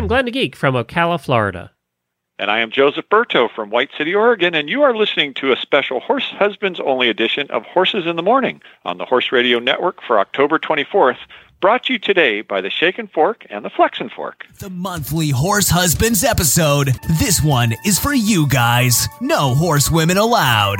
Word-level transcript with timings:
I 0.00 0.02
am 0.02 0.08
Glenn 0.08 0.24
the 0.24 0.30
Geek 0.30 0.56
from 0.56 0.74
Ocala, 0.76 1.20
Florida. 1.20 1.72
And 2.38 2.50
I 2.50 2.60
am 2.60 2.70
Joseph 2.70 3.04
Berto 3.10 3.50
from 3.54 3.68
White 3.68 3.90
City, 3.98 4.14
Oregon, 4.14 4.54
and 4.54 4.66
you 4.66 4.80
are 4.80 4.96
listening 4.96 5.34
to 5.34 5.52
a 5.52 5.56
special 5.56 6.00
Horse 6.00 6.24
Husbands 6.38 6.80
Only 6.80 7.10
edition 7.10 7.50
of 7.50 7.64
Horses 7.64 8.06
in 8.06 8.16
the 8.16 8.22
Morning 8.22 8.62
on 8.86 8.96
the 8.96 9.04
Horse 9.04 9.30
Radio 9.30 9.58
Network 9.58 9.98
for 10.06 10.18
October 10.18 10.58
24th, 10.58 11.18
brought 11.60 11.84
to 11.84 11.92
you 11.92 11.98
today 11.98 12.40
by 12.40 12.62
the 12.62 12.70
Shaken 12.70 13.08
Fork 13.08 13.44
and 13.50 13.62
the 13.62 13.68
Flexen 13.68 14.08
Fork. 14.08 14.46
The 14.58 14.70
monthly 14.70 15.28
Horse 15.28 15.68
Husbands 15.68 16.24
episode. 16.24 16.94
This 17.18 17.42
one 17.42 17.74
is 17.84 17.98
for 17.98 18.14
you 18.14 18.48
guys. 18.48 19.06
No 19.20 19.54
horse 19.54 19.90
women 19.90 20.16
allowed. 20.16 20.78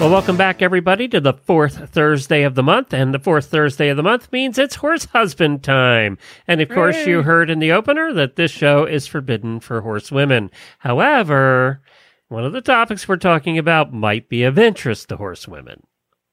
Well, 0.00 0.08
welcome 0.10 0.38
back, 0.38 0.62
everybody, 0.62 1.08
to 1.08 1.20
the 1.20 1.34
fourth 1.34 1.90
Thursday 1.90 2.42
of 2.44 2.54
the 2.54 2.62
month. 2.62 2.94
And 2.94 3.12
the 3.12 3.18
fourth 3.18 3.46
Thursday 3.50 3.90
of 3.90 3.98
the 3.98 4.02
month 4.02 4.32
means 4.32 4.56
it's 4.58 4.76
horse 4.76 5.04
husband 5.04 5.62
time. 5.62 6.16
And 6.48 6.62
of 6.62 6.70
course, 6.70 7.06
you 7.06 7.20
heard 7.22 7.50
in 7.50 7.58
the 7.58 7.72
opener 7.72 8.10
that 8.14 8.36
this 8.36 8.50
show 8.50 8.86
is 8.86 9.06
forbidden 9.06 9.60
for 9.60 9.82
horsewomen. 9.82 10.50
However, 10.78 11.82
one 12.28 12.46
of 12.46 12.54
the 12.54 12.62
topics 12.62 13.06
we're 13.06 13.18
talking 13.18 13.58
about 13.58 13.92
might 13.92 14.30
be 14.30 14.42
of 14.42 14.58
interest 14.58 15.10
to 15.10 15.18
horsewomen. 15.18 15.82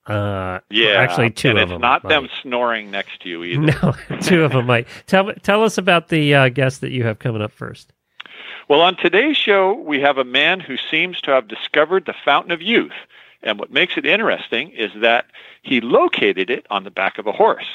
Uh, 0.06 0.60
Yeah, 0.70 0.92
actually, 0.94 1.32
two 1.32 1.50
and 1.50 1.58
of 1.60 1.64
it's 1.64 1.72
them. 1.74 1.82
not 1.82 2.08
them 2.08 2.30
snoring 2.42 2.90
next 2.90 3.22
to 3.24 3.30
you 3.30 3.44
either. 3.44 3.62
No, 3.64 3.94
two 4.22 4.46
of 4.46 4.54
them 4.54 4.66
might. 4.66 4.88
Tell 5.08 5.34
tell 5.44 5.66
us 5.66 5.78
about 5.78 6.08
the 6.08 6.34
uh, 6.34 6.48
guest 6.50 6.80
that 6.80 6.92
you 6.92 7.04
have 7.04 7.20
coming 7.20 7.42
up 7.42 7.52
first. 7.52 7.92
Well, 8.70 8.80
on 8.80 8.96
today's 8.96 9.36
show, 9.36 9.74
we 9.74 10.00
have 10.00 10.18
a 10.18 10.24
man 10.24 10.62
who 10.62 10.78
seems 10.78 11.20
to 11.22 11.32
have 11.32 11.50
discovered 11.50 12.06
the 12.06 12.16
fountain 12.24 12.52
of 12.52 12.62
youth. 12.62 12.94
And 13.48 13.58
what 13.58 13.72
makes 13.72 13.96
it 13.96 14.06
interesting 14.06 14.72
is 14.72 14.92
that 14.98 15.28
he 15.64 15.80
located 15.80 16.50
it 16.50 16.68
on 16.70 16.84
the 16.84 16.92
back 16.92 17.18
of 17.18 17.28
a 17.28 17.32
horse. 17.32 17.66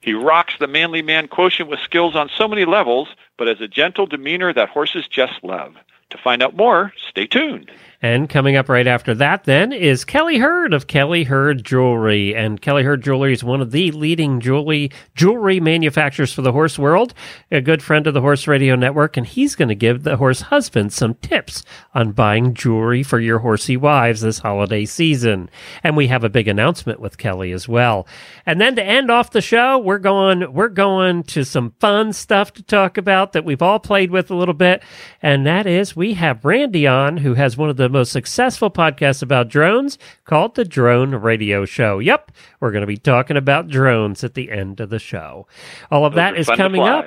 He 0.00 0.14
rocks 0.14 0.54
the 0.60 0.68
manly 0.68 1.02
man 1.02 1.26
quotient 1.26 1.68
with 1.68 1.80
skills 1.80 2.14
on 2.14 2.30
so 2.36 2.46
many 2.46 2.64
levels, 2.64 3.08
but 3.36 3.48
has 3.48 3.60
a 3.60 3.66
gentle 3.66 4.06
demeanor 4.06 4.52
that 4.52 4.68
horses 4.68 5.08
just 5.08 5.42
love. 5.42 5.74
To 6.10 6.18
find 6.18 6.40
out 6.40 6.54
more, 6.54 6.92
stay 7.08 7.26
tuned. 7.26 7.68
And 8.00 8.28
coming 8.28 8.54
up 8.54 8.68
right 8.68 8.86
after 8.86 9.12
that, 9.16 9.42
then, 9.42 9.72
is 9.72 10.04
Kelly 10.04 10.38
Herd 10.38 10.72
of 10.72 10.86
Kelly 10.86 11.24
Herd 11.24 11.64
Jewelry. 11.64 12.32
And 12.32 12.60
Kelly 12.60 12.84
Herd 12.84 13.02
Jewelry 13.02 13.32
is 13.32 13.42
one 13.42 13.60
of 13.60 13.72
the 13.72 13.90
leading 13.90 14.38
jewelry 14.38 14.92
jewelry 15.16 15.58
manufacturers 15.58 16.32
for 16.32 16.42
the 16.42 16.52
horse 16.52 16.78
world, 16.78 17.12
a 17.50 17.60
good 17.60 17.82
friend 17.82 18.06
of 18.06 18.14
the 18.14 18.20
Horse 18.20 18.46
Radio 18.46 18.76
Network, 18.76 19.16
and 19.16 19.26
he's 19.26 19.56
going 19.56 19.68
to 19.68 19.74
give 19.74 20.04
the 20.04 20.16
horse 20.16 20.42
husband 20.42 20.92
some 20.92 21.14
tips 21.14 21.64
on 21.92 22.12
buying 22.12 22.54
jewelry 22.54 23.02
for 23.02 23.18
your 23.18 23.40
horsey 23.40 23.76
wives 23.76 24.20
this 24.20 24.38
holiday 24.38 24.84
season. 24.84 25.50
And 25.82 25.96
we 25.96 26.06
have 26.06 26.22
a 26.22 26.28
big 26.28 26.46
announcement 26.46 27.00
with 27.00 27.18
Kelly 27.18 27.50
as 27.50 27.66
well. 27.66 28.06
And 28.46 28.60
then 28.60 28.76
to 28.76 28.84
end 28.84 29.10
off 29.10 29.32
the 29.32 29.40
show, 29.40 29.76
we're 29.76 29.98
going 29.98 30.52
we're 30.52 30.68
going 30.68 31.24
to 31.24 31.44
some 31.44 31.74
fun 31.80 32.12
stuff 32.12 32.52
to 32.52 32.62
talk 32.62 32.96
about 32.96 33.32
that 33.32 33.44
we've 33.44 33.60
all 33.60 33.80
played 33.80 34.12
with 34.12 34.30
a 34.30 34.36
little 34.36 34.54
bit, 34.54 34.84
and 35.20 35.44
that 35.46 35.66
is 35.66 35.96
we 35.96 36.14
have 36.14 36.44
Randy 36.44 36.86
on 36.86 37.16
who 37.16 37.34
has 37.34 37.56
one 37.56 37.68
of 37.68 37.76
the 37.76 37.87
most 37.88 38.12
successful 38.12 38.70
podcasts 38.70 39.22
about 39.22 39.48
drones 39.48 39.98
called 40.24 40.54
the 40.54 40.64
Drone 40.64 41.14
Radio 41.14 41.64
Show. 41.64 41.98
Yep, 41.98 42.32
we're 42.60 42.70
going 42.70 42.82
to 42.82 42.86
be 42.86 42.96
talking 42.96 43.36
about 43.36 43.68
drones 43.68 44.24
at 44.24 44.34
the 44.34 44.50
end 44.50 44.80
of 44.80 44.90
the 44.90 44.98
show. 44.98 45.46
All 45.90 46.04
of 46.04 46.14
that 46.14 46.36
is 46.36 46.46
coming 46.46 46.82
up. 46.82 47.06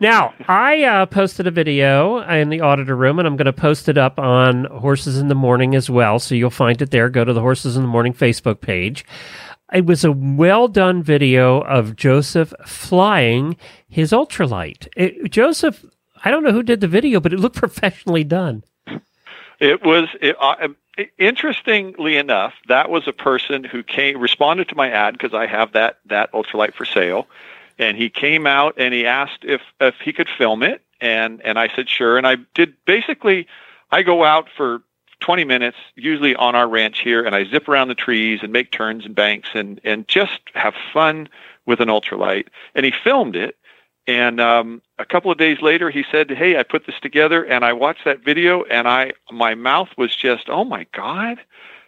Now, 0.00 0.34
I 0.48 0.84
uh, 0.84 1.06
posted 1.06 1.46
a 1.46 1.50
video 1.50 2.20
in 2.22 2.48
the 2.48 2.60
auditor 2.60 2.96
room, 2.96 3.18
and 3.18 3.28
I'm 3.28 3.36
going 3.36 3.46
to 3.46 3.52
post 3.52 3.88
it 3.88 3.98
up 3.98 4.18
on 4.18 4.64
Horses 4.66 5.18
in 5.18 5.28
the 5.28 5.34
Morning 5.34 5.74
as 5.74 5.90
well. 5.90 6.18
So 6.18 6.34
you'll 6.34 6.50
find 6.50 6.80
it 6.80 6.90
there. 6.90 7.08
Go 7.08 7.24
to 7.24 7.32
the 7.32 7.40
Horses 7.40 7.76
in 7.76 7.82
the 7.82 7.88
Morning 7.88 8.12
Facebook 8.12 8.60
page. 8.60 9.04
It 9.72 9.86
was 9.86 10.04
a 10.04 10.12
well 10.12 10.68
done 10.68 11.02
video 11.02 11.62
of 11.62 11.96
Joseph 11.96 12.52
flying 12.66 13.56
his 13.88 14.12
ultralight. 14.12 14.88
It, 14.96 15.30
Joseph, 15.30 15.84
I 16.24 16.30
don't 16.30 16.44
know 16.44 16.52
who 16.52 16.62
did 16.62 16.80
the 16.80 16.88
video, 16.88 17.20
but 17.20 17.32
it 17.32 17.40
looked 17.40 17.56
professionally 17.64 18.24
done. 18.24 18.62
It 19.64 19.82
was 19.82 20.10
it, 20.20 20.36
uh, 20.38 20.68
interestingly 21.18 22.18
enough, 22.18 22.52
that 22.68 22.90
was 22.90 23.08
a 23.08 23.14
person 23.14 23.64
who 23.64 23.82
came 23.82 24.20
responded 24.20 24.68
to 24.68 24.74
my 24.74 24.90
ad 24.90 25.14
because 25.14 25.32
I 25.32 25.46
have 25.46 25.72
that 25.72 26.00
that 26.04 26.30
ultralight 26.32 26.74
for 26.74 26.84
sale, 26.84 27.26
and 27.78 27.96
he 27.96 28.10
came 28.10 28.46
out 28.46 28.74
and 28.76 28.92
he 28.92 29.06
asked 29.06 29.42
if 29.42 29.62
if 29.80 29.94
he 30.04 30.12
could 30.12 30.28
film 30.28 30.62
it, 30.62 30.82
and 31.00 31.40
and 31.42 31.58
I 31.58 31.68
said 31.74 31.88
sure, 31.88 32.18
and 32.18 32.26
I 32.26 32.36
did 32.54 32.74
basically. 32.84 33.46
I 33.90 34.02
go 34.02 34.24
out 34.24 34.48
for 34.54 34.82
20 35.20 35.44
minutes, 35.44 35.76
usually 35.94 36.34
on 36.34 36.56
our 36.56 36.68
ranch 36.68 37.00
here, 37.00 37.24
and 37.24 37.34
I 37.34 37.44
zip 37.44 37.68
around 37.68 37.88
the 37.88 37.94
trees 37.94 38.40
and 38.42 38.52
make 38.52 38.70
turns 38.70 39.06
and 39.06 39.14
banks 39.14 39.48
and 39.54 39.80
and 39.82 40.06
just 40.08 40.40
have 40.54 40.74
fun 40.92 41.28
with 41.64 41.80
an 41.80 41.88
ultralight. 41.88 42.48
And 42.74 42.84
he 42.84 42.92
filmed 42.92 43.34
it, 43.34 43.56
and 44.06 44.40
um, 44.40 44.82
a 44.98 45.04
couple 45.04 45.30
of 45.30 45.38
days 45.38 45.60
later, 45.62 45.90
he 45.90 46.04
said, 46.10 46.30
"Hey, 46.30 46.58
I 46.58 46.62
put 46.62 46.86
this 46.86 46.98
together," 47.00 47.42
and 47.44 47.64
I 47.64 47.72
watched 47.72 48.04
that 48.04 48.20
video, 48.24 48.62
and 48.64 48.86
I 48.88 49.12
my 49.30 49.54
mouth 49.54 49.88
was 49.96 50.14
just, 50.14 50.48
"Oh 50.48 50.64
my 50.64 50.86
god, 50.92 51.38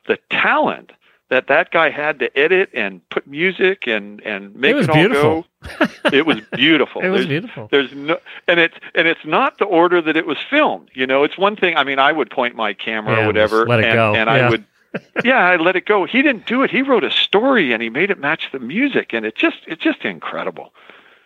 the 0.06 0.18
talent 0.30 0.92
that 1.28 1.48
that 1.48 1.72
guy 1.72 1.90
had 1.90 2.20
to 2.20 2.38
edit 2.38 2.70
and 2.72 3.06
put 3.10 3.26
music 3.26 3.86
and 3.86 4.20
and 4.22 4.54
make 4.54 4.74
was 4.76 4.88
all 4.88 4.94
beautiful. 4.94 5.46
go." 5.78 5.86
it 6.12 6.24
was 6.24 6.38
beautiful. 6.54 7.02
It 7.04 7.08
was 7.10 7.26
There's- 7.26 7.28
beautiful. 7.28 7.68
There's 7.70 7.92
no, 7.92 8.18
and 8.48 8.60
it's 8.60 8.76
and 8.94 9.06
it's 9.08 9.24
not 9.24 9.58
the 9.58 9.64
order 9.64 10.00
that 10.00 10.16
it 10.16 10.26
was 10.26 10.38
filmed. 10.48 10.90
You 10.94 11.06
know, 11.06 11.22
it's 11.24 11.36
one 11.36 11.56
thing. 11.56 11.76
I 11.76 11.84
mean, 11.84 11.98
I 11.98 12.12
would 12.12 12.30
point 12.30 12.54
my 12.54 12.72
camera 12.72 13.16
Yeah, 13.16 13.24
or 13.24 13.26
whatever, 13.26 13.66
let 13.66 13.80
it 13.80 13.86
and, 13.86 13.94
go. 13.94 14.14
and 14.14 14.28
Yeah. 14.28 14.46
I 14.46 14.50
would. 14.50 14.64
yeah, 15.24 15.38
I 15.50 15.56
let 15.56 15.76
it 15.76 15.84
go. 15.84 16.06
He 16.06 16.22
didn't 16.22 16.46
do 16.46 16.62
it. 16.62 16.70
He 16.70 16.80
wrote 16.80 17.04
a 17.04 17.10
story 17.10 17.72
and 17.74 17.82
he 17.82 17.90
made 17.90 18.10
it 18.10 18.18
match 18.18 18.48
the 18.52 18.58
music, 18.60 19.12
and 19.12 19.26
it 19.26 19.34
just 19.36 19.58
it's 19.66 19.82
just 19.82 20.04
incredible. 20.06 20.72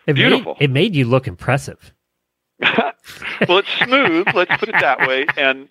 It 0.06 0.14
Beautiful. 0.14 0.56
Made, 0.58 0.64
it 0.64 0.70
made 0.70 0.94
you 0.94 1.04
look 1.04 1.26
impressive. 1.26 1.92
well, 2.60 3.58
it's 3.58 3.68
smooth. 3.84 4.26
let's 4.34 4.54
put 4.58 4.68
it 4.68 4.76
that 4.80 5.00
way. 5.06 5.26
And 5.36 5.68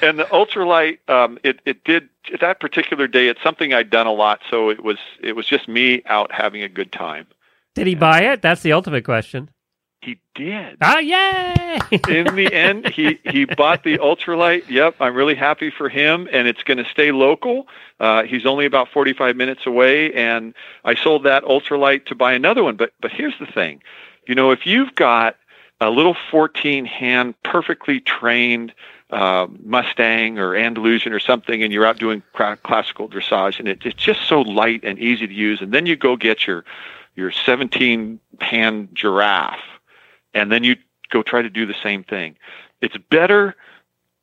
and 0.00 0.18
the 0.18 0.24
ultralight, 0.24 0.98
um, 1.08 1.38
it 1.42 1.60
it 1.64 1.84
did 1.84 2.08
that 2.40 2.60
particular 2.60 3.06
day. 3.06 3.28
It's 3.28 3.42
something 3.42 3.72
I'd 3.72 3.90
done 3.90 4.06
a 4.06 4.12
lot, 4.12 4.40
so 4.50 4.70
it 4.70 4.82
was 4.82 4.98
it 5.22 5.36
was 5.36 5.46
just 5.46 5.68
me 5.68 6.02
out 6.06 6.32
having 6.32 6.62
a 6.62 6.68
good 6.68 6.92
time. 6.92 7.26
Did 7.74 7.86
he 7.86 7.94
buy 7.94 8.22
it? 8.22 8.42
That's 8.42 8.62
the 8.62 8.72
ultimate 8.72 9.04
question. 9.04 9.50
He 10.02 10.18
did. 10.34 10.78
Ah, 10.80 10.98
yay! 10.98 11.78
In 12.08 12.34
the 12.34 12.50
end, 12.52 12.88
he 12.88 13.20
he 13.24 13.44
bought 13.44 13.84
the 13.84 13.98
ultralight. 13.98 14.68
Yep, 14.68 14.96
I'm 14.98 15.14
really 15.14 15.36
happy 15.36 15.70
for 15.70 15.88
him, 15.88 16.28
and 16.32 16.48
it's 16.48 16.64
going 16.64 16.78
to 16.78 16.84
stay 16.84 17.12
local. 17.12 17.68
Uh, 18.00 18.24
he's 18.24 18.44
only 18.44 18.66
about 18.66 18.88
45 18.88 19.36
minutes 19.36 19.64
away, 19.64 20.12
and 20.12 20.54
I 20.84 20.96
sold 20.96 21.22
that 21.22 21.44
ultralight 21.44 22.06
to 22.06 22.16
buy 22.16 22.32
another 22.32 22.64
one. 22.64 22.74
But 22.74 22.92
but 23.00 23.12
here's 23.12 23.38
the 23.38 23.46
thing, 23.46 23.80
you 24.26 24.34
know, 24.34 24.50
if 24.50 24.66
you've 24.66 24.94
got 24.96 25.36
a 25.80 25.90
little 25.90 26.16
14 26.30 26.84
hand, 26.84 27.34
perfectly 27.44 28.00
trained 28.00 28.72
uh, 29.10 29.46
Mustang 29.64 30.38
or 30.38 30.56
Andalusian 30.56 31.12
or 31.12 31.20
something, 31.20 31.62
and 31.62 31.72
you're 31.72 31.86
out 31.86 31.98
doing 31.98 32.22
cra- 32.32 32.56
classical 32.56 33.08
dressage, 33.08 33.60
and 33.60 33.68
it, 33.68 33.80
it's 33.84 34.02
just 34.02 34.22
so 34.22 34.40
light 34.40 34.82
and 34.82 34.98
easy 34.98 35.28
to 35.28 35.34
use, 35.34 35.60
and 35.60 35.72
then 35.72 35.86
you 35.86 35.94
go 35.94 36.16
get 36.16 36.46
your 36.46 36.64
your 37.14 37.30
17 37.30 38.18
hand 38.40 38.88
giraffe, 38.94 39.60
and 40.34 40.50
then 40.50 40.64
you 40.64 40.76
go 41.10 41.22
try 41.22 41.42
to 41.42 41.50
do 41.50 41.66
the 41.66 41.74
same 41.82 42.04
thing. 42.04 42.36
It's 42.80 42.96
better, 43.10 43.54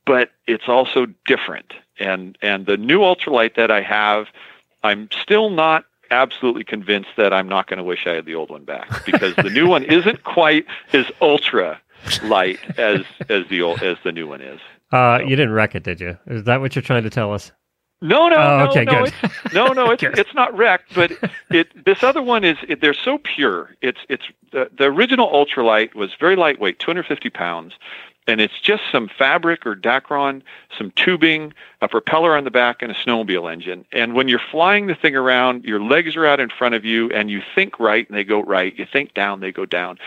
but 0.06 0.32
it's 0.48 0.68
also 0.68 1.08
different. 1.26 1.74
And 2.00 2.38
and 2.42 2.66
the 2.66 2.78
new 2.78 3.00
ultralight 3.00 3.56
that 3.56 3.72
I 3.72 3.82
have, 3.82 4.28
I'm 4.84 5.10
still 5.22 5.50
not 5.50 5.86
absolutely 6.12 6.64
convinced 6.64 7.10
that 7.18 7.34
I'm 7.34 7.48
not 7.48 7.68
going 7.68 7.78
to 7.78 7.84
wish 7.84 8.08
I 8.08 8.14
had 8.14 8.26
the 8.26 8.36
old 8.36 8.50
one 8.50 8.64
back 8.64 9.06
because 9.06 9.36
the 9.36 9.50
new 9.50 9.68
one 9.68 9.84
isn't 9.84 10.24
quite 10.24 10.66
as 10.94 11.06
ultra 11.22 11.80
light 12.24 12.60
as 12.78 13.02
as 13.30 13.48
the 13.50 13.62
old 13.62 13.82
as 13.84 13.98
the 14.04 14.12
new 14.12 14.28
one 14.28 14.42
is. 14.42 14.60
Uh, 14.92 15.20
you 15.22 15.36
didn't 15.36 15.52
wreck 15.52 15.76
it, 15.76 15.84
did 15.84 16.02
you? 16.02 16.18
Is 16.26 16.46
that 16.46 16.62
what 16.62 16.76
you're 16.76 16.82
trying 16.82 17.04
to 17.04 17.10
tell 17.10 17.34
us? 17.34 17.52
No, 18.02 18.30
no, 18.30 18.36
Oh, 18.38 18.58
no, 18.60 18.70
okay, 18.70 18.86
no, 18.86 19.04
good. 19.06 19.14
it's, 19.24 19.54
no, 19.54 19.68
no. 19.74 19.92
It's 19.92 20.04
it's 20.04 20.34
not 20.34 20.56
wrecked, 20.58 20.96
but 20.96 21.12
it. 21.50 21.86
This 21.86 22.02
other 22.04 22.22
one 22.22 22.44
is. 22.46 22.58
It, 22.68 22.80
they're 22.82 22.94
so 22.94 23.18
pure. 23.18 23.76
It's 23.82 24.00
it's 24.08 24.24
the, 24.52 24.70
the 24.78 24.86
original 24.86 25.30
ultralight 25.30 25.96
was 25.96 26.12
very 26.20 26.36
lightweight, 26.38 26.80
250 26.80 27.30
pounds, 27.30 27.74
and 28.26 28.40
it's 28.40 28.60
just 28.62 28.84
some 28.90 29.10
fabric 29.10 29.66
or 29.66 29.76
Dacron, 29.76 30.42
some 30.78 30.92
tubing, 30.92 31.54
a 31.82 31.90
propeller 31.90 32.38
on 32.38 32.46
the 32.46 32.52
back, 32.52 32.82
and 32.82 32.90
a 32.90 32.96
snowmobile 32.96 33.52
engine. 33.52 33.84
And 33.92 34.14
when 34.14 34.30
you're 34.30 34.42
flying 34.52 34.88
the 34.88 34.96
thing 34.96 35.16
around, 35.18 35.66
your 35.66 35.82
legs 35.82 36.16
are 36.16 36.26
out 36.26 36.40
in 36.40 36.50
front 36.50 36.76
of 36.76 36.86
you, 36.86 37.12
and 37.12 37.30
you 37.30 37.42
think 37.54 37.80
right, 37.82 38.08
and 38.08 38.18
they 38.18 38.24
go 38.24 38.42
right. 38.42 38.74
You 38.80 38.86
think 38.92 39.14
down, 39.14 39.42
they 39.42 39.52
go 39.52 39.66
down. 39.66 40.00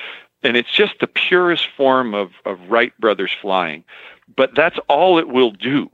And 0.42 0.56
it's 0.56 0.72
just 0.72 0.94
the 1.00 1.06
purest 1.06 1.68
form 1.76 2.14
of, 2.14 2.30
of 2.46 2.58
Wright 2.68 2.92
brothers 2.98 3.30
flying. 3.40 3.84
But 4.34 4.54
that's 4.56 4.78
all 4.88 5.18
it 5.18 5.28
will 5.28 5.50
do. 5.52 5.90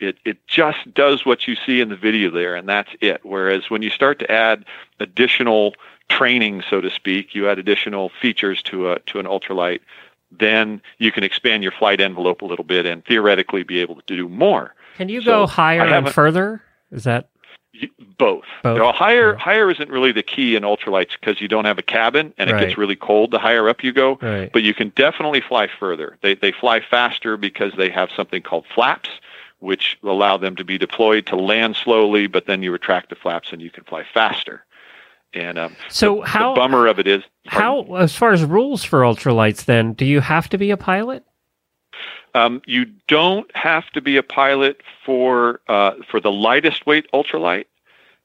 It, 0.00 0.16
it 0.24 0.46
just 0.46 0.92
does 0.94 1.26
what 1.26 1.46
you 1.46 1.54
see 1.54 1.80
in 1.80 1.90
the 1.90 1.96
video 1.96 2.30
there, 2.30 2.56
and 2.56 2.68
that's 2.68 2.90
it. 3.00 3.20
Whereas 3.22 3.68
when 3.68 3.82
you 3.82 3.90
start 3.90 4.18
to 4.20 4.30
add 4.30 4.64
additional 4.98 5.74
training, 6.08 6.62
so 6.68 6.80
to 6.80 6.90
speak, 6.90 7.34
you 7.34 7.48
add 7.48 7.58
additional 7.58 8.10
features 8.20 8.62
to 8.64 8.92
a 8.92 8.98
to 9.00 9.18
an 9.20 9.26
ultralight, 9.26 9.80
then 10.30 10.80
you 10.98 11.12
can 11.12 11.22
expand 11.22 11.62
your 11.62 11.72
flight 11.72 12.00
envelope 12.00 12.40
a 12.42 12.46
little 12.46 12.64
bit 12.64 12.86
and 12.86 13.04
theoretically 13.04 13.62
be 13.62 13.78
able 13.80 13.96
to 13.96 14.16
do 14.16 14.28
more. 14.28 14.74
Can 14.96 15.08
you 15.08 15.20
So, 15.20 15.30
go 15.42 15.46
higher 15.46 15.82
and 15.82 16.10
further? 16.10 16.62
Is 16.90 17.04
that 17.04 17.28
You- 17.72 17.88
Both. 18.18 18.44
Both. 18.62 18.94
Higher 18.96 19.32
Yeah. 19.32 19.38
higher 19.38 19.70
isn't 19.70 19.88
really 19.90 20.12
the 20.12 20.22
key 20.24 20.56
in 20.56 20.62
ultralights 20.64 21.12
because 21.18 21.40
you 21.40 21.46
don't 21.48 21.64
have 21.66 21.78
a 21.78 21.82
cabin 21.82 22.34
and 22.36 22.50
it 22.50 22.58
gets 22.58 22.76
really 22.76 22.96
cold 22.96 23.30
the 23.30 23.38
higher 23.38 23.68
up 23.68 23.82
you 23.84 23.92
go. 23.92 24.18
right? 24.20 24.50
But 24.52 24.62
you 24.62 24.74
can 24.74 24.90
definitely 24.96 25.40
fly 25.40 25.68
further. 25.78 26.18
They 26.20 26.34
they 26.34 26.52
fly 26.52 26.80
faster 26.80 27.36
because 27.36 27.72
they 27.76 27.88
have 27.90 28.10
something 28.14 28.42
called 28.42 28.66
flaps, 28.74 29.08
which 29.60 29.98
allow 30.02 30.36
them 30.36 30.56
to 30.56 30.64
be 30.64 30.78
deployed 30.78 31.26
to 31.26 31.36
land 31.36 31.76
slowly, 31.76 32.26
but 32.26 32.46
then 32.46 32.62
you 32.62 32.72
retract 32.72 33.10
the 33.10 33.14
flaps 33.14 33.52
and 33.52 33.62
you 33.62 33.70
can 33.70 33.84
fly 33.84 34.04
faster. 34.12 34.64
And 35.32 35.58
um, 35.58 35.76
So 35.88 36.22
how 36.22 36.54
the 36.54 36.60
bummer 36.60 36.86
of 36.86 36.98
it 36.98 37.06
is 37.06 37.22
how 37.46 37.82
as 37.94 38.16
far 38.16 38.32
as 38.32 38.44
rules 38.44 38.82
for 38.82 39.02
ultralights, 39.02 39.64
then 39.64 39.92
do 39.92 40.04
you 40.04 40.20
have 40.20 40.48
to 40.48 40.58
be 40.58 40.70
a 40.70 40.76
pilot? 40.76 41.24
Um, 42.34 42.62
you 42.66 42.86
don't 43.08 43.54
have 43.56 43.90
to 43.90 44.00
be 44.00 44.16
a 44.16 44.22
pilot 44.22 44.80
for 45.04 45.60
uh, 45.68 45.92
for 46.08 46.20
the 46.20 46.32
lightest 46.32 46.86
weight 46.86 47.06
ultralight. 47.12 47.66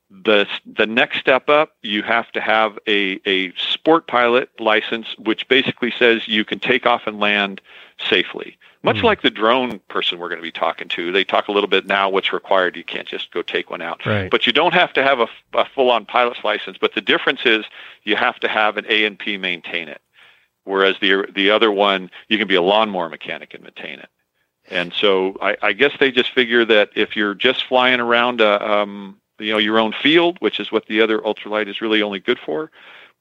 The 0.09 0.47
the 0.65 0.85
next 0.85 1.19
step 1.19 1.49
up, 1.49 1.75
you 1.81 2.01
have 2.03 2.31
to 2.33 2.41
have 2.41 2.77
a 2.87 3.19
a 3.25 3.51
sport 3.53 4.07
pilot 4.07 4.49
license, 4.59 5.15
which 5.17 5.47
basically 5.47 5.91
says 5.91 6.27
you 6.27 6.45
can 6.45 6.59
take 6.59 6.85
off 6.85 7.07
and 7.07 7.19
land 7.19 7.61
safely. 7.99 8.57
Much 8.85 8.99
Hmm. 8.99 9.07
like 9.07 9.21
the 9.23 9.31
drone 9.31 9.79
person 9.89 10.19
we're 10.19 10.29
going 10.29 10.39
to 10.39 10.43
be 10.43 10.51
talking 10.51 10.87
to, 10.89 11.11
they 11.11 11.23
talk 11.23 11.47
a 11.47 11.51
little 11.51 11.67
bit 11.67 11.87
now 11.87 12.07
what's 12.07 12.31
required. 12.31 12.75
You 12.75 12.83
can't 12.83 13.07
just 13.07 13.31
go 13.31 13.41
take 13.41 13.71
one 13.71 13.81
out. 13.81 14.05
Right. 14.05 14.29
But 14.29 14.45
you 14.45 14.53
don't 14.53 14.75
have 14.75 14.93
to 14.93 15.01
have 15.03 15.19
a, 15.19 15.27
a 15.53 15.65
full-on 15.65 16.05
pilot's 16.05 16.43
license. 16.43 16.77
But 16.79 16.93
the 16.93 17.01
difference 17.01 17.41
is 17.45 17.65
you 18.03 18.15
have 18.15 18.39
to 18.41 18.47
have 18.47 18.77
an 18.77 18.85
A 18.87 19.05
and 19.05 19.17
P 19.17 19.37
maintain 19.37 19.87
it, 19.87 20.01
whereas 20.65 20.95
the 21.01 21.25
the 21.33 21.49
other 21.49 21.71
one 21.71 22.11
you 22.29 22.37
can 22.37 22.47
be 22.47 22.55
a 22.55 22.61
lawnmower 22.61 23.09
mechanic 23.09 23.53
and 23.55 23.63
maintain 23.63 23.99
it. 23.99 24.09
And 24.69 24.93
so 24.93 25.35
I, 25.41 25.57
I 25.61 25.73
guess 25.73 25.93
they 25.99 26.11
just 26.11 26.31
figure 26.31 26.63
that 26.65 26.89
if 26.95 27.15
you're 27.15 27.35
just 27.35 27.65
flying 27.65 27.99
around 27.99 28.39
a, 28.39 28.63
um, 28.71 29.17
you 29.39 29.51
know 29.51 29.57
your 29.57 29.79
own 29.79 29.93
field, 29.93 30.37
which 30.41 30.59
is 30.59 30.71
what 30.71 30.85
the 30.85 31.01
other 31.01 31.19
ultralight 31.19 31.67
is 31.67 31.81
really 31.81 32.01
only 32.01 32.19
good 32.19 32.39
for, 32.39 32.71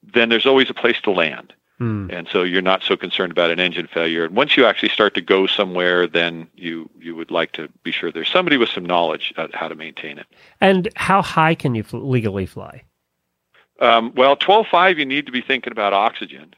then 0.03 0.29
there's 0.29 0.45
always 0.45 0.69
a 0.69 0.73
place 0.75 1.01
to 1.01 1.11
land. 1.11 1.53
Hmm. 1.77 2.07
And 2.09 2.27
so 2.31 2.43
you're 2.43 2.61
not 2.61 2.83
so 2.83 2.95
concerned 2.95 3.31
about 3.31 3.49
an 3.51 3.59
engine 3.59 3.87
failure. 3.87 4.23
And 4.23 4.33
once 4.35 4.55
you 4.55 4.65
actually 4.65 4.89
start 4.89 5.13
to 5.15 5.21
go 5.21 5.45
somewhere, 5.45 6.07
then 6.07 6.47
you 6.55 6.89
you 6.99 7.15
would 7.15 7.31
like 7.31 7.51
to 7.53 7.67
be 7.83 7.91
sure 7.91 8.11
there's 8.11 8.29
somebody 8.31 8.55
with 8.57 8.69
some 8.69 8.85
knowledge 8.85 9.33
of 9.35 9.53
how 9.53 9.67
to 9.67 9.75
maintain 9.75 10.17
it. 10.17 10.25
And 10.61 10.87
how 10.95 11.21
high 11.21 11.53
can 11.55 11.75
you 11.75 11.83
fl- 11.83 11.97
legally 11.97 12.45
fly? 12.45 12.83
Um, 13.81 14.13
well, 14.15 14.37
12.5, 14.37 14.97
you 14.97 15.05
need 15.05 15.25
to 15.25 15.33
be 15.33 15.41
thinking 15.41 15.71
about 15.73 15.91
oxygen. 15.91 16.53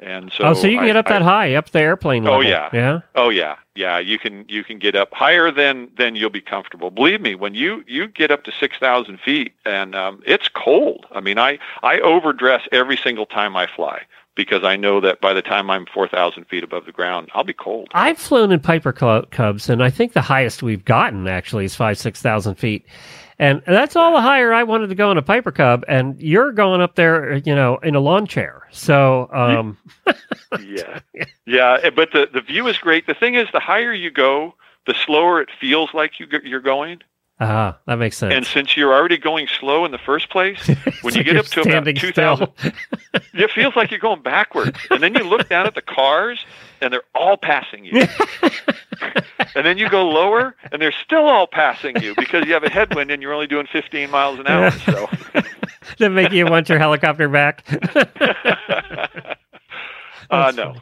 And 0.00 0.30
so 0.32 0.44
oh, 0.44 0.54
so 0.54 0.66
you 0.68 0.76
can 0.76 0.84
I- 0.84 0.86
get 0.88 0.96
up 0.96 1.06
I- 1.06 1.12
that 1.14 1.22
high, 1.22 1.54
up 1.54 1.70
the 1.70 1.80
airplane 1.80 2.26
Oh, 2.28 2.40
yeah. 2.40 2.68
yeah. 2.72 3.00
Oh 3.16 3.30
yeah, 3.30 3.56
yeah. 3.74 3.98
You 3.98 4.16
can 4.16 4.44
you 4.48 4.62
can 4.62 4.78
get 4.78 4.94
up 4.94 5.12
higher 5.12 5.50
than 5.50 5.90
than 5.96 6.14
you'll 6.14 6.30
be 6.30 6.40
comfortable. 6.40 6.90
Believe 6.92 7.20
me, 7.20 7.34
when 7.34 7.54
you 7.54 7.82
you 7.88 8.06
get 8.06 8.30
up 8.30 8.44
to 8.44 8.52
six 8.52 8.76
thousand 8.78 9.18
feet 9.18 9.54
and 9.64 9.96
um, 9.96 10.22
it's 10.24 10.48
cold. 10.48 11.06
I 11.10 11.20
mean, 11.20 11.36
I 11.38 11.58
I 11.82 11.98
overdress 11.98 12.68
every 12.70 12.96
single 12.96 13.26
time 13.26 13.56
I 13.56 13.66
fly 13.66 14.02
because 14.38 14.62
I 14.62 14.76
know 14.76 15.00
that 15.00 15.20
by 15.20 15.34
the 15.34 15.42
time 15.42 15.68
I'm 15.68 15.84
four 15.92 16.06
thousand 16.08 16.44
feet 16.44 16.62
above 16.62 16.86
the 16.86 16.92
ground, 16.92 17.28
I'll 17.34 17.44
be 17.44 17.52
cold. 17.52 17.88
I've 17.92 18.16
flown 18.18 18.52
in 18.52 18.60
Piper 18.60 18.92
Cubs, 18.92 19.68
and 19.68 19.82
I 19.82 19.90
think 19.90 20.12
the 20.12 20.22
highest 20.22 20.62
we've 20.62 20.84
gotten 20.84 21.26
actually 21.26 21.64
is 21.66 21.74
five, 21.74 21.98
six 21.98 22.22
thousand 22.22 22.54
feet, 22.54 22.86
and 23.40 23.60
that's 23.66 23.96
all 23.96 24.12
the 24.12 24.20
higher 24.22 24.54
I 24.54 24.62
wanted 24.62 24.88
to 24.90 24.94
go 24.94 25.10
in 25.10 25.18
a 25.18 25.22
Piper 25.22 25.50
Cub. 25.50 25.84
And 25.88 26.18
you're 26.22 26.52
going 26.52 26.80
up 26.80 26.94
there, 26.94 27.34
you 27.38 27.54
know, 27.54 27.78
in 27.78 27.96
a 27.96 28.00
lawn 28.00 28.26
chair. 28.28 28.62
So, 28.70 29.28
um, 29.32 29.76
yeah, 30.64 31.00
yeah. 31.44 31.78
eh, 31.82 31.90
But 31.90 32.12
the 32.12 32.28
the 32.32 32.40
view 32.40 32.68
is 32.68 32.78
great. 32.78 33.06
The 33.08 33.14
thing 33.14 33.34
is, 33.34 33.48
the 33.52 33.60
higher 33.60 33.92
you 33.92 34.10
go, 34.12 34.54
the 34.86 34.94
slower 34.94 35.40
it 35.42 35.48
feels 35.60 35.92
like 35.92 36.20
you 36.20 36.26
you're 36.44 36.60
going. 36.60 37.00
Ah, 37.40 37.78
that 37.86 37.96
makes 37.96 38.16
sense. 38.16 38.34
And 38.34 38.46
since 38.46 38.76
you're 38.76 38.92
already 38.92 39.18
going 39.18 39.46
slow 39.46 39.84
in 39.84 39.92
the 39.92 39.98
first 39.98 40.30
place, 40.30 40.58
when 41.02 41.14
you 41.14 41.24
get 41.24 41.36
up 41.36 41.46
to 41.46 41.60
about 41.60 41.70
standing 41.70 41.96
two 41.96 42.10
still. 42.10 42.36
thousand, 42.36 42.74
it 43.34 43.50
feels 43.50 43.76
like 43.76 43.90
you're 43.90 44.00
going 44.00 44.22
backwards. 44.22 44.78
And 44.90 45.02
then 45.02 45.14
you 45.14 45.24
look 45.24 45.48
down 45.48 45.66
at 45.66 45.74
the 45.74 45.82
cars, 45.82 46.44
and 46.80 46.92
they're 46.92 47.02
all 47.14 47.36
passing 47.36 47.84
you. 47.84 48.02
and 49.54 49.64
then 49.64 49.78
you 49.78 49.88
go 49.88 50.08
lower, 50.08 50.56
and 50.72 50.80
they're 50.82 50.92
still 50.92 51.26
all 51.26 51.46
passing 51.46 52.00
you 52.02 52.14
because 52.16 52.46
you 52.46 52.52
have 52.52 52.64
a 52.64 52.70
headwind 52.70 53.10
and 53.10 53.22
you're 53.22 53.34
only 53.34 53.46
doing 53.46 53.66
15 53.70 54.10
miles 54.10 54.38
an 54.38 54.46
hour. 54.46 54.70
So, 54.70 55.08
that 55.98 56.10
make 56.10 56.32
you 56.32 56.46
want 56.46 56.68
your 56.68 56.78
helicopter 56.78 57.28
back? 57.28 57.64
uh, 60.30 60.52
no, 60.54 60.74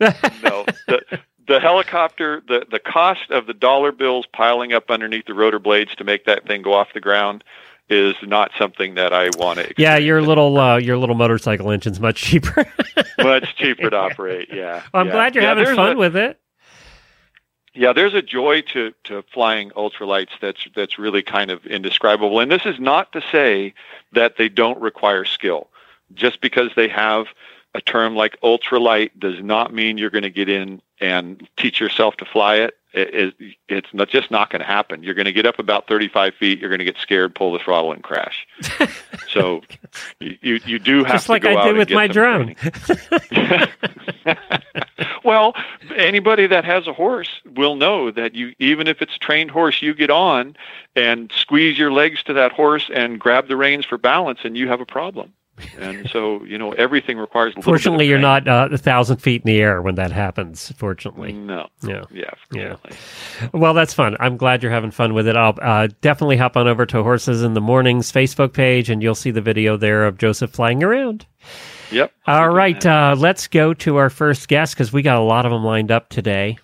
no. 0.00 0.64
The, 0.86 1.20
the 1.50 1.60
helicopter, 1.60 2.42
the 2.46 2.64
the 2.70 2.78
cost 2.78 3.30
of 3.30 3.46
the 3.46 3.54
dollar 3.54 3.92
bills 3.92 4.26
piling 4.32 4.72
up 4.72 4.90
underneath 4.90 5.26
the 5.26 5.34
rotor 5.34 5.58
blades 5.58 5.94
to 5.96 6.04
make 6.04 6.24
that 6.24 6.46
thing 6.46 6.62
go 6.62 6.72
off 6.72 6.88
the 6.94 7.00
ground 7.00 7.44
is 7.88 8.14
not 8.22 8.52
something 8.56 8.94
that 8.94 9.12
I 9.12 9.30
want 9.36 9.58
to. 9.58 9.74
yeah, 9.76 9.96
your 9.96 10.22
little 10.22 10.56
uh, 10.58 10.76
your 10.78 10.96
little 10.96 11.16
motorcycle 11.16 11.70
engine's 11.72 11.98
much 12.00 12.22
cheaper. 12.22 12.64
much 13.18 13.56
cheaper 13.56 13.90
to 13.90 13.96
operate. 13.96 14.48
Yeah, 14.52 14.82
Well, 14.94 15.00
I'm 15.02 15.06
yeah. 15.08 15.12
glad 15.12 15.34
you're 15.34 15.42
Yeah, 15.44 15.48
having 15.56 15.74
fun 15.76 15.96
a- 15.96 15.98
with 15.98 16.16
it. 16.16 16.38
Yeah, 17.72 17.92
there's 17.92 18.14
a 18.14 18.22
joy 18.22 18.62
to, 18.72 18.92
to 19.04 19.22
flying 19.32 19.70
ultralights 19.70 20.30
that's 20.40 20.66
that's 20.74 20.98
really 20.98 21.22
kind 21.22 21.50
of 21.52 21.64
indescribable. 21.66 22.40
And 22.40 22.50
this 22.50 22.66
is 22.66 22.80
not 22.80 23.12
to 23.12 23.22
say 23.30 23.74
that 24.12 24.36
they 24.38 24.48
don't 24.48 24.80
require 24.80 25.24
skill. 25.24 25.68
Just 26.12 26.40
because 26.40 26.70
they 26.74 26.88
have 26.88 27.26
a 27.74 27.80
term 27.80 28.16
like 28.16 28.40
ultralight 28.42 29.10
does 29.18 29.42
not 29.42 29.72
mean 29.72 29.98
you're 29.98 30.10
going 30.10 30.22
to 30.22 30.30
get 30.30 30.48
in 30.48 30.82
and 31.00 31.48
teach 31.56 31.80
yourself 31.80 32.16
to 32.16 32.24
fly 32.24 32.56
it. 32.56 32.74
It, 32.92 33.34
it 33.38 33.56
it's 33.68 33.94
not 33.94 34.08
just 34.08 34.32
not 34.32 34.50
going 34.50 34.60
to 34.60 34.66
happen. 34.66 35.04
You're 35.04 35.14
going 35.14 35.26
to 35.26 35.32
get 35.32 35.46
up 35.46 35.60
about 35.60 35.86
35 35.86 36.34
feet. 36.34 36.58
You're 36.58 36.70
going 36.70 36.80
to 36.80 36.84
get 36.84 36.96
scared, 36.96 37.36
pull 37.36 37.52
the 37.52 37.60
throttle, 37.60 37.92
and 37.92 38.02
crash. 38.02 38.48
so 39.28 39.62
you 40.18 40.60
you, 40.64 40.78
do 40.80 41.04
have 41.04 41.14
Just 41.14 41.26
to 41.26 41.32
like 41.32 41.42
go 41.42 41.50
I 41.50 41.60
out 41.60 41.64
did 41.66 41.76
with 41.76 41.90
my 41.90 42.08
drone. 42.08 42.56
well, 45.24 45.54
anybody 45.94 46.48
that 46.48 46.64
has 46.64 46.88
a 46.88 46.92
horse 46.92 47.30
will 47.54 47.76
know 47.76 48.10
that 48.10 48.34
you, 48.34 48.54
even 48.58 48.88
if 48.88 49.00
it's 49.00 49.14
a 49.14 49.20
trained 49.20 49.52
horse, 49.52 49.80
you 49.80 49.94
get 49.94 50.10
on 50.10 50.56
and 50.96 51.30
squeeze 51.32 51.78
your 51.78 51.92
legs 51.92 52.24
to 52.24 52.32
that 52.32 52.50
horse 52.50 52.90
and 52.92 53.20
grab 53.20 53.46
the 53.46 53.56
reins 53.56 53.86
for 53.86 53.98
balance, 53.98 54.40
and 54.42 54.56
you 54.56 54.66
have 54.66 54.80
a 54.80 54.86
problem. 54.86 55.32
And 55.78 56.08
so, 56.10 56.42
you 56.44 56.58
know, 56.58 56.72
everything 56.72 57.18
requires. 57.18 57.54
A 57.54 57.58
little 57.58 57.60
bit 57.60 57.60
of 57.60 57.64
Fortunately, 57.64 58.06
you're 58.08 58.18
not 58.18 58.46
uh, 58.48 58.68
a 58.70 58.78
thousand 58.78 59.18
feet 59.18 59.42
in 59.42 59.46
the 59.46 59.60
air 59.60 59.82
when 59.82 59.94
that 59.96 60.12
happens. 60.12 60.72
Fortunately, 60.76 61.32
No. 61.32 61.68
yeah. 61.82 62.04
Yeah. 62.10 62.30
Yeah. 62.52 62.76
Well, 63.52 63.74
that's 63.74 63.94
fun. 63.94 64.16
I'm 64.20 64.36
glad 64.36 64.62
you're 64.62 64.72
having 64.72 64.90
fun 64.90 65.14
with 65.14 65.26
it. 65.28 65.36
I'll 65.36 65.56
uh, 65.60 65.88
definitely 66.00 66.36
hop 66.36 66.56
on 66.56 66.68
over 66.68 66.86
to 66.86 67.02
Horses 67.02 67.42
in 67.42 67.54
the 67.54 67.60
Mornings 67.60 68.10
Facebook 68.12 68.52
page, 68.52 68.90
and 68.90 69.02
you'll 69.02 69.14
see 69.14 69.30
the 69.30 69.40
video 69.40 69.76
there 69.76 70.06
of 70.06 70.18
Joseph 70.18 70.50
flying 70.50 70.82
around. 70.82 71.26
Yep. 71.90 72.12
All 72.26 72.50
right, 72.50 72.84
uh, 72.86 73.16
let's 73.18 73.48
go 73.48 73.74
to 73.74 73.96
our 73.96 74.10
first 74.10 74.48
guest 74.48 74.74
because 74.74 74.92
we 74.92 75.02
got 75.02 75.16
a 75.18 75.22
lot 75.22 75.44
of 75.46 75.52
them 75.52 75.64
lined 75.64 75.90
up 75.90 76.08
today. 76.08 76.56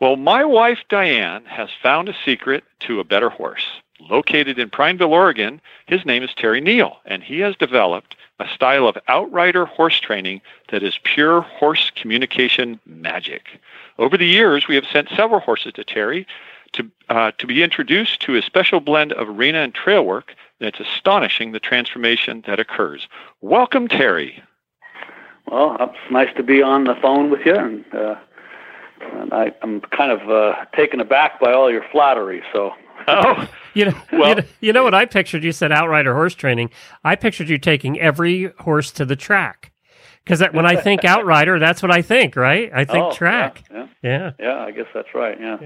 Well, 0.00 0.16
my 0.16 0.44
wife 0.44 0.78
Diane 0.88 1.44
has 1.44 1.68
found 1.82 2.08
a 2.08 2.14
secret 2.24 2.64
to 2.80 3.00
a 3.00 3.04
better 3.04 3.28
horse. 3.28 3.64
Located 4.08 4.58
in 4.58 4.70
Prineville, 4.70 5.12
Oregon, 5.12 5.60
his 5.86 6.06
name 6.06 6.22
is 6.22 6.30
Terry 6.34 6.60
Neal, 6.60 6.96
and 7.04 7.22
he 7.22 7.40
has 7.40 7.54
developed 7.56 8.16
a 8.38 8.48
style 8.48 8.88
of 8.88 8.96
outrider 9.08 9.66
horse 9.66 10.00
training 10.00 10.40
that 10.70 10.82
is 10.82 10.98
pure 11.04 11.42
horse 11.42 11.90
communication 11.94 12.80
magic. 12.86 13.60
Over 13.98 14.16
the 14.16 14.26
years, 14.26 14.66
we 14.66 14.74
have 14.74 14.86
sent 14.90 15.10
several 15.14 15.40
horses 15.40 15.74
to 15.74 15.84
Terry 15.84 16.26
to, 16.72 16.90
uh, 17.10 17.32
to 17.36 17.46
be 17.46 17.62
introduced 17.62 18.20
to 18.22 18.36
a 18.36 18.42
special 18.42 18.80
blend 18.80 19.12
of 19.12 19.28
arena 19.28 19.58
and 19.58 19.74
trail 19.74 20.04
work, 20.04 20.34
and 20.58 20.68
it's 20.68 20.80
astonishing 20.80 21.52
the 21.52 21.60
transformation 21.60 22.42
that 22.46 22.58
occurs. 22.58 23.08
Welcome, 23.42 23.88
Terry. 23.88 24.42
Well, 25.46 25.76
it's 25.80 26.10
nice 26.10 26.34
to 26.36 26.42
be 26.42 26.62
on 26.62 26.84
the 26.84 26.94
phone 27.02 27.30
with 27.30 27.44
you, 27.44 27.56
and, 27.56 27.84
uh, 27.94 28.14
and 29.00 29.32
I, 29.32 29.52
I'm 29.62 29.80
kind 29.80 30.12
of 30.12 30.30
uh, 30.30 30.64
taken 30.74 31.00
aback 31.00 31.40
by 31.40 31.52
all 31.52 31.70
your 31.70 31.84
flattery. 31.90 32.42
So, 32.52 32.72
Oh, 33.24 33.48
You 33.74 33.84
know, 33.86 33.94
Well- 34.12 34.28
you 34.30 34.34
know, 34.34 34.42
you 34.60 34.72
know 34.72 34.82
what 34.84 34.94
I 34.94 35.04
pictured? 35.06 35.44
You 35.44 35.52
said 35.52 35.70
outrider 35.72 36.12
horse 36.14 36.34
training. 36.34 36.70
I 37.04 37.14
pictured 37.16 37.48
you 37.48 37.56
taking 37.58 38.00
every 38.00 38.52
horse 38.58 38.90
to 38.92 39.04
the 39.04 39.14
track 39.16 39.70
Because 40.24 40.40
when 40.52 40.66
I 40.66 40.74
think 40.76 41.04
outrider, 41.04 41.58
that's 41.60 41.80
what 41.82 41.92
I 41.92 42.02
think, 42.02 42.34
right? 42.36 42.70
I 42.74 42.84
think 42.84 43.04
Oh, 43.06 43.12
track. 43.12 43.62
Yeah, 43.70 43.86
Yeah. 44.02 44.10
yeah, 44.10 44.30
yeah, 44.40 44.58
I 44.64 44.70
guess 44.72 44.86
that's 44.92 45.14
right. 45.14 45.38
Yeah. 45.40 45.58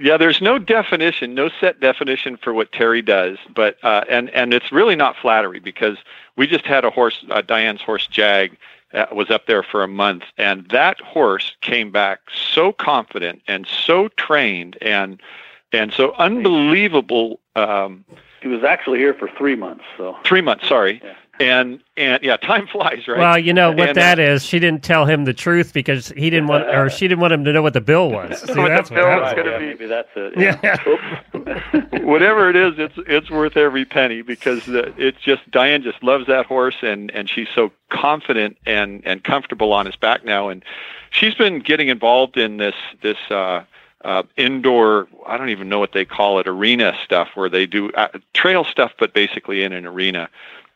Yeah, 0.00 0.16
there's 0.16 0.42
no 0.42 0.58
definition, 0.58 1.34
no 1.36 1.48
set 1.60 1.78
definition 1.78 2.36
for 2.36 2.52
what 2.52 2.72
Terry 2.72 3.00
does, 3.00 3.38
but 3.54 3.76
uh, 3.84 4.02
and 4.10 4.28
and 4.30 4.52
it's 4.52 4.72
really 4.72 4.96
not 4.96 5.14
flattery 5.22 5.60
because 5.60 5.96
we 6.36 6.48
just 6.48 6.64
had 6.66 6.84
a 6.84 6.90
horse, 6.90 7.24
uh, 7.30 7.42
Diane's 7.42 7.80
horse 7.80 8.08
Jag, 8.08 8.56
uh, 8.92 9.06
was 9.12 9.30
up 9.30 9.46
there 9.46 9.62
for 9.62 9.84
a 9.84 9.88
month, 9.88 10.24
and 10.36 10.66
that 10.70 11.00
horse 11.00 11.54
came 11.60 11.92
back 11.92 12.18
so 12.52 12.72
confident 12.72 13.42
and 13.46 13.68
so 13.68 14.08
trained 14.16 14.76
and 14.82 15.20
and 15.74 15.92
so 15.92 16.14
unbelievable. 16.18 17.40
Um, 17.56 18.04
He 18.42 18.48
was 18.48 18.62
actually 18.64 18.98
here 18.98 19.14
for 19.14 19.28
three 19.38 19.56
months, 19.56 19.84
so 19.96 20.16
three 20.24 20.40
months, 20.42 20.68
sorry, 20.68 21.00
Yeah. 21.02 21.14
and 21.40 21.80
and 21.96 22.22
yeah, 22.22 22.36
time 22.36 22.66
flies, 22.72 23.06
right? 23.08 23.18
Well, 23.18 23.38
you 23.38 23.52
know 23.54 23.70
what 23.70 23.88
And, 23.90 23.96
that 23.96 24.18
uh, 24.18 24.22
is. 24.22 24.44
She 24.44 24.58
didn't 24.58 24.82
tell 24.82 25.06
him 25.06 25.24
the 25.24 25.32
truth 25.32 25.72
because 25.72 26.08
he 26.16 26.28
didn't 26.30 26.48
want, 26.48 26.64
or 26.64 26.90
she 26.90 27.08
didn't 27.08 27.20
want 27.20 27.32
him 27.32 27.44
to 27.44 27.52
know 27.52 27.62
what 27.62 27.72
the 27.72 27.80
bill 27.80 28.10
was. 28.10 28.40
See, 28.46 28.46
What 28.54 28.64
the 28.64 28.68
that's 28.68 28.90
bill 28.90 29.06
what 29.08 29.22
was 29.22 29.32
gonna 29.34 29.50
yeah, 29.52 29.58
be- 29.58 29.66
maybe 29.66 29.86
that's 29.86 30.08
it. 30.14 30.32
Yeah. 30.38 30.76
Oops. 30.86 32.02
whatever 32.04 32.50
it 32.50 32.56
is, 32.56 32.74
it's 32.78 32.94
it's 33.06 33.30
worth 33.30 33.56
every 33.56 33.84
penny 33.84 34.22
because 34.22 34.64
the, 34.66 34.92
it's 34.98 35.20
just 35.20 35.48
Diane 35.50 35.82
just 35.82 36.02
loves 36.02 36.26
that 36.26 36.46
horse 36.46 36.76
and 36.82 37.10
and 37.12 37.28
she's 37.30 37.48
so 37.54 37.72
confident 37.88 38.56
and 38.66 39.02
and 39.06 39.24
comfortable 39.24 39.72
on 39.72 39.86
his 39.86 39.96
back 39.96 40.24
now, 40.24 40.48
and 40.48 40.62
she's 41.10 41.34
been 41.34 41.60
getting 41.60 41.88
involved 41.88 42.36
in 42.36 42.58
this 42.58 42.74
this. 43.00 43.18
uh 43.30 43.64
uh, 44.04 44.22
indoor, 44.36 45.08
I 45.26 45.36
don't 45.36 45.48
even 45.48 45.68
know 45.68 45.78
what 45.78 45.92
they 45.92 46.04
call 46.04 46.38
it, 46.38 46.46
arena 46.46 46.96
stuff 47.02 47.30
where 47.34 47.48
they 47.48 47.66
do 47.66 47.90
uh, 47.92 48.08
trail 48.34 48.64
stuff, 48.64 48.92
but 48.98 49.14
basically 49.14 49.62
in 49.62 49.72
an 49.72 49.86
arena. 49.86 50.28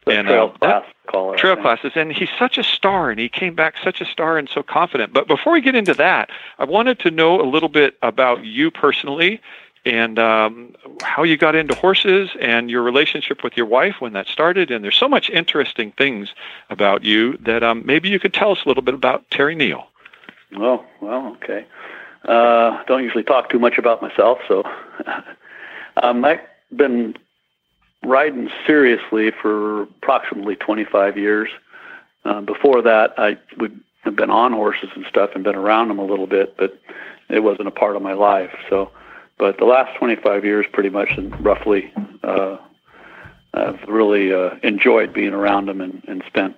The 0.07 0.13
and 0.13 0.29
trail 0.29 0.53
uh, 0.55 0.59
class 0.59 0.85
caller. 1.09 1.35
I 1.35 1.39
trail 1.39 1.57
classes 1.57 1.93
and 1.95 2.13
he's 2.13 2.31
such 2.39 2.59
a 2.59 2.63
star 2.63 3.11
and 3.11 3.19
he 3.19 3.29
came 3.29 3.55
back 3.55 3.75
such 3.83 4.01
a 4.01 4.05
star 4.05 4.39
and 4.39 4.49
so 4.49 4.63
confident 4.63 5.13
but 5.13 5.27
before 5.27 5.53
we 5.53 5.61
get 5.61 5.75
into 5.75 5.95
that 5.95 6.31
i 6.59 6.65
wanted 6.65 6.99
to 7.01 7.11
know 7.11 7.41
a 7.41 7.49
little 7.49 7.69
bit 7.69 7.97
about 8.03 8.45
you 8.45 8.71
personally 8.71 9.41
and 9.85 10.19
um, 10.19 10.75
how 11.03 11.23
you 11.23 11.37
got 11.37 11.55
into 11.55 11.75
horses 11.75 12.31
and 12.41 12.71
your 12.71 12.83
relationship 12.83 13.43
with 13.43 13.57
your 13.57 13.67
wife 13.67 13.97
when 14.01 14.13
that 14.13 14.27
started 14.29 14.71
and 14.71 14.85
there's 14.85 14.97
so 14.97 15.09
much 15.09 15.31
interesting 15.31 15.93
things 15.93 16.35
about 16.71 17.03
you 17.03 17.37
that 17.39 17.63
um, 17.63 17.83
maybe 17.85 18.09
you 18.09 18.21
could 18.21 18.35
tell 18.35 18.51
us 18.51 18.65
a 18.65 18.69
little 18.69 18.83
bit 18.83 18.95
about 18.95 19.29
terry 19.31 19.55
neal 19.55 19.89
Well, 20.57 20.85
well, 21.01 21.37
okay. 21.43 21.67
Uh, 22.25 22.83
don't 22.85 23.03
usually 23.03 23.25
talk 23.25 23.51
too 23.51 23.59
much 23.59 23.79
about 23.79 24.03
myself, 24.03 24.39
so 24.49 24.65
um, 26.03 26.25
I've 26.25 26.41
been 26.75 27.15
riding 28.05 28.49
seriously 28.67 29.31
for 29.43 29.83
approximately 29.83 30.57
25 30.57 31.17
years. 31.17 31.49
Uh, 32.25 32.41
before 32.41 32.83
that, 32.83 33.15
I 33.19 33.39
would 33.59 33.79
have 34.03 34.17
been 34.17 34.31
on 34.31 34.53
horses 34.53 34.91
and 34.95 35.05
stuff 35.09 35.31
and 35.35 35.45
been 35.45 35.55
around 35.55 35.89
them 35.89 35.99
a 35.99 36.05
little 36.05 36.27
bit, 36.27 36.57
but 36.57 36.79
it 37.29 37.41
wasn't 37.41 37.69
a 37.69 37.73
part 37.73 37.97
of 37.97 38.03
my 38.03 38.15
life. 38.15 38.55
So, 38.69 38.91
but 39.39 39.59
the 39.59 39.65
last 39.65 39.97
25 39.99 40.45
years, 40.45 40.67
pretty 40.73 40.91
much, 40.91 41.11
and 41.17 41.45
roughly, 41.45 41.93
uh, 42.23 42.57
I've 43.55 43.81
really 43.89 44.33
uh, 44.33 44.51
enjoyed 44.63 45.13
being 45.13 45.33
around 45.33 45.67
them 45.67 45.81
and, 45.81 46.03
and 46.09 46.23
spent 46.27 46.57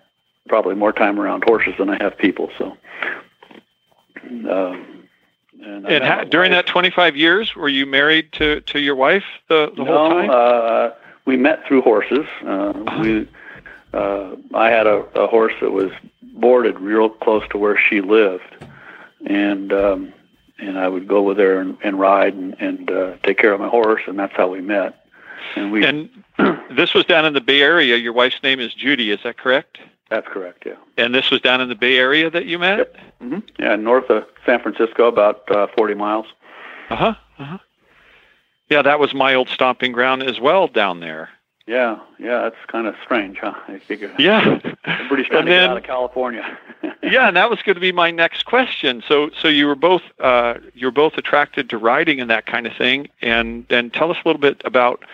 probably 0.48 0.74
more 0.74 0.92
time 0.92 1.20
around 1.20 1.44
horses 1.44 1.74
than 1.78 1.88
I 1.90 2.02
have 2.02 2.16
people. 2.18 2.50
So. 2.58 2.76
Um, 4.50 4.99
and 5.62 5.86
and 5.86 6.04
ha- 6.04 6.24
during 6.24 6.52
wife- 6.52 6.66
that 6.66 6.72
25 6.72 7.16
years 7.16 7.54
were 7.54 7.68
you 7.68 7.86
married 7.86 8.32
to, 8.32 8.60
to 8.62 8.78
your 8.80 8.94
wife 8.96 9.24
the, 9.48 9.72
the 9.76 9.84
whole 9.84 10.10
no, 10.10 10.20
time? 10.20 10.30
uh, 10.30 10.90
we 11.24 11.36
met 11.36 11.66
through 11.66 11.82
horses. 11.82 12.26
Uh, 12.44 12.72
We, 13.00 13.28
uh, 13.92 14.36
I 14.54 14.70
had 14.70 14.86
a, 14.86 14.98
a 15.14 15.26
horse 15.26 15.52
that 15.60 15.70
was 15.70 15.90
boarded 16.22 16.78
real 16.78 17.08
close 17.08 17.42
to 17.50 17.58
where 17.58 17.78
she 17.78 18.00
lived, 18.00 18.64
and 19.26 19.72
um, 19.72 20.12
and 20.58 20.78
I 20.78 20.88
would 20.88 21.08
go 21.08 21.22
with 21.22 21.38
her 21.38 21.58
and, 21.60 21.76
and 21.82 21.98
ride 21.98 22.34
and, 22.34 22.54
and 22.60 22.90
uh, 22.90 23.16
take 23.24 23.38
care 23.38 23.52
of 23.52 23.60
my 23.60 23.68
horse, 23.68 24.02
and 24.06 24.18
that's 24.18 24.34
how 24.36 24.48
we 24.48 24.60
met. 24.60 25.04
And 25.56 25.72
we 25.72 25.84
and 25.84 26.08
this 26.70 26.94
was 26.94 27.04
down 27.04 27.24
in 27.24 27.32
the 27.34 27.40
bay 27.40 27.62
area. 27.62 27.96
Your 27.96 28.12
wife's 28.12 28.42
name 28.42 28.60
is 28.60 28.72
judy. 28.74 29.10
Is 29.10 29.20
that 29.24 29.36
correct 29.36 29.78
that's 30.10 30.26
correct, 30.28 30.64
yeah. 30.66 30.74
And 30.96 31.14
this 31.14 31.30
was 31.30 31.40
down 31.40 31.60
in 31.60 31.68
the 31.68 31.74
Bay 31.74 31.96
Area 31.98 32.28
that 32.30 32.44
you 32.46 32.58
met? 32.58 32.78
Yep. 32.78 32.96
hmm 33.20 33.38
Yeah, 33.58 33.76
north 33.76 34.10
of 34.10 34.24
San 34.44 34.60
Francisco, 34.60 35.06
about 35.06 35.50
uh, 35.50 35.66
40 35.76 35.94
miles. 35.94 36.26
Uh 36.90 36.96
huh. 36.96 37.14
Uh 37.38 37.44
huh. 37.44 37.58
Yeah, 38.68 38.82
that 38.82 39.00
was 39.00 39.14
my 39.14 39.34
old 39.34 39.48
stomping 39.48 39.92
ground 39.92 40.22
as 40.22 40.38
well 40.40 40.68
down 40.68 41.00
there. 41.00 41.30
Yeah, 41.66 42.00
yeah, 42.18 42.42
that's 42.42 42.56
kind 42.66 42.86
of 42.88 42.96
strange, 43.04 43.38
huh? 43.38 43.54
I 43.68 43.78
figure 43.78 44.12
Yeah. 44.18 44.58
everybody's 44.84 45.26
trying 45.26 45.40
And 45.40 45.46
to 45.46 45.52
get 45.52 45.70
out 45.70 45.76
of 45.76 45.82
California. 45.84 46.58
yeah, 47.02 47.28
and 47.28 47.36
that 47.36 47.48
was 47.50 47.62
going 47.62 47.74
to 47.76 47.80
be 47.80 47.92
my 47.92 48.10
next 48.10 48.44
question. 48.44 49.02
So, 49.06 49.30
so 49.40 49.46
you 49.46 49.66
were 49.68 49.76
both 49.76 50.02
uh, 50.18 50.54
you 50.74 50.86
were 50.88 50.92
both 50.92 51.16
attracted 51.16 51.70
to 51.70 51.78
riding 51.78 52.20
and 52.20 52.28
that 52.30 52.46
kind 52.46 52.66
of 52.66 52.72
thing, 52.76 53.08
and 53.22 53.66
then 53.68 53.90
tell 53.90 54.10
us 54.10 54.16
a 54.24 54.28
little 54.28 54.40
bit 54.40 54.60
about 54.64 55.04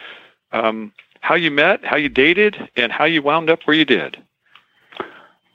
um, 0.53 0.93
how 1.21 1.35
you 1.35 1.51
met, 1.51 1.85
how 1.85 1.97
you 1.97 2.09
dated, 2.09 2.71
and 2.77 2.91
how 2.91 3.05
you 3.05 3.21
wound 3.21 3.51
up 3.51 3.63
where 3.65 3.77
you 3.77 3.85
did. 3.85 4.23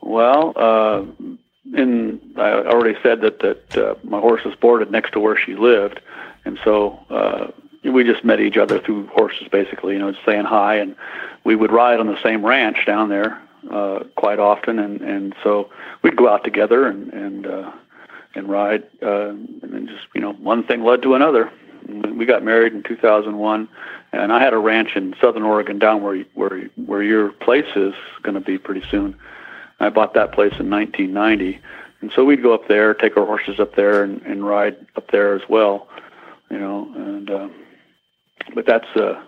Well, 0.01 0.53
uh, 0.55 1.03
in 1.73 2.19
I 2.37 2.53
already 2.53 2.97
said 3.03 3.21
that 3.21 3.39
that 3.39 3.77
uh, 3.77 3.95
my 4.03 4.19
horse 4.19 4.43
was 4.43 4.55
boarded 4.55 4.91
next 4.91 5.11
to 5.13 5.19
where 5.19 5.37
she 5.37 5.55
lived, 5.55 6.01
and 6.43 6.59
so 6.63 6.99
uh, 7.09 7.47
we 7.83 8.03
just 8.03 8.23
met 8.23 8.39
each 8.39 8.57
other 8.57 8.79
through 8.79 9.07
horses, 9.07 9.47
basically. 9.49 9.93
You 9.93 9.99
know, 9.99 10.11
just 10.11 10.25
saying 10.25 10.45
hi, 10.45 10.75
and 10.75 10.95
we 11.43 11.55
would 11.55 11.71
ride 11.71 11.99
on 11.99 12.07
the 12.07 12.21
same 12.21 12.45
ranch 12.45 12.85
down 12.85 13.09
there 13.09 13.41
uh, 13.69 14.03
quite 14.15 14.39
often, 14.39 14.79
and 14.79 15.01
and 15.01 15.35
so 15.43 15.69
we'd 16.01 16.15
go 16.15 16.27
out 16.27 16.43
together 16.43 16.87
and 16.87 17.13
and 17.13 17.47
uh, 17.47 17.71
and 18.35 18.49
ride, 18.49 18.83
uh, 19.01 19.29
and 19.29 19.61
then 19.61 19.87
just 19.87 20.07
you 20.15 20.21
know 20.21 20.33
one 20.33 20.63
thing 20.63 20.83
led 20.83 21.01
to 21.03 21.15
another. 21.15 21.51
We 21.87 22.25
got 22.25 22.43
married 22.43 22.73
in 22.73 22.83
2001, 22.83 23.67
and 24.13 24.31
I 24.31 24.39
had 24.39 24.53
a 24.53 24.57
ranch 24.57 24.95
in 24.95 25.15
Southern 25.19 25.43
Oregon, 25.43 25.79
down 25.79 26.01
where 26.01 26.23
where 26.33 26.69
where 26.85 27.03
your 27.03 27.29
place 27.29 27.69
is 27.75 27.93
going 28.23 28.35
to 28.35 28.41
be 28.41 28.57
pretty 28.57 28.83
soon. 28.89 29.15
I 29.81 29.89
bought 29.89 30.13
that 30.13 30.31
place 30.31 30.53
in 30.59 30.69
1990, 30.69 31.59
and 32.01 32.11
so 32.15 32.25
we'd 32.25 32.43
go 32.43 32.53
up 32.53 32.67
there, 32.67 32.93
take 32.93 33.17
our 33.17 33.25
horses 33.25 33.59
up 33.59 33.75
there, 33.75 34.03
and, 34.03 34.21
and 34.23 34.45
ride 34.45 34.77
up 34.95 35.11
there 35.11 35.35
as 35.35 35.41
well, 35.49 35.87
you 36.49 36.59
know. 36.59 36.91
And 36.95 37.29
uh, 37.29 37.49
but 38.53 38.65
that's 38.65 38.87
uh, 38.95 39.21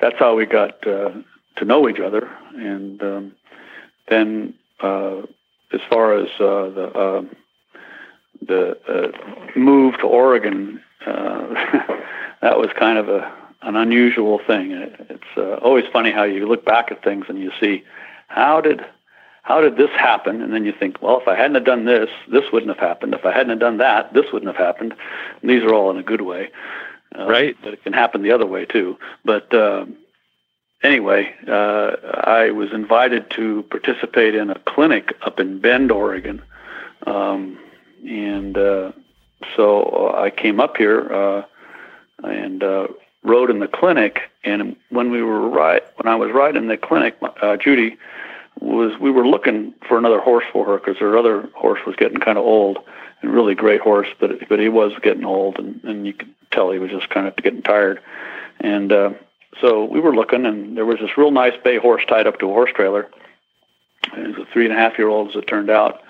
that's 0.00 0.18
how 0.18 0.34
we 0.34 0.46
got 0.46 0.86
uh, 0.86 1.10
to 1.56 1.64
know 1.64 1.88
each 1.88 2.00
other, 2.00 2.30
and 2.56 3.02
um, 3.02 3.32
then 4.08 4.54
uh, 4.80 5.22
as 5.72 5.80
far 5.88 6.16
as 6.16 6.28
uh, 6.40 6.68
the 6.70 6.90
uh, 6.94 7.22
the 8.46 8.78
uh, 8.88 9.58
move 9.58 9.98
to 9.98 10.06
Oregon, 10.06 10.82
uh, 11.06 11.46
that 12.42 12.58
was 12.58 12.68
kind 12.78 12.98
of 12.98 13.08
a 13.08 13.32
an 13.62 13.76
unusual 13.76 14.40
thing. 14.46 14.72
It, 14.72 14.94
it's 15.08 15.36
uh, 15.36 15.54
always 15.62 15.84
funny 15.92 16.10
how 16.10 16.24
you 16.24 16.46
look 16.46 16.64
back 16.64 16.90
at 16.90 17.02
things 17.02 17.26
and 17.28 17.38
you 17.38 17.50
see 17.60 17.82
how 18.28 18.60
did 18.60 18.84
how 19.44 19.60
did 19.60 19.76
this 19.76 19.90
happen? 19.90 20.40
And 20.40 20.54
then 20.54 20.64
you 20.64 20.72
think, 20.72 21.02
well, 21.02 21.20
if 21.20 21.28
I 21.28 21.36
hadn't 21.36 21.54
have 21.54 21.66
done 21.66 21.84
this, 21.84 22.08
this 22.28 22.50
wouldn't 22.50 22.74
have 22.74 22.78
happened. 22.78 23.12
If 23.12 23.26
I 23.26 23.30
hadn't 23.30 23.50
have 23.50 23.60
done 23.60 23.76
that, 23.76 24.14
this 24.14 24.24
wouldn't 24.32 24.48
have 24.48 24.66
happened. 24.66 24.94
And 25.42 25.50
these 25.50 25.62
are 25.62 25.74
all 25.74 25.90
in 25.90 25.98
a 25.98 26.02
good 26.02 26.22
way, 26.22 26.50
uh, 27.16 27.26
Right. 27.26 27.54
But 27.62 27.74
it 27.74 27.84
can 27.84 27.92
happen 27.92 28.22
the 28.22 28.32
other 28.32 28.46
way 28.46 28.64
too. 28.64 28.98
But 29.22 29.52
uh, 29.52 29.84
anyway, 30.82 31.34
uh, 31.46 31.96
I 32.24 32.52
was 32.52 32.72
invited 32.72 33.28
to 33.32 33.64
participate 33.64 34.34
in 34.34 34.48
a 34.48 34.58
clinic 34.60 35.14
up 35.20 35.38
in 35.38 35.60
Bend, 35.60 35.92
Oregon, 35.92 36.42
um, 37.06 37.58
and 38.02 38.56
uh, 38.56 38.92
so 39.56 40.14
I 40.16 40.30
came 40.30 40.58
up 40.58 40.78
here 40.78 41.12
uh, 41.12 41.42
and 42.22 42.64
uh, 42.64 42.88
rode 43.22 43.50
in 43.50 43.58
the 43.58 43.68
clinic. 43.68 44.22
And 44.42 44.74
when 44.88 45.10
we 45.10 45.22
were 45.22 45.50
right, 45.50 45.82
when 45.96 46.10
I 46.10 46.16
was 46.16 46.32
riding 46.32 46.62
in 46.62 46.68
the 46.68 46.78
clinic, 46.78 47.18
uh, 47.42 47.58
Judy 47.58 47.98
was 48.60 48.98
we 49.00 49.10
were 49.10 49.26
looking 49.26 49.74
for 49.86 49.98
another 49.98 50.20
horse 50.20 50.44
for 50.52 50.64
her 50.66 50.78
because 50.78 50.98
her 50.98 51.16
other 51.18 51.48
horse 51.54 51.80
was 51.86 51.96
getting 51.96 52.18
kind 52.18 52.38
of 52.38 52.44
old 52.44 52.78
and 53.20 53.32
really 53.32 53.54
great 53.54 53.80
horse, 53.80 54.08
but 54.18 54.48
but 54.48 54.58
he 54.58 54.68
was 54.68 54.92
getting 55.02 55.24
old 55.24 55.58
and 55.58 55.82
and 55.84 56.06
you 56.06 56.12
could 56.12 56.34
tell 56.50 56.70
he 56.70 56.78
was 56.78 56.90
just 56.90 57.10
kind 57.10 57.26
of 57.26 57.36
getting 57.36 57.62
tired. 57.62 58.00
And 58.60 58.92
uh, 58.92 59.10
so 59.60 59.84
we 59.84 60.00
were 60.00 60.14
looking, 60.14 60.46
and 60.46 60.76
there 60.76 60.86
was 60.86 60.98
this 61.00 61.16
real 61.16 61.30
nice 61.30 61.54
bay 61.62 61.78
horse 61.78 62.02
tied 62.06 62.26
up 62.26 62.38
to 62.38 62.50
a 62.50 62.52
horse 62.52 62.70
trailer. 62.74 63.10
It 64.16 64.36
was 64.36 64.46
a 64.46 64.52
three 64.52 64.64
and 64.64 64.74
a 64.74 64.76
half 64.76 64.98
year 64.98 65.08
old, 65.08 65.30
as 65.30 65.36
it 65.36 65.46
turned 65.46 65.70
out. 65.70 66.02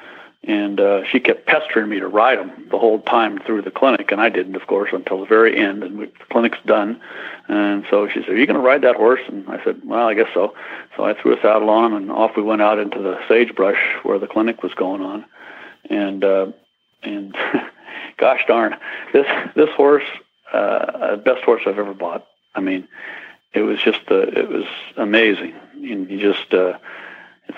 And 0.46 0.78
uh, 0.78 1.04
she 1.04 1.20
kept 1.20 1.46
pestering 1.46 1.88
me 1.88 2.00
to 2.00 2.06
ride 2.06 2.38
him 2.38 2.68
the 2.70 2.78
whole 2.78 3.00
time 3.00 3.38
through 3.46 3.62
the 3.62 3.70
clinic, 3.70 4.12
and 4.12 4.20
I 4.20 4.28
didn't, 4.28 4.56
of 4.56 4.66
course, 4.66 4.90
until 4.92 5.20
the 5.20 5.26
very 5.26 5.58
end. 5.58 5.82
And 5.82 5.98
we, 5.98 6.06
the 6.06 6.24
clinic's 6.30 6.58
done, 6.66 7.00
and 7.48 7.86
so 7.88 8.08
she 8.08 8.20
said, 8.20 8.30
"Are 8.30 8.36
you 8.36 8.46
going 8.46 8.60
to 8.60 8.62
ride 8.62 8.82
that 8.82 8.96
horse?" 8.96 9.22
And 9.26 9.48
I 9.48 9.62
said, 9.64 9.80
"Well, 9.84 10.06
I 10.06 10.12
guess 10.12 10.28
so." 10.34 10.54
So 10.96 11.04
I 11.04 11.14
threw 11.14 11.34
a 11.34 11.40
saddle 11.40 11.70
on 11.70 11.92
him, 11.92 11.94
and 11.94 12.10
off 12.10 12.36
we 12.36 12.42
went 12.42 12.60
out 12.60 12.78
into 12.78 12.98
the 12.98 13.18
sagebrush 13.26 13.80
where 14.02 14.18
the 14.18 14.26
clinic 14.26 14.62
was 14.62 14.74
going 14.74 15.00
on. 15.00 15.24
And 15.88 16.22
uh, 16.22 16.46
and 17.02 17.34
gosh 18.18 18.44
darn, 18.46 18.76
this 19.14 19.26
this 19.54 19.70
horse, 19.70 20.04
uh, 20.52 21.16
the 21.16 21.22
best 21.22 21.42
horse 21.44 21.62
I've 21.66 21.78
ever 21.78 21.94
bought. 21.94 22.26
I 22.54 22.60
mean, 22.60 22.86
it 23.54 23.62
was 23.62 23.80
just 23.80 24.02
uh, 24.10 24.26
it 24.26 24.48
was 24.48 24.66
amazing. 24.96 25.54
And 25.74 26.10
you 26.10 26.20
just 26.20 26.52
uh, 26.52 26.78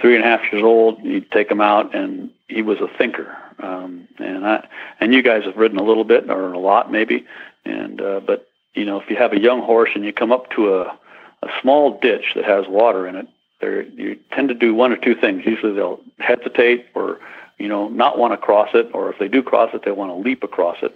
three 0.00 0.16
and 0.16 0.25
a 0.25 0.26
half 0.26 0.52
years 0.52 0.64
old, 0.64 1.02
you'd 1.02 1.31
take 1.31 1.50
him 1.50 1.61
out, 1.61 1.95
and 1.95 2.31
he 2.49 2.62
was 2.62 2.78
a 2.81 2.88
thinker. 2.99 3.37
Um, 3.59 4.07
and 4.19 4.47
I 4.47 4.66
and 5.00 5.14
you 5.14 5.23
guys 5.23 5.45
have 5.45 5.57
ridden 5.57 5.78
a 5.78 5.83
little 5.83 6.05
bit 6.05 6.28
or 6.31 6.52
a 6.52 6.59
lot 6.59 6.93
maybe, 6.93 7.26
and 7.64 8.00
uh, 8.00 8.21
but 8.21 8.49
you 8.75 8.85
know 8.85 9.00
if 9.00 9.09
you 9.09 9.16
have 9.16 9.33
a 9.33 9.40
young 9.40 9.62
horse 9.62 9.90
and 9.95 10.05
you 10.05 10.12
come 10.12 10.33
up 10.33 10.50
to 10.50 10.75
a 10.75 10.99
a 11.43 11.49
small 11.61 11.99
ditch 12.00 12.33
that 12.35 12.45
has 12.45 12.66
water 12.69 13.07
in 13.07 13.16
it, 13.16 13.26
they 13.61 13.87
you 13.95 14.19
tend 14.33 14.49
to 14.49 14.55
do 14.55 14.75
one 14.75 14.93
or 14.93 14.97
two 14.97 15.14
things. 15.14 15.47
Usually 15.47 15.73
they'll 15.73 16.00
hesitate 16.19 16.87
or 16.95 17.19
you 17.59 17.69
know 17.69 17.88
not 17.88 18.19
want 18.19 18.33
to 18.35 18.37
cross 18.37 18.71
it, 18.75 18.90
or 18.93 19.11
if 19.11 19.19
they 19.19 19.28
do 19.28 19.43
cross 19.43 19.71
it, 19.73 19.85
they 19.85 19.90
want 19.90 20.11
to 20.11 20.16
leap 20.16 20.43
across 20.43 20.76
it. 20.83 20.95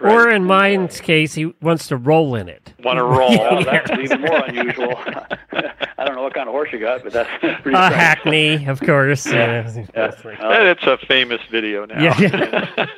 Or 0.00 0.28
in 0.30 0.44
mine's 0.44 1.00
case, 1.00 1.32
he 1.34 1.46
wants 1.62 1.88
to 1.88 1.96
roll 1.96 2.34
in 2.34 2.48
it. 2.48 2.72
Want 2.84 2.98
to 2.98 3.04
roll? 3.04 3.30
Well, 3.38 3.64
that's 3.64 3.90
even 3.98 4.20
more 4.20 4.44
unusual. 4.44 4.94
I 5.98 6.04
don't 6.04 6.14
know 6.16 6.22
what 6.22 6.34
kind 6.34 6.48
of 6.48 6.52
horse 6.52 6.68
you 6.72 6.78
got, 6.78 7.02
but 7.02 7.12
that's 7.12 7.30
pretty 7.40 7.76
A 7.76 7.86
strange. 7.86 7.94
hackney, 7.94 8.66
of 8.66 8.80
course. 8.80 9.26
Yeah. 9.26 9.70
Yeah. 9.74 9.82
Yeah. 9.94 10.12
And 10.58 10.68
it's 10.68 10.82
a 10.84 10.98
famous 11.06 11.40
video 11.50 11.86
now. 11.86 12.00
Yeah, 12.02 12.88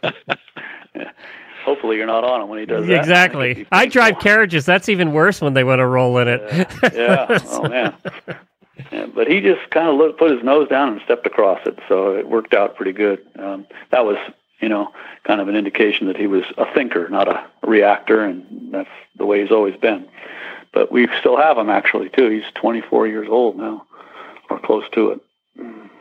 Hopefully, 1.64 1.96
you're 1.98 2.06
not 2.06 2.24
on 2.24 2.40
him 2.40 2.48
when 2.48 2.58
he 2.60 2.64
does 2.66 2.86
that. 2.86 2.98
exactly. 2.98 3.66
I 3.70 3.86
drive 3.86 4.20
carriages. 4.20 4.64
That's 4.64 4.88
even 4.88 5.12
worse 5.12 5.40
when 5.42 5.52
they 5.54 5.64
want 5.64 5.80
to 5.80 5.86
roll 5.86 6.16
in 6.18 6.26
it. 6.28 6.40
yeah. 6.94 7.38
Oh 7.46 7.68
man. 7.68 7.94
Yeah, 8.90 9.06
but 9.06 9.28
he 9.28 9.40
just 9.40 9.68
kind 9.70 9.88
of 9.88 9.96
looked, 9.96 10.18
put 10.18 10.30
his 10.30 10.42
nose 10.42 10.68
down 10.68 10.88
and 10.92 11.00
stepped 11.04 11.26
across 11.26 11.58
it, 11.66 11.78
so 11.88 12.14
it 12.16 12.28
worked 12.28 12.54
out 12.54 12.74
pretty 12.76 12.92
good. 12.92 13.20
Um, 13.38 13.66
that 13.90 14.06
was, 14.06 14.16
you 14.60 14.68
know, 14.68 14.92
kind 15.24 15.40
of 15.40 15.48
an 15.48 15.56
indication 15.56 16.06
that 16.08 16.16
he 16.16 16.26
was 16.26 16.44
a 16.56 16.66
thinker, 16.74 17.08
not 17.08 17.28
a 17.28 17.44
reactor, 17.62 18.24
and 18.24 18.44
that's 18.72 18.90
the 19.16 19.26
way 19.26 19.42
he's 19.42 19.52
always 19.52 19.76
been. 19.76 20.06
But 20.72 20.90
we 20.92 21.08
still 21.18 21.36
have 21.36 21.56
him 21.56 21.70
actually 21.70 22.08
too. 22.10 22.28
He's 22.28 22.44
24 22.54 23.06
years 23.08 23.28
old 23.30 23.56
now, 23.56 23.86
or 24.50 24.58
close 24.58 24.84
to 24.92 25.10
it. 25.12 25.20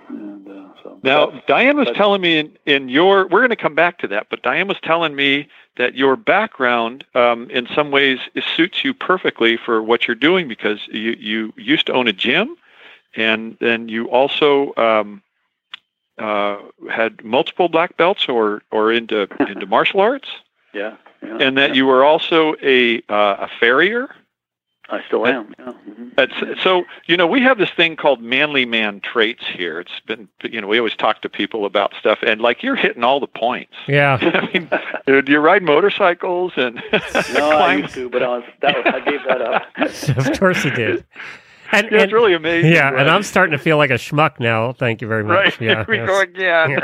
And, 0.10 0.48
uh, 0.48 0.70
so 0.84 1.00
Now, 1.04 1.28
Diane 1.48 1.78
was 1.78 1.88
but- 1.88 1.96
telling 1.96 2.22
me 2.22 2.38
in, 2.40 2.58
in 2.66 2.90
your, 2.90 3.28
we're 3.28 3.40
going 3.40 3.50
to 3.50 3.56
come 3.56 3.76
back 3.76 4.00
to 4.00 4.08
that, 4.10 4.28
but 4.30 4.42
Diane 4.42 4.68
was 4.68 4.78
telling 4.82 5.16
me 5.16 5.48
that 5.78 5.96
your 5.96 6.16
background 6.16 7.06
um, 7.14 7.50
in 7.50 7.68
some 7.76 7.92
ways 7.92 8.20
it 8.34 8.44
suits 8.56 8.84
you 8.84 8.94
perfectly 8.94 9.58
for 9.58 9.82
what 9.84 10.08
you're 10.08 10.16
doing 10.16 10.48
because 10.48 10.80
you, 10.92 11.12
you 11.20 11.54
used 11.56 11.86
to 11.88 11.94
own 11.94 12.08
a 12.08 12.14
gym 12.14 12.56
and 13.16 13.58
then 13.60 13.88
you 13.90 14.10
also 14.10 14.74
um, 14.76 15.22
uh, 16.20 16.58
had 16.90 17.24
multiple 17.24 17.70
black 17.70 17.98
belts 17.98 18.28
or, 18.28 18.62
or 18.72 18.92
into, 18.92 19.28
into 19.48 19.66
martial 19.66 20.00
arts 20.00 20.28
yeah, 20.74 20.96
yeah, 21.24 21.38
and 21.40 21.58
that 21.58 21.70
yeah. 21.72 21.76
you 21.76 21.86
were 21.86 22.04
also 22.04 22.56
a, 22.62 22.98
uh, 23.10 23.46
a 23.46 23.50
farrier. 23.60 24.10
I 24.90 25.04
still 25.06 25.28
am. 25.28 25.54
Yeah. 25.60 25.74
mhm. 25.90 26.16
That's, 26.16 26.64
so 26.64 26.86
you 27.08 27.18
know 27.18 27.28
we 27.28 27.42
have 27.42 27.58
this 27.58 27.70
thing 27.72 27.98
called 27.98 28.22
manly 28.22 28.66
man 28.66 29.02
traits 29.02 29.44
here. 29.46 29.82
It's 29.82 30.00
been 30.06 30.30
you 30.44 30.62
know 30.62 30.68
we 30.68 30.78
always 30.78 30.96
talk 30.96 31.22
to 31.24 31.30
people 31.30 31.66
about 31.66 31.94
stuff 32.00 32.20
and 32.26 32.40
like 32.40 32.64
you're 32.64 32.78
hitting 32.78 33.04
all 33.04 33.20
the 33.20 33.28
points. 33.28 33.74
Yeah. 33.88 34.18
I 34.22 34.50
mean, 34.54 34.70
do 35.26 35.32
you 35.32 35.40
ride 35.40 35.62
motorcycles 35.62 36.54
and 36.56 36.76
No, 37.34 37.50
I 37.50 37.76
used 37.82 37.96
to, 37.96 38.10
but 38.10 38.24
I 38.24 38.30
was 38.30 38.44
that 38.62 38.78
was, 38.78 38.94
I 38.94 39.00
gave 39.12 39.24
that 39.28 39.42
up. 39.42 40.28
of 40.30 40.40
course 40.40 40.64
he 40.64 40.70
did. 40.70 41.04
And, 41.72 41.88
Yeah, 41.92 42.04
it's 42.04 42.14
really 42.14 42.34
amazing. 42.34 42.72
yeah, 42.72 42.90
and? 42.90 43.10
I'm 43.10 43.24
starting 43.24 43.52
to 43.52 43.58
feel 43.64 43.78
like 43.78 43.90
a 43.90 43.96
schmuck 43.96 44.40
now. 44.40 44.74
Thank 44.74 45.02
you 45.02 45.08
very 45.08 45.24
much. 45.24 45.36
right. 45.38 45.62
Yeah, 45.62 45.86
Here 45.86 45.86
we 45.88 45.98
yes. 45.98 46.08
go 46.08 46.22
again. 46.22 46.80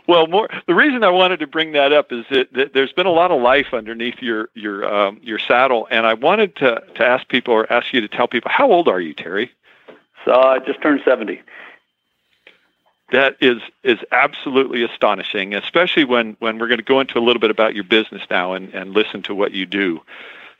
well, 0.08 0.26
more 0.26 0.48
the 0.66 0.74
reason 0.74 1.04
I 1.04 1.10
wanted 1.10 1.40
to 1.40 1.46
bring 1.46 1.72
that 1.72 1.92
up 1.92 2.12
is 2.12 2.24
that, 2.30 2.52
that 2.54 2.72
there's 2.74 2.92
been 2.92 3.06
a 3.06 3.12
lot 3.12 3.30
of 3.30 3.40
life 3.42 3.68
underneath 3.72 4.20
your 4.20 4.48
your 4.54 4.84
um, 4.92 5.20
your 5.22 5.38
saddle, 5.38 5.86
and 5.90 6.06
I 6.06 6.14
wanted 6.14 6.56
to 6.56 6.82
to 6.96 7.04
ask 7.04 7.28
people 7.28 7.52
or 7.54 7.70
ask 7.72 7.92
you 7.92 8.00
to 8.00 8.08
tell 8.08 8.28
people 8.28 8.50
how 8.52 8.70
old 8.70 8.88
are 8.88 9.00
you, 9.00 9.12
Terry? 9.14 9.50
So 10.24 10.32
I 10.34 10.58
just 10.60 10.80
turned 10.80 11.00
70. 11.04 11.40
That 13.10 13.36
is 13.40 13.58
is 13.82 13.98
absolutely 14.10 14.82
astonishing, 14.84 15.54
especially 15.54 16.04
when 16.04 16.36
when 16.38 16.58
we're 16.58 16.68
going 16.68 16.78
to 16.78 16.84
go 16.84 17.00
into 17.00 17.18
a 17.18 17.20
little 17.20 17.40
bit 17.40 17.50
about 17.50 17.74
your 17.74 17.84
business 17.84 18.22
now 18.30 18.54
and 18.54 18.72
and 18.72 18.92
listen 18.94 19.20
to 19.24 19.34
what 19.34 19.52
you 19.52 19.66
do. 19.66 20.00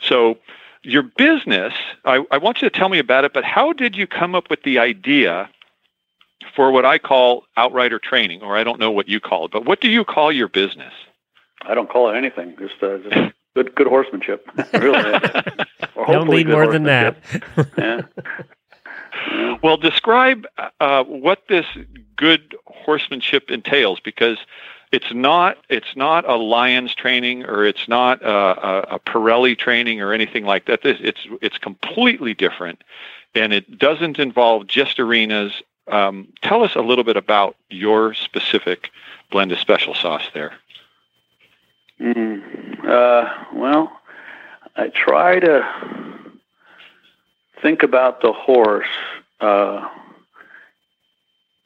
So, 0.01 0.37
your 0.85 1.03
business, 1.03 1.73
I, 2.05 2.25
I 2.31 2.39
want 2.39 2.63
you 2.63 2.69
to 2.69 2.79
tell 2.79 2.89
me 2.89 2.99
about 2.99 3.25
it. 3.25 3.33
But 3.33 3.45
how 3.45 3.73
did 3.73 3.97
you 3.97 4.07
come 4.07 4.35
up 4.35 4.51
with 4.51 4.63
the 4.63 4.79
idea 4.79 5.49
for 6.55 6.71
what 6.71 6.85
I 6.85 6.99
call 6.99 7.45
outrider 7.57 7.99
training, 7.99 8.43
or 8.43 8.57
I 8.57 8.65
don't 8.65 8.81
know 8.81 8.91
what 8.91 9.09
you 9.09 9.21
call 9.21 9.47
it, 9.47 9.53
but 9.53 9.65
what 9.65 9.81
do 9.81 9.89
you 9.89 10.05
call 10.05 10.33
your 10.33 10.49
business? 10.49 10.93
I 11.63 11.75
don't 11.75 11.89
call 11.89 12.11
it 12.11 12.17
anything. 12.17 12.57
Just, 12.59 12.83
uh, 12.83 12.99
just 12.99 13.35
good, 13.55 13.75
good 13.75 13.87
horsemanship. 13.87 14.49
really. 14.73 15.21
Or 15.95 16.07
Don't 16.07 16.29
need 16.31 16.49
more 16.49 16.73
than 16.73 16.85
that. 16.85 17.17
Yeah. 17.57 17.65
Yeah. 17.77 18.01
Well, 19.63 19.77
describe 19.77 20.47
uh, 20.81 21.05
what 21.05 21.45
this 21.49 21.67
good 22.17 22.57
horsemanship 22.67 23.51
entails, 23.51 24.01
because 24.01 24.39
it's 24.93 25.13
not 25.13 25.57
it's 25.71 25.97
not 25.97 26.29
a 26.29 26.37
Lyons 26.37 26.95
training 26.95 27.45
or 27.45 27.65
it's 27.65 27.89
not 27.89 28.23
a, 28.23 28.29
a, 28.31 28.81
a 28.97 28.99
Parelli 29.01 29.59
training 29.59 30.01
or 30.03 30.13
anything 30.13 30.45
like 30.45 30.67
that. 30.67 30.81
It's 30.85 31.27
it's 31.41 31.59
completely 31.59 32.35
different, 32.35 32.85
and 33.35 33.53
it 33.53 33.79
doesn't 33.79 34.19
involve 34.19 34.67
just 34.67 35.01
arenas. 35.01 35.63
Um, 35.89 36.29
tell 36.43 36.63
us 36.63 36.77
a 36.77 36.83
little 36.83 37.05
bit 37.05 37.17
about 37.17 37.57
your 37.71 38.15
specific 38.15 38.91
blend 39.31 39.51
of 39.51 39.59
special 39.59 39.95
sauce 39.95 40.29
there. 40.35 40.53
Mm, 41.99 42.87
uh, 42.87 43.29
well, 43.55 44.01
I 44.77 44.89
try 44.89 45.41
to 45.41 45.67
think 47.63 47.83
about 47.83 48.21
the 48.21 48.33
horse, 48.33 48.87
uh, 49.41 49.89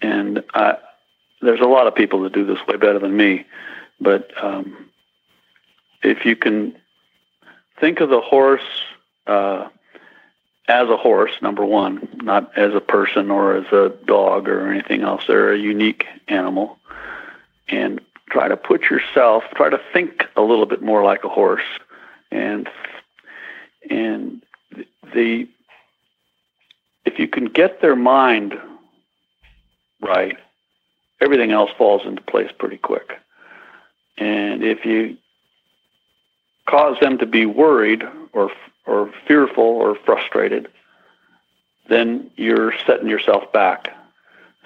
and 0.00 0.44
I, 0.54 0.76
there's 1.40 1.60
a 1.60 1.66
lot 1.66 1.86
of 1.86 1.94
people 1.94 2.22
that 2.22 2.32
do 2.32 2.44
this 2.44 2.58
way 2.66 2.76
better 2.76 2.98
than 2.98 3.16
me, 3.16 3.44
but 4.00 4.30
um, 4.42 4.90
if 6.02 6.24
you 6.24 6.36
can 6.36 6.76
think 7.78 8.00
of 8.00 8.08
the 8.08 8.20
horse 8.20 8.62
uh, 9.26 9.68
as 10.68 10.88
a 10.88 10.96
horse, 10.96 11.32
number 11.40 11.64
one, 11.64 12.08
not 12.22 12.56
as 12.56 12.74
a 12.74 12.80
person 12.80 13.30
or 13.30 13.56
as 13.56 13.72
a 13.72 13.92
dog 14.04 14.48
or 14.48 14.70
anything 14.70 15.02
else, 15.02 15.24
they're 15.26 15.52
a 15.52 15.58
unique 15.58 16.06
animal, 16.28 16.78
and 17.68 18.00
try 18.30 18.48
to 18.48 18.56
put 18.56 18.82
yourself, 18.82 19.44
try 19.54 19.68
to 19.68 19.80
think 19.92 20.24
a 20.36 20.42
little 20.42 20.66
bit 20.66 20.82
more 20.82 21.04
like 21.04 21.24
a 21.24 21.28
horse, 21.28 21.62
and 22.30 22.68
and 23.88 24.42
the 25.14 25.48
if 27.04 27.18
you 27.20 27.28
can 27.28 27.44
get 27.44 27.80
their 27.80 27.94
mind 27.96 28.58
right, 30.02 30.36
everything 31.20 31.52
else 31.52 31.70
falls 31.76 32.02
into 32.06 32.22
place 32.22 32.50
pretty 32.58 32.78
quick. 32.78 33.12
And 34.18 34.62
if 34.62 34.84
you 34.84 35.16
cause 36.66 36.96
them 37.00 37.18
to 37.18 37.26
be 37.26 37.46
worried 37.46 38.02
or 38.32 38.50
or 38.86 39.12
fearful 39.26 39.64
or 39.64 39.96
frustrated, 40.04 40.68
then 41.88 42.30
you're 42.36 42.72
setting 42.86 43.08
yourself 43.08 43.52
back. 43.52 43.92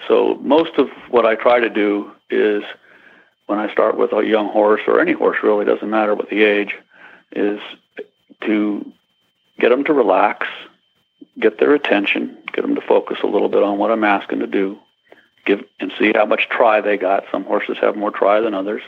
So 0.07 0.35
most 0.41 0.77
of 0.77 0.89
what 1.09 1.25
I 1.25 1.35
try 1.35 1.59
to 1.59 1.69
do 1.69 2.11
is 2.29 2.63
when 3.47 3.59
I 3.59 3.71
start 3.71 3.97
with 3.97 4.13
a 4.13 4.25
young 4.25 4.47
horse 4.49 4.81
or 4.87 4.99
any 4.99 5.13
horse 5.13 5.37
really 5.43 5.65
doesn't 5.65 5.89
matter 5.89 6.15
what 6.15 6.29
the 6.29 6.43
age 6.43 6.75
is 7.31 7.59
to 8.41 8.91
get 9.59 9.69
them 9.69 9.83
to 9.85 9.93
relax, 9.93 10.47
get 11.39 11.59
their 11.59 11.73
attention, 11.73 12.37
get 12.53 12.61
them 12.61 12.75
to 12.75 12.81
focus 12.81 13.19
a 13.23 13.27
little 13.27 13.49
bit 13.49 13.63
on 13.63 13.77
what 13.77 13.91
I'm 13.91 14.03
asking 14.03 14.39
to 14.39 14.47
do, 14.47 14.79
give 15.45 15.63
and 15.79 15.91
see 15.99 16.11
how 16.13 16.25
much 16.25 16.47
try 16.49 16.81
they 16.81 16.97
got. 16.97 17.23
Some 17.31 17.43
horses 17.43 17.77
have 17.81 17.95
more 17.95 18.11
try 18.11 18.39
than 18.39 18.53
others. 18.53 18.81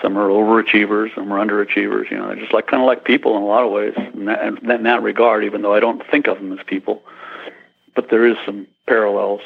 Some 0.00 0.16
are 0.16 0.28
overachievers, 0.28 1.14
some 1.14 1.32
are 1.32 1.44
underachievers. 1.44 2.10
You 2.10 2.18
know, 2.18 2.28
they're 2.28 2.36
just 2.36 2.52
like 2.52 2.68
kind 2.68 2.82
of 2.82 2.86
like 2.86 3.04
people 3.04 3.36
in 3.36 3.42
a 3.42 3.46
lot 3.46 3.64
of 3.64 3.72
ways. 3.72 3.94
In 4.14 4.26
that, 4.26 4.44
in 4.44 4.82
that 4.84 5.02
regard, 5.02 5.44
even 5.44 5.62
though 5.62 5.74
I 5.74 5.80
don't 5.80 6.02
think 6.08 6.28
of 6.28 6.38
them 6.38 6.56
as 6.56 6.64
people, 6.66 7.02
but 7.94 8.10
there 8.10 8.24
is 8.26 8.36
some 8.46 8.66
parallels. 8.86 9.40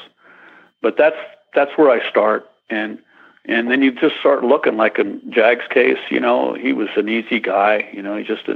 But 0.82 0.96
that's 0.98 1.16
that's 1.54 1.70
where 1.78 1.90
I 1.90 2.06
start, 2.08 2.50
and 2.68 2.98
and 3.46 3.70
then 3.70 3.82
you 3.82 3.92
just 3.92 4.16
start 4.20 4.44
looking 4.44 4.76
like 4.76 4.98
in 4.98 5.22
Jag's 5.30 5.66
case. 5.70 5.98
You 6.10 6.20
know, 6.20 6.54
he 6.54 6.72
was 6.72 6.88
an 6.96 7.08
easy 7.08 7.40
guy. 7.40 7.88
You 7.92 8.02
know, 8.02 8.16
he 8.16 8.24
just 8.24 8.46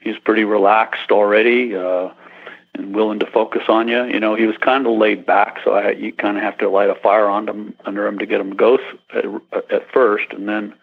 he's 0.00 0.18
pretty 0.18 0.44
relaxed 0.44 1.10
already. 1.10 1.74
Uh, 1.74 2.10
and 2.74 2.94
willing 2.94 3.18
to 3.20 3.26
focus 3.26 3.62
on 3.68 3.88
you. 3.88 4.04
You 4.04 4.20
know, 4.20 4.34
he 4.34 4.46
was 4.46 4.56
kind 4.58 4.86
of 4.86 4.96
laid 4.96 5.26
back, 5.26 5.58
so 5.64 5.72
I, 5.72 5.90
you 5.90 6.12
kind 6.12 6.36
of 6.36 6.42
have 6.42 6.58
to 6.58 6.68
light 6.68 6.90
a 6.90 6.94
fire 6.94 7.28
on 7.28 7.48
him 7.48 7.74
under 7.84 8.06
him 8.06 8.18
to 8.18 8.26
get 8.26 8.40
him 8.40 8.56
to 8.56 8.78
at, 9.12 9.24
at 9.72 9.90
first, 9.92 10.32
and 10.32 10.48
then, 10.48 10.74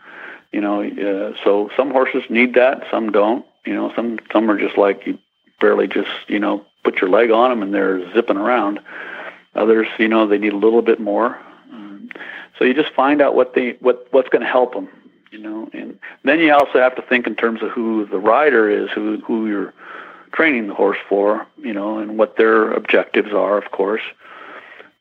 you 0.52 0.62
know, 0.62 0.84
uh, 0.84 1.34
so 1.44 1.70
some 1.76 1.92
horses 1.92 2.24
need 2.30 2.54
that, 2.56 2.84
some 2.92 3.12
don't. 3.12 3.46
You 3.66 3.74
know, 3.74 3.92
some 3.96 4.20
some 4.32 4.50
are 4.50 4.60
just 4.60 4.78
like 4.78 5.06
you 5.06 5.18
barely 5.60 5.88
just 5.88 6.10
you 6.28 6.40
know 6.40 6.66
put 6.84 7.02
your 7.02 7.10
leg 7.10 7.32
on 7.32 7.50
them 7.50 7.62
and 7.62 7.74
they're 7.74 8.14
zipping 8.14 8.38
around. 8.38 8.80
Others, 9.56 9.88
you 9.98 10.08
know, 10.08 10.28
they 10.28 10.38
need 10.38 10.54
a 10.54 10.58
little 10.58 10.82
bit 10.82 11.00
more. 11.00 11.38
So 12.58 12.66
you 12.66 12.74
just 12.74 12.94
find 12.94 13.22
out 13.22 13.36
what 13.36 13.54
they 13.54 13.78
what 13.80 14.08
what's 14.12 14.30
going 14.30 14.42
to 14.42 14.48
help 14.48 14.74
them. 14.74 14.90
You 15.32 15.40
know, 15.40 15.70
and 15.74 16.00
then 16.24 16.40
you 16.40 16.54
also 16.54 16.80
have 16.80 16.96
to 16.96 17.02
think 17.02 17.28
in 17.28 17.36
terms 17.36 17.62
of 17.62 17.70
who 17.70 18.06
the 18.06 18.18
rider 18.18 18.70
is, 18.70 18.90
who 18.92 19.20
who 19.20 19.48
you're 19.48 19.74
training 20.34 20.68
the 20.68 20.74
horse 20.74 20.98
for, 21.08 21.46
you 21.58 21.74
know, 21.74 22.00
and 22.00 22.18
what 22.18 22.38
their 22.38 22.72
objectives 22.72 23.34
are, 23.34 23.58
of 23.58 23.72
course. 23.72 24.02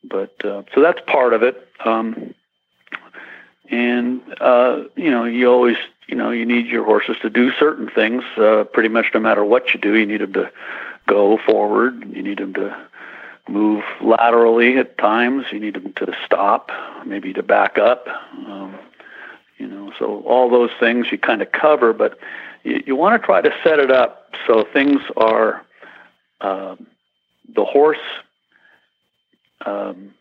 but 0.05 0.35
uh, 0.45 0.62
so 0.75 0.81
that's 0.81 1.01
part 1.07 1.33
of 1.33 1.43
it. 1.43 1.69
Um, 1.85 2.35
and 3.71 4.21
uh, 4.41 4.85
you 4.95 5.11
know, 5.11 5.25
you 5.25 5.51
always 5.51 5.77
you 6.07 6.15
know 6.15 6.31
you 6.31 6.47
need 6.47 6.67
your 6.67 6.85
horses 6.85 7.17
to 7.23 7.31
do 7.31 7.51
certain 7.59 7.89
things. 7.91 8.23
Uh, 8.37 8.65
pretty 8.65 8.89
much 8.89 9.07
no 9.12 9.21
matter 9.21 9.45
what 9.45 9.75
you 9.75 9.81
do, 9.81 9.95
you 9.95 10.07
need 10.07 10.21
them 10.21 10.33
to 10.35 10.51
go 11.07 11.39
forward. 11.45 12.05
You 12.12 12.23
need 12.23 12.39
them 12.39 12.55
to 12.55 12.77
move 13.49 13.85
laterally 14.01 14.77
at 14.79 14.99
times. 14.99 15.47
You 15.53 15.61
need 15.61 15.75
them 15.75 15.93
to 15.95 16.15
stop, 16.25 16.71
maybe 17.05 17.33
to 17.33 17.43
back 17.43 17.79
up. 17.79 18.07
Um, 18.47 18.77
you 19.59 19.67
know, 19.67 19.93
so 19.99 20.23
all 20.23 20.51
those 20.51 20.71
things 20.79 21.07
you 21.11 21.19
kind 21.19 21.43
of 21.43 21.51
cover, 21.53 21.93
but 21.93 22.19
you, 22.66 22.83
you 22.87 22.96
want 22.96 23.20
to 23.20 23.24
try 23.24 23.40
to 23.40 23.55
set 23.62 23.79
it 23.79 23.90
up 23.90 24.35
so 24.46 24.66
things 24.72 25.00
are 25.16 25.64
um, 26.40 26.87
the 27.55 27.64
horse 27.64 27.98
um, 29.64 30.12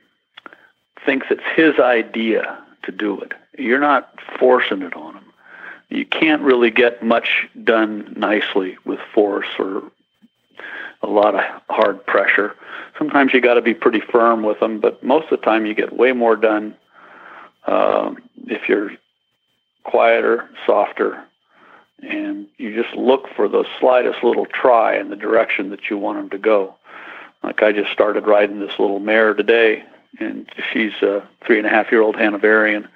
thinks 1.05 1.27
it's 1.29 1.43
his 1.55 1.79
idea 1.79 2.63
to 2.83 2.91
do 2.91 3.19
it. 3.19 3.33
You're 3.57 3.79
not 3.79 4.19
forcing 4.39 4.81
it 4.83 4.95
on 4.95 5.15
him. 5.15 5.23
You 5.89 6.05
can't 6.05 6.41
really 6.41 6.71
get 6.71 7.03
much 7.03 7.47
done 7.63 8.13
nicely 8.15 8.77
with 8.85 8.99
force 9.13 9.47
or 9.59 9.83
a 11.01 11.07
lot 11.07 11.35
of 11.35 11.41
hard 11.69 12.05
pressure. 12.05 12.55
Sometimes 12.97 13.33
you 13.33 13.41
got 13.41 13.55
to 13.55 13.61
be 13.61 13.73
pretty 13.73 13.99
firm 13.99 14.43
with 14.43 14.59
them, 14.59 14.79
but 14.79 15.03
most 15.03 15.25
of 15.25 15.39
the 15.39 15.45
time 15.45 15.65
you 15.65 15.73
get 15.73 15.93
way 15.93 16.11
more 16.11 16.35
done 16.35 16.75
um, 17.67 18.17
if 18.47 18.67
you're 18.69 18.91
quieter, 19.83 20.49
softer, 20.65 21.23
and 22.01 22.47
you 22.57 22.81
just 22.81 22.95
look 22.95 23.27
for 23.35 23.47
the 23.47 23.65
slightest 23.79 24.23
little 24.23 24.45
try 24.45 24.97
in 24.97 25.09
the 25.09 25.15
direction 25.15 25.69
that 25.69 25.89
you 25.89 25.97
want 25.97 26.19
them 26.19 26.29
to 26.29 26.37
go. 26.37 26.75
Like 27.43 27.61
I 27.61 27.71
just 27.71 27.91
started 27.91 28.27
riding 28.27 28.59
this 28.59 28.79
little 28.79 28.99
mare 28.99 29.33
today, 29.33 29.83
and 30.19 30.49
she's 30.71 30.93
a 31.01 31.27
three 31.45 31.57
and 31.57 31.67
a 31.67 31.69
half 31.69 31.91
year 31.91 32.01
old 32.01 32.15
Hanoverian, 32.15 32.87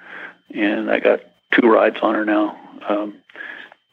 and 0.54 0.90
I 0.90 1.00
got 1.00 1.20
two 1.52 1.68
rides 1.68 1.98
on 2.02 2.14
her 2.14 2.24
now. 2.24 2.58
Um, 2.88 3.16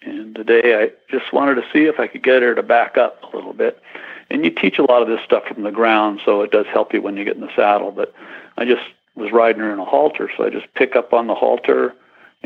and 0.01 0.35
today 0.35 0.81
I 0.81 0.91
just 1.11 1.31
wanted 1.33 1.55
to 1.55 1.65
see 1.73 1.85
if 1.85 1.99
I 1.99 2.07
could 2.07 2.23
get 2.23 2.41
her 2.41 2.55
to 2.55 2.63
back 2.63 2.97
up 2.97 3.21
a 3.23 3.35
little 3.35 3.53
bit. 3.53 3.81
And 4.29 4.43
you 4.43 4.51
teach 4.51 4.77
a 4.77 4.83
lot 4.83 5.01
of 5.01 5.07
this 5.07 5.21
stuff 5.23 5.45
from 5.45 5.63
the 5.63 5.71
ground, 5.71 6.21
so 6.25 6.41
it 6.41 6.51
does 6.51 6.65
help 6.67 6.93
you 6.93 7.01
when 7.01 7.15
you 7.15 7.23
get 7.23 7.35
in 7.35 7.41
the 7.41 7.55
saddle. 7.55 7.91
But 7.91 8.13
I 8.57 8.65
just 8.65 8.83
was 9.15 9.31
riding 9.31 9.61
her 9.61 9.71
in 9.71 9.79
a 9.79 9.85
halter, 9.85 10.29
so 10.35 10.45
I 10.45 10.49
just 10.49 10.73
pick 10.73 10.95
up 10.95 11.13
on 11.13 11.27
the 11.27 11.35
halter 11.35 11.93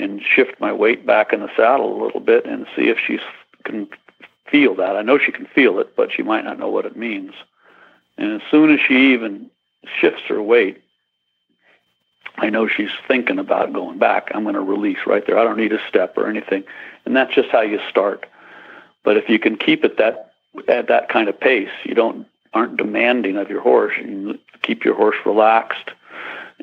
and 0.02 0.22
shift 0.22 0.60
my 0.60 0.72
weight 0.72 1.06
back 1.06 1.34
in 1.34 1.42
the 1.42 1.50
saddle 1.56 1.94
a 1.94 2.04
little 2.04 2.20
bit 2.20 2.46
and 2.46 2.66
see 2.76 2.90
if 2.90 2.98
she 2.98 3.20
can 3.64 3.88
feel 4.50 4.76
that. 4.76 4.96
I 4.96 5.02
know 5.02 5.18
she 5.18 5.32
can 5.32 5.46
feel 5.46 5.80
it, 5.80 5.96
but 5.96 6.12
she 6.12 6.24
might 6.24 6.44
not 6.44 6.60
know 6.60 6.70
what 6.70 6.86
it 6.86 6.96
means. 6.96 7.34
And 8.18 8.34
as 8.34 8.42
soon 8.50 8.72
as 8.74 8.80
she 8.80 9.14
even 9.14 9.50
shifts 10.00 10.24
her 10.28 10.42
weight, 10.42 10.82
I 12.38 12.50
know 12.50 12.68
she's 12.68 12.92
thinking 13.08 13.40
about 13.40 13.74
going 13.74 13.98
back. 13.98 14.32
I'm 14.34 14.44
going 14.44 14.56
to 14.56 14.62
release 14.62 15.00
right 15.06 15.26
there. 15.26 15.38
I 15.38 15.44
don't 15.44 15.58
need 15.58 15.74
a 15.74 15.88
step 15.88 16.18
or 16.18 16.28
anything. 16.28 16.64
And 17.06 17.16
that's 17.16 17.34
just 17.34 17.50
how 17.50 17.62
you 17.62 17.80
start. 17.90 18.26
But 19.04 19.18
if 19.18 19.30
you 19.30 19.40
can 19.40 19.58
keep 19.58 19.84
it 19.84 19.98
that 19.98 20.34
at 20.68 20.88
that 20.88 21.10
kind 21.10 21.30
of 21.30 21.40
pace, 21.40 21.70
you 21.84 21.96
don't 21.96 22.28
aren't 22.54 22.78
demanding 22.78 23.38
of 23.38 23.50
your 23.50 23.62
horse. 23.62 23.94
You 23.98 24.38
keep 24.62 24.84
your 24.84 24.96
horse 24.96 25.16
relaxed 25.26 25.92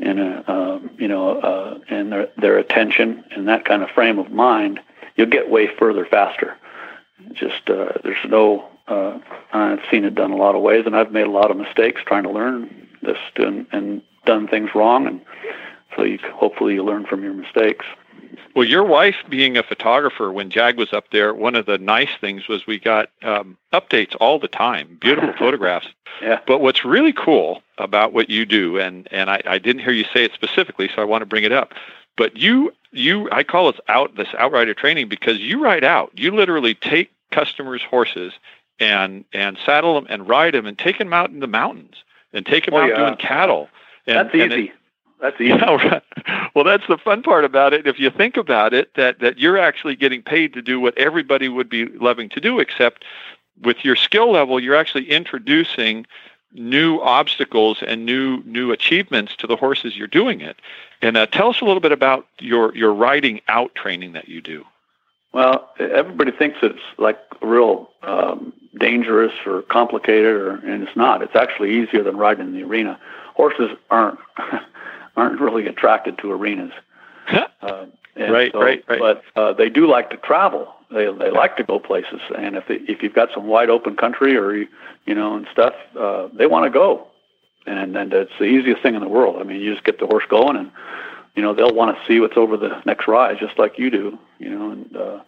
and 0.02 0.20
uh, 0.20 0.42
um, 0.46 0.90
you 0.98 1.08
know 1.08 1.38
uh, 1.40 1.78
and 1.88 2.12
their 2.12 2.28
their 2.36 2.58
attention 2.58 3.24
and 3.30 3.48
that 3.48 3.64
kind 3.64 3.82
of 3.82 3.90
frame 3.90 4.18
of 4.18 4.30
mind, 4.30 4.80
you'll 5.16 5.26
get 5.26 5.50
way 5.50 5.68
further 5.78 6.06
faster. 6.06 6.56
Just 7.32 7.68
uh, 7.68 7.92
there's 8.02 8.24
no 8.26 8.68
uh, 8.86 9.18
I've 9.52 9.82
seen 9.90 10.04
it 10.04 10.14
done 10.14 10.32
a 10.32 10.36
lot 10.36 10.54
of 10.54 10.62
ways, 10.62 10.84
and 10.86 10.96
I've 10.96 11.12
made 11.12 11.26
a 11.26 11.30
lot 11.30 11.50
of 11.50 11.56
mistakes 11.56 12.00
trying 12.06 12.22
to 12.24 12.30
learn 12.30 12.88
this 13.02 13.18
and, 13.36 13.66
and 13.72 14.02
done 14.24 14.48
things 14.48 14.70
wrong, 14.74 15.06
and 15.06 15.20
so 15.96 16.04
you 16.04 16.18
hopefully 16.34 16.74
you 16.74 16.84
learn 16.84 17.04
from 17.06 17.22
your 17.22 17.34
mistakes. 17.34 17.86
Well, 18.54 18.64
your 18.66 18.84
wife 18.84 19.16
being 19.28 19.56
a 19.56 19.62
photographer, 19.62 20.32
when 20.32 20.50
Jag 20.50 20.76
was 20.76 20.92
up 20.92 21.10
there, 21.12 21.32
one 21.34 21.54
of 21.54 21.66
the 21.66 21.78
nice 21.78 22.10
things 22.20 22.48
was 22.48 22.66
we 22.66 22.78
got 22.78 23.10
um, 23.22 23.56
updates 23.72 24.16
all 24.20 24.38
the 24.38 24.48
time, 24.48 24.98
beautiful 25.00 25.32
photographs. 25.38 25.88
Yeah. 26.20 26.40
But 26.46 26.60
what's 26.60 26.84
really 26.84 27.12
cool 27.12 27.62
about 27.78 28.12
what 28.12 28.28
you 28.30 28.44
do, 28.44 28.78
and 28.78 29.06
and 29.12 29.30
I, 29.30 29.40
I 29.46 29.58
didn't 29.58 29.82
hear 29.82 29.92
you 29.92 30.04
say 30.12 30.24
it 30.24 30.32
specifically, 30.34 30.88
so 30.94 31.00
I 31.02 31.04
want 31.04 31.22
to 31.22 31.26
bring 31.26 31.44
it 31.44 31.52
up. 31.52 31.74
But 32.16 32.36
you 32.36 32.72
you 32.90 33.28
I 33.30 33.44
call 33.44 33.68
it 33.68 33.78
out 33.88 34.16
this 34.16 34.28
outrider 34.38 34.74
training 34.74 35.08
because 35.08 35.38
you 35.38 35.62
ride 35.62 35.84
out. 35.84 36.10
You 36.14 36.30
literally 36.32 36.74
take 36.74 37.10
customers' 37.30 37.82
horses 37.82 38.32
and 38.80 39.24
and 39.32 39.58
saddle 39.64 39.94
them 39.94 40.06
and 40.08 40.28
ride 40.28 40.54
them 40.54 40.66
and 40.66 40.76
take 40.78 40.98
them 40.98 41.12
out 41.12 41.30
in 41.30 41.40
the 41.40 41.46
mountains 41.46 42.02
and 42.32 42.44
take 42.44 42.64
them 42.64 42.74
Oh, 42.74 42.78
out 42.80 42.88
yeah. 42.88 42.96
doing 42.96 43.16
cattle. 43.16 43.68
And, 44.06 44.16
That's 44.16 44.34
easy. 44.34 44.72
That's 45.20 45.36
yeah, 45.40 45.64
right. 45.64 46.02
Well, 46.54 46.64
that's 46.64 46.86
the 46.86 46.98
fun 46.98 47.22
part 47.22 47.44
about 47.44 47.72
it. 47.72 47.86
If 47.86 47.98
you 47.98 48.10
think 48.10 48.36
about 48.36 48.72
it, 48.74 48.94
that 48.94 49.20
that 49.20 49.38
you're 49.38 49.58
actually 49.58 49.96
getting 49.96 50.22
paid 50.22 50.52
to 50.54 50.62
do 50.62 50.80
what 50.80 50.96
everybody 50.96 51.48
would 51.48 51.68
be 51.68 51.86
loving 51.86 52.28
to 52.30 52.40
do, 52.40 52.58
except 52.58 53.04
with 53.62 53.84
your 53.84 53.96
skill 53.96 54.32
level, 54.32 54.60
you're 54.60 54.76
actually 54.76 55.10
introducing 55.10 56.06
new 56.52 57.00
obstacles 57.00 57.82
and 57.86 58.06
new 58.06 58.42
new 58.44 58.72
achievements 58.72 59.36
to 59.36 59.46
the 59.46 59.56
horses 59.56 59.96
you're 59.96 60.06
doing 60.06 60.40
it. 60.40 60.56
And 61.02 61.16
uh, 61.16 61.26
tell 61.26 61.50
us 61.50 61.60
a 61.60 61.64
little 61.64 61.80
bit 61.80 61.92
about 61.92 62.26
your 62.38 62.74
your 62.74 62.92
riding 62.92 63.40
out 63.48 63.74
training 63.74 64.12
that 64.12 64.28
you 64.28 64.40
do. 64.40 64.64
Well, 65.32 65.70
everybody 65.78 66.32
thinks 66.32 66.58
it's 66.62 66.78
like 66.96 67.18
real 67.42 67.90
um, 68.02 68.52
dangerous 68.78 69.32
or 69.44 69.62
complicated, 69.62 70.34
or, 70.34 70.54
and 70.54 70.82
it's 70.82 70.96
not. 70.96 71.22
It's 71.22 71.36
actually 71.36 71.78
easier 71.82 72.02
than 72.02 72.16
riding 72.16 72.46
in 72.46 72.52
the 72.54 72.62
arena. 72.62 72.98
Horses 73.34 73.70
aren't 73.90 74.18
aren't 75.18 75.40
really 75.40 75.66
attracted 75.66 76.18
to 76.18 76.30
arenas. 76.30 76.72
Uh, 77.60 77.86
and 78.16 78.32
Right, 78.32 78.54
right, 78.54 78.84
right. 78.88 78.98
But 78.98 79.22
uh, 79.36 79.52
they 79.52 79.68
do 79.68 79.86
like 79.86 80.10
to 80.10 80.16
travel. 80.16 80.72
They 80.90 81.04
they 81.12 81.30
like 81.30 81.56
to 81.58 81.64
go 81.64 81.78
places, 81.78 82.20
and 82.36 82.56
if 82.56 82.66
they, 82.66 82.76
if 82.76 83.02
you've 83.02 83.14
got 83.14 83.28
some 83.34 83.46
wide 83.46 83.68
open 83.68 83.94
country 83.96 84.36
or 84.36 84.54
you 84.54 84.66
you 85.04 85.14
know 85.14 85.36
and 85.36 85.46
stuff, 85.52 85.74
uh, 85.98 86.28
they 86.32 86.46
want 86.46 86.64
to 86.64 86.70
go, 86.70 87.06
and 87.66 87.94
and 87.94 88.12
it's 88.12 88.32
the 88.38 88.46
easiest 88.46 88.82
thing 88.82 88.94
in 88.94 89.02
the 89.02 89.08
world. 89.08 89.36
I 89.38 89.44
mean, 89.44 89.60
you 89.60 89.72
just 89.72 89.84
get 89.84 89.98
the 90.00 90.06
horse 90.06 90.24
going, 90.30 90.56
and 90.56 90.70
you 91.36 91.42
know 91.42 91.52
they'll 91.52 91.74
want 91.74 91.94
to 91.96 92.06
see 92.06 92.20
what's 92.20 92.38
over 92.38 92.56
the 92.56 92.80
next 92.86 93.06
rise, 93.06 93.38
just 93.38 93.58
like 93.58 93.78
you 93.78 93.90
do. 93.90 94.18
You 94.38 94.50
know, 94.50 94.70
and 94.70 94.96
uh, 94.96 95.20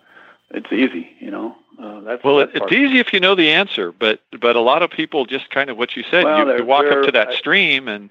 it's 0.52 0.72
easy. 0.72 1.10
You 1.20 1.30
know, 1.30 1.56
uh, 1.78 2.00
that's 2.00 2.24
Well, 2.24 2.38
that's 2.38 2.54
it, 2.54 2.62
it's 2.62 2.72
easy 2.72 2.98
if 2.98 3.12
you 3.12 3.20
know 3.20 3.34
the 3.34 3.50
answer, 3.50 3.92
but 3.92 4.20
but 4.40 4.56
a 4.56 4.60
lot 4.60 4.82
of 4.82 4.90
people 4.90 5.26
just 5.26 5.50
kind 5.50 5.68
of 5.68 5.76
what 5.76 5.94
you 5.94 6.04
said. 6.10 6.24
Well, 6.24 6.48
you, 6.48 6.56
you 6.56 6.64
walk 6.64 6.86
up 6.86 7.04
to 7.04 7.12
that 7.12 7.28
I- 7.28 7.36
stream 7.36 7.86
and 7.86 8.08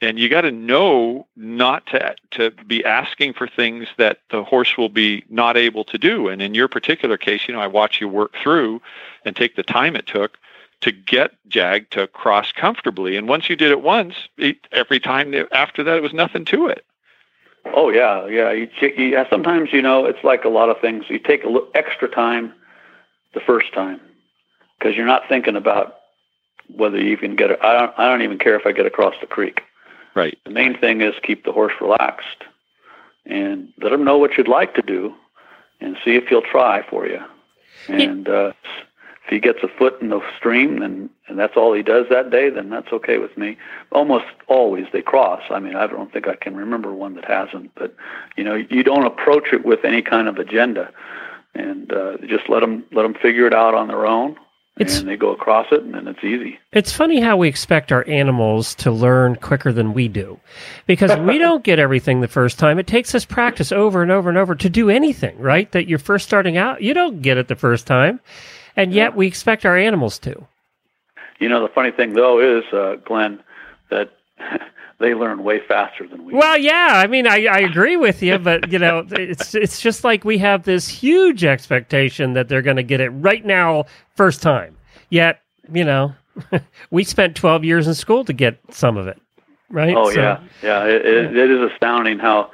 and 0.00 0.18
you 0.18 0.28
got 0.28 0.42
to 0.42 0.52
know 0.52 1.26
not 1.36 1.86
to 1.86 2.14
to 2.32 2.50
be 2.66 2.84
asking 2.84 3.34
for 3.34 3.48
things 3.48 3.88
that 3.96 4.18
the 4.30 4.44
horse 4.44 4.76
will 4.76 4.88
be 4.88 5.24
not 5.28 5.56
able 5.56 5.84
to 5.84 5.98
do. 5.98 6.28
And 6.28 6.40
in 6.40 6.54
your 6.54 6.68
particular 6.68 7.16
case, 7.16 7.48
you 7.48 7.54
know, 7.54 7.60
I 7.60 7.66
watch 7.66 8.00
you 8.00 8.08
work 8.08 8.34
through 8.40 8.80
and 9.24 9.34
take 9.34 9.56
the 9.56 9.62
time 9.62 9.96
it 9.96 10.06
took 10.06 10.38
to 10.80 10.92
get 10.92 11.32
Jag 11.48 11.90
to 11.90 12.06
cross 12.06 12.52
comfortably. 12.52 13.16
And 13.16 13.28
once 13.28 13.48
you 13.50 13.56
did 13.56 13.72
it 13.72 13.82
once, 13.82 14.14
it, 14.36 14.58
every 14.70 15.00
time 15.00 15.34
after 15.50 15.82
that, 15.82 15.96
it 15.96 16.02
was 16.02 16.12
nothing 16.12 16.44
to 16.46 16.68
it. 16.68 16.84
Oh 17.74 17.90
yeah, 17.90 18.26
yeah. 18.26 18.52
You, 18.52 18.68
you, 18.80 19.24
sometimes 19.28 19.70
you 19.72 19.82
know 19.82 20.04
it's 20.06 20.22
like 20.22 20.44
a 20.44 20.48
lot 20.48 20.68
of 20.68 20.80
things. 20.80 21.06
You 21.08 21.18
take 21.18 21.44
a 21.44 21.48
little 21.48 21.68
extra 21.74 22.08
time 22.08 22.52
the 23.34 23.40
first 23.40 23.74
time 23.74 24.00
because 24.78 24.96
you're 24.96 25.06
not 25.06 25.28
thinking 25.28 25.56
about 25.56 25.96
whether 26.68 27.00
you 27.00 27.16
can 27.16 27.34
get. 27.34 27.50
A, 27.50 27.66
I 27.66 27.72
don't. 27.78 27.98
I 27.98 28.08
don't 28.08 28.22
even 28.22 28.38
care 28.38 28.58
if 28.58 28.64
I 28.64 28.72
get 28.72 28.86
across 28.86 29.14
the 29.20 29.26
creek. 29.26 29.62
Right. 30.18 30.36
The 30.44 30.50
main 30.50 30.76
thing 30.76 31.00
is 31.00 31.14
keep 31.22 31.44
the 31.44 31.52
horse 31.52 31.74
relaxed 31.80 32.42
and 33.24 33.72
let 33.80 33.92
him 33.92 34.02
know 34.02 34.18
what 34.18 34.36
you'd 34.36 34.48
like 34.48 34.74
to 34.74 34.82
do, 34.82 35.14
and 35.80 35.96
see 36.04 36.16
if 36.16 36.26
he'll 36.26 36.42
try 36.42 36.82
for 36.90 37.06
you. 37.06 37.20
And 37.86 38.28
uh, 38.28 38.52
if 39.24 39.30
he 39.30 39.38
gets 39.38 39.60
a 39.62 39.68
foot 39.68 40.00
in 40.02 40.08
the 40.08 40.20
stream, 40.36 40.82
and 40.82 41.08
and 41.28 41.38
that's 41.38 41.56
all 41.56 41.72
he 41.72 41.84
does 41.84 42.06
that 42.10 42.30
day, 42.30 42.50
then 42.50 42.68
that's 42.68 42.92
okay 42.92 43.18
with 43.18 43.36
me. 43.38 43.56
Almost 43.92 44.24
always 44.48 44.86
they 44.92 45.02
cross. 45.02 45.42
I 45.50 45.60
mean, 45.60 45.76
I 45.76 45.86
don't 45.86 46.12
think 46.12 46.26
I 46.26 46.34
can 46.34 46.56
remember 46.56 46.92
one 46.92 47.14
that 47.14 47.24
hasn't. 47.26 47.72
But 47.76 47.94
you 48.36 48.42
know, 48.42 48.56
you 48.56 48.82
don't 48.82 49.06
approach 49.06 49.52
it 49.52 49.64
with 49.64 49.84
any 49.84 50.02
kind 50.02 50.26
of 50.26 50.38
agenda, 50.38 50.90
and 51.54 51.92
uh, 51.92 52.16
just 52.26 52.48
let 52.48 52.60
them 52.60 52.84
let 52.90 53.02
them 53.02 53.14
figure 53.14 53.46
it 53.46 53.54
out 53.54 53.74
on 53.74 53.86
their 53.86 54.04
own. 54.04 54.36
It's- 54.80 55.00
and 55.00 55.08
they 55.08 55.16
go 55.16 55.30
across 55.30 55.66
it, 55.72 55.82
and 55.82 55.94
then 55.94 56.06
it's 56.08 56.22
easy. 56.22 56.58
It's 56.72 56.92
funny 56.92 57.20
how 57.20 57.36
we 57.36 57.48
expect 57.48 57.90
our 57.92 58.06
animals 58.08 58.74
to 58.76 58.90
learn 58.90 59.36
quicker 59.36 59.72
than 59.72 59.92
we 59.94 60.08
do. 60.08 60.38
Because 60.86 61.16
we 61.18 61.38
don't 61.46 61.64
get 61.64 61.78
everything 61.78 62.20
the 62.20 62.28
first 62.28 62.58
time. 62.58 62.78
It 62.78 62.86
takes 62.86 63.14
us 63.14 63.24
practice 63.24 63.72
over 63.72 64.02
and 64.02 64.10
over 64.10 64.28
and 64.28 64.38
over 64.38 64.54
to 64.54 64.68
do 64.70 64.90
anything, 64.90 65.38
right? 65.38 65.70
That 65.72 65.88
you're 65.88 65.98
first 65.98 66.26
starting 66.26 66.56
out, 66.56 66.82
you 66.82 66.94
don't 66.94 67.22
get 67.22 67.36
it 67.38 67.48
the 67.48 67.56
first 67.56 67.86
time. 67.86 68.20
And 68.76 68.92
yet 68.92 69.16
we 69.16 69.26
expect 69.26 69.66
our 69.66 69.76
animals 69.76 70.18
to. 70.20 70.46
You 71.40 71.48
know, 71.48 71.62
the 71.62 71.72
funny 71.72 71.90
thing 71.90 72.14
though 72.14 72.58
is, 72.58 72.64
uh, 72.72 72.96
Glenn, 73.04 73.40
that 73.90 74.10
they 75.00 75.14
learn 75.14 75.44
way 75.44 75.60
faster 75.66 76.06
than 76.06 76.24
we. 76.24 76.32
do. 76.32 76.38
Well, 76.38 76.58
yeah, 76.58 76.92
I 76.94 77.06
mean, 77.06 77.26
I, 77.26 77.46
I 77.46 77.58
agree 77.60 77.96
with 77.96 78.22
you, 78.22 78.38
but 78.38 78.70
you 78.72 78.78
know, 78.78 79.06
it's 79.10 79.54
it's 79.54 79.80
just 79.80 80.04
like 80.04 80.24
we 80.24 80.38
have 80.38 80.64
this 80.64 80.88
huge 80.88 81.44
expectation 81.44 82.32
that 82.34 82.48
they're 82.48 82.62
going 82.62 82.76
to 82.76 82.82
get 82.82 83.00
it 83.00 83.10
right 83.10 83.44
now, 83.44 83.84
first 84.16 84.42
time. 84.42 84.76
Yet, 85.10 85.40
you 85.72 85.84
know, 85.84 86.14
we 86.90 87.04
spent 87.04 87.36
twelve 87.36 87.64
years 87.64 87.86
in 87.86 87.94
school 87.94 88.24
to 88.24 88.32
get 88.32 88.58
some 88.70 88.96
of 88.96 89.06
it. 89.06 89.20
right? 89.70 89.96
Oh 89.96 90.10
So- 90.10 90.20
yeah, 90.20 90.40
yeah. 90.62 90.84
It, 90.84 91.06
it, 91.06 91.36
it 91.36 91.50
is 91.50 91.70
astounding 91.72 92.18
how 92.18 92.50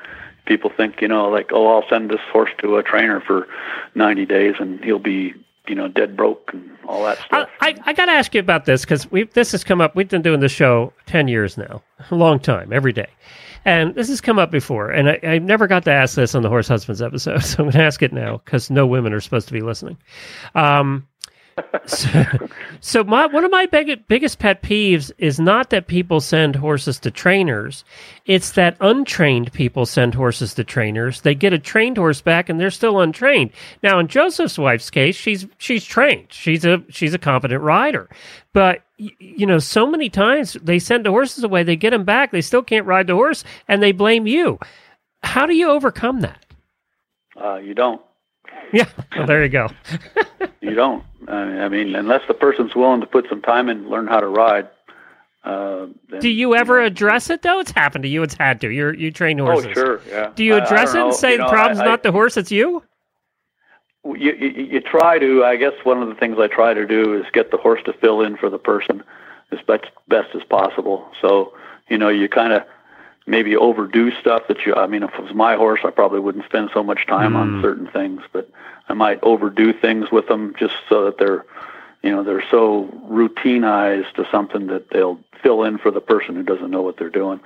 people 0.46 0.70
think 0.76 1.00
you 1.00 1.09
know 1.09 1.30
like 1.30 1.50
oh 1.54 1.66
I'll 1.74 1.88
send 1.88 2.11
this 2.11 2.20
horse 2.30 2.50
to 2.59 2.76
a 2.76 2.83
trainer 2.83 3.18
for 3.22 3.48
90 3.94 4.26
days 4.26 4.54
and 4.61 4.85
he'll 4.85 4.98
be 4.98 5.33
you 5.66 5.74
know 5.74 5.88
dead 5.88 6.16
broke 6.16 6.50
and 6.53 6.70
all 6.87 7.03
that 7.05 7.18
I, 7.18 7.27
stuff. 7.27 7.48
I, 7.61 7.74
I 7.87 7.92
got 7.92 8.07
to 8.07 8.12
ask 8.12 8.35
you 8.35 8.40
about 8.40 8.64
this 8.64 8.83
because 8.83 9.11
we 9.11 9.24
this 9.24 9.53
has 9.53 9.64
come 9.64 9.81
up. 9.81 9.94
We've 9.96 10.09
been 10.09 10.22
doing 10.22 10.40
this 10.40 10.53
show 10.53 10.92
ten 11.07 11.29
years 11.29 11.57
now, 11.57 11.83
a 12.11 12.14
long 12.14 12.38
time, 12.38 12.72
every 12.72 12.92
day, 12.92 13.09
and 13.64 13.94
this 13.94 14.09
has 14.09 14.20
come 14.20 14.38
up 14.38 14.50
before. 14.50 14.90
And 14.90 15.11
I, 15.11 15.20
I 15.22 15.38
never 15.38 15.66
got 15.66 15.85
to 15.85 15.92
ask 15.92 16.14
this 16.16 16.35
on 16.35 16.42
the 16.42 16.48
horse 16.48 16.68
husbands 16.68 17.00
episode, 17.00 17.38
so 17.44 17.59
I'm 17.59 17.64
going 17.66 17.72
to 17.72 17.83
ask 17.83 18.03
it 18.03 18.12
now 18.12 18.38
because 18.44 18.70
no 18.70 18.87
women 18.87 19.12
are 19.12 19.20
supposed 19.20 19.48
to 19.48 19.55
be 19.55 19.61
listening. 19.61 19.96
Um, 20.55 21.07
so, 21.86 22.24
so 22.80 23.04
my 23.04 23.26
one 23.26 23.44
of 23.44 23.50
my 23.50 23.66
big, 23.66 24.06
biggest 24.08 24.38
pet 24.38 24.62
peeves 24.62 25.10
is 25.18 25.38
not 25.38 25.70
that 25.70 25.86
people 25.86 26.20
send 26.20 26.56
horses 26.56 26.98
to 27.00 27.10
trainers; 27.10 27.84
it's 28.26 28.52
that 28.52 28.76
untrained 28.80 29.52
people 29.52 29.86
send 29.86 30.14
horses 30.14 30.54
to 30.54 30.64
trainers. 30.64 31.20
They 31.20 31.34
get 31.34 31.52
a 31.52 31.58
trained 31.58 31.96
horse 31.96 32.20
back, 32.20 32.48
and 32.48 32.58
they're 32.58 32.70
still 32.70 33.00
untrained. 33.00 33.50
Now, 33.82 33.98
in 33.98 34.08
Joseph's 34.08 34.58
wife's 34.58 34.90
case, 34.90 35.16
she's 35.16 35.46
she's 35.58 35.84
trained. 35.84 36.28
She's 36.30 36.64
a 36.64 36.82
she's 36.88 37.14
a 37.14 37.18
competent 37.18 37.62
rider, 37.62 38.08
but 38.52 38.82
you 38.96 39.46
know, 39.46 39.58
so 39.58 39.86
many 39.86 40.08
times 40.08 40.54
they 40.54 40.78
send 40.78 41.04
the 41.04 41.10
horses 41.10 41.44
away, 41.44 41.62
they 41.62 41.76
get 41.76 41.90
them 41.90 42.04
back, 42.04 42.30
they 42.30 42.40
still 42.40 42.62
can't 42.62 42.86
ride 42.86 43.06
the 43.06 43.14
horse, 43.14 43.44
and 43.66 43.82
they 43.82 43.92
blame 43.92 44.26
you. 44.26 44.58
How 45.22 45.46
do 45.46 45.54
you 45.54 45.70
overcome 45.70 46.20
that? 46.20 46.44
Uh, 47.36 47.56
you 47.56 47.74
don't. 47.74 48.00
Yeah, 48.72 48.88
well, 49.16 49.26
there 49.26 49.42
you 49.42 49.48
go. 49.48 49.68
You 50.64 50.74
don't. 50.74 51.05
I 51.29 51.40
I 51.64 51.68
mean, 51.68 51.94
unless 51.94 52.22
the 52.29 52.35
person's 52.35 52.74
willing 52.74 53.00
to 53.00 53.07
put 53.07 53.29
some 53.29 53.42
time 53.42 53.68
in 53.68 53.79
and 53.79 53.88
learn 53.90 54.07
how 54.07 54.20
to 54.20 54.29
ride. 54.29 54.68
Uh, 55.44 55.88
then, 56.09 56.20
Do 56.20 56.31
you 56.31 56.55
ever 56.55 56.81
know, 56.81 56.87
address 56.87 57.29
it 57.29 57.42
though? 57.42 57.61
It's 57.61 57.70
happened 57.70 58.03
to 58.05 58.09
you. 58.09 58.22
It's 58.22 58.35
had 58.35 58.61
to. 58.62 58.70
You're 58.70 58.94
you 58.94 59.11
train 59.11 59.37
horses. 59.38 59.66
Oh 59.77 59.81
horses. 59.85 60.05
sure, 60.07 60.12
yeah. 60.18 60.33
Do 60.35 60.42
you 60.42 60.55
I- 60.55 60.59
I 60.61 60.64
address 60.64 60.94
it 60.94 61.00
and 61.00 61.09
know, 61.11 61.14
say 61.14 61.33
you 61.33 61.37
the 61.38 61.44
know, 61.44 61.50
problem's 61.50 61.81
I- 61.81 61.85
not 61.85 62.03
the 62.03 62.12
horse, 62.12 62.37
it's 62.38 62.50
you? 62.50 62.83
you, 64.07 64.33
you 64.35 64.48
you 64.72 64.81
try 64.83 65.18
to 65.18 65.44
i 65.44 65.57
guess 65.57 65.72
one 65.85 66.03
of 66.03 66.09
the 66.09 66.14
things 66.14 66.37
i 66.38 66.46
try 66.46 66.74
to 66.74 66.87
do 66.87 67.18
is 67.18 67.24
get 67.33 67.50
the 67.50 67.57
horse 67.57 67.81
to 67.87 67.92
fill 67.94 68.20
in 68.20 68.37
for 68.37 68.50
the 68.50 68.59
person 68.59 69.03
as 69.50 69.59
best, 69.66 69.85
best 70.09 70.29
as 70.35 70.42
possible 70.44 71.09
so 71.22 71.55
you 71.88 71.96
know 71.96 72.11
you 72.11 72.29
kind 72.29 72.53
of 72.53 72.62
maybe 73.27 73.57
overdo 73.57 74.11
stuff 74.20 74.42
that 74.46 74.66
you 74.66 74.74
i 74.74 74.87
mean 74.87 75.03
if 75.03 75.11
it 75.14 75.22
was 75.22 75.33
my 75.33 75.57
horse 75.57 75.81
i 75.85 75.90
probably 75.90 76.20
wouldn't 76.20 76.44
spend 76.44 76.68
so 76.74 76.83
much 76.83 77.07
time 77.07 77.35
on 77.35 77.62
certain 77.62 77.87
things 77.92 78.20
but 78.31 78.50
i 78.88 78.94
might 78.94 79.18
overdo 79.23 79.73
things 79.73 80.11
with 80.11 80.27
them 80.29 80.55
just 80.59 80.75
so 80.88 81.05
that 81.05 81.18
they're 81.18 81.44
you 82.03 82.11
know 82.11 82.23
they're 82.23 82.44
so 82.51 82.88
routinized 83.09 84.12
to 84.14 84.27
something 84.31 84.66
that 84.66 84.90
they'll 84.90 85.18
fill 85.42 85.64
in 85.64 85.79
for 85.79 85.90
the 85.90 86.01
person 86.01 86.35
who 86.35 86.42
doesn't 86.42 86.70
know 86.70 86.83
what 86.83 86.97
they're 86.97 87.11
doing 87.11 87.40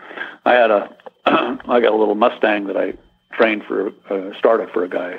i 0.45 0.53
had 0.53 0.71
a 0.71 0.95
i 1.27 1.81
got 1.81 1.93
a 1.93 1.97
little 1.97 2.15
mustang 2.15 2.67
that 2.67 2.77
i 2.77 2.93
trained 3.33 3.65
for 3.65 3.93
uh, 4.11 4.37
started 4.39 4.71
for 4.71 4.85
a 4.85 4.89
guy 4.89 5.19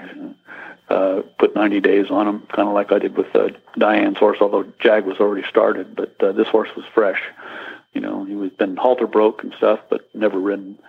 uh, 0.90 1.22
put 1.38 1.56
90 1.56 1.82
days 1.82 2.10
on 2.10 2.28
him, 2.28 2.40
kind 2.52 2.68
of 2.68 2.74
like 2.74 2.92
I 2.92 2.98
did 2.98 3.16
with 3.16 3.36
uh, 3.36 3.50
Diane's 3.78 4.18
horse, 4.18 4.40
although 4.42 4.66
Jag 4.80 5.06
was 5.06 5.18
already 5.20 5.48
started. 5.48 5.96
But 5.96 6.16
uh, 6.20 6.32
this 6.32 6.48
horse 6.48 6.70
was 6.76 6.86
fresh. 6.94 7.22
You 7.94 8.02
know, 8.02 8.24
he 8.26 8.36
was 8.36 8.50
been 8.52 8.76
halter 8.76 9.08
broke 9.08 9.44
and 9.44 9.54
stuff, 9.54 9.80
but 9.90 10.10
never 10.16 10.40
ridden. 10.40 10.80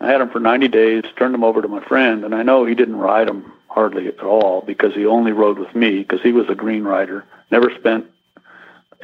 I 0.00 0.08
had 0.08 0.20
him 0.20 0.30
for 0.30 0.40
90 0.40 0.68
days, 0.68 1.04
turned 1.16 1.34
him 1.34 1.44
over 1.44 1.62
to 1.62 1.68
my 1.68 1.84
friend, 1.84 2.24
and 2.24 2.34
I 2.34 2.42
know 2.42 2.64
he 2.64 2.74
didn't 2.74 2.96
ride 2.96 3.28
him 3.28 3.52
hardly 3.78 4.08
at 4.08 4.18
all 4.24 4.60
because 4.66 4.92
he 4.92 5.06
only 5.06 5.30
rode 5.30 5.56
with 5.56 5.72
me 5.72 5.98
because 5.98 6.20
he 6.20 6.32
was 6.32 6.46
a 6.48 6.54
green 6.56 6.82
rider. 6.82 7.24
Never 7.52 7.70
spent 7.78 8.06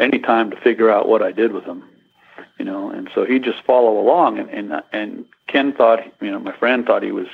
any 0.00 0.18
time 0.18 0.50
to 0.50 0.56
figure 0.56 0.90
out 0.90 1.08
what 1.08 1.22
I 1.22 1.30
did 1.30 1.52
with 1.52 1.62
him. 1.62 1.84
You 2.58 2.64
know, 2.64 2.90
and 2.90 3.08
so 3.14 3.24
he'd 3.24 3.44
just 3.44 3.62
follow 3.64 4.00
along, 4.00 4.38
and 4.40 4.48
and 4.50 4.82
and 4.92 5.26
Ken 5.46 5.72
thought, 5.72 6.00
you 6.20 6.30
know, 6.30 6.40
my 6.40 6.56
friend 6.56 6.84
thought 6.84 7.04
he 7.04 7.12
was, 7.12 7.28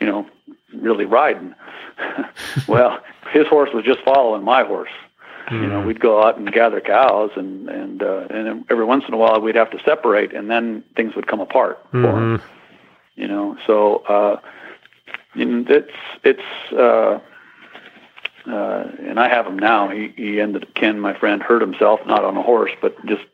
you 0.00 0.06
know, 0.06 0.26
really 0.74 1.04
riding. 1.04 1.54
well, 2.68 3.00
his 3.30 3.46
horse 3.46 3.70
was 3.74 3.84
just 3.84 4.00
following 4.00 4.44
my 4.44 4.64
horse. 4.64 4.94
You 5.50 5.66
know, 5.66 5.80
we'd 5.82 6.00
go 6.00 6.22
out 6.22 6.38
and 6.38 6.50
gather 6.50 6.80
cows, 6.80 7.32
and 7.36 7.68
and 7.68 8.02
uh, 8.02 8.26
and 8.30 8.64
every 8.70 8.86
once 8.86 9.04
in 9.06 9.12
a 9.12 9.18
while 9.18 9.40
we'd 9.42 9.56
have 9.56 9.70
to 9.72 9.78
separate, 9.84 10.34
and 10.34 10.50
then 10.50 10.84
things 10.96 11.14
would 11.16 11.26
come 11.26 11.40
apart 11.40 11.84
for 11.90 11.98
him. 12.16 12.42
You 13.14 13.28
know, 13.28 13.56
so 13.66 13.96
uh, 14.08 14.40
know, 15.34 15.64
it's 15.68 15.92
it's 16.22 16.72
uh, 16.72 17.20
uh, 18.46 18.90
and 19.00 19.18
I 19.18 19.28
have 19.28 19.46
him 19.46 19.58
now. 19.58 19.88
He 19.88 20.12
he 20.16 20.40
ended 20.40 20.74
Ken, 20.74 21.00
my 21.00 21.18
friend, 21.18 21.42
hurt 21.42 21.62
himself 21.62 22.00
not 22.06 22.24
on 22.24 22.36
a 22.36 22.42
horse, 22.42 22.72
but 22.80 22.94
just 23.06 23.24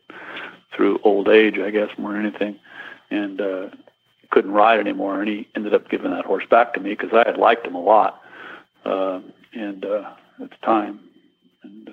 through 0.73 0.99
old 1.03 1.27
age, 1.27 1.59
I 1.59 1.69
guess, 1.69 1.89
more 1.97 2.13
than 2.13 2.25
anything, 2.25 2.59
and 3.09 3.41
uh, 3.41 3.69
couldn't 4.29 4.51
ride 4.51 4.79
anymore. 4.79 5.19
And 5.19 5.29
he 5.29 5.47
ended 5.55 5.73
up 5.73 5.89
giving 5.89 6.11
that 6.11 6.25
horse 6.25 6.45
back 6.49 6.73
to 6.73 6.79
me 6.79 6.91
because 6.91 7.13
I 7.13 7.27
had 7.27 7.37
liked 7.37 7.67
him 7.67 7.75
a 7.75 7.81
lot, 7.81 8.21
uh, 8.85 9.19
and 9.53 9.83
uh, 9.83 10.11
at 10.41 10.49
the 10.49 10.57
time. 10.65 11.01
And, 11.63 11.89
uh, 11.89 11.91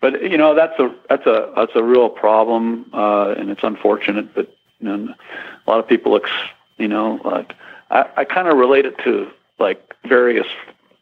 but 0.00 0.22
you 0.30 0.36
know 0.36 0.54
that's 0.54 0.78
a 0.78 0.94
that's 1.08 1.26
a 1.26 1.52
that's 1.56 1.72
a 1.74 1.82
real 1.82 2.10
problem, 2.10 2.90
uh, 2.92 3.34
and 3.38 3.50
it's 3.50 3.62
unfortunate. 3.62 4.34
But 4.34 4.54
you 4.78 4.88
know, 4.88 5.14
a 5.66 5.70
lot 5.70 5.80
of 5.80 5.88
people, 5.88 6.16
ex, 6.16 6.30
you 6.76 6.88
know, 6.88 7.20
like 7.24 7.54
I, 7.92 8.06
I 8.16 8.24
kind 8.24 8.48
of 8.48 8.56
relate 8.56 8.86
it 8.86 8.96
to 9.04 9.30
like 9.58 9.94
various 10.08 10.46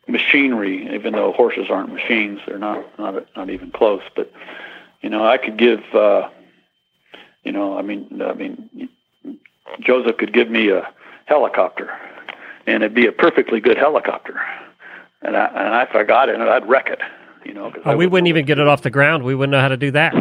machinery, 0.09 0.93
even 0.95 1.13
though 1.15 1.33
horses 1.33 1.67
aren't 1.71 1.93
machines, 1.93 2.41
they're 2.47 2.59
not 2.59 2.85
not 2.99 3.25
not 3.37 3.49
even 3.49 3.71
close. 3.71 4.03
But 4.17 4.31
you 5.01 5.09
know, 5.09 5.25
I 5.27 5.39
could 5.39 5.57
give, 5.57 5.81
uh, 5.95 6.29
you 7.45 7.53
know, 7.53 7.79
I 7.79 7.83
mean, 7.83 8.21
I 8.23 8.35
mean, 8.35 8.89
Joseph 9.81 10.19
could 10.19 10.33
give 10.33 10.51
me 10.51 10.69
a 10.71 10.87
helicopter, 11.27 11.91
and 12.67 12.83
it'd 12.83 12.95
be 12.95 13.07
a 13.07 13.13
perfectly 13.13 13.61
good 13.61 13.79
helicopter, 13.79 14.41
and 15.23 15.37
I, 15.37 15.47
and 15.47 15.89
if 15.89 15.95
I 15.95 16.03
got 16.03 16.29
in 16.29 16.41
it, 16.41 16.49
I'd 16.49 16.69
wreck 16.69 16.89
it. 16.89 17.01
You 17.45 17.55
know, 17.55 17.71
'cause 17.71 17.81
I 17.87 17.93
Oh, 17.93 17.97
we 17.97 18.07
wouldn't 18.07 18.29
even 18.29 18.45
get 18.45 18.59
it 18.59 18.69
off 18.69 18.83
the 18.83 18.91
ground. 18.91 19.25
We 19.25 19.35
wouldn't 19.35 19.53
know 19.53 19.61
how 19.61 19.69
to 19.69 19.77
do 19.79 19.91
that. 19.93 20.13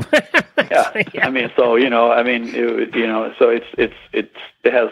yeah. 0.71 1.03
I 1.25 1.29
mean, 1.29 1.51
so 1.57 1.75
you 1.75 1.89
know, 1.89 2.11
I 2.13 2.23
mean, 2.23 2.47
it, 2.55 2.95
you 2.95 3.07
know, 3.07 3.33
so 3.37 3.49
it's 3.49 3.65
it's 3.77 3.93
it's 4.13 4.35
it 4.63 4.71
has 4.71 4.89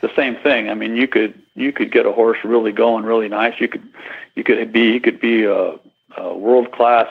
the 0.00 0.14
same 0.14 0.36
thing. 0.36 0.70
I 0.70 0.74
mean, 0.74 0.96
you 0.96 1.08
could 1.08 1.40
you 1.54 1.72
could 1.72 1.92
get 1.92 2.06
a 2.06 2.12
horse 2.12 2.38
really 2.44 2.72
going, 2.72 3.04
really 3.04 3.28
nice. 3.28 3.60
You 3.60 3.68
could 3.68 3.86
you 4.34 4.44
could 4.44 4.72
be 4.72 4.92
you 4.92 5.00
could 5.00 5.20
be 5.20 5.44
a, 5.44 5.74
a 6.16 6.36
world 6.36 6.72
class 6.72 7.08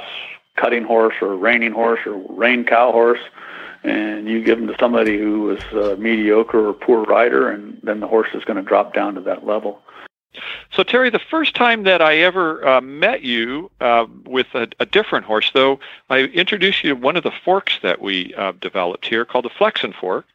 cutting 0.55 0.83
horse 0.83 1.15
or 1.21 1.35
reining 1.35 1.71
horse 1.71 1.99
or 2.05 2.13
rein 2.29 2.65
cow 2.65 2.91
horse, 2.91 3.19
and 3.83 4.27
you 4.27 4.43
give 4.43 4.59
them 4.59 4.67
to 4.67 4.75
somebody 4.79 5.17
who 5.17 5.51
is 5.51 5.63
a 5.73 5.95
mediocre 5.97 6.69
or 6.69 6.73
poor 6.73 7.03
rider, 7.03 7.49
and 7.49 7.79
then 7.83 7.99
the 7.99 8.07
horse 8.07 8.29
is 8.33 8.43
going 8.43 8.57
to 8.57 8.63
drop 8.63 8.93
down 8.93 9.15
to 9.15 9.21
that 9.21 9.45
level. 9.45 9.81
So 10.71 10.83
Terry, 10.83 11.09
the 11.09 11.19
first 11.19 11.55
time 11.55 11.83
that 11.83 12.01
I 12.01 12.17
ever 12.17 12.65
uh, 12.65 12.81
met 12.81 13.23
you 13.23 13.71
uh, 13.81 14.05
with 14.25 14.47
a, 14.53 14.67
a 14.79 14.85
different 14.85 15.25
horse, 15.25 15.49
though, 15.53 15.79
I 16.09 16.19
introduced 16.19 16.83
you 16.83 16.91
to 16.91 16.95
one 16.95 17.17
of 17.17 17.23
the 17.23 17.31
forks 17.43 17.79
that 17.81 17.99
we 17.99 18.33
uh, 18.35 18.53
developed 18.59 19.07
here 19.07 19.25
called 19.25 19.45
the 19.45 19.49
Flexin 19.49 19.93
fork. 19.93 20.25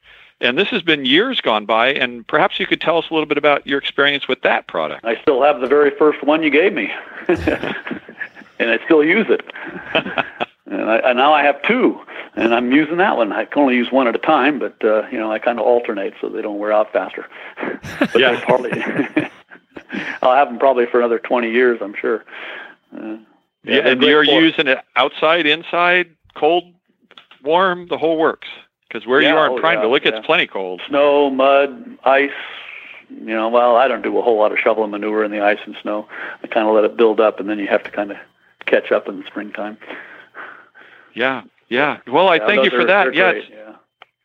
And 0.45 0.59
this 0.59 0.69
has 0.69 0.83
been 0.83 1.07
years 1.07 1.41
gone 1.41 1.65
by, 1.65 1.89
and 1.89 2.27
perhaps 2.27 2.61
you 2.61 2.67
could 2.67 2.81
tell 2.81 2.99
us 2.99 3.07
a 3.11 3.15
little 3.15 3.27
bit 3.27 3.39
about 3.39 3.67
your 3.67 3.79
experience 3.79 4.29
with 4.29 4.43
that 4.43 4.67
product. 4.67 5.03
I 5.05 5.21
still 5.23 5.43
have 5.43 5.63
the 5.63 5.67
very 5.67 5.91
first 5.99 6.23
one 6.23 6.43
you 6.43 6.51
gave 6.51 6.75
me, 6.75 6.93
and 7.29 8.71
I 8.71 8.79
still 8.85 9.03
use 9.03 9.27
it. 9.31 9.43
and, 10.67 10.91
I, 10.91 10.97
and 10.99 11.17
now 11.17 11.33
I 11.33 11.43
have 11.45 11.63
two, 11.63 11.99
and 12.37 12.55
I'm 12.55 12.73
using 12.73 12.99
that 12.99 13.17
one. 13.17 13.33
I 13.33 13.47
can 13.47 13.63
only 13.63 13.75
use 13.75 13.91
one 13.91 14.07
at 14.07 14.15
a 14.15 14.19
time, 14.19 14.59
but 14.59 14.85
uh, 14.85 15.09
you 15.11 15.19
know 15.19 15.33
I 15.33 15.39
kind 15.39 15.59
of 15.59 15.65
alternate 15.65 16.13
so 16.21 16.29
they 16.29 16.43
don't 16.43 16.59
wear 16.59 16.73
out 16.73 16.93
faster. 16.93 17.27
but 17.99 18.15
Yeah. 18.15 19.31
I'll 20.23 20.35
have 20.35 20.49
them 20.49 20.59
probably 20.59 20.87
for 20.87 20.99
another 20.99 21.19
20 21.19 21.51
years, 21.51 21.81
I'm 21.81 21.95
sure. 21.95 22.25
Uh, 22.95 23.17
Yeah, 23.63 23.89
and 23.89 24.03
you're 24.03 24.25
using 24.25 24.67
it 24.67 24.79
outside, 24.97 25.47
inside, 25.47 26.11
cold, 26.35 26.65
warm, 27.43 27.87
the 27.89 27.97
whole 27.97 28.19
works. 28.19 28.49
Because 28.89 29.07
where 29.07 29.21
you 29.21 29.29
are 29.29 29.47
in 29.47 29.53
oh, 29.53 29.61
Prineville, 29.61 29.91
yeah, 29.91 29.97
it 29.97 30.03
gets 30.05 30.17
yeah. 30.17 30.27
plenty 30.27 30.47
cold. 30.47 30.81
snow, 30.89 31.31
mud, 31.31 31.99
ice. 32.05 32.31
You 33.11 33.35
know, 33.35 33.49
well, 33.49 33.77
I 33.77 33.87
don't 33.89 34.03
do 34.03 34.17
a 34.19 34.23
whole 34.23 34.39
lot 34.39 34.53
of 34.53 34.59
shoveling 34.59 34.91
manure 34.91 35.25
in 35.25 35.31
the 35.31 35.45
ice 35.45 35.59
and 35.67 35.77
snow. 35.83 36.09
I 36.43 36.47
kind 36.47 36.67
of 36.67 36.75
let 36.75 36.85
it 36.85 36.97
build 36.97 37.21
up, 37.21 37.39
and 37.41 37.49
then 37.49 37.59
you 37.59 37.67
have 37.67 37.83
to 37.85 37.91
kind 37.91 38.11
of 38.11 38.17
catch 38.67 38.93
up 38.93 39.09
in 39.09 39.21
the 39.21 39.27
springtime. 39.27 39.77
Yeah, 41.15 41.43
yeah. 41.69 41.99
Well, 42.07 42.29
I 42.29 42.37
Yeah, 42.37 42.47
thank 42.47 42.65
you 42.65 42.71
for 42.71 42.81
are- 42.81 42.87
that. 42.87 43.15
Yeah, 43.15 43.31
it's, 43.31 43.49
yeah. 43.51 43.77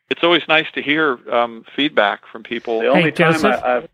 it's 0.09 0.23
always 0.23 0.43
nice 0.47 0.67
to 0.73 0.81
hear 0.81 1.19
um, 1.31 1.65
feedback 1.75 2.25
from 2.31 2.43
people. 2.43 2.79
The 2.79 2.87
only 2.87 3.11
time 3.11 3.33
Joseph? 3.33 3.63
I, 3.63 3.77
I've 3.77 3.89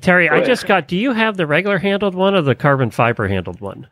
Terry, 0.00 0.28
I 0.28 0.42
just 0.44 0.66
got. 0.66 0.86
Do 0.86 0.96
you 0.96 1.12
have 1.12 1.36
the 1.36 1.46
regular 1.46 1.78
handled 1.78 2.14
one 2.14 2.34
or 2.34 2.42
the 2.42 2.54
carbon 2.54 2.90
fiber 2.90 3.26
handled 3.26 3.60
one? 3.60 3.88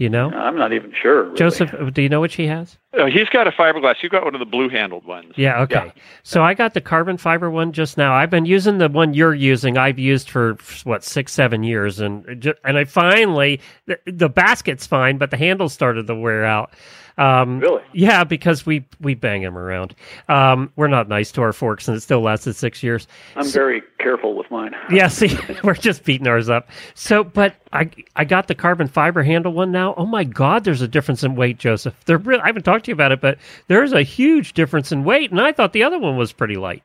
Do 0.00 0.04
you 0.04 0.08
know, 0.08 0.30
I'm 0.30 0.56
not 0.56 0.72
even 0.72 0.94
sure. 0.98 1.24
really. 1.24 1.36
Joseph? 1.36 1.92
Do 1.92 2.00
you 2.00 2.08
know 2.08 2.20
what 2.20 2.32
she 2.32 2.46
has? 2.46 2.78
Uh, 2.98 3.04
he's 3.04 3.28
got 3.28 3.46
a 3.46 3.50
fiberglass. 3.50 3.96
You've 4.02 4.10
got 4.10 4.24
one 4.24 4.34
of 4.34 4.38
the 4.38 4.46
blue-handled 4.46 5.04
ones. 5.04 5.34
Yeah. 5.36 5.60
Okay. 5.60 5.92
Yeah. 5.94 6.02
So 6.22 6.42
I 6.42 6.54
got 6.54 6.72
the 6.72 6.80
carbon 6.80 7.18
fiber 7.18 7.50
one 7.50 7.70
just 7.72 7.98
now. 7.98 8.14
I've 8.14 8.30
been 8.30 8.46
using 8.46 8.78
the 8.78 8.88
one 8.88 9.12
you're 9.12 9.34
using. 9.34 9.76
I've 9.76 9.98
used 9.98 10.30
for 10.30 10.56
what 10.84 11.04
six, 11.04 11.34
seven 11.34 11.64
years, 11.64 12.00
and 12.00 12.24
and 12.64 12.78
I 12.78 12.84
finally 12.84 13.60
the, 13.84 13.98
the 14.06 14.30
basket's 14.30 14.86
fine, 14.86 15.18
but 15.18 15.30
the 15.30 15.36
handle 15.36 15.68
started 15.68 16.06
to 16.06 16.14
wear 16.14 16.46
out. 16.46 16.72
Um, 17.18 17.60
Really? 17.60 17.82
Yeah, 17.92 18.24
because 18.24 18.64
we 18.64 18.84
we 19.00 19.14
bang 19.14 19.42
them 19.42 19.56
around. 19.58 19.94
Um, 20.28 20.72
we're 20.76 20.88
not 20.88 21.08
nice 21.08 21.30
to 21.32 21.42
our 21.42 21.52
forks, 21.52 21.88
and 21.88 21.96
it 21.96 22.00
still 22.00 22.20
lasted 22.20 22.54
six 22.54 22.82
years. 22.82 23.06
I'm 23.36 23.48
very 23.48 23.82
careful 23.98 24.34
with 24.36 24.50
mine. 24.50 24.74
Yeah, 24.90 25.08
see, 25.08 25.38
we're 25.64 25.74
just 25.74 26.04
beating 26.04 26.26
ours 26.26 26.48
up. 26.48 26.68
So, 26.94 27.22
but 27.24 27.54
I 27.72 27.90
I 28.16 28.24
got 28.24 28.48
the 28.48 28.54
carbon 28.54 28.88
fiber 28.88 29.22
handle 29.22 29.52
one 29.52 29.70
now. 29.72 29.94
Oh 29.96 30.06
my 30.06 30.24
God, 30.24 30.64
there's 30.64 30.82
a 30.82 30.88
difference 30.88 31.22
in 31.24 31.34
weight, 31.36 31.58
Joseph. 31.58 31.94
There, 32.06 32.18
really, 32.18 32.40
I 32.42 32.46
haven't 32.46 32.62
talked 32.64 32.86
to 32.86 32.90
you 32.90 32.94
about 32.94 33.12
it, 33.12 33.20
but 33.20 33.38
there's 33.68 33.92
a 33.92 34.02
huge 34.02 34.54
difference 34.54 34.90
in 34.92 35.04
weight, 35.04 35.30
and 35.30 35.40
I 35.40 35.52
thought 35.52 35.72
the 35.72 35.82
other 35.84 35.98
one 35.98 36.16
was 36.16 36.32
pretty 36.32 36.56
light. 36.56 36.82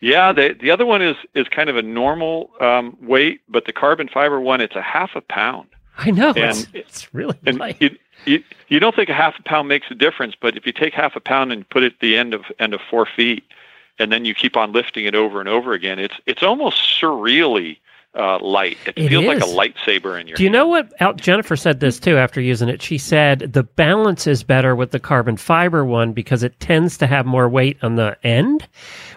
Yeah, 0.00 0.32
the 0.32 0.54
the 0.60 0.70
other 0.70 0.84
one 0.86 1.00
is 1.02 1.16
is 1.34 1.46
kind 1.48 1.68
of 1.70 1.76
a 1.76 1.82
normal 1.82 2.50
um, 2.60 2.96
weight, 3.00 3.40
but 3.48 3.64
the 3.66 3.72
carbon 3.72 4.08
fiber 4.12 4.40
one 4.40 4.60
it's 4.60 4.74
a 4.76 4.82
half 4.82 5.10
a 5.14 5.20
pound. 5.20 5.68
I 5.98 6.10
know 6.10 6.28
And- 6.30 6.38
it's, 6.38 6.66
it's 6.72 7.14
really 7.14 7.36
And 7.46 7.58
light. 7.58 7.76
you, 7.80 7.90
you 8.26 8.42
you 8.68 8.80
don't 8.80 8.94
think 8.94 9.08
a 9.08 9.14
half 9.14 9.38
a 9.38 9.42
pound 9.42 9.68
makes 9.68 9.90
a 9.90 9.94
difference, 9.94 10.34
but 10.38 10.56
if 10.56 10.66
you 10.66 10.72
take 10.72 10.94
half 10.94 11.16
a 11.16 11.20
pound 11.20 11.52
and 11.52 11.68
put 11.68 11.82
it 11.82 11.94
at 11.94 12.00
the 12.00 12.16
end 12.16 12.34
of 12.34 12.44
end 12.58 12.74
of 12.74 12.80
four 12.80 13.06
feet, 13.06 13.44
and 13.98 14.12
then 14.12 14.24
you 14.24 14.34
keep 14.34 14.56
on 14.56 14.72
lifting 14.72 15.04
it 15.04 15.14
over 15.14 15.40
and 15.40 15.48
over 15.48 15.72
again, 15.72 15.98
it's 15.98 16.16
it's 16.26 16.42
almost 16.42 16.78
surreally 17.00 17.78
uh, 18.14 18.38
light. 18.40 18.76
It, 18.86 18.94
It 18.96 19.08
feels 19.08 19.24
like 19.24 19.38
a 19.38 19.46
lightsaber 19.46 20.20
in 20.20 20.26
your. 20.26 20.36
Do 20.36 20.42
you 20.42 20.48
hand. 20.48 20.52
know 20.52 20.66
what 20.66 20.92
Al- 21.00 21.14
Jennifer 21.14 21.56
said 21.56 21.80
this 21.80 21.98
too 21.98 22.16
after 22.16 22.40
using 22.40 22.68
it? 22.68 22.82
She 22.82 22.98
said 22.98 23.52
the 23.52 23.62
balance 23.62 24.26
is 24.26 24.42
better 24.42 24.76
with 24.76 24.90
the 24.90 25.00
carbon 25.00 25.36
fiber 25.36 25.84
one 25.84 26.12
because 26.12 26.42
it 26.42 26.58
tends 26.60 26.98
to 26.98 27.06
have 27.06 27.24
more 27.24 27.48
weight 27.48 27.78
on 27.82 27.96
the 27.96 28.16
end, 28.22 28.68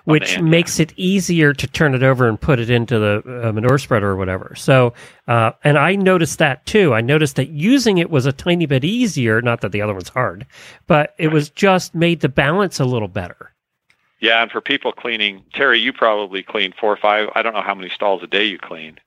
which 0.06 0.36
end, 0.36 0.46
yeah. 0.46 0.50
makes 0.50 0.80
it 0.80 0.94
easier 0.96 1.54
to 1.54 1.68
turn 1.68 1.94
it 1.94 2.04
over 2.04 2.28
and 2.28 2.40
put 2.40 2.60
it 2.60 2.70
into 2.70 2.98
the 2.98 3.48
uh, 3.48 3.52
manure 3.52 3.78
spreader 3.78 4.12
or 4.12 4.16
whatever. 4.16 4.54
So, 4.56 4.94
uh, 5.28 5.52
and 5.64 5.78
I 5.78 5.96
noticed 5.96 6.40
that 6.40 6.66
too. 6.66 6.94
I 6.94 7.02
noticed 7.02 7.36
that 7.36 7.50
using 7.50 7.98
it 7.98 8.10
was 8.10 8.26
a 8.26 8.32
tiny 8.32 8.66
bit 8.66 8.86
easier. 8.86 9.42
Not 9.42 9.62
that 9.62 9.72
the 9.74 9.82
other 9.82 9.94
one's 9.94 10.10
hard, 10.10 10.46
but 10.88 11.14
it 11.18 11.30
was 11.30 11.50
just 11.50 11.94
made 11.96 12.22
the 12.22 12.30
balance 12.30 12.80
a 12.80 12.86
little 12.86 13.10
better. 13.10 13.52
Yeah, 14.26 14.42
and 14.42 14.52
for 14.52 14.60
people 14.60 14.92
cleaning, 14.92 15.44
Terry, 15.54 15.80
you 15.80 15.94
probably 15.94 16.42
clean 16.42 16.74
four 16.80 16.92
or 16.92 16.98
five. 16.98 17.30
I 17.36 17.44
don't 17.44 17.54
know 17.54 17.62
how 17.62 17.76
many 17.76 17.90
stalls 17.90 18.24
a 18.24 18.28
day 18.28 18.46
you 18.46 18.58
clean, 18.58 18.98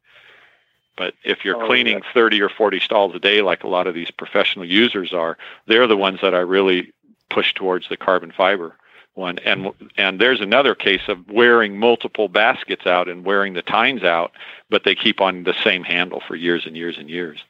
but 0.97 1.15
if 1.25 1.45
you're 1.45 1.61
Oh, 1.61 1.67
cleaning 1.67 1.99
yeah. 1.99 2.13
30 2.15 2.41
or 2.43 2.49
40 2.49 2.79
stalls 2.79 3.15
a 3.15 3.19
day, 3.19 3.43
like 3.43 3.65
a 3.65 3.69
lot 3.69 3.89
of 3.89 3.95
these 3.95 4.13
professional 4.13 4.65
users 4.65 5.13
are, 5.13 5.37
they're 5.67 5.89
the 5.89 5.97
ones 5.97 6.21
that 6.23 6.35
I 6.37 6.39
really 6.39 6.93
push 7.31 7.53
towards 7.53 7.89
the 7.89 7.97
carbon 7.97 8.31
fiber 8.31 8.77
one. 9.15 9.39
And 9.41 9.73
and 9.97 10.21
there's 10.21 10.41
another 10.41 10.77
case 10.77 11.09
of 11.09 11.29
wearing 11.29 11.79
multiple 11.79 12.29
baskets 12.29 12.87
out 12.87 13.09
and 13.09 13.25
wearing 13.25 13.55
the 13.55 13.63
tines 13.63 14.05
out, 14.05 14.31
but 14.71 14.85
they 14.85 14.95
keep 14.95 15.21
on 15.21 15.43
the 15.43 15.55
same 15.65 15.83
handle 15.83 16.23
for 16.27 16.37
years 16.37 16.65
and 16.65 16.77
years 16.77 16.97
and 16.97 17.11
years. 17.11 17.43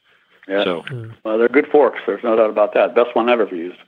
Yeah. 0.49 0.65
So 0.65 0.83
hmm. 0.89 1.11
Well, 1.23 1.37
they're 1.37 1.49
good 1.49 1.69
forks. 1.69 2.01
There's 2.07 2.25
no 2.25 2.35
doubt 2.35 2.49
about 2.49 2.73
that. 2.73 2.95
Best 2.95 3.15
one 3.15 3.29
I've 3.29 3.41
ever 3.41 3.55
used. 3.55 3.79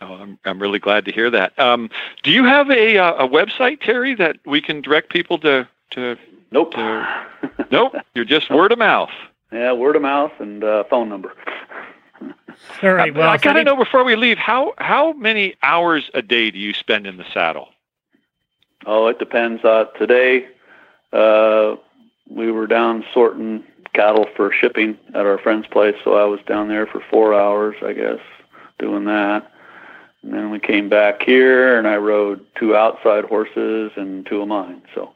Oh, 0.00 0.14
I'm 0.14 0.38
I'm 0.44 0.60
really 0.60 0.78
glad 0.78 1.04
to 1.06 1.12
hear 1.12 1.30
that. 1.30 1.58
Um, 1.58 1.90
do 2.22 2.30
you 2.30 2.44
have 2.44 2.70
a 2.70 2.98
uh, 2.98 3.24
a 3.24 3.28
website, 3.28 3.80
Terry, 3.80 4.14
that 4.16 4.38
we 4.46 4.60
can 4.60 4.80
direct 4.80 5.10
people 5.10 5.38
to 5.38 5.68
to 5.90 6.16
Nope. 6.52 6.74
Nope, 7.70 7.94
you're 8.14 8.24
just 8.24 8.50
word 8.50 8.72
of 8.72 8.78
mouth. 8.78 9.10
yeah, 9.52 9.72
word 9.72 9.96
of 9.96 10.02
mouth 10.02 10.32
and 10.38 10.62
uh, 10.62 10.84
phone 10.88 11.08
number. 11.08 11.34
All 12.82 12.92
right. 12.94 13.14
Well, 13.14 13.28
I 13.28 13.34
if 13.34 13.42
got 13.42 13.54
to 13.54 13.60
any- 13.60 13.64
know 13.64 13.76
before 13.76 14.04
we 14.04 14.16
leave 14.16 14.38
how 14.38 14.72
how 14.78 15.12
many 15.12 15.56
hours 15.62 16.08
a 16.14 16.22
day 16.22 16.50
do 16.50 16.58
you 16.58 16.72
spend 16.72 17.06
in 17.06 17.16
the 17.16 17.24
saddle? 17.34 17.68
Oh, 18.86 19.08
it 19.08 19.18
depends. 19.18 19.64
Uh, 19.64 19.86
today, 19.98 20.46
uh, 21.12 21.76
we 22.30 22.50
were 22.52 22.66
down 22.66 23.04
sorting 23.12 23.64
cattle 23.92 24.26
for 24.36 24.52
shipping 24.52 24.96
at 25.14 25.26
our 25.26 25.38
friend's 25.38 25.66
place, 25.66 25.96
so 26.04 26.14
I 26.14 26.24
was 26.24 26.40
down 26.46 26.68
there 26.68 26.86
for 26.86 27.02
four 27.10 27.34
hours, 27.34 27.76
I 27.84 27.92
guess, 27.92 28.20
doing 28.78 29.04
that. 29.06 29.50
And 30.26 30.34
then 30.34 30.50
we 30.50 30.58
came 30.58 30.88
back 30.88 31.22
here, 31.22 31.78
and 31.78 31.86
I 31.86 31.96
rode 31.98 32.44
two 32.56 32.74
outside 32.74 33.24
horses 33.26 33.92
and 33.94 34.26
two 34.26 34.42
of 34.42 34.48
mine. 34.48 34.82
So 34.92 35.12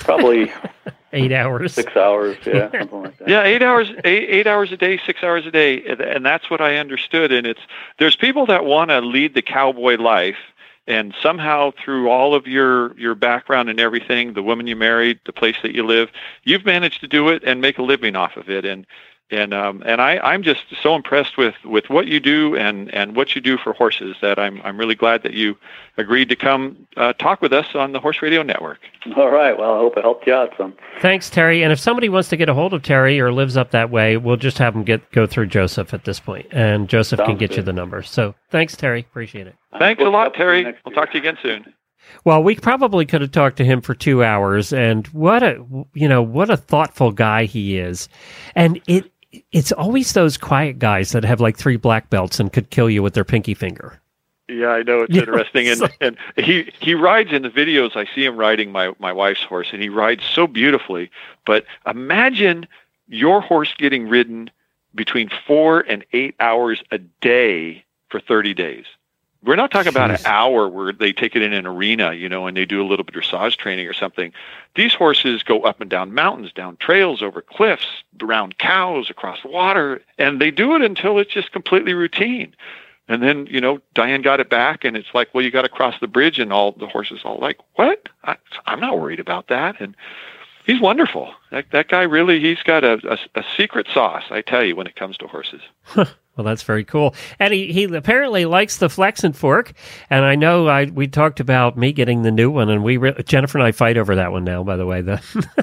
probably 0.00 0.52
eight 1.14 1.32
hours. 1.32 1.72
six 1.72 1.96
hours, 1.96 2.36
yeah, 2.44 2.70
something 2.70 3.02
like 3.04 3.16
that. 3.18 3.28
Yeah, 3.28 3.42
eight 3.42 3.62
hours, 3.62 3.88
eight, 4.04 4.28
eight 4.28 4.46
hours 4.46 4.70
a 4.70 4.76
day, 4.76 5.00
six 5.06 5.22
hours 5.22 5.46
a 5.46 5.50
day, 5.50 5.82
and- 5.86 6.02
and 6.02 6.26
that's 6.26 6.50
what 6.50 6.60
I 6.60 6.76
understood. 6.76 7.32
And 7.32 7.46
it's 7.46 7.62
there's 7.98 8.16
people 8.16 8.44
that 8.46 8.66
want 8.66 8.90
to 8.90 9.00
lead 9.00 9.32
the 9.34 9.40
cowboy 9.40 9.96
life, 9.96 10.36
and 10.86 11.14
somehow 11.22 11.70
through 11.82 12.10
all 12.10 12.34
of 12.34 12.46
your 12.46 12.94
your 12.98 13.14
background 13.14 13.70
and 13.70 13.80
everything, 13.80 14.34
the 14.34 14.42
woman 14.42 14.66
you 14.66 14.76
married, 14.76 15.20
the 15.24 15.32
place 15.32 15.56
that 15.62 15.74
you 15.74 15.84
live, 15.86 16.10
you've 16.42 16.66
managed 16.66 17.00
to 17.00 17.08
do 17.08 17.30
it 17.30 17.42
and 17.46 17.62
make 17.62 17.78
a 17.78 17.82
living 17.82 18.14
off 18.14 18.36
of 18.36 18.50
it. 18.50 18.66
And 18.66 18.84
and 19.30 19.54
um, 19.54 19.82
and 19.86 20.00
I 20.00 20.18
I'm 20.18 20.42
just 20.42 20.62
so 20.82 20.94
impressed 20.94 21.36
with 21.36 21.54
with 21.64 21.88
what 21.88 22.06
you 22.06 22.20
do 22.20 22.56
and 22.56 22.92
and 22.94 23.16
what 23.16 23.34
you 23.34 23.40
do 23.40 23.56
for 23.56 23.72
horses 23.72 24.16
that 24.20 24.38
I'm 24.38 24.60
I'm 24.62 24.78
really 24.78 24.94
glad 24.94 25.22
that 25.22 25.32
you 25.32 25.56
agreed 25.96 26.28
to 26.28 26.36
come 26.36 26.86
uh, 26.96 27.14
talk 27.14 27.40
with 27.40 27.52
us 27.52 27.66
on 27.74 27.92
the 27.92 28.00
Horse 28.00 28.20
Radio 28.20 28.42
Network. 28.42 28.80
All 29.16 29.30
right. 29.30 29.56
Well, 29.58 29.74
I 29.74 29.78
hope 29.78 29.96
it 29.96 30.02
helped 30.02 30.26
you 30.26 30.34
out 30.34 30.52
some. 30.58 30.74
Thanks, 31.00 31.30
Terry. 31.30 31.62
And 31.62 31.72
if 31.72 31.78
somebody 31.78 32.08
wants 32.08 32.28
to 32.30 32.36
get 32.36 32.48
a 32.48 32.54
hold 32.54 32.74
of 32.74 32.82
Terry 32.82 33.20
or 33.20 33.32
lives 33.32 33.56
up 33.56 33.70
that 33.70 33.90
way, 33.90 34.16
we'll 34.16 34.36
just 34.36 34.58
have 34.58 34.74
them 34.74 34.84
get 34.84 35.10
go 35.10 35.26
through 35.26 35.46
Joseph 35.46 35.94
at 35.94 36.04
this 36.04 36.20
point, 36.20 36.46
and 36.52 36.88
Joseph 36.88 37.18
can 37.18 37.28
Sounds 37.28 37.40
get 37.40 37.56
you 37.56 37.62
the 37.62 37.72
number. 37.72 38.02
So 38.02 38.34
thanks, 38.50 38.76
Terry. 38.76 39.00
Appreciate 39.00 39.46
it. 39.46 39.56
Thanks 39.78 40.02
a 40.02 40.08
lot, 40.08 40.34
Terry. 40.34 40.64
We'll 40.64 40.72
year. 40.72 40.94
talk 40.94 41.12
to 41.12 41.18
you 41.18 41.20
again 41.20 41.38
soon. 41.42 41.74
Well, 42.24 42.42
we 42.42 42.54
probably 42.56 43.06
could 43.06 43.20
have 43.20 43.32
talked 43.32 43.56
to 43.58 43.64
him 43.64 43.80
for 43.80 43.94
two 43.94 44.22
hours, 44.22 44.72
and 44.72 45.06
what 45.08 45.42
a 45.42 45.64
you 45.94 46.08
know 46.08 46.22
what 46.22 46.50
a 46.50 46.56
thoughtful 46.56 47.12
guy 47.12 47.44
he 47.44 47.78
is, 47.78 48.08
and 48.54 48.80
it 48.86 49.10
it's 49.52 49.72
always 49.72 50.12
those 50.12 50.36
quiet 50.36 50.78
guys 50.78 51.12
that 51.12 51.24
have 51.24 51.40
like 51.40 51.56
three 51.56 51.76
black 51.76 52.10
belts 52.10 52.40
and 52.40 52.52
could 52.52 52.70
kill 52.70 52.90
you 52.90 53.02
with 53.02 53.14
their 53.14 53.24
pinky 53.24 53.54
finger. 53.54 54.00
Yeah, 54.48 54.68
I 54.68 54.82
know 54.82 55.00
it's 55.00 55.16
interesting, 55.16 55.68
and 55.68 55.90
and 56.00 56.16
he 56.36 56.70
he 56.78 56.94
rides 56.94 57.32
in 57.32 57.42
the 57.42 57.50
videos. 57.50 57.96
I 57.96 58.04
see 58.14 58.24
him 58.24 58.36
riding 58.36 58.70
my 58.70 58.92
my 58.98 59.12
wife's 59.12 59.42
horse, 59.42 59.68
and 59.72 59.82
he 59.82 59.88
rides 59.88 60.22
so 60.24 60.46
beautifully. 60.46 61.10
But 61.46 61.64
imagine 61.86 62.66
your 63.08 63.40
horse 63.40 63.72
getting 63.78 64.08
ridden 64.08 64.50
between 64.94 65.30
four 65.46 65.80
and 65.80 66.04
eight 66.12 66.34
hours 66.40 66.82
a 66.90 66.98
day 66.98 67.84
for 68.10 68.20
thirty 68.20 68.52
days. 68.52 68.84
We're 69.44 69.56
not 69.56 69.70
talking 69.70 69.90
about 69.90 70.10
an 70.10 70.18
hour 70.24 70.68
where 70.68 70.92
they 70.92 71.12
take 71.12 71.36
it 71.36 71.42
in 71.42 71.52
an 71.52 71.66
arena, 71.66 72.14
you 72.14 72.28
know, 72.28 72.46
and 72.46 72.56
they 72.56 72.64
do 72.64 72.80
a 72.80 72.86
little 72.86 73.04
bit 73.04 73.14
of 73.14 73.22
dressage 73.22 73.56
training 73.56 73.86
or 73.86 73.92
something. 73.92 74.32
These 74.74 74.94
horses 74.94 75.42
go 75.42 75.62
up 75.62 75.80
and 75.80 75.90
down 75.90 76.14
mountains, 76.14 76.52
down 76.52 76.76
trails, 76.78 77.22
over 77.22 77.42
cliffs, 77.42 77.86
around 78.22 78.58
cows, 78.58 79.10
across 79.10 79.44
water, 79.44 80.00
and 80.18 80.40
they 80.40 80.50
do 80.50 80.74
it 80.74 80.82
until 80.82 81.18
it's 81.18 81.32
just 81.32 81.52
completely 81.52 81.92
routine. 81.92 82.54
And 83.06 83.22
then, 83.22 83.46
you 83.50 83.60
know, 83.60 83.80
Diane 83.92 84.22
got 84.22 84.40
it 84.40 84.48
back, 84.48 84.82
and 84.82 84.96
it's 84.96 85.12
like, 85.12 85.34
well, 85.34 85.44
you 85.44 85.50
got 85.50 85.62
to 85.62 85.68
cross 85.68 85.94
the 86.00 86.08
bridge, 86.08 86.38
and 86.38 86.50
all 86.50 86.72
the 86.72 86.86
horses 86.86 87.20
all 87.22 87.38
like, 87.38 87.58
what? 87.74 88.08
I, 88.22 88.36
I'm 88.64 88.80
not 88.80 88.98
worried 88.98 89.20
about 89.20 89.48
that. 89.48 89.78
And 89.78 89.94
he's 90.64 90.80
wonderful. 90.80 91.34
That 91.50 91.66
that 91.72 91.88
guy 91.88 92.02
really, 92.02 92.40
he's 92.40 92.62
got 92.62 92.82
a, 92.82 92.98
a, 93.06 93.40
a 93.40 93.44
secret 93.58 93.88
sauce, 93.92 94.24
I 94.30 94.40
tell 94.40 94.64
you, 94.64 94.74
when 94.74 94.86
it 94.86 94.96
comes 94.96 95.18
to 95.18 95.26
horses. 95.26 95.60
Well, 96.36 96.44
that's 96.44 96.62
very 96.64 96.84
cool. 96.84 97.14
And 97.38 97.54
he, 97.54 97.72
he 97.72 97.84
apparently 97.84 98.44
likes 98.44 98.78
the 98.78 98.88
flex 98.88 99.22
and 99.22 99.36
fork. 99.36 99.72
And 100.10 100.24
I 100.24 100.34
know 100.34 100.66
I 100.68 100.86
we 100.86 101.06
talked 101.06 101.38
about 101.40 101.76
me 101.78 101.92
getting 101.92 102.22
the 102.22 102.32
new 102.32 102.50
one, 102.50 102.68
and 102.70 102.82
we 102.82 102.96
re- 102.96 103.14
Jennifer 103.24 103.58
and 103.58 103.66
I 103.66 103.72
fight 103.72 103.96
over 103.96 104.16
that 104.16 104.32
one 104.32 104.42
now. 104.44 104.62
By 104.64 104.76
the 104.76 104.86
way, 104.86 105.00
the, 105.00 105.22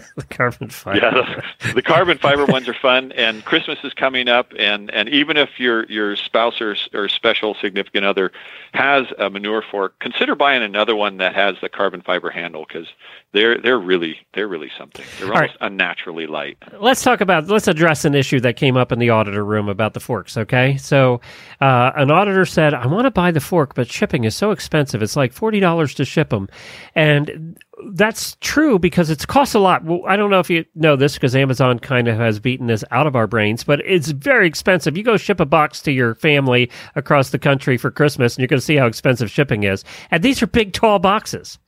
the 0.15 0.23
carbon 0.29 0.69
fiber. 0.69 0.97
Yeah, 0.99 1.43
the, 1.67 1.73
the 1.73 1.81
carbon 1.81 2.17
fiber 2.17 2.45
ones 2.45 2.67
are 2.69 2.73
fun, 2.73 3.11
and 3.13 3.43
Christmas 3.43 3.79
is 3.83 3.93
coming 3.93 4.29
up, 4.29 4.53
and 4.57 4.89
and 4.91 5.09
even 5.09 5.35
if 5.37 5.59
your 5.59 5.85
your 5.87 6.15
spouse 6.15 6.61
or 6.61 6.75
or 6.93 7.09
special 7.09 7.55
significant 7.55 8.05
other 8.05 8.31
has 8.73 9.07
a 9.19 9.29
manure 9.29 9.61
fork, 9.69 9.99
consider 9.99 10.35
buying 10.35 10.63
another 10.63 10.95
one 10.95 11.17
that 11.17 11.35
has 11.35 11.55
the 11.61 11.67
carbon 11.69 12.01
fiber 12.01 12.29
handle 12.29 12.65
because 12.67 12.87
they're 13.33 13.59
they're 13.59 13.79
really 13.79 14.17
they're 14.33 14.47
really 14.47 14.71
something. 14.77 15.05
They're 15.19 15.29
All 15.29 15.35
almost 15.35 15.57
unnaturally 15.59 16.27
light. 16.27 16.57
let's 16.79 17.01
talk 17.03 17.19
about 17.19 17.47
let's 17.47 17.67
address 17.67 18.05
an 18.05 18.15
issue 18.15 18.39
that 18.41 18.55
came 18.55 18.77
up 18.77 18.91
in 18.93 18.99
the 18.99 19.09
auditor 19.09 19.43
room 19.43 19.67
about 19.67 19.93
the 19.93 19.99
forks 19.99 20.37
okay 20.37 20.60
so 20.77 21.21
uh, 21.59 21.91
an 21.95 22.11
auditor 22.11 22.45
said 22.45 22.73
i 22.73 22.85
want 22.87 23.05
to 23.05 23.11
buy 23.11 23.31
the 23.31 23.39
fork 23.39 23.75
but 23.75 23.89
shipping 23.89 24.23
is 24.23 24.35
so 24.35 24.51
expensive 24.51 25.01
it's 25.01 25.15
like 25.15 25.33
$40 25.33 25.95
to 25.95 26.05
ship 26.05 26.29
them 26.29 26.47
and 26.95 27.59
that's 27.93 28.37
true 28.41 28.77
because 28.77 29.09
it's 29.09 29.25
costs 29.25 29.55
a 29.55 29.59
lot. 29.59 29.83
Well, 29.83 30.01
i 30.07 30.15
don't 30.15 30.29
know 30.29 30.39
if 30.39 30.49
you 30.49 30.65
know 30.75 30.95
this 30.95 31.15
because 31.15 31.35
amazon 31.35 31.79
kind 31.79 32.07
of 32.07 32.17
has 32.17 32.39
beaten 32.39 32.67
this 32.67 32.83
out 32.91 33.07
of 33.07 33.15
our 33.15 33.27
brains 33.27 33.63
but 33.63 33.81
it's 33.85 34.09
very 34.09 34.47
expensive. 34.47 34.97
You 34.97 35.03
go 35.03 35.17
ship 35.17 35.39
a 35.39 35.45
box 35.45 35.81
to 35.81 35.91
your 35.91 36.15
family 36.15 36.69
across 36.95 37.29
the 37.29 37.39
country 37.39 37.77
for 37.77 37.91
christmas 37.91 38.35
and 38.35 38.41
you're 38.41 38.47
going 38.47 38.59
to 38.59 38.65
see 38.65 38.75
how 38.75 38.85
expensive 38.85 39.31
shipping 39.31 39.63
is. 39.63 39.83
And 40.09 40.23
these 40.23 40.41
are 40.41 40.47
big 40.47 40.73
tall 40.73 40.99
boxes. 40.99 41.59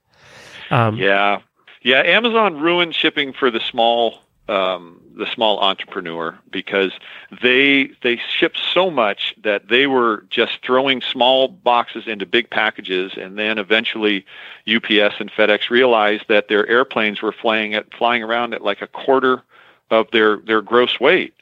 Um, 0.70 0.96
Yeah, 0.96 1.40
yeah. 1.82 2.02
Amazon 2.02 2.60
ruined 2.60 2.94
shipping 2.94 3.32
for 3.32 3.50
the 3.50 3.60
small 3.60 4.20
um, 4.48 5.00
the 5.16 5.26
small 5.26 5.60
entrepreneur 5.60 6.38
because 6.50 6.92
they 7.42 7.90
they 8.02 8.20
shipped 8.28 8.58
so 8.72 8.90
much 8.90 9.34
that 9.42 9.68
they 9.68 9.86
were 9.86 10.26
just 10.30 10.58
throwing 10.64 11.00
small 11.00 11.48
boxes 11.48 12.06
into 12.06 12.26
big 12.26 12.50
packages, 12.50 13.12
and 13.16 13.38
then 13.38 13.58
eventually 13.58 14.24
UPS 14.68 15.20
and 15.20 15.30
FedEx 15.30 15.70
realized 15.70 16.24
that 16.28 16.48
their 16.48 16.66
airplanes 16.68 17.22
were 17.22 17.32
flying 17.32 17.74
at 17.74 17.92
flying 17.94 18.22
around 18.22 18.54
at 18.54 18.62
like 18.62 18.82
a 18.82 18.86
quarter 18.86 19.42
of 19.90 20.10
their 20.10 20.38
their 20.38 20.60
gross 20.62 20.98
weight 21.00 21.34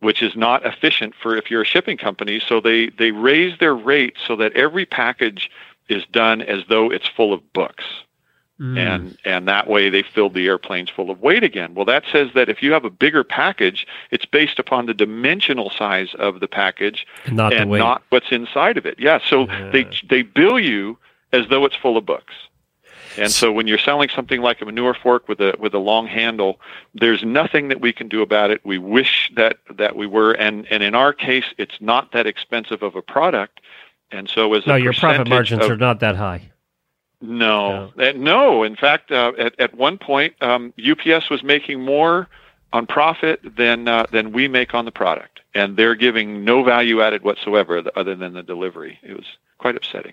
which 0.00 0.22
is 0.22 0.36
not 0.36 0.66
efficient 0.66 1.14
for 1.14 1.34
if 1.34 1.50
you're 1.50 1.62
a 1.62 1.64
shipping 1.64 1.96
company. 1.96 2.38
So 2.38 2.60
they 2.60 2.90
they 2.90 3.10
raise 3.10 3.58
their 3.58 3.74
rates 3.74 4.20
so 4.26 4.36
that 4.36 4.52
every 4.52 4.84
package 4.84 5.50
is 5.88 6.04
done 6.12 6.42
as 6.42 6.62
though 6.68 6.90
it's 6.90 7.08
full 7.08 7.32
of 7.32 7.52
books. 7.54 7.84
Mm. 8.60 8.78
And 8.78 9.18
and 9.24 9.48
that 9.48 9.66
way 9.66 9.90
they 9.90 10.02
filled 10.04 10.34
the 10.34 10.46
airplanes 10.46 10.88
full 10.88 11.10
of 11.10 11.20
weight 11.20 11.42
again. 11.42 11.74
Well, 11.74 11.84
that 11.86 12.04
says 12.12 12.28
that 12.36 12.48
if 12.48 12.62
you 12.62 12.72
have 12.72 12.84
a 12.84 12.90
bigger 12.90 13.24
package, 13.24 13.84
it's 14.12 14.26
based 14.26 14.60
upon 14.60 14.86
the 14.86 14.94
dimensional 14.94 15.70
size 15.70 16.14
of 16.20 16.38
the 16.38 16.46
package 16.46 17.04
not 17.32 17.52
and 17.52 17.68
not 17.70 18.02
what's 18.10 18.30
inside 18.30 18.76
of 18.76 18.86
it. 18.86 18.94
Yeah, 19.00 19.18
so 19.28 19.48
Yeah. 19.48 19.70
they 19.70 19.86
they 20.08 20.22
bill 20.22 20.60
you 20.60 20.96
as 21.32 21.48
though 21.48 21.64
it's 21.64 21.74
full 21.74 21.96
of 21.96 22.06
books. 22.06 22.32
And 23.16 23.30
so 23.30 23.50
when 23.52 23.66
you're 23.66 23.78
selling 23.78 24.08
something 24.08 24.40
like 24.40 24.60
a 24.60 24.64
manure 24.64 24.94
fork 24.94 25.28
with 25.28 25.40
a 25.40 25.56
with 25.58 25.74
a 25.74 25.78
long 25.78 26.06
handle, 26.06 26.60
there's 26.94 27.24
nothing 27.24 27.68
that 27.68 27.80
we 27.80 27.92
can 27.92 28.06
do 28.08 28.22
about 28.22 28.52
it. 28.52 28.60
We 28.64 28.78
wish 28.78 29.32
that 29.34 29.58
that 29.68 29.96
we 29.96 30.06
were 30.06 30.30
and 30.32 30.64
and 30.70 30.80
in 30.84 30.94
our 30.94 31.12
case 31.12 31.44
it's 31.58 31.80
not 31.80 32.12
that 32.12 32.26
expensive 32.28 32.82
of 32.84 32.94
a 32.94 33.02
product. 33.02 33.60
And 34.12 34.28
so 34.28 34.54
as 34.54 34.64
no, 34.64 34.74
a 34.74 34.78
your 34.78 34.92
profit 34.92 35.26
margins 35.28 35.64
of- 35.64 35.70
are 35.72 35.76
not 35.76 35.98
that 36.00 36.14
high. 36.14 36.50
No, 37.28 37.92
Uh, 37.98 38.12
no. 38.16 38.62
In 38.62 38.76
fact, 38.76 39.10
uh, 39.10 39.32
at 39.38 39.54
at 39.58 39.74
one 39.74 39.98
point, 39.98 40.34
um, 40.42 40.72
UPS 40.78 41.30
was 41.30 41.42
making 41.42 41.80
more 41.80 42.28
on 42.72 42.86
profit 42.86 43.40
than 43.56 43.88
uh, 43.88 44.06
than 44.10 44.32
we 44.32 44.48
make 44.48 44.74
on 44.74 44.84
the 44.84 44.92
product, 44.92 45.40
and 45.54 45.76
they're 45.76 45.94
giving 45.94 46.44
no 46.44 46.62
value 46.64 47.00
added 47.02 47.22
whatsoever 47.22 47.82
other 47.96 48.14
than 48.14 48.32
the 48.34 48.42
delivery. 48.42 48.98
It 49.02 49.14
was 49.16 49.26
quite 49.58 49.76
upsetting. 49.76 50.12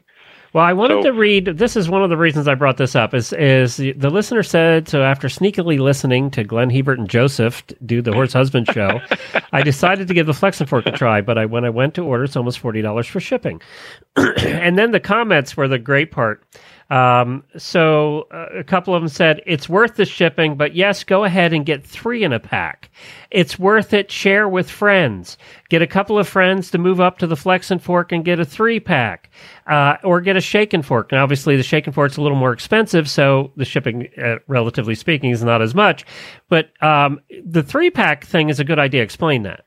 Well, 0.54 0.66
I 0.66 0.74
wanted 0.74 0.96
So- 0.96 1.12
to 1.12 1.14
read. 1.14 1.46
This 1.46 1.78
is 1.78 1.90
one 1.90 2.04
of 2.04 2.10
the 2.10 2.18
reasons 2.18 2.46
I 2.50 2.56
brought 2.56 2.76
this 2.76 2.94
up. 2.94 3.14
Is 3.14 3.32
is 3.32 3.78
the 3.78 4.10
listener 4.10 4.44
said 4.44 4.90
so 4.90 5.02
after 5.02 5.30
sneakily 5.30 5.80
listening 5.80 6.30
to 6.32 6.44
Glenn 6.44 6.70
Hebert 6.70 7.00
and 7.00 7.10
Joseph 7.10 7.64
do 7.86 8.02
the 8.02 8.12
horse 8.12 8.34
husband 8.34 8.68
show, 8.74 9.00
I 9.54 9.62
decided 9.64 10.10
to 10.10 10.14
give 10.14 10.26
the 10.28 10.34
Flex 10.34 10.60
and 10.60 10.68
Fork 10.70 10.86
a 10.88 10.92
try. 10.92 11.22
But 11.22 11.38
I 11.38 11.46
when 11.46 11.64
I 11.64 11.70
went 11.70 11.94
to 11.96 12.04
order, 12.04 12.26
it's 12.26 12.36
almost 12.36 12.60
forty 12.60 12.82
dollars 12.82 13.08
for 13.08 13.22
shipping. 13.22 13.62
and 14.18 14.78
then 14.78 14.92
the 14.92 15.00
comments 15.00 15.56
were 15.56 15.70
the 15.70 15.80
great 15.80 16.12
part. 16.12 16.44
Um, 16.92 17.46
so 17.58 18.28
uh, 18.32 18.48
a 18.60 18.64
couple 18.66 18.94
of 18.94 19.02
them 19.02 19.08
said 19.08 19.42
it's 19.46 19.70
worth 19.70 19.96
the 19.96 20.04
shipping, 20.04 20.58
but 20.58 20.76
yes, 20.76 21.06
go 21.06 21.24
ahead 21.24 21.54
and 21.54 21.66
get 21.66 21.86
three 21.86 22.22
in 22.22 22.34
a 22.34 22.40
pack. 22.40 22.92
It's 23.32 23.58
worth 23.58 23.94
it. 23.94 24.12
Share 24.12 24.50
with 24.50 24.70
friends. 24.70 25.38
Get 25.70 25.82
a 25.82 25.88
couple 25.88 26.20
of 26.20 26.28
friends 26.28 26.70
to 26.72 26.78
move 26.78 27.00
up 27.00 27.18
to 27.20 27.28
the 27.28 27.38
Flex 27.38 27.72
and 27.72 27.82
Fork 27.82 28.12
and 28.12 28.26
get 28.26 28.42
a 28.42 28.46
three 28.46 28.82
pack, 28.82 29.32
uh, 29.68 29.96
or 30.04 30.20
get 30.20 30.36
a 30.36 30.42
Shake 30.42 30.74
and 30.74 30.86
Fork. 30.86 31.14
Now, 31.14 31.24
obviously, 31.24 31.56
the 31.56 31.64
Shake 31.64 31.88
and 31.88 31.96
Fork's 31.96 32.18
a 32.18 32.22
little 32.22 32.38
more 32.38 32.52
expensive, 32.52 33.10
so 33.10 33.54
the 33.56 33.64
shipping, 33.64 34.10
uh, 34.22 34.40
relatively 34.48 34.96
speaking, 34.96 35.30
is 35.32 35.46
not 35.46 35.62
as 35.62 35.74
much. 35.74 36.06
But 36.50 36.72
um, 36.84 37.22
the 37.46 37.64
three 37.64 37.90
pack 37.90 38.26
thing 38.26 38.50
is 38.50 38.60
a 38.60 38.66
good 38.66 38.80
idea. 38.80 39.02
Explain 39.02 39.44
that. 39.44 39.64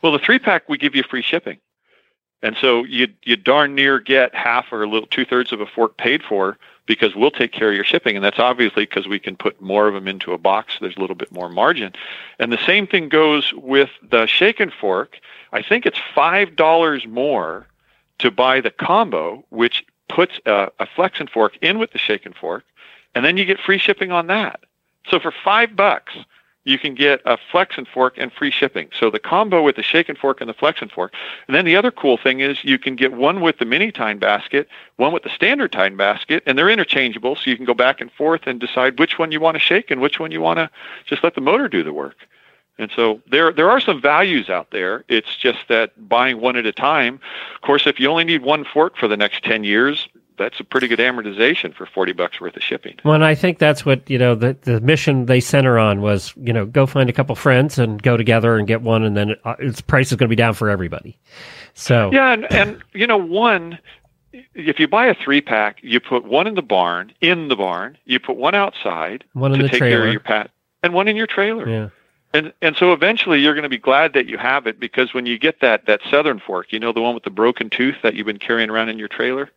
Well, 0.00 0.12
the 0.12 0.20
three 0.20 0.38
pack 0.38 0.68
we 0.68 0.78
give 0.78 0.94
you 0.94 1.02
free 1.02 1.22
shipping, 1.22 1.58
and 2.42 2.56
so 2.60 2.84
you 2.84 3.08
you 3.22 3.36
darn 3.36 3.74
near 3.74 3.98
get 3.98 4.34
half 4.34 4.72
or 4.72 4.82
a 4.82 4.88
little 4.88 5.08
two 5.08 5.24
thirds 5.24 5.52
of 5.52 5.60
a 5.60 5.66
fork 5.66 5.96
paid 5.96 6.22
for 6.22 6.58
because 6.86 7.16
we'll 7.16 7.30
take 7.30 7.52
care 7.52 7.70
of 7.70 7.74
your 7.74 7.84
shipping, 7.84 8.14
and 8.16 8.24
that's 8.24 8.38
obviously 8.38 8.84
because 8.84 9.08
we 9.08 9.18
can 9.18 9.36
put 9.36 9.60
more 9.60 9.88
of 9.88 9.94
them 9.94 10.06
into 10.06 10.32
a 10.32 10.38
box. 10.38 10.74
There's 10.80 10.96
a 10.96 11.00
little 11.00 11.16
bit 11.16 11.32
more 11.32 11.48
margin, 11.48 11.92
and 12.38 12.52
the 12.52 12.64
same 12.64 12.86
thing 12.86 13.08
goes 13.08 13.52
with 13.54 13.90
the 14.08 14.26
shake 14.26 14.60
and 14.60 14.72
fork. 14.72 15.18
I 15.52 15.62
think 15.62 15.86
it's 15.86 16.00
five 16.14 16.56
dollars 16.56 17.06
more 17.06 17.66
to 18.18 18.30
buy 18.30 18.60
the 18.60 18.70
combo, 18.70 19.44
which 19.50 19.84
puts 20.08 20.38
a, 20.46 20.70
a 20.78 20.86
flex 20.86 21.20
and 21.20 21.28
fork 21.28 21.58
in 21.60 21.78
with 21.78 21.92
the 21.92 21.98
shake 21.98 22.24
and 22.26 22.34
fork, 22.34 22.64
and 23.14 23.24
then 23.24 23.36
you 23.36 23.44
get 23.44 23.58
free 23.58 23.78
shipping 23.78 24.12
on 24.12 24.28
that. 24.28 24.60
So 25.08 25.18
for 25.20 25.32
five 25.44 25.76
bucks, 25.76 26.16
you 26.66 26.78
can 26.78 26.94
get 26.94 27.22
a 27.24 27.38
flex 27.50 27.78
and 27.78 27.86
fork 27.86 28.14
and 28.18 28.32
free 28.32 28.50
shipping. 28.50 28.88
So 28.98 29.08
the 29.08 29.20
combo 29.20 29.62
with 29.62 29.76
the 29.76 29.84
shake 29.84 30.08
and 30.08 30.18
fork 30.18 30.40
and 30.40 30.50
the 30.50 30.54
flex 30.54 30.82
and 30.82 30.90
fork. 30.90 31.14
And 31.46 31.54
then 31.54 31.64
the 31.64 31.76
other 31.76 31.92
cool 31.92 32.16
thing 32.16 32.40
is 32.40 32.64
you 32.64 32.76
can 32.76 32.96
get 32.96 33.12
one 33.12 33.40
with 33.40 33.58
the 33.58 33.64
mini 33.64 33.92
tine 33.92 34.18
basket, 34.18 34.68
one 34.96 35.12
with 35.12 35.22
the 35.22 35.30
standard 35.30 35.70
tine 35.70 35.96
basket, 35.96 36.42
and 36.44 36.58
they're 36.58 36.68
interchangeable. 36.68 37.36
So 37.36 37.50
you 37.50 37.56
can 37.56 37.64
go 37.64 37.72
back 37.72 38.00
and 38.00 38.10
forth 38.10 38.42
and 38.46 38.58
decide 38.58 38.98
which 38.98 39.16
one 39.16 39.30
you 39.30 39.38
want 39.38 39.54
to 39.54 39.60
shake 39.60 39.92
and 39.92 40.00
which 40.00 40.18
one 40.18 40.32
you 40.32 40.40
want 40.40 40.58
to 40.58 40.68
just 41.06 41.22
let 41.22 41.36
the 41.36 41.40
motor 41.40 41.68
do 41.68 41.84
the 41.84 41.92
work. 41.92 42.16
And 42.78 42.90
so 42.94 43.22
there 43.30 43.52
there 43.52 43.70
are 43.70 43.80
some 43.80 44.02
values 44.02 44.50
out 44.50 44.72
there. 44.72 45.04
It's 45.08 45.36
just 45.36 45.68
that 45.68 46.08
buying 46.08 46.40
one 46.40 46.56
at 46.56 46.66
a 46.66 46.72
time. 46.72 47.20
Of 47.54 47.60
course, 47.62 47.86
if 47.86 48.00
you 48.00 48.08
only 48.08 48.24
need 48.24 48.42
one 48.42 48.64
fork 48.64 48.96
for 48.96 49.06
the 49.08 49.16
next 49.16 49.44
10 49.44 49.62
years, 49.62 50.08
that's 50.38 50.60
a 50.60 50.64
pretty 50.64 50.88
good 50.88 50.98
amortization 50.98 51.74
for 51.74 51.86
40 51.86 52.12
bucks 52.12 52.40
worth 52.40 52.56
of 52.56 52.62
shipping. 52.62 52.96
Well, 53.04 53.14
and 53.14 53.24
I 53.24 53.34
think 53.34 53.58
that's 53.58 53.84
what 53.84 54.08
you 54.08 54.18
know 54.18 54.34
the 54.34 54.56
the 54.62 54.80
mission 54.80 55.26
they 55.26 55.40
center 55.40 55.78
on 55.78 56.00
was 56.00 56.32
you 56.36 56.52
know 56.52 56.66
go 56.66 56.86
find 56.86 57.08
a 57.08 57.12
couple 57.12 57.34
friends 57.34 57.78
and 57.78 58.02
go 58.02 58.16
together 58.16 58.56
and 58.56 58.66
get 58.66 58.82
one, 58.82 59.02
and 59.02 59.16
then 59.16 59.30
it, 59.30 59.40
uh, 59.44 59.56
its 59.58 59.80
price 59.80 60.10
is 60.10 60.16
going 60.16 60.28
to 60.28 60.32
be 60.32 60.36
down 60.36 60.54
for 60.54 60.68
everybody. 60.70 61.18
So 61.74 62.10
Yeah, 62.12 62.32
and, 62.32 62.52
and 62.52 62.82
you 62.92 63.06
know, 63.06 63.18
one, 63.18 63.78
if 64.54 64.78
you 64.78 64.88
buy 64.88 65.06
a 65.06 65.14
three 65.14 65.40
pack, 65.40 65.78
you 65.82 66.00
put 66.00 66.24
one 66.24 66.46
in 66.46 66.54
the 66.54 66.62
barn, 66.62 67.12
in 67.20 67.48
the 67.48 67.56
barn, 67.56 67.98
you 68.04 68.18
put 68.18 68.36
one 68.36 68.54
outside 68.54 69.24
One 69.32 69.52
in 69.52 69.58
to 69.58 69.64
the 69.64 69.70
take 69.70 69.80
care 69.80 70.06
of 70.06 70.12
your 70.12 70.20
pet, 70.20 70.50
and 70.82 70.94
one 70.94 71.08
in 71.08 71.16
your 71.16 71.26
trailer. 71.26 71.68
yeah, 71.68 71.88
And 72.34 72.52
and 72.62 72.76
so 72.76 72.92
eventually 72.92 73.40
you're 73.40 73.54
going 73.54 73.62
to 73.62 73.68
be 73.68 73.78
glad 73.78 74.12
that 74.14 74.26
you 74.26 74.38
have 74.38 74.66
it 74.66 74.78
because 74.80 75.14
when 75.14 75.26
you 75.26 75.38
get 75.38 75.60
that 75.60 75.86
that 75.86 76.00
southern 76.10 76.38
fork, 76.40 76.72
you 76.72 76.78
know 76.78 76.92
the 76.92 77.00
one 77.02 77.14
with 77.14 77.24
the 77.24 77.30
broken 77.30 77.70
tooth 77.70 77.96
that 78.02 78.14
you've 78.14 78.26
been 78.26 78.38
carrying 78.38 78.70
around 78.70 78.88
in 78.88 78.98
your 78.98 79.08
trailer, 79.08 79.50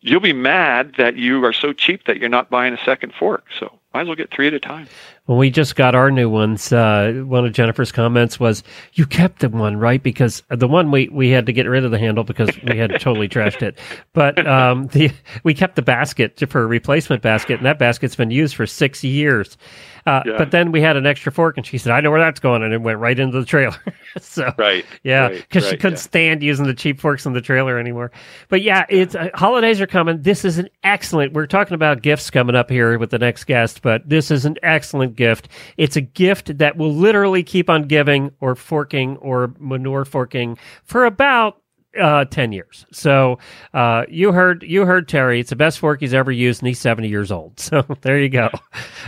you'll 0.00 0.20
be 0.20 0.32
mad 0.32 0.94
that 0.98 1.16
you 1.16 1.44
are 1.44 1.52
so 1.52 1.72
cheap 1.72 2.04
that 2.06 2.18
you're 2.18 2.28
not 2.28 2.50
buying 2.50 2.74
a 2.74 2.84
second 2.84 3.12
fork. 3.14 3.44
So 3.58 3.78
might 3.94 4.02
as 4.02 4.06
well 4.06 4.16
get 4.16 4.30
three 4.30 4.46
at 4.46 4.54
a 4.54 4.60
time. 4.60 4.88
When 5.28 5.36
we 5.36 5.50
just 5.50 5.76
got 5.76 5.94
our 5.94 6.10
new 6.10 6.30
ones, 6.30 6.72
uh, 6.72 7.22
one 7.26 7.44
of 7.44 7.52
Jennifer's 7.52 7.92
comments 7.92 8.40
was, 8.40 8.62
"You 8.94 9.04
kept 9.04 9.40
the 9.40 9.50
one 9.50 9.76
right 9.76 10.02
because 10.02 10.42
the 10.48 10.66
one 10.66 10.90
we 10.90 11.10
we 11.12 11.28
had 11.28 11.44
to 11.44 11.52
get 11.52 11.66
rid 11.66 11.84
of 11.84 11.90
the 11.90 11.98
handle 11.98 12.24
because 12.24 12.48
we 12.62 12.78
had 12.78 12.98
totally 12.98 13.28
trashed 13.28 13.60
it, 13.60 13.78
but 14.14 14.46
um, 14.46 14.86
the 14.86 15.10
we 15.44 15.52
kept 15.52 15.76
the 15.76 15.82
basket 15.82 16.42
for 16.48 16.62
a 16.62 16.66
replacement 16.66 17.20
basket, 17.20 17.58
and 17.58 17.66
that 17.66 17.78
basket's 17.78 18.16
been 18.16 18.30
used 18.30 18.56
for 18.56 18.66
six 18.66 19.04
years." 19.04 19.58
Uh, 20.06 20.22
Yeah. 20.24 20.38
But 20.38 20.52
then 20.52 20.72
we 20.72 20.80
had 20.80 20.96
an 20.96 21.04
extra 21.04 21.30
fork, 21.30 21.58
and 21.58 21.66
she 21.66 21.76
said, 21.76 21.92
"I 21.92 22.00
know 22.00 22.10
where 22.10 22.20
that's 22.20 22.40
going," 22.40 22.62
and 22.62 22.72
it 22.72 22.80
went 22.80 22.98
right 22.98 23.18
into 23.18 23.38
the 23.38 23.44
trailer. 23.44 23.76
so 24.20 24.50
Right. 24.56 24.86
Yeah, 25.02 25.26
Right, 25.26 25.36
because 25.36 25.68
she 25.68 25.76
couldn't 25.76 25.98
yeah. 25.98 26.02
stand 26.02 26.42
using 26.42 26.66
the 26.66 26.72
cheap 26.72 26.98
forks 26.98 27.26
in 27.26 27.34
the 27.34 27.42
trailer 27.42 27.78
anymore. 27.78 28.10
But 28.48 28.62
yeah, 28.62 28.86
it's 28.88 29.14
uh, 29.14 29.28
holidays 29.34 29.82
are 29.82 29.86
coming. 29.86 30.22
This 30.22 30.46
is 30.46 30.56
an 30.56 30.70
excellent. 30.82 31.34
We're 31.34 31.46
talking 31.46 31.74
about 31.74 32.00
gifts 32.00 32.30
coming 32.30 32.56
up 32.56 32.70
here 32.70 32.98
with 32.98 33.10
the 33.10 33.18
next 33.18 33.44
guest, 33.44 33.82
but 33.82 34.08
this 34.08 34.30
is 34.30 34.46
an 34.46 34.56
excellent 34.62 35.16
gift. 35.18 35.48
It's 35.76 35.96
a 35.96 36.00
gift 36.00 36.56
that 36.56 36.78
will 36.78 36.94
literally 36.94 37.42
keep 37.42 37.68
on 37.68 37.82
giving 37.82 38.32
or 38.40 38.54
forking 38.54 39.18
or 39.18 39.52
manure 39.58 40.06
forking 40.06 40.56
for 40.84 41.04
about. 41.04 41.60
Uh, 41.98 42.26
ten 42.26 42.52
years. 42.52 42.84
So, 42.92 43.38
uh, 43.72 44.04
you 44.08 44.30
heard 44.30 44.62
you 44.62 44.84
heard 44.84 45.08
Terry. 45.08 45.40
It's 45.40 45.50
the 45.50 45.56
best 45.56 45.78
fork 45.78 46.00
he's 46.00 46.12
ever 46.12 46.30
used, 46.30 46.60
and 46.60 46.68
he's 46.68 46.78
seventy 46.78 47.08
years 47.08 47.32
old. 47.32 47.58
So 47.60 47.82
there 48.02 48.20
you 48.20 48.28
go. 48.28 48.50
Uh, 48.52 48.60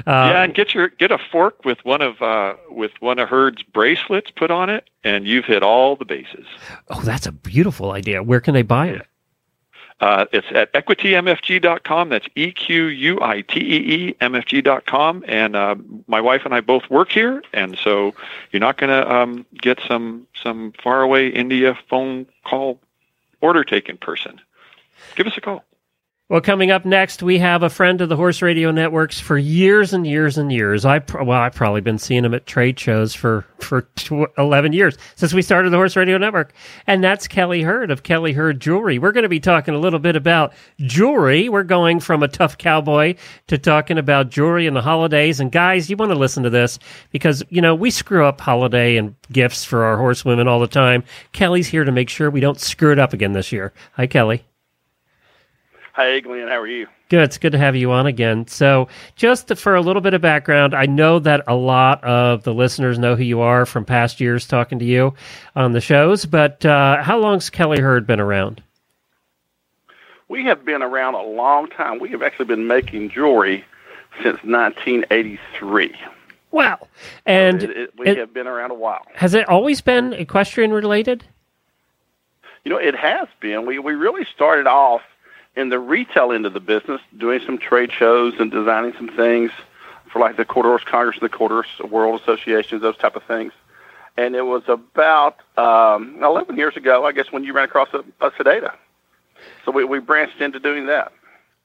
yeah, 0.07 0.43
and 0.43 0.55
get 0.55 0.75
your 0.75 0.89
get 0.89 1.13
a 1.13 1.19
fork 1.31 1.65
with 1.65 1.79
one 1.85 2.01
of 2.01 2.21
uh, 2.23 2.55
with 2.71 2.93
one 3.01 3.19
of 3.19 3.29
Herd's 3.29 3.63
bracelets 3.63 4.31
put 4.31 4.51
on 4.51 4.71
it, 4.71 4.89
and 5.05 5.27
you've 5.27 5.45
hit 5.45 5.63
all 5.63 5.95
the 5.95 6.07
bases. 6.07 6.47
Oh, 6.89 7.03
that's 7.03 7.27
a 7.27 7.33
beautiful 7.33 7.93
idea. 7.93 8.23
Where 8.23 8.41
can 8.41 8.55
they 8.55 8.63
buy 8.63 8.89
it? 8.89 9.07
Uh, 10.01 10.25
it's 10.33 10.47
at 10.53 10.73
equitymfg.com. 10.73 12.09
That's 12.09 12.27
E 12.35 12.53
Q 12.53 12.87
U 12.87 13.19
I 13.21 13.43
T 13.43 13.61
E 13.61 14.09
E 14.09 14.15
MFG.com. 14.21 15.25
And 15.29 15.55
uh, 15.55 15.77
my 16.07 16.21
wife 16.21 16.43
and 16.45 16.55
I 16.55 16.61
both 16.61 16.89
work 16.89 17.11
here, 17.13 17.43
and 17.53 17.77
so 17.77 18.15
you're 18.51 18.61
not 18.61 18.79
going 18.79 18.91
to 18.91 19.13
um, 19.13 19.47
get 19.61 19.79
some 19.87 20.27
some 20.43 20.73
faraway 20.83 21.29
India 21.29 21.79
phone 21.89 22.27
call 22.45 22.81
order 23.41 23.63
taken 23.63 23.99
person. 23.99 24.41
Give 25.17 25.27
us 25.27 25.37
a 25.37 25.41
call. 25.41 25.65
Well, 26.31 26.41
coming 26.41 26.71
up 26.71 26.85
next, 26.85 27.25
we 27.25 27.41
have 27.41 27.65
a 27.65 27.69
friend 27.69 28.01
of 28.01 28.09
the 28.09 28.15
Horse 28.15 28.41
Radio 28.41 28.71
Networks 28.71 29.19
for 29.19 29.37
years 29.37 29.93
and 29.93 30.07
years 30.07 30.39
and 30.39 30.53
years. 30.53 30.85
I 30.85 31.03
well, 31.13 31.33
I've 31.33 31.57
probably 31.57 31.81
been 31.81 31.99
seeing 31.99 32.25
him 32.25 32.35
at 32.35 32.47
trade 32.47 32.79
shows 32.79 33.13
for 33.17 33.45
for 33.59 33.83
tw- 33.97 34.31
eleven 34.39 34.73
years 34.73 34.97
since 35.17 35.35
we 35.35 35.43
started 35.43 35.71
the 35.71 35.77
Horse 35.77 35.97
Radio 35.97 36.19
Network, 36.19 36.53
and 36.87 37.03
that's 37.03 37.27
Kelly 37.27 37.63
Herd 37.63 37.91
of 37.91 38.05
Kelly 38.05 38.33
Herd 38.33 38.61
Jewelry. 38.61 39.01
We're 39.01 39.11
going 39.11 39.25
to 39.25 39.29
be 39.29 39.41
talking 39.41 39.75
a 39.75 39.81
little 39.81 39.99
bit 39.99 40.15
about 40.15 40.53
jewelry. 40.79 41.49
We're 41.49 41.65
going 41.65 41.99
from 41.99 42.23
a 42.23 42.29
tough 42.29 42.57
cowboy 42.57 43.17
to 43.49 43.59
talking 43.59 43.99
about 43.99 44.31
jewelry 44.31 44.69
in 44.69 44.75
the 44.75 44.83
holidays. 44.83 45.41
And 45.41 45.51
guys, 45.51 45.91
you 45.91 45.97
want 45.97 46.13
to 46.13 46.19
listen 46.19 46.45
to 46.45 46.51
this 46.51 46.79
because 47.11 47.43
you 47.49 47.61
know 47.61 47.75
we 47.75 47.91
screw 47.91 48.25
up 48.25 48.41
holiday 48.41 48.99
and 48.99 49.17
gifts 49.33 49.65
for 49.65 49.83
our 49.83 49.97
horsewomen 49.97 50.47
all 50.47 50.61
the 50.61 50.69
time. 50.69 51.03
Kelly's 51.33 51.67
here 51.67 51.83
to 51.83 51.91
make 51.91 52.09
sure 52.09 52.31
we 52.31 52.39
don't 52.39 52.61
screw 52.61 52.93
it 52.93 53.01
up 53.01 53.13
again 53.13 53.33
this 53.33 53.51
year. 53.51 53.73
Hi, 53.95 54.07
Kelly. 54.07 54.45
Hey, 56.01 56.23
Glenn, 56.23 56.49
how 56.49 56.59
are 56.59 56.67
you? 56.67 56.87
Good. 57.11 57.25
It's 57.25 57.37
good 57.37 57.53
to 57.53 57.59
have 57.59 57.77
you 57.77 57.93
on 57.93 58.07
again. 58.07 58.47
So, 58.47 58.89
just 59.17 59.55
for 59.59 59.75
a 59.75 59.83
little 59.83 60.01
bit 60.01 60.15
of 60.15 60.23
background, 60.23 60.75
I 60.75 60.87
know 60.87 61.19
that 61.19 61.45
a 61.47 61.55
lot 61.55 62.03
of 62.03 62.43
the 62.45 62.55
listeners 62.55 62.99
know 62.99 63.17
who 63.17 63.23
you 63.23 63.41
are 63.43 63.67
from 63.67 63.85
past 63.85 64.19
years 64.19 64.47
talking 64.47 64.79
to 64.79 64.85
you 64.87 65.13
on 65.55 65.73
the 65.73 65.81
shows, 65.83 66.25
but 66.25 66.65
uh, 66.65 67.03
how 67.03 67.19
long's 67.19 67.51
Kelly 67.51 67.81
Herd 67.83 68.07
been 68.07 68.19
around? 68.19 68.63
We 70.29 70.43
have 70.47 70.65
been 70.65 70.81
around 70.83 71.17
a 71.17 71.23
long 71.23 71.69
time. 71.69 71.99
We 71.99 72.09
have 72.11 72.23
actually 72.23 72.47
been 72.47 72.67
making 72.67 73.11
jewelry 73.11 73.63
since 74.23 74.39
1983. 74.43 75.95
Wow. 76.51 76.89
And 77.27 77.63
It, 77.63 77.71
it, 77.77 77.99
we 77.99 78.07
it- 78.07 78.17
have 78.17 78.33
been 78.33 78.47
around 78.47 78.71
a 78.71 78.75
while. 78.75 79.05
has 79.17 79.35
it 79.35 79.47
always 79.51 79.83
been 79.83 80.15
equestrian 80.15 80.73
related? 80.73 81.25
You 82.65 82.71
know, 82.71 82.79
it 82.79 82.95
has 82.95 83.29
been. 83.41 83.67
We 83.67 83.79
we 83.79 83.93
really 83.95 84.25
started 84.35 84.67
off 84.67 85.03
in 85.57 85.69
the 85.69 85.79
retail 85.79 86.33
end 86.33 86.47
of 86.47 86.53
the 86.53 86.61
business, 86.61 87.01
doing 87.17 87.41
some 87.45 87.59
trade 87.59 87.93
shows 87.93 88.35
and 88.39 88.51
designing 88.51 88.93
some 88.95 89.09
things 89.09 89.51
for 90.11 90.19
like 90.19 90.37
the 90.37 90.45
Horse 90.45 90.85
Congress 90.85 91.17
and 91.21 91.29
the 91.31 91.37
Quarter 91.37 91.65
World 91.89 92.21
Associations, 92.21 92.83
those 92.83 92.97
type 92.97 93.17
of 93.17 93.23
things. 93.25 93.53
And 94.17 94.35
it 94.35 94.43
was 94.43 94.63
about 94.69 95.39
um, 95.57 96.23
11 96.23 96.57
years 96.57 96.77
ago, 96.77 97.07
I 97.07 97.13
guess, 97.13 97.31
when 97.31 97.45
you 97.45 97.53
ran 97.53 97.65
across 97.65 97.89
a, 97.93 98.05
a 98.25 98.31
Sedata. 98.33 98.75
So 99.65 99.73
we, 99.73 99.85
we 99.85 100.01
branched 100.01 100.41
into 100.41 100.59
doing 100.59 100.87
that. 100.87 101.13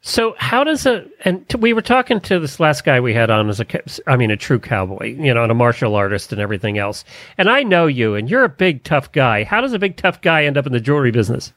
So 0.01 0.35
how 0.37 0.63
does 0.63 0.85
a 0.85 1.07
and 1.21 1.49
t- 1.49 1.57
we 1.57 1.73
were 1.73 1.81
talking 1.81 2.19
to 2.21 2.39
this 2.39 2.59
last 2.59 2.83
guy 2.83 2.99
we 2.99 3.11
had 3.11 3.31
on 3.31 3.49
as 3.49 3.59
a 3.59 3.65
I 4.05 4.17
mean 4.17 4.29
a 4.29 4.37
true 4.37 4.59
cowboy, 4.59 5.15
you 5.15 5.33
know, 5.33 5.41
and 5.41 5.51
a 5.51 5.55
martial 5.55 5.95
artist 5.95 6.31
and 6.31 6.39
everything 6.39 6.77
else. 6.77 7.03
And 7.39 7.49
I 7.49 7.63
know 7.63 7.87
you, 7.87 8.13
and 8.13 8.29
you're 8.29 8.43
a 8.43 8.49
big 8.49 8.83
tough 8.83 9.11
guy. 9.11 9.43
How 9.43 9.61
does 9.61 9.73
a 9.73 9.79
big 9.79 9.97
tough 9.97 10.21
guy 10.21 10.45
end 10.45 10.57
up 10.57 10.67
in 10.67 10.73
the 10.73 10.79
jewelry 10.79 11.09
business? 11.09 11.53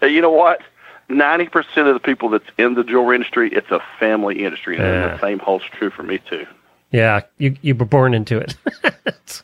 Hey, 0.00 0.08
you 0.08 0.20
know 0.20 0.32
what? 0.32 0.60
90% 1.10 1.86
of 1.88 1.94
the 1.94 2.00
people 2.00 2.28
that's 2.30 2.48
in 2.58 2.74
the 2.74 2.84
jewelry 2.84 3.16
industry, 3.16 3.50
it's 3.52 3.70
a 3.70 3.80
family 4.00 4.44
industry. 4.44 4.76
And 4.76 4.84
Yeah. 4.86 5.08
the 5.16 5.20
same 5.20 5.38
holds 5.38 5.64
true 5.64 5.90
for 5.90 6.02
me, 6.02 6.18
too. 6.18 6.46
Yeah, 6.90 7.22
you 7.38 7.56
you 7.60 7.74
were 7.74 7.86
born 7.86 8.14
into 8.14 8.38
it. 8.38 8.54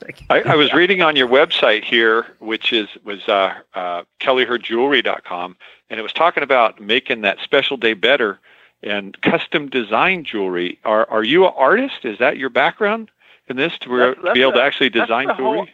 Like- 0.03 0.23
I, 0.31 0.53
I 0.53 0.55
was 0.57 0.73
reading 0.73 1.03
on 1.03 1.17
your 1.17 1.27
website 1.27 1.83
here, 1.83 2.27
which 2.39 2.73
is 2.73 2.87
was 3.05 3.27
uh, 3.29 3.55
uh, 3.75 4.03
kellyherdjewelry.com, 4.21 5.57
and 5.89 5.99
it 5.99 6.03
was 6.03 6.13
talking 6.13 6.43
about 6.45 6.81
making 6.81 7.23
that 7.23 7.39
special 7.43 7.77
day 7.77 7.95
better 7.95 8.39
and 8.83 9.21
custom 9.23 9.69
design 9.69 10.25
jewelry. 10.25 10.79
Are 10.85 11.09
are 11.11 11.25
you 11.25 11.45
an 11.47 11.53
artist? 11.57 12.05
Is 12.05 12.19
that 12.19 12.37
your 12.37 12.51
background 12.51 13.11
in 13.49 13.57
this 13.57 13.77
to, 13.81 13.89
That's- 13.89 14.15
to 14.17 14.23
that's 14.23 14.35
be 14.35 14.43
able 14.43 14.53
to 14.53 14.59
the- 14.59 14.65
actually 14.65 14.91
that's 14.91 15.07
design 15.09 15.27
the 15.27 15.35
whole- 15.35 15.55
jewelry? 15.55 15.73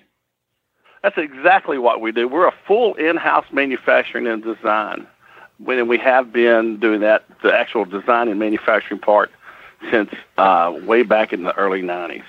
That's 1.02 1.18
exactly 1.18 1.78
what 1.78 2.00
we 2.00 2.10
do. 2.10 2.26
We're 2.26 2.48
a 2.48 2.54
full 2.66 2.94
in-house 2.94 3.46
manufacturing 3.52 4.26
and 4.26 4.42
design. 4.42 5.06
When 5.58 5.88
we 5.88 5.98
have 5.98 6.32
been 6.32 6.78
doing 6.78 7.00
that, 7.00 7.24
the 7.42 7.52
actual 7.52 7.84
design 7.84 8.28
and 8.28 8.38
manufacturing 8.38 9.00
part 9.00 9.30
since 9.90 10.10
uh, 10.36 10.78
way 10.82 11.02
back 11.02 11.32
in 11.32 11.44
the 11.44 11.54
early 11.56 11.82
'90s. 11.82 12.24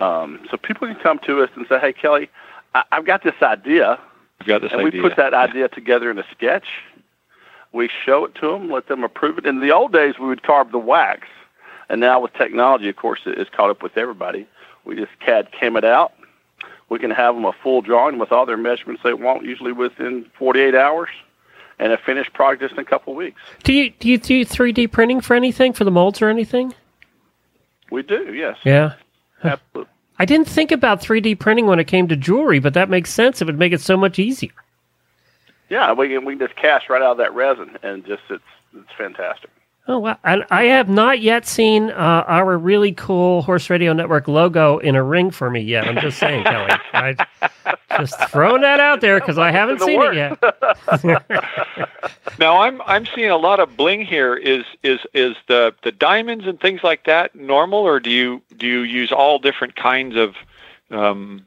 Um, 0.00 0.40
so 0.50 0.56
people 0.56 0.86
can 0.86 0.96
come 0.96 1.18
to 1.26 1.42
us 1.42 1.50
and 1.56 1.66
say, 1.68 1.78
"Hey, 1.78 1.92
Kelly, 1.92 2.30
I- 2.74 2.84
I've 2.92 3.04
got 3.04 3.22
this 3.22 3.34
idea," 3.42 3.98
I've 4.40 4.46
got 4.46 4.62
this 4.62 4.72
and 4.72 4.80
idea. 4.80 5.02
we 5.02 5.08
put 5.08 5.16
that 5.16 5.34
idea 5.34 5.68
together 5.68 6.10
in 6.10 6.18
a 6.18 6.24
sketch. 6.30 6.66
We 7.72 7.88
show 8.06 8.24
it 8.24 8.34
to 8.36 8.48
them, 8.52 8.70
let 8.70 8.86
them 8.88 9.04
approve 9.04 9.36
it. 9.38 9.44
In 9.44 9.60
the 9.60 9.72
old 9.72 9.92
days, 9.92 10.18
we 10.18 10.26
would 10.26 10.42
carve 10.42 10.72
the 10.72 10.78
wax, 10.78 11.26
and 11.90 12.00
now 12.00 12.18
with 12.20 12.32
technology, 12.32 12.88
of 12.88 12.96
course, 12.96 13.20
it 13.26 13.38
is 13.38 13.48
caught 13.50 13.68
up 13.68 13.82
with 13.82 13.98
everybody. 13.98 14.46
We 14.86 14.96
just 14.96 15.10
CAD 15.20 15.52
cam 15.52 15.76
it 15.76 15.84
out. 15.84 16.14
We 16.88 16.98
can 16.98 17.10
have 17.10 17.34
them 17.34 17.44
a 17.44 17.52
full 17.52 17.82
drawing 17.82 18.18
with 18.18 18.32
all 18.32 18.46
their 18.46 18.56
measurements 18.56 19.02
they 19.02 19.12
want, 19.12 19.44
usually 19.44 19.72
within 19.72 20.24
48 20.38 20.74
hours, 20.74 21.10
and 21.78 21.92
a 21.92 21.98
finished 21.98 22.32
product 22.32 22.62
just 22.62 22.72
in 22.74 22.78
a 22.80 22.84
couple 22.84 23.12
of 23.12 23.16
weeks. 23.16 23.40
do 23.64 23.72
you 23.72 23.90
do 23.90 24.08
you 24.08 24.18
do 24.18 24.44
three 24.44 24.72
D 24.72 24.86
printing 24.86 25.20
for 25.20 25.34
anything 25.34 25.72
for 25.72 25.84
the 25.84 25.90
molds 25.90 26.20
or 26.22 26.28
anything? 26.28 26.74
We 27.90 28.02
do, 28.02 28.34
yes, 28.34 28.56
Yeah. 28.64 28.94
absolutely. 29.42 29.90
I 30.18 30.24
didn't 30.24 30.48
think 30.48 30.72
about 30.72 31.00
3D 31.00 31.38
printing 31.38 31.66
when 31.66 31.78
it 31.78 31.84
came 31.86 32.08
to 32.08 32.16
jewelry, 32.16 32.58
but 32.58 32.74
that 32.74 32.90
makes 32.90 33.08
sense. 33.10 33.40
It 33.40 33.44
would 33.46 33.58
make 33.58 33.72
it 33.72 33.80
so 33.80 33.96
much 33.96 34.18
easier. 34.18 34.50
Yeah, 35.70 35.92
we 35.92 36.08
can 36.08 36.24
we 36.24 36.34
can 36.36 36.46
just 36.48 36.56
cast 36.58 36.88
right 36.90 37.00
out 37.00 37.12
of 37.12 37.18
that 37.18 37.32
resin, 37.34 37.78
and 37.82 38.04
just 38.04 38.22
it's 38.30 38.42
it's 38.76 38.90
fantastic. 38.98 39.50
Oh 39.90 39.98
wow! 39.98 40.18
And 40.22 40.44
I 40.50 40.64
have 40.64 40.90
not 40.90 41.22
yet 41.22 41.46
seen 41.46 41.88
uh, 41.90 42.24
our 42.26 42.58
really 42.58 42.92
cool 42.92 43.40
Horse 43.40 43.70
Radio 43.70 43.94
Network 43.94 44.28
logo 44.28 44.76
in 44.76 44.94
a 44.94 45.02
ring 45.02 45.30
for 45.30 45.48
me 45.48 45.60
yet. 45.62 45.88
I'm 45.88 45.98
just 45.98 46.18
saying, 46.18 46.44
Kelly. 46.44 46.70
I 46.92 47.16
just 47.96 48.20
throwing 48.28 48.60
that 48.60 48.80
out 48.80 49.00
there 49.00 49.18
because 49.18 49.38
I 49.38 49.50
haven't 49.50 49.80
seen 49.80 49.98
works. 49.98 50.16
it 50.42 51.04
yet. 51.04 51.24
Now 52.38 52.62
I'm 52.62 52.80
I'm 52.82 53.04
seeing 53.04 53.30
a 53.30 53.36
lot 53.36 53.58
of 53.58 53.76
bling 53.76 54.04
here. 54.04 54.36
Is 54.36 54.64
is 54.84 55.00
is 55.12 55.34
the 55.48 55.74
the 55.82 55.90
diamonds 55.90 56.46
and 56.46 56.60
things 56.60 56.84
like 56.84 57.04
that 57.04 57.34
normal, 57.34 57.80
or 57.80 57.98
do 57.98 58.10
you 58.10 58.42
do 58.56 58.66
you 58.66 58.80
use 58.80 59.10
all 59.10 59.38
different 59.38 59.74
kinds 59.74 60.14
of 60.14 60.36
um, 60.90 61.46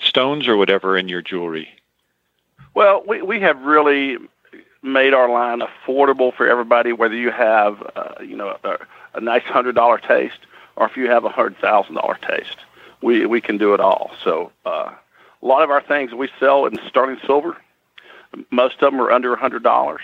stones 0.00 0.48
or 0.48 0.56
whatever 0.56 0.98
in 0.98 1.08
your 1.08 1.22
jewelry? 1.22 1.68
Well, 2.74 3.04
we, 3.06 3.22
we 3.22 3.38
have 3.40 3.60
really 3.62 4.16
made 4.82 5.14
our 5.14 5.28
line 5.28 5.60
affordable 5.60 6.34
for 6.34 6.48
everybody, 6.48 6.92
whether 6.92 7.14
you 7.14 7.30
have, 7.30 7.82
uh, 7.94 8.14
you 8.20 8.36
know, 8.36 8.56
a, 8.64 8.78
a 9.14 9.20
nice 9.20 9.44
hundred 9.44 9.74
dollar 9.74 9.98
taste 9.98 10.40
or 10.76 10.86
if 10.86 10.96
you 10.96 11.08
have 11.08 11.24
a 11.24 11.28
hundred 11.28 11.56
thousand 11.58 11.94
dollar 11.94 12.18
taste. 12.28 12.56
We 13.02 13.26
we 13.26 13.40
can 13.40 13.58
do 13.58 13.74
it 13.74 13.80
all. 13.80 14.12
So 14.22 14.52
uh, 14.64 14.92
a 15.42 15.46
lot 15.46 15.62
of 15.62 15.70
our 15.70 15.82
things 15.82 16.12
we 16.12 16.28
sell 16.38 16.66
in 16.66 16.78
sterling 16.88 17.18
silver. 17.26 17.56
Most 18.50 18.82
of 18.82 18.92
them 18.92 19.00
are 19.00 19.10
under 19.10 19.34
a 19.34 19.38
hundred 19.38 19.62
dollars. 19.62 20.02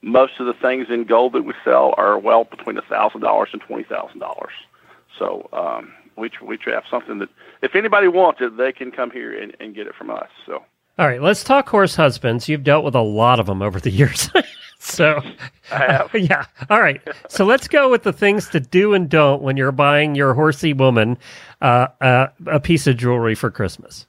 Most 0.00 0.38
of 0.38 0.46
the 0.46 0.54
things 0.54 0.86
in 0.90 1.04
gold 1.04 1.32
that 1.32 1.42
we 1.42 1.54
sell 1.64 1.94
are 1.96 2.18
well 2.18 2.44
between 2.44 2.78
a 2.78 2.82
thousand 2.82 3.20
dollars 3.20 3.50
and 3.52 3.60
twenty 3.60 3.84
thousand 3.84 4.20
dollars. 4.20 4.52
So 5.18 5.48
um, 5.52 5.92
we 6.16 6.30
we 6.42 6.58
have 6.66 6.84
something 6.90 7.18
that 7.18 7.28
if 7.62 7.74
anybody 7.74 8.08
wants 8.08 8.40
it, 8.40 8.56
they 8.56 8.72
can 8.72 8.92
come 8.92 9.10
here 9.10 9.36
and, 9.36 9.56
and 9.60 9.74
get 9.74 9.86
it 9.86 9.94
from 9.94 10.10
us. 10.10 10.28
So. 10.46 10.64
All 10.98 11.06
right, 11.06 11.22
let's 11.22 11.44
talk 11.44 11.68
horse 11.68 11.94
husbands. 11.94 12.48
You've 12.48 12.64
dealt 12.64 12.84
with 12.84 12.96
a 12.96 13.00
lot 13.00 13.38
of 13.38 13.46
them 13.46 13.62
over 13.62 13.78
the 13.78 13.90
years. 13.90 14.28
so, 14.80 15.22
I 15.70 15.92
have. 15.92 16.10
yeah. 16.14 16.44
All 16.70 16.80
right. 16.80 17.00
So 17.28 17.44
let's 17.44 17.68
go 17.68 17.88
with 17.88 18.02
the 18.02 18.12
things 18.12 18.48
to 18.48 18.58
do 18.58 18.94
and 18.94 19.08
don't 19.08 19.40
when 19.40 19.56
you're 19.56 19.70
buying 19.70 20.16
your 20.16 20.34
horsey 20.34 20.72
woman 20.72 21.16
uh, 21.62 21.86
uh, 22.00 22.28
a 22.46 22.58
piece 22.58 22.88
of 22.88 22.96
jewelry 22.96 23.36
for 23.36 23.48
Christmas. 23.48 24.08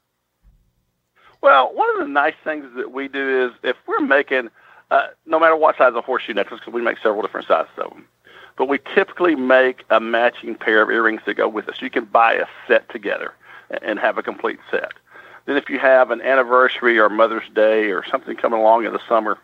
Well, 1.42 1.72
one 1.76 1.90
of 1.92 2.08
the 2.08 2.12
nice 2.12 2.34
things 2.44 2.66
that 2.76 2.92
we 2.92 3.08
do 3.08 3.46
is 3.46 3.52
if 3.62 3.78
we're 3.88 4.00
making, 4.00 4.50
uh, 4.90 5.08
no 5.28 5.40
matter 5.40 5.56
what 5.56 5.78
size 5.78 5.94
of 5.96 6.04
horseshoe 6.04 6.34
necklace, 6.34 6.60
because 6.60 6.74
we 6.74 6.82
make 6.82 6.98
several 6.98 7.22
different 7.22 7.48
sizes 7.48 7.70
of 7.78 7.92
them, 7.92 8.06
but 8.58 8.68
we 8.68 8.80
typically 8.96 9.36
make 9.36 9.84
a 9.92 10.00
matching 10.00 10.56
pair 10.56 10.82
of 10.82 10.90
earrings 10.90 11.22
to 11.26 11.36
go 11.36 11.48
with 11.48 11.70
it. 11.70 11.76
So 11.80 11.86
you 11.86 11.92
can 11.92 12.06
buy 12.06 12.34
a 12.34 12.46
set 12.68 12.90
together 12.90 13.34
and 13.84 14.00
have 14.00 14.18
a 14.18 14.24
complete 14.24 14.60
set. 14.72 14.94
Then 15.50 15.58
if 15.58 15.68
you 15.68 15.80
have 15.80 16.12
an 16.12 16.22
anniversary 16.22 17.00
or 17.00 17.10
Mother's 17.10 17.50
Day 17.56 17.90
or 17.90 18.06
something 18.06 18.38
coming 18.38 18.60
along 18.60 18.86
in 18.86 18.94
the 18.94 19.00
summer, 19.10 19.40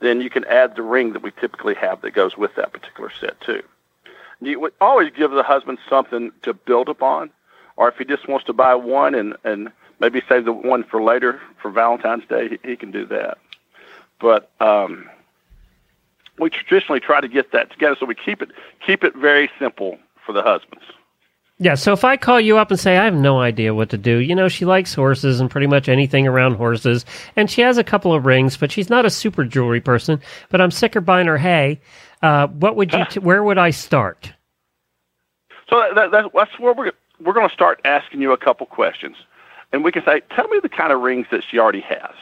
then 0.00 0.20
you 0.20 0.28
can 0.28 0.44
add 0.46 0.74
the 0.74 0.82
ring 0.82 1.12
that 1.12 1.22
we 1.22 1.30
typically 1.30 1.76
have 1.76 2.00
that 2.00 2.14
goes 2.14 2.36
with 2.36 2.56
that 2.56 2.72
particular 2.72 3.12
set 3.20 3.40
too. 3.42 3.62
You 4.40 4.72
always 4.80 5.12
give 5.16 5.30
the 5.30 5.44
husband 5.44 5.78
something 5.88 6.32
to 6.42 6.52
build 6.52 6.88
upon, 6.88 7.30
or 7.76 7.88
if 7.88 7.96
he 7.96 8.04
just 8.04 8.26
wants 8.26 8.44
to 8.46 8.52
buy 8.52 8.74
one 8.74 9.14
and, 9.14 9.36
and 9.44 9.70
maybe 10.00 10.20
save 10.28 10.46
the 10.46 10.52
one 10.52 10.82
for 10.82 11.00
later 11.00 11.40
for 11.62 11.70
Valentine's 11.70 12.26
Day, 12.26 12.48
he, 12.48 12.70
he 12.70 12.74
can 12.74 12.90
do 12.90 13.06
that. 13.06 13.38
But 14.18 14.50
um, 14.58 15.08
we 16.40 16.50
traditionally 16.50 16.98
try 16.98 17.20
to 17.20 17.28
get 17.28 17.52
that 17.52 17.70
together, 17.70 17.94
so 18.00 18.04
we 18.04 18.16
keep 18.16 18.42
it 18.42 18.50
keep 18.84 19.04
it 19.04 19.14
very 19.14 19.48
simple 19.60 19.96
for 20.24 20.32
the 20.32 20.42
husbands. 20.42 20.86
Yeah, 21.58 21.74
so 21.74 21.94
if 21.94 22.04
I 22.04 22.18
call 22.18 22.38
you 22.38 22.58
up 22.58 22.70
and 22.70 22.78
say 22.78 22.98
I 22.98 23.04
have 23.04 23.14
no 23.14 23.40
idea 23.40 23.74
what 23.74 23.88
to 23.90 23.96
do, 23.96 24.18
you 24.18 24.34
know, 24.34 24.46
she 24.48 24.66
likes 24.66 24.92
horses 24.92 25.40
and 25.40 25.50
pretty 25.50 25.66
much 25.66 25.88
anything 25.88 26.26
around 26.26 26.56
horses, 26.56 27.06
and 27.34 27.50
she 27.50 27.62
has 27.62 27.78
a 27.78 27.84
couple 27.84 28.12
of 28.12 28.26
rings, 28.26 28.58
but 28.58 28.70
she's 28.70 28.90
not 28.90 29.06
a 29.06 29.10
super 29.10 29.42
jewelry 29.42 29.80
person. 29.80 30.20
But 30.50 30.60
I'm 30.60 30.70
sick 30.70 30.96
of 30.96 31.06
buying 31.06 31.26
her 31.28 31.38
hay. 31.38 31.80
Uh, 32.22 32.48
what 32.48 32.76
would 32.76 32.92
you? 32.92 33.04
T- 33.06 33.20
where 33.20 33.42
would 33.42 33.56
I 33.56 33.70
start? 33.70 34.32
So 35.70 35.80
that, 35.94 36.10
that, 36.10 36.30
that's, 36.34 36.58
where 36.58 36.74
we're 36.74 36.92
we're 37.24 37.32
going 37.32 37.48
to 37.48 37.54
start 37.54 37.80
asking 37.86 38.20
you 38.20 38.32
a 38.32 38.36
couple 38.36 38.66
questions, 38.66 39.16
and 39.72 39.82
we 39.82 39.92
can 39.92 40.04
say, 40.04 40.20
tell 40.34 40.48
me 40.48 40.60
the 40.62 40.68
kind 40.68 40.92
of 40.92 41.00
rings 41.00 41.26
that 41.30 41.42
she 41.42 41.58
already 41.58 41.80
has. 41.80 42.12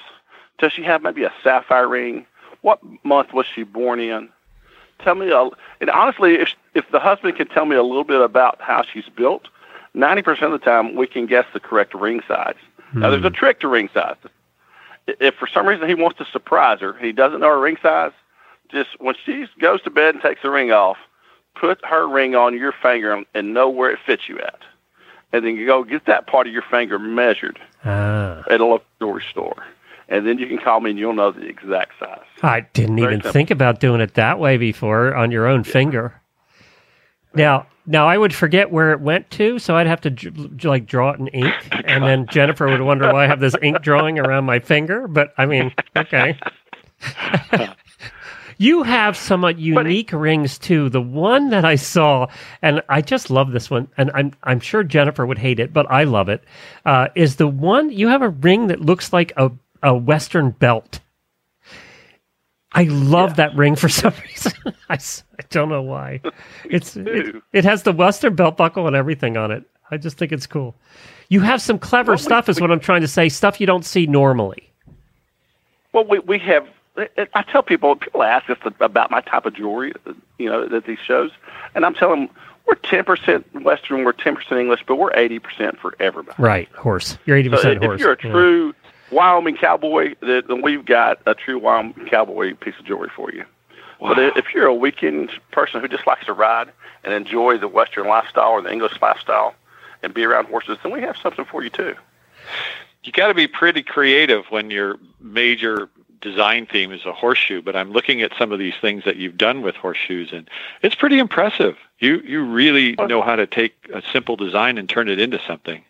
Does 0.59 0.72
she 0.72 0.85
have 0.85 1.03
maybe 1.03 1.24
a 1.24 1.32
sapphire 1.43 1.89
ring? 1.89 2.26
What 2.61 2.80
month 3.05 3.32
was 3.32 3.47
she 3.53 3.64
born 3.64 3.99
in? 3.99 4.28
Tell 5.01 5.16
me, 5.16 5.30
a, 5.30 5.49
and 5.80 5.91
honestly, 5.91 6.37
if 6.37 6.51
if 6.75 6.85
the 6.91 7.01
husband 7.01 7.37
can 7.37 7.49
tell 7.49 7.64
me 7.66 7.77
a 7.77 7.83
little 7.83 8.05
bit 8.05 8.20
about 8.20 8.61
how 8.61 8.83
she's 8.83 9.09
built, 9.16 9.49
ninety 9.95 10.22
percent 10.22 10.53
of 10.53 10.61
the 10.61 10.64
time 10.64 10.95
we 10.95 11.07
can 11.07 11.27
guess 11.27 11.47
the 11.53 11.61
correct 11.61 11.95
ring 11.95 12.20
size. 12.29 12.57
Now, 12.95 13.11
there's 13.11 13.25
a 13.25 13.31
trick 13.31 13.59
to 13.61 13.68
ring 13.68 13.89
size. 13.93 14.14
If 15.07 15.35
for 15.35 15.49
some 15.49 15.66
reason 15.66 15.89
he 15.89 15.95
wants 15.97 16.18
to 16.18 16.25
surprise 16.27 16.81
her, 16.81 16.95
he 16.99 17.11
doesn't 17.12 17.41
know 17.41 17.49
her 17.49 17.61
ring 17.61 17.77
size. 17.83 18.12
Just 18.70 18.91
when 19.01 19.14
she 19.25 19.47
goes 19.61 19.83
to 19.83 19.91
bed 19.91 20.14
and 20.14 20.22
takes 20.22 20.43
the 20.43 20.51
ring 20.51 20.70
off, 20.70 20.97
put 21.57 21.85
her 21.85 22.07
ring 22.09 22.35
on 22.37 22.57
your 22.57 22.72
finger 22.72 23.22
and 23.35 23.53
know 23.53 23.68
where 23.68 23.91
it 23.91 23.99
fits 24.07 24.29
you 24.29 24.39
at. 24.39 24.61
And 25.33 25.45
then 25.45 25.57
you 25.57 25.66
go 25.66 25.83
get 25.83 26.07
that 26.07 26.27
part 26.29 26.47
of 26.47 26.53
your 26.53 26.62
finger 26.70 26.99
measured 26.99 27.59
Ah, 27.85 28.45
at 28.49 28.61
a 28.61 28.64
local 28.64 28.87
jewelry 29.01 29.25
store. 29.29 29.64
And 30.09 30.27
then 30.27 30.39
you 30.39 30.47
can 30.47 30.59
call 30.59 30.81
me 30.81 30.91
and 30.91 30.99
you'll 30.99 31.12
know 31.14 31.33
the 31.33 31.47
exact 31.47 31.99
size. 31.99 32.20
I 32.43 32.61
didn't 32.61 32.97
Very 32.97 33.09
even 33.14 33.18
simple. 33.22 33.33
think 33.33 33.51
about 33.51 33.81
doing 33.81 34.01
it 34.01 34.14
that 34.14 34.39
way 34.39 34.57
before 34.57 35.14
on 35.16 35.31
your 35.33 35.47
own 35.47 35.64
finger. 35.64 36.20
Now, 37.35 37.66
now 37.87 38.07
I 38.07 38.16
would 38.16 38.35
forget 38.35 38.70
where 38.70 38.93
it 38.93 39.01
went 39.01 39.30
to, 39.32 39.59
so 39.59 39.76
I'd 39.76 39.87
have 39.87 40.01
to 40.03 40.11
j- 40.11 40.30
j- 40.30 40.68
like 40.68 40.87
draw 40.87 41.11
it 41.11 41.20
in 41.20 41.28
ink, 41.28 41.55
and 41.85 42.05
then 42.05 42.26
Jennifer 42.30 42.66
would 42.66 42.80
wonder 42.80 43.12
why 43.12 43.24
I 43.24 43.26
have 43.26 43.41
this 43.41 43.55
ink 43.62 43.82
drawing 43.82 44.18
around 44.18 44.45
my 44.45 44.59
finger. 44.59 45.07
But 45.09 45.35
I 45.37 45.47
mean, 45.47 45.72
okay. 45.97 46.39
You 48.59 48.85
have 48.85 49.16
some 49.16 49.45
uh, 49.45 49.49
unique 49.49 50.12
rings 50.12 50.59
too. 50.59 50.89
The 50.89 51.01
one 51.01 51.51
that 51.51 51.64
I 51.64 51.74
saw, 51.74 52.28
and 52.62 52.82
I 52.89 53.01
just 53.01 53.30
love 53.30 53.51
this 53.53 53.68
one, 53.70 53.89
and 53.97 54.11
I'm 54.14 54.32
I'm 54.45 54.61
sure 54.61 54.85
Jennifer 54.85 55.26
would 55.26 55.39
hate 55.39 55.59
it, 55.59 55.72
but 55.72 55.91
I 55.91 56.05
love 56.05 56.28
it. 56.28 56.45
Uh, 56.87 57.09
is 57.14 57.37
the 57.37 57.49
one 57.49 57.91
you 57.91 58.09
have 58.09 58.22
a 58.22 58.28
ring 58.28 58.68
that 58.68 58.80
looks 58.80 59.12
like 59.12 59.32
a 59.37 59.51
a 59.82 59.95
Western 59.95 60.53
belt. 60.53 61.01
I 62.75 62.85
love 62.85 63.37
that 63.37 63.55
ring 63.55 63.77
for 63.77 63.89
some 64.03 64.12
reason. 64.29 64.53
I, 64.89 64.95
I 64.95 65.43
don't 65.51 65.68
know 65.68 65.83
why. 65.83 66.20
It's 66.64 66.97
it, 66.97 67.37
it 67.53 67.64
has 67.64 67.83
the 67.85 67.93
Western 67.93 68.35
belt 68.35 68.57
buckle 68.57 68.87
and 68.87 68.97
everything 68.97 69.37
on 69.37 69.51
it. 69.51 69.64
I 69.91 69.97
just 69.99 70.16
think 70.18 70.33
it's 70.33 70.47
cool. 70.47 70.75
You 71.29 71.41
have 71.41 71.61
some 71.62 71.79
clever 71.79 72.12
Well, 72.12 72.18
we- 72.18 72.22
stuff, 72.22 72.49
is 72.49 72.61
what 72.61 72.70
I'm 72.70 72.81
trying 72.81 73.03
to 73.03 73.09
say. 73.09 73.29
Stuff 73.29 73.61
you 73.61 73.66
don't 73.66 73.85
see 73.85 74.07
normally. 74.07 74.70
Well, 75.93 76.05
we 76.05 76.18
we 76.20 76.39
have. 76.41 76.66
Eh, 76.97 77.07
eh, 77.16 77.27
I 77.35 77.43
tell 77.43 77.62
people, 77.62 77.97
people 77.97 78.22
ask 78.22 78.49
us 78.51 78.59
about 78.81 79.11
my 79.11 79.20
type 79.20 79.47
of 79.47 79.55
jewelry, 79.55 79.93
you 80.39 80.49
know, 80.49 80.64
at 80.64 80.85
these 80.87 80.99
shows, 80.99 81.31
and 81.75 81.85
I'm 81.85 81.95
telling 81.95 82.27
them 82.27 82.37
we're 82.66 82.77
10% 82.77 83.62
Western, 83.62 84.05
we're 84.05 84.12
10% 84.14 84.59
English, 84.59 84.85
but 84.87 84.97
we're 84.97 85.11
80% 85.12 85.77
for 85.79 85.95
everybody. 86.01 86.41
Right, 86.41 86.68
horse. 86.72 87.18
You're 87.27 87.37
eighty 87.37 87.51
So 87.51 87.57
percent 87.57 87.77
if 87.79 87.83
horse. 87.83 88.01
you're 88.01 88.12
a 88.12 88.16
Yeah. 88.66 88.72
Wyoming 89.11 89.57
cowboy, 89.57 90.15
then 90.21 90.43
then 90.49 90.63
we've 90.63 90.85
got 90.85 91.21
a 91.27 91.35
true 91.35 91.59
Wyoming 91.59 92.07
cowboy 92.07 92.55
piece 92.55 92.75
of 92.79 92.85
jewelry 92.85 93.11
for 93.15 93.33
you. 93.33 93.45
But 94.01 94.19
if 94.37 94.53
you're 94.55 94.67
a 94.67 94.75
weekend 94.75 95.31
person 95.51 95.81
who 95.81 95.89
just 95.89 96.07
likes 96.07 96.27
to 96.27 96.33
ride 96.33 96.71
and 97.05 97.15
enjoy 97.15 97.59
the 97.59 97.69
Western 97.69 98.07
lifestyle 98.07 98.51
or 98.51 98.61
the 98.61 98.71
English 98.71 99.01
lifestyle 99.01 99.55
and 100.03 100.13
be 100.13 100.25
around 100.25 100.47
horses, 100.47 100.77
then 100.83 100.93
we 100.93 101.01
have 101.01 101.17
something 101.17 101.45
for 101.45 101.65
you 101.65 101.71
too. 101.71 101.95
You 103.03 103.13
got 103.13 103.29
to 103.29 103.35
be 103.35 103.47
pretty 103.47 103.83
creative 103.83 104.47
when 104.51 104.71
your 104.71 104.99
major 105.21 105.89
design 106.21 106.67
theme 106.67 106.91
is 106.91 107.05
a 107.05 107.13
horseshoe. 107.13 107.63
But 107.63 107.77
I'm 107.77 107.93
looking 107.93 108.23
at 108.23 108.33
some 108.37 108.51
of 108.51 108.59
these 108.59 108.75
things 108.81 109.05
that 109.05 109.17
you've 109.17 109.37
done 109.37 109.63
with 109.63 109.77
horseshoes, 109.77 110.33
and 110.33 110.49
it's 110.83 110.95
pretty 110.95 111.19
impressive. 111.19 111.77
You 112.01 112.21
you 112.21 112.45
really 112.45 112.95
know 112.95 113.23
how 113.23 113.37
to 113.37 113.47
take 113.47 113.75
a 113.93 114.03
simple 114.13 114.37
design 114.37 114.79
and 114.79 114.89
turn 114.89 115.09
it 115.09 115.21
into 115.21 115.41
something. 115.47 115.85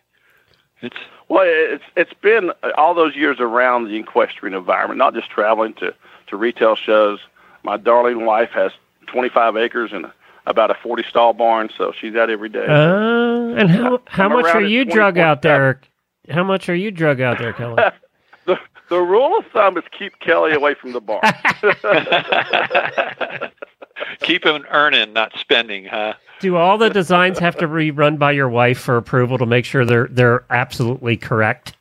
It's 0.81 0.97
Well, 1.27 1.43
it's 1.45 1.83
it's 1.95 2.13
been 2.13 2.51
all 2.77 2.93
those 2.93 3.15
years 3.15 3.37
around 3.39 3.85
the 3.85 3.95
equestrian 3.95 4.55
environment, 4.55 4.97
not 4.97 5.13
just 5.13 5.29
traveling 5.29 5.73
to 5.75 5.93
to 6.27 6.37
retail 6.37 6.75
shows. 6.75 7.19
My 7.63 7.77
darling 7.77 8.25
wife 8.25 8.51
has 8.51 8.71
25 9.07 9.57
acres 9.57 9.91
and 9.91 10.05
about 10.45 10.69
a 10.69 10.75
40 10.75 11.03
stall 11.09 11.33
barn, 11.33 11.69
so 11.75 11.91
she's 11.99 12.15
out 12.15 12.29
every 12.29 12.49
day. 12.49 12.65
Uh, 12.67 13.55
and 13.55 13.69
how 13.69 14.01
how 14.05 14.25
I'm 14.25 14.33
much 14.33 14.53
are 14.53 14.61
you 14.61 14.85
drug 14.85 15.17
out 15.17 15.41
there? 15.41 15.81
How 16.29 16.43
much 16.43 16.69
are 16.69 16.75
you 16.75 16.91
drug 16.91 17.21
out 17.21 17.39
there, 17.39 17.53
Kelly? 17.53 17.83
the 18.45 18.57
the 18.89 18.99
rule 18.99 19.39
of 19.39 19.45
thumb 19.47 19.77
is 19.77 19.83
keep 19.97 20.19
Kelly 20.19 20.53
away 20.53 20.75
from 20.75 20.93
the 20.93 21.01
barn. 21.01 21.21
keep 24.21 24.45
him 24.45 24.65
earning, 24.71 25.13
not 25.13 25.31
spending, 25.39 25.85
huh? 25.85 26.13
Do 26.39 26.57
all 26.57 26.77
the 26.77 26.89
designs 26.89 27.39
have 27.39 27.55
to 27.57 27.67
be 27.67 27.91
run 27.91 28.17
by 28.17 28.31
your 28.33 28.49
wife 28.49 28.79
for 28.79 28.97
approval 28.97 29.37
to 29.37 29.45
make 29.45 29.65
sure 29.65 29.85
they're 29.85 30.07
they're 30.09 30.43
absolutely 30.49 31.17
correct? 31.17 31.75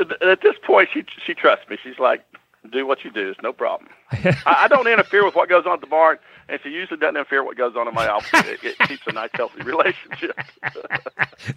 At- 0.00 0.20
At 0.22 0.40
this 0.42 0.56
point, 0.64 0.88
she 0.92 1.04
she 1.24 1.34
trusts 1.34 1.68
me. 1.70 1.78
She's 1.82 1.98
like, 2.00 2.24
"Do 2.72 2.84
what 2.86 3.04
you 3.04 3.10
do. 3.12 3.30
It's 3.30 3.40
no 3.42 3.52
problem." 3.52 3.90
I, 4.12 4.36
I 4.64 4.68
don't 4.68 4.86
interfere 4.88 5.24
with 5.24 5.34
what 5.36 5.48
goes 5.48 5.66
on 5.66 5.74
at 5.74 5.80
the 5.80 5.86
barn, 5.86 6.18
and 6.48 6.58
she 6.62 6.70
usually 6.70 6.98
doesn't 6.98 7.16
interfere 7.16 7.42
with 7.42 7.48
what 7.50 7.56
goes 7.56 7.76
on 7.76 7.86
in 7.88 7.94
my 7.94 8.08
office. 8.08 8.44
It, 8.48 8.62
it 8.64 8.78
keeps 8.88 9.06
a 9.06 9.12
nice, 9.12 9.30
healthy 9.34 9.62
relationship. 9.62 10.36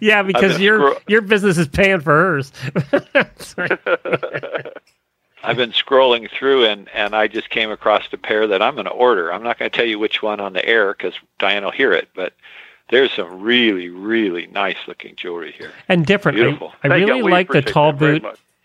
Yeah, 0.00 0.22
because 0.22 0.60
your 0.60 0.90
scro- 0.92 1.02
your 1.08 1.22
business 1.22 1.56
is 1.56 1.66
paying 1.66 2.00
for 2.00 2.12
hers. 2.12 2.52
I've 5.42 5.56
been 5.56 5.72
scrolling 5.72 6.30
through 6.30 6.66
and, 6.66 6.88
and 6.94 7.14
I 7.14 7.28
just 7.28 7.50
came 7.50 7.70
across 7.70 8.04
a 8.12 8.16
pair 8.16 8.46
that 8.48 8.60
I'm 8.60 8.74
going 8.74 8.86
to 8.86 8.90
order. 8.90 9.32
I'm 9.32 9.42
not 9.42 9.58
going 9.58 9.70
to 9.70 9.76
tell 9.76 9.86
you 9.86 9.98
which 9.98 10.22
one 10.22 10.40
on 10.40 10.52
the 10.52 10.64
air 10.64 10.92
because 10.94 11.14
Diane 11.38 11.64
will 11.64 11.70
hear 11.70 11.92
it, 11.92 12.08
but 12.14 12.34
there's 12.90 13.12
some 13.12 13.40
really, 13.40 13.88
really 13.88 14.46
nice 14.46 14.76
looking 14.86 15.14
jewelry 15.16 15.52
here. 15.52 15.72
and 15.88 16.06
different. 16.06 16.38
I, 16.38 16.42
Beautiful. 16.42 16.72
I 16.82 16.96
you. 16.96 17.06
really 17.06 17.30
like 17.30 17.48
the 17.48 17.62
tall 17.62 17.92
boot. 17.92 18.24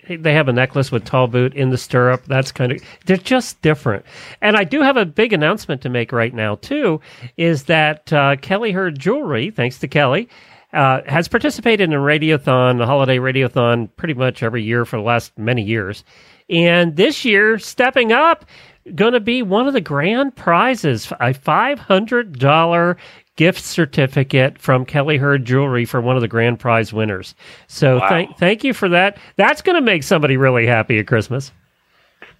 They 0.09 0.33
have 0.33 0.49
a 0.49 0.53
necklace 0.53 0.91
with 0.91 1.05
tall 1.05 1.27
boot 1.27 1.53
in 1.53 1.69
the 1.69 1.77
stirrup. 1.77 2.25
That's 2.25 2.51
kind 2.51 2.73
of 2.73 2.81
they're 3.05 3.15
just 3.15 3.61
different. 3.61 4.05
And 4.41 4.57
I 4.57 4.65
do 4.65 4.81
have 4.81 4.97
a 4.97 5.05
big 5.05 5.31
announcement 5.31 5.81
to 5.83 5.89
make 5.89 6.11
right 6.11 6.33
now 6.33 6.55
too. 6.55 6.99
Is 7.37 7.63
that 7.65 8.11
uh, 8.11 8.35
Kelly 8.37 8.73
Herd 8.73 8.99
Jewelry, 8.99 9.49
thanks 9.51 9.79
to 9.79 9.87
Kelly, 9.87 10.27
uh, 10.73 11.01
has 11.05 11.29
participated 11.29 11.89
in 11.89 11.93
a 11.93 12.01
radiothon, 12.01 12.81
a 12.81 12.85
holiday 12.85 13.17
radiothon, 13.17 13.89
pretty 13.95 14.13
much 14.13 14.43
every 14.43 14.63
year 14.63 14.83
for 14.83 14.97
the 14.97 15.03
last 15.03 15.37
many 15.37 15.61
years. 15.61 16.03
And 16.49 16.95
this 16.95 17.23
year, 17.25 17.57
stepping 17.59 18.11
up, 18.11 18.45
going 18.95 19.13
to 19.13 19.19
be 19.19 19.41
one 19.41 19.67
of 19.67 19.73
the 19.73 19.81
grand 19.81 20.35
prizes 20.35 21.09
a 21.13 21.33
$500 21.33 22.97
gift 23.35 23.61
certificate 23.63 24.59
from 24.59 24.85
Kelly 24.85 25.17
Herd 25.17 25.45
Jewelry 25.45 25.85
for 25.85 26.01
one 26.01 26.15
of 26.15 26.21
the 26.21 26.27
grand 26.27 26.59
prize 26.59 26.93
winners. 26.93 27.33
So 27.67 27.97
Wow. 27.99 28.09
thank 28.09 28.37
thank 28.37 28.63
you 28.63 28.73
for 28.73 28.89
that. 28.89 29.17
That's 29.37 29.61
going 29.61 29.75
to 29.75 29.81
make 29.81 30.03
somebody 30.03 30.37
really 30.37 30.67
happy 30.67 30.99
at 30.99 31.07
Christmas. 31.07 31.51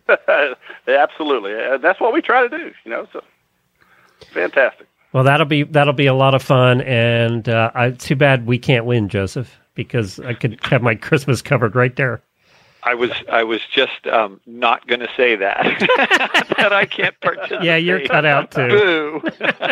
Absolutely, 0.88 1.54
and 1.54 1.82
that's 1.82 2.00
what 2.00 2.14
we 2.14 2.22
try 2.22 2.46
to 2.48 2.50
do. 2.58 2.72
You 2.84 2.92
know, 2.92 3.08
so 3.14 3.24
fantastic. 4.34 4.88
Well, 5.14 5.24
that'll 5.24 5.46
be 5.46 5.64
that'll 5.64 5.94
be 5.94 6.08
a 6.08 6.14
lot 6.14 6.34
of 6.36 6.44
fun, 6.44 6.82
and 6.82 7.48
uh, 7.48 7.72
I, 7.74 7.92
too 7.92 8.16
bad 8.16 8.46
we 8.46 8.58
can't 8.60 8.86
win, 8.86 9.08
Joseph, 9.10 9.58
because 9.76 10.20
I 10.20 10.34
could 10.34 10.60
have 10.66 10.82
my 10.82 10.96
Christmas 10.96 11.42
covered 11.42 11.76
right 11.76 11.96
there. 11.96 12.22
I 12.86 12.96
was 12.96 13.12
I 13.32 13.44
was 13.44 13.62
just 13.72 14.08
um, 14.08 14.42
not 14.46 14.88
going 14.88 15.00
to 15.00 15.10
say 15.16 15.36
that 15.36 15.64
that 16.58 16.74
I 16.74 16.86
can't 16.86 17.20
participate. 17.22 17.64
Yeah, 17.64 17.78
you're 17.78 18.06
cut 18.06 18.26
out 18.26 18.52
too. 18.52 19.22
Boo. 19.32 19.48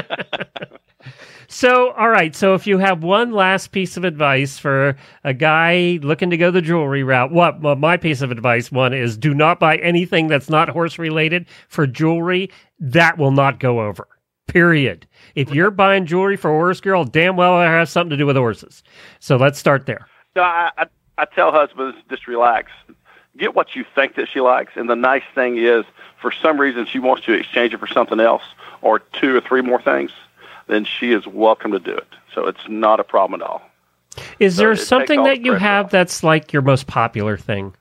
So, 1.47 1.91
all 1.91 2.07
right. 2.07 2.34
So, 2.34 2.53
if 2.53 2.66
you 2.66 2.78
have 2.78 3.03
one 3.03 3.32
last 3.34 3.74
piece 3.74 3.97
of 3.97 4.05
advice 4.05 4.57
for 4.57 4.95
a 5.26 5.34
guy 5.34 5.99
looking 6.01 6.30
to 6.30 6.38
go 6.38 6.49
the 6.49 6.62
jewelry 6.62 7.03
route, 7.03 7.34
what 7.34 7.59
well, 7.59 7.76
my 7.76 7.97
piece 7.97 8.22
of 8.22 8.32
advice 8.32 8.72
one 8.72 8.93
is: 8.93 9.18
do 9.18 9.34
not 9.34 9.59
buy 9.59 9.76
anything 9.78 10.28
that's 10.28 10.49
not 10.49 10.70
horse 10.70 10.97
related 10.97 11.45
for 11.68 11.86
jewelry. 11.86 12.49
That 12.80 13.18
will 13.18 13.32
not 13.32 13.59
go 13.59 13.82
over. 13.82 14.07
Period. 14.47 15.05
If 15.36 15.53
you're 15.53 15.72
buying 15.72 16.05
jewelry 16.05 16.38
for 16.38 16.51
a 16.51 16.57
horse 16.57 16.80
girl, 16.80 17.03
damn 17.03 17.36
well 17.36 17.62
it 17.62 17.66
has 17.66 17.89
something 17.89 18.12
to 18.12 18.18
do 18.18 18.26
with 18.26 18.38
horses. 18.38 18.82
So 19.20 19.36
let's 19.36 19.59
start 19.59 19.86
there. 19.86 20.07
No, 20.38 20.43
I, 20.43 20.72
I 20.78 20.86
I 21.18 21.26
tell 21.36 21.51
husbands 21.51 21.97
just 22.09 22.28
relax, 22.28 22.72
get 23.41 23.55
what 23.55 23.75
you 23.75 23.83
think 23.95 24.15
that 24.15 24.29
she 24.29 24.39
likes, 24.39 24.73
and 24.75 24.89
the 24.89 24.95
nice 24.95 25.23
thing 25.33 25.57
is, 25.57 25.83
for 26.21 26.31
some 26.31 26.61
reason 26.61 26.85
she 26.85 26.99
wants 26.99 27.25
to 27.25 27.33
exchange 27.33 27.73
it 27.73 27.79
for 27.79 27.87
something 27.87 28.19
else 28.19 28.43
or 28.81 28.99
two 28.99 29.35
or 29.35 29.41
three 29.41 29.61
more 29.61 29.81
things, 29.81 30.11
then 30.67 30.85
she 30.85 31.11
is 31.11 31.25
welcome 31.25 31.71
to 31.71 31.79
do 31.79 31.95
it. 31.95 32.07
So 32.33 32.45
it's 32.45 32.69
not 32.69 32.99
a 32.99 33.03
problem 33.03 33.41
at 33.41 33.47
all. 33.47 33.63
Is 34.39 34.55
So 34.55 34.61
there 34.61 34.75
something 34.75 35.23
that 35.23 35.39
the 35.39 35.43
you 35.43 35.53
have 35.53 35.85
off. 35.85 35.91
that's 35.91 36.23
like 36.23 36.53
your 36.53 36.61
most 36.61 36.85
popular 36.85 37.35
thing? 37.37 37.73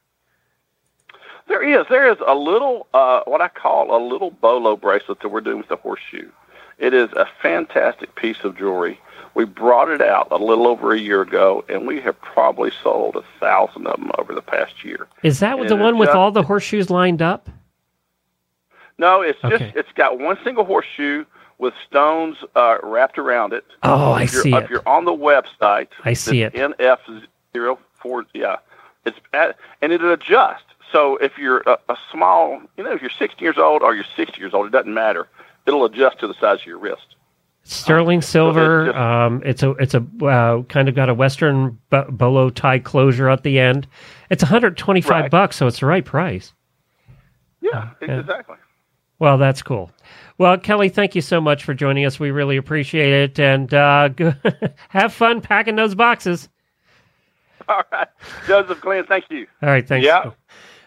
There 1.46 1.62
is. 1.62 1.86
There 1.90 2.10
is 2.10 2.18
a 2.26 2.34
little, 2.34 2.86
uh, 2.94 3.20
what 3.26 3.40
I 3.40 3.48
call 3.48 3.94
a 3.94 4.00
little 4.02 4.30
bolo 4.30 4.76
bracelet 4.76 5.20
that 5.20 5.28
we're 5.28 5.40
doing 5.40 5.58
with 5.58 5.68
the 5.68 5.76
horseshoe. 5.76 6.30
It 6.78 6.94
is 6.94 7.10
a 7.12 7.26
fantastic 7.42 8.14
piece 8.14 8.38
of 8.44 8.56
jewelry. 8.56 8.98
We 9.34 9.44
brought 9.44 9.88
it 9.88 10.02
out 10.02 10.28
a 10.30 10.36
little 10.36 10.66
over 10.66 10.92
a 10.92 10.98
year 10.98 11.22
ago, 11.22 11.64
and 11.68 11.86
we 11.86 12.00
have 12.00 12.20
probably 12.20 12.72
sold 12.82 13.16
a 13.16 13.22
thousand 13.38 13.86
of 13.86 13.96
them 14.00 14.10
over 14.18 14.34
the 14.34 14.42
past 14.42 14.84
year. 14.84 15.06
Is 15.22 15.38
that 15.40 15.58
And 15.58 15.68
the 15.68 15.76
one 15.76 15.98
with 15.98 16.08
just- 16.08 16.16
all 16.16 16.30
the 16.32 16.42
horseshoes 16.42 16.90
lined 16.90 17.22
up? 17.22 17.48
No, 18.98 19.22
it's 19.22 19.40
just 19.40 19.64
it's 19.74 19.92
got 19.94 20.18
one 20.18 20.36
single 20.44 20.64
horseshoe 20.64 21.24
with 21.58 21.72
stones 21.88 22.36
uh, 22.54 22.78
wrapped 22.82 23.18
around 23.18 23.52
it. 23.54 23.64
Oh, 23.82 24.12
I 24.12 24.24
if 24.24 24.32
you're, 24.32 24.42
see 24.42 24.54
If 24.54 24.64
it. 24.64 24.70
you're 24.70 24.86
on 24.88 25.04
the 25.06 25.12
website, 25.12 25.88
I 26.04 26.12
see 26.12 26.42
it. 26.42 26.52
NF04, 26.54 28.26
yeah, 28.34 28.56
it's 29.04 29.18
at, 29.32 29.56
and 29.80 29.92
it 29.92 30.02
adjusts. 30.02 30.64
So 30.92 31.16
if 31.18 31.38
you're 31.38 31.60
a, 31.66 31.78
a 31.88 31.96
small, 32.10 32.60
you 32.76 32.84
know, 32.84 32.92
if 32.92 33.00
you're 33.00 33.10
60 33.10 33.42
years 33.42 33.56
old 33.58 33.82
or 33.82 33.94
you're 33.94 34.04
60 34.16 34.38
years 34.40 34.52
old, 34.52 34.66
it 34.66 34.72
doesn't 34.72 34.92
matter. 34.92 35.28
It'll 35.66 35.84
adjust 35.84 36.18
to 36.20 36.26
the 36.26 36.34
size 36.34 36.60
of 36.60 36.66
your 36.66 36.78
wrist. 36.78 37.14
Sterling 37.62 38.20
silver. 38.22 38.94
um, 38.96 39.42
it's 39.44 39.62
a 39.62 39.70
it's 39.72 39.94
a 39.94 40.04
uh, 40.24 40.62
kind 40.64 40.88
of 40.88 40.94
got 40.94 41.08
a 41.08 41.14
western 41.14 41.78
bo- 41.90 42.10
bolo 42.10 42.50
tie 42.50 42.78
closure 42.78 43.28
at 43.28 43.42
the 43.44 43.58
end. 43.60 43.86
It's 44.30 44.42
125 44.42 45.10
Right. 45.10 45.30
bucks, 45.30 45.56
so 45.56 45.66
it's 45.66 45.80
the 45.80 45.86
right 45.86 46.04
price. 46.04 46.52
Yeah, 47.60 47.90
yeah. 48.02 48.20
exactly. 48.20 48.56
Well, 49.18 49.36
that's 49.38 49.62
cool. 49.62 49.90
Well, 50.38 50.56
Kelly, 50.56 50.88
thank 50.88 51.14
you 51.14 51.20
so 51.20 51.40
much 51.40 51.62
for 51.62 51.74
joining 51.74 52.06
us. 52.06 52.18
We 52.18 52.30
really 52.30 52.56
appreciate 52.56 53.12
it, 53.12 53.38
and 53.38 53.72
uh, 53.74 54.08
go- 54.16 54.34
have 54.88 55.12
fun 55.12 55.40
packing 55.42 55.76
those 55.76 55.94
boxes. 55.94 56.48
All 57.68 57.82
right, 57.92 58.08
Joseph 58.46 58.80
Glenn, 58.80 59.04
thank 59.04 59.26
you. 59.30 59.46
All 59.62 59.68
right, 59.68 59.86
thanks. 59.86 60.04
Yeah. 60.06 60.30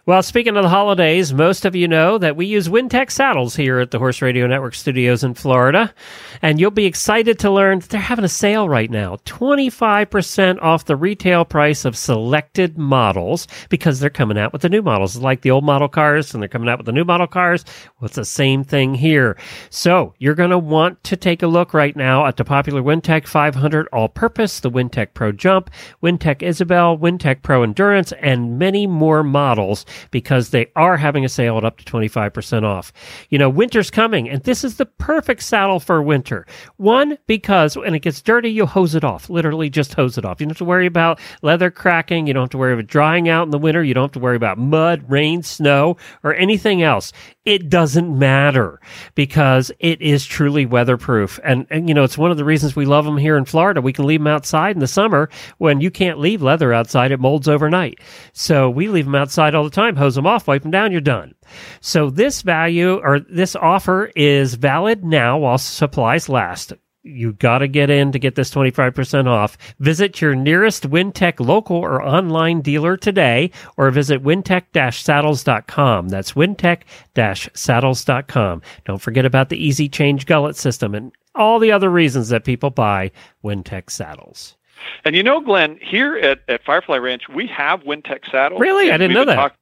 Well, 0.06 0.22
speaking 0.22 0.58
of 0.58 0.64
the 0.64 0.70
holidays, 0.70 1.34
most 1.34 1.64
of 1.64 1.78
you 1.78 1.88
know 1.88 2.18
that 2.18 2.36
we 2.36 2.46
use 2.46 2.68
Wintec 2.68 3.10
saddles 3.10 3.56
here 3.56 3.80
at 3.80 3.92
the 3.92 4.00
Horse 4.00 4.22
Radio 4.22 4.46
Network 4.48 4.76
studios 4.76 5.24
in 5.24 5.34
Florida. 5.34 5.94
And 6.42 6.60
you'll 6.60 6.72
be 6.72 6.86
excited 6.86 7.40
to 7.40 7.50
learn 7.50 7.80
that 7.80 7.88
they're 7.88 8.02
having 8.02 8.26
a 8.26 8.30
sale 8.30 8.68
right 8.68 8.92
now 8.92 9.16
25% 9.24 10.62
off 10.62 10.84
the 10.84 10.98
retail 10.98 11.46
price 11.46 11.86
of 11.86 11.96
selected 11.96 12.78
models 12.78 13.48
because 13.70 14.02
they're 14.02 14.10
coming 14.10 14.38
out 14.38 14.52
with 14.52 14.64
the 14.64 14.68
new 14.68 14.82
models. 14.82 15.16
It's 15.16 15.24
like 15.24 15.40
the 15.40 15.52
old 15.52 15.64
model 15.64 15.88
cars, 15.88 16.34
and 16.34 16.44
they're 16.44 16.50
coming 16.50 16.68
out 16.68 16.80
with 16.80 16.86
the 16.86 16.92
new 16.92 17.06
model 17.06 17.28
cars. 17.28 17.64
Well, 17.98 18.08
it's 18.08 18.18
the 18.18 18.26
same 18.26 18.66
thing 18.66 18.96
here. 18.96 19.38
So 19.70 20.16
you're 20.18 20.36
going 20.36 20.50
to 20.50 20.58
want 20.58 21.02
to 21.06 21.16
take 21.16 21.42
a 21.44 21.48
look 21.48 21.74
right 21.74 21.96
now 21.96 22.26
at 22.26 22.36
the 22.36 22.44
popular 22.44 22.82
Wintec 22.82 23.26
500 23.26 23.88
All 23.94 24.10
Purpose, 24.10 24.60
the 24.60 24.70
Wintec 24.70 25.14
Pro 25.14 25.32
Jump, 25.32 25.70
Wintec 26.04 26.42
Isabel, 26.44 26.98
Wintec 26.98 27.42
Pro 27.42 27.64
Endurance, 27.64 28.12
and 28.20 28.60
many 28.60 28.86
more 28.86 29.24
models 29.24 29.86
because 30.12 30.50
they 30.50 30.68
are 30.76 30.98
having 30.98 31.26
a 31.26 31.30
sale 31.30 31.58
at 31.58 31.66
up 31.66 31.78
to 31.78 31.86
25% 31.86 32.64
off. 32.64 32.92
You 33.30 33.38
know, 33.38 33.50
winter's 33.50 33.92
coming, 33.92 34.30
and 34.30 34.44
this 34.44 34.64
is 34.64 34.78
the 34.78 34.86
perfect 34.86 35.44
saddle 35.44 35.80
for 35.80 36.02
winter. 36.02 36.46
One, 36.78 37.18
because 37.28 37.78
when 37.78 37.96
it 37.96 38.02
gets 38.02 38.22
dirty, 38.22 38.50
you 38.50 38.66
hose 38.66 38.96
it 38.96 39.04
off. 39.04 39.30
Literally 39.30 39.70
just 39.70 39.94
hose 39.94 40.18
it 40.18 40.26
off. 40.26 40.40
You 40.40 40.46
don't 40.46 40.52
have 40.52 40.58
to 40.58 40.66
worry 40.66 40.86
about 40.86 41.20
leather 41.42 41.72
cracking. 41.72 42.28
You 42.28 42.34
don't 42.34 42.44
have 42.44 42.50
to 42.52 42.58
worry 42.58 42.74
about 42.74 42.88
drying 42.88 43.30
out 43.30 43.44
in 43.44 43.52
the 43.52 43.58
winter. 43.58 43.84
You 43.84 43.94
don't 43.94 44.06
have 44.06 44.12
to 44.14 44.20
worry 44.20 44.36
about 44.36 44.58
mud, 44.58 45.04
rain, 45.10 45.44
snow, 45.44 45.98
or 46.24 46.34
anything 46.34 46.82
else. 46.82 47.12
It 47.46 47.70
doesn't 47.70 48.18
matter 48.18 48.80
because 49.16 49.72
it 49.80 50.02
is 50.02 50.26
truly 50.26 50.66
weatherproof. 50.66 51.40
And, 51.44 51.68
and, 51.70 51.90
you 51.90 51.94
know, 51.94 52.04
it's 52.04 52.18
one 52.18 52.32
of 52.32 52.38
the 52.38 52.46
reasons 52.46 52.76
we 52.76 52.86
love 52.86 53.04
them 53.04 53.18
here 53.18 53.36
in 53.36 53.46
Florida. 53.46 53.82
We 53.82 53.92
can 53.92 54.06
leave 54.06 54.22
them 54.22 54.28
outside 54.28 54.76
in 54.76 54.80
the 54.80 54.88
summer 54.88 55.30
when 55.58 55.82
you 55.82 55.92
can't 55.92 56.20
leave 56.20 56.42
leather 56.42 56.74
outside. 56.74 57.12
It 57.12 57.20
molds 57.20 57.50
overnight. 57.50 58.00
So 58.32 58.70
we 58.70 58.88
leave 58.88 59.06
them 59.06 59.16
outside 59.16 59.56
all 59.56 59.66
the 59.66 59.70
time, 59.70 59.83
hose 59.92 60.16
them 60.16 60.26
off, 60.26 60.48
wipe 60.48 60.64
them 60.64 60.72
down, 60.72 60.92
you're 60.92 61.02
done. 61.02 61.36
So 61.82 62.10
this 62.10 62.42
value 62.42 63.00
or 63.04 63.20
this 63.20 63.56
offer 63.56 64.12
is 64.16 64.56
valid 64.56 65.04
now 65.04 65.38
while 65.38 65.58
supplies 65.58 66.30
last. 66.30 66.74
You 67.06 67.34
got 67.34 67.58
to 67.58 67.68
get 67.68 67.90
in 67.90 68.14
to 68.14 68.20
get 68.20 68.36
this 68.36 68.50
25% 68.50 69.28
off. 69.28 69.58
Visit 69.80 70.22
your 70.22 70.36
nearest 70.36 70.90
Wintec 70.90 71.46
local 71.46 71.76
or 71.76 72.02
online 72.02 72.62
dealer 72.62 72.96
today 72.96 73.52
or 73.76 73.92
visit 73.92 74.24
wintec-saddles.com. 74.24 76.08
That's 76.08 76.32
wintec-saddles.com. 76.32 78.62
Don't 78.86 79.02
forget 79.02 79.26
about 79.26 79.50
the 79.50 79.62
easy 79.62 79.90
change 79.90 80.26
gullet 80.26 80.56
system 80.56 80.96
and 80.96 81.12
all 81.36 81.60
the 81.60 81.74
other 81.74 81.90
reasons 81.90 82.30
that 82.30 82.46
people 82.46 82.70
buy 82.70 83.12
Wintec 83.44 83.90
saddles. 83.90 84.56
And 85.04 85.16
you 85.16 85.24
know, 85.24 85.42
Glenn, 85.42 85.78
here 85.82 86.16
at, 86.18 86.40
at 86.48 86.64
Firefly 86.64 86.98
Ranch, 86.98 87.24
we 87.34 87.48
have 87.48 87.82
Wintec 87.82 88.30
saddles. 88.32 88.62
Really? 88.62 88.92
I 88.92 88.98
didn't 88.98 89.14
know 89.14 89.26
that. 89.26 89.36
Talk- 89.36 89.56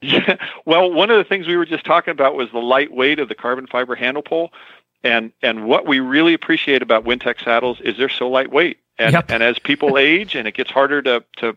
yeah. 0.00 0.36
Well, 0.64 0.92
one 0.92 1.10
of 1.10 1.16
the 1.16 1.24
things 1.24 1.46
we 1.46 1.56
were 1.56 1.64
just 1.66 1.84
talking 1.84 2.12
about 2.12 2.34
was 2.34 2.50
the 2.52 2.58
lightweight 2.58 3.18
of 3.18 3.28
the 3.28 3.34
carbon 3.34 3.66
fiber 3.66 3.94
handle 3.94 4.22
pole. 4.22 4.52
And 5.04 5.32
and 5.42 5.66
what 5.66 5.86
we 5.86 6.00
really 6.00 6.34
appreciate 6.34 6.82
about 6.82 7.04
Wintec 7.04 7.42
saddles 7.42 7.80
is 7.80 7.96
they're 7.96 8.08
so 8.08 8.28
lightweight. 8.28 8.78
And 8.98 9.12
Yep. 9.12 9.30
and 9.30 9.42
as 9.42 9.58
people 9.58 9.96
age 9.98 10.34
and 10.34 10.46
it 10.48 10.54
gets 10.54 10.70
harder 10.70 11.00
to 11.02 11.24
to 11.38 11.56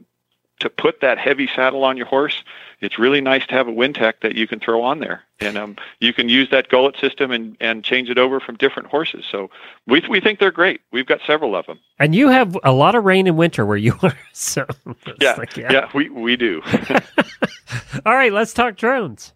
to 0.62 0.70
put 0.70 1.02
that 1.02 1.18
heavy 1.18 1.50
saddle 1.54 1.84
on 1.84 1.98
your 1.98 2.06
horse, 2.06 2.44
it's 2.80 2.98
really 2.98 3.20
nice 3.20 3.46
to 3.48 3.54
have 3.54 3.68
a 3.68 3.72
Wintec 3.72 4.22
that 4.22 4.36
you 4.36 4.48
can 4.48 4.60
throw 4.60 4.84
on 4.84 5.00
there. 5.00 5.24
And 5.40 5.58
um, 5.58 5.76
you 6.00 6.14
can 6.14 6.30
use 6.30 6.50
that 6.52 6.70
gullet 6.70 6.96
system 6.98 7.32
and, 7.32 7.58
and 7.60 7.84
change 7.84 8.10
it 8.10 8.18
over 8.18 8.40
from 8.40 8.56
different 8.56 8.90
horses. 8.90 9.26
So 9.30 9.50
we 9.88 10.04
we 10.08 10.22
think 10.22 10.40
they're 10.40 10.52
great. 10.52 10.82
We've 10.92 11.06
got 11.06 11.20
several 11.26 11.56
of 11.56 11.66
them. 11.66 11.80
And 12.00 12.16
you 12.16 12.30
have 12.30 12.58
a 12.64 12.72
lot 12.72 12.96
of 12.96 13.04
rain 13.04 13.28
in 13.28 13.36
winter 13.36 13.66
where 13.66 13.78
you 13.78 13.98
are. 14.04 14.18
So 14.34 14.66
Yeah, 15.20 15.34
like, 15.34 15.58
yeah, 15.58 15.90
we 15.94 16.10
we 16.10 16.36
do. 16.36 16.62
All 18.06 18.14
right, 18.14 18.32
let's 18.32 18.54
talk 18.54 18.78
drones. 18.78 19.34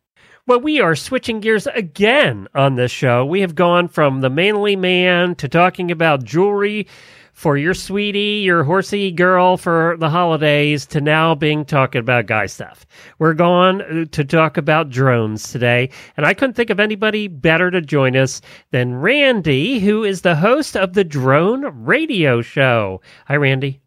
Well, 0.48 0.60
we 0.60 0.80
are 0.80 0.96
switching 0.96 1.40
gears 1.40 1.66
again 1.66 2.48
on 2.54 2.76
this 2.76 2.92
show. 2.92 3.26
We 3.26 3.42
have 3.42 3.56
gone 3.56 3.88
from 3.88 4.22
the 4.22 4.30
manly 4.30 4.76
man 4.76 5.34
to 5.36 5.50
talking 5.50 5.90
about 5.90 6.24
jewelry 6.24 6.88
for 7.36 7.58
your 7.58 7.74
sweetie, 7.74 8.42
your 8.44 8.64
horsey 8.64 9.12
girl 9.12 9.58
for 9.58 9.98
the 10.00 10.10
holidays, 10.10 10.86
to 10.88 11.02
now 11.02 11.36
being 11.36 11.66
talking 11.66 12.00
about 12.00 12.26
guy 12.26 12.46
stuff. 12.46 12.86
We're 13.20 13.34
going 13.34 13.82
uh, 13.82 14.06
to 14.10 14.24
talk 14.24 14.56
about 14.58 14.90
drones 14.90 15.52
today, 15.52 15.90
and 16.16 16.26
I 16.26 16.34
couldn't 16.34 16.56
think 16.56 16.70
of 16.70 16.80
anybody 16.80 17.28
better 17.28 17.70
to 17.70 17.82
join 17.82 18.16
us 18.16 18.42
than 18.72 18.96
Randy, 18.96 19.80
who 19.80 20.04
is 20.04 20.22
the 20.22 20.38
host 20.38 20.78
of 20.78 20.94
the 20.94 21.04
Drone 21.04 21.66
Radio 21.86 22.42
Show. 22.42 23.02
Hi, 23.28 23.36
Randy. 23.36 23.82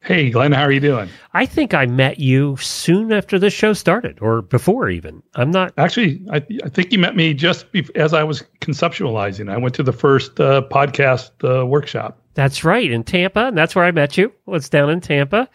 Hey, 0.00 0.30
Glenn, 0.30 0.52
how 0.52 0.62
are 0.62 0.72
you 0.72 0.80
doing? 0.80 1.08
I 1.34 1.44
think 1.44 1.74
I 1.74 1.86
met 1.86 2.18
you 2.18 2.56
soon 2.56 3.12
after 3.12 3.38
the 3.38 3.50
show 3.50 3.72
started, 3.72 4.18
or 4.20 4.42
before 4.42 4.88
even. 4.88 5.22
I'm 5.34 5.50
not. 5.50 5.72
Actually, 5.76 6.22
I, 6.32 6.36
I 6.64 6.68
think 6.68 6.92
you 6.92 6.98
met 6.98 7.14
me 7.14 7.34
just 7.34 7.70
bef- 7.72 7.94
as 7.96 8.12
I 8.12 8.24
was 8.24 8.42
conceptualizing. 8.60 9.50
I 9.50 9.56
went 9.56 9.74
to 9.76 9.82
the 9.82 9.92
first 9.92 10.40
uh, 10.40 10.62
podcast 10.70 11.30
uh, 11.42 11.66
workshop. 11.66 12.20
That's 12.38 12.62
right 12.62 12.88
in 12.88 13.02
Tampa, 13.02 13.46
and 13.48 13.58
that's 13.58 13.74
where 13.74 13.84
I 13.84 13.90
met 13.90 14.16
you. 14.16 14.32
Well, 14.46 14.54
it's 14.54 14.68
down 14.68 14.90
in 14.90 15.00
Tampa, 15.00 15.48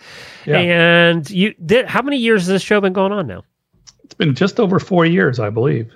Yeah. 0.45 0.57
and 0.57 1.29
you 1.29 1.53
did. 1.65 1.85
How 1.85 2.01
many 2.01 2.17
years 2.17 2.41
has 2.41 2.47
this 2.49 2.61
show 2.61 2.81
been 2.81 2.91
going 2.91 3.13
on 3.13 3.25
now? 3.25 3.43
It's 4.03 4.13
been 4.13 4.35
just 4.35 4.59
over 4.59 4.79
four 4.79 5.05
years, 5.05 5.39
I 5.39 5.49
believe. 5.49 5.89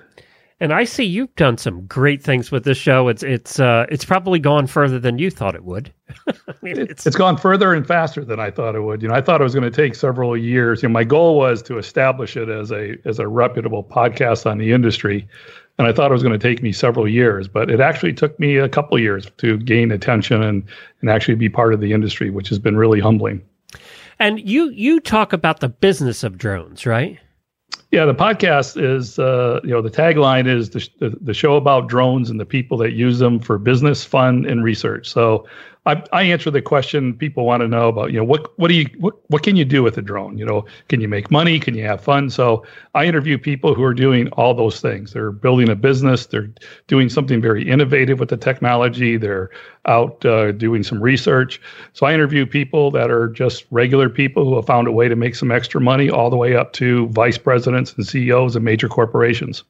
And 0.60 0.72
I 0.72 0.84
see 0.84 1.04
you've 1.04 1.36
done 1.36 1.58
some 1.58 1.84
great 1.84 2.22
things 2.22 2.50
with 2.50 2.64
this 2.64 2.78
show. 2.78 3.08
It's 3.08 3.22
it's 3.22 3.60
uh, 3.60 3.84
it's 3.90 4.06
probably 4.06 4.38
gone 4.38 4.66
further 4.66 4.98
than 4.98 5.18
you 5.18 5.30
thought 5.30 5.54
it 5.54 5.62
would. 5.64 5.92
I 6.26 6.54
mean, 6.62 6.78
It, 6.78 6.90
it's 7.06 7.14
gone 7.16 7.36
further 7.36 7.74
and 7.74 7.86
faster 7.86 8.24
than 8.24 8.40
I 8.40 8.50
thought 8.50 8.74
it 8.74 8.80
would. 8.80 9.02
You 9.02 9.08
know, 9.08 9.14
I 9.14 9.20
thought 9.20 9.42
it 9.42 9.44
was 9.44 9.54
going 9.54 9.70
to 9.70 9.82
take 9.82 9.94
several 9.94 10.38
years. 10.38 10.82
You 10.82 10.88
know, 10.88 10.94
my 10.94 11.04
goal 11.04 11.36
was 11.36 11.60
to 11.64 11.76
establish 11.76 12.34
it 12.34 12.48
as 12.48 12.72
a 12.72 12.96
as 13.04 13.18
a 13.18 13.28
reputable 13.28 13.84
podcast 13.84 14.50
on 14.50 14.56
the 14.56 14.72
industry, 14.72 15.28
and 15.78 15.86
I 15.86 15.92
thought 15.92 16.10
it 16.10 16.14
was 16.14 16.22
going 16.22 16.38
to 16.38 16.48
take 16.48 16.62
me 16.62 16.72
several 16.72 17.08
years. 17.08 17.48
But 17.48 17.70
it 17.70 17.80
actually 17.80 18.12
took 18.12 18.38
me 18.38 18.56
a 18.56 18.68
couple 18.68 18.98
years 18.98 19.30
to 19.38 19.58
gain 19.58 19.90
attention 19.90 20.42
and 20.42 20.64
and 21.00 21.10
actually 21.10 21.36
be 21.36 21.48
part 21.48 21.72
of 21.72 21.80
the 21.80 21.92
industry, 21.92 22.30
which 22.30 22.48
has 22.48 22.58
been 22.58 22.76
really 22.76 23.00
humbling. 23.00 23.42
and 24.18 24.40
you 24.40 24.70
you 24.70 25.00
talk 25.00 25.32
about 25.32 25.60
the 25.60 25.68
business 25.68 26.24
of 26.24 26.38
drones, 26.38 26.86
right? 26.86 27.18
Yeah, 27.90 28.04
the 28.04 28.14
podcast 28.14 28.82
is, 28.82 29.18
uh, 29.18 29.60
you 29.62 29.70
know, 29.70 29.80
the 29.80 29.90
tagline 29.90 30.46
is 30.46 30.70
the, 30.70 30.88
the, 30.98 31.16
the 31.20 31.32
show 31.34 31.56
about 31.56 31.88
drones 31.88 32.28
and 32.28 32.38
the 32.38 32.44
people 32.44 32.76
that 32.78 32.92
use 32.92 33.18
them 33.18 33.40
for 33.40 33.58
business, 33.58 34.04
fun, 34.04 34.44
and 34.44 34.62
research. 34.62 35.08
So 35.08 35.46
I, 35.88 36.04
I 36.12 36.22
answer 36.24 36.50
the 36.50 36.60
question 36.60 37.14
people 37.14 37.46
want 37.46 37.62
to 37.62 37.68
know 37.68 37.88
about, 37.88 38.12
you 38.12 38.18
know, 38.18 38.24
what 38.24 38.56
what 38.58 38.68
do 38.68 38.74
you 38.74 38.86
what, 38.98 39.14
what 39.30 39.42
can 39.42 39.56
you 39.56 39.64
do 39.64 39.82
with 39.82 39.96
a 39.96 40.02
drone? 40.02 40.36
You 40.36 40.44
know, 40.44 40.66
can 40.88 41.00
you 41.00 41.08
make 41.08 41.30
money? 41.30 41.58
Can 41.58 41.74
you 41.74 41.84
have 41.84 42.02
fun? 42.02 42.28
So 42.28 42.62
I 42.94 43.06
interview 43.06 43.38
people 43.38 43.74
who 43.74 43.82
are 43.82 43.94
doing 43.94 44.28
all 44.32 44.52
those 44.52 44.82
things. 44.82 45.14
They're 45.14 45.32
building 45.32 45.70
a 45.70 45.74
business. 45.74 46.26
They're 46.26 46.50
doing 46.88 47.08
something 47.08 47.40
very 47.40 47.66
innovative 47.66 48.20
with 48.20 48.28
the 48.28 48.36
technology. 48.36 49.16
They're 49.16 49.48
out 49.86 50.22
uh, 50.26 50.52
doing 50.52 50.82
some 50.82 51.02
research. 51.02 51.58
So 51.94 52.04
I 52.04 52.12
interview 52.12 52.44
people 52.44 52.90
that 52.90 53.10
are 53.10 53.28
just 53.28 53.64
regular 53.70 54.10
people 54.10 54.44
who 54.44 54.56
have 54.56 54.66
found 54.66 54.88
a 54.88 54.92
way 54.92 55.08
to 55.08 55.16
make 55.16 55.34
some 55.34 55.50
extra 55.50 55.80
money, 55.80 56.10
all 56.10 56.28
the 56.28 56.36
way 56.36 56.54
up 56.54 56.74
to 56.74 57.08
vice 57.08 57.38
presidents 57.38 57.94
and 57.94 58.06
CEOs 58.06 58.56
of 58.56 58.62
major 58.62 58.88
corporations. 58.88 59.64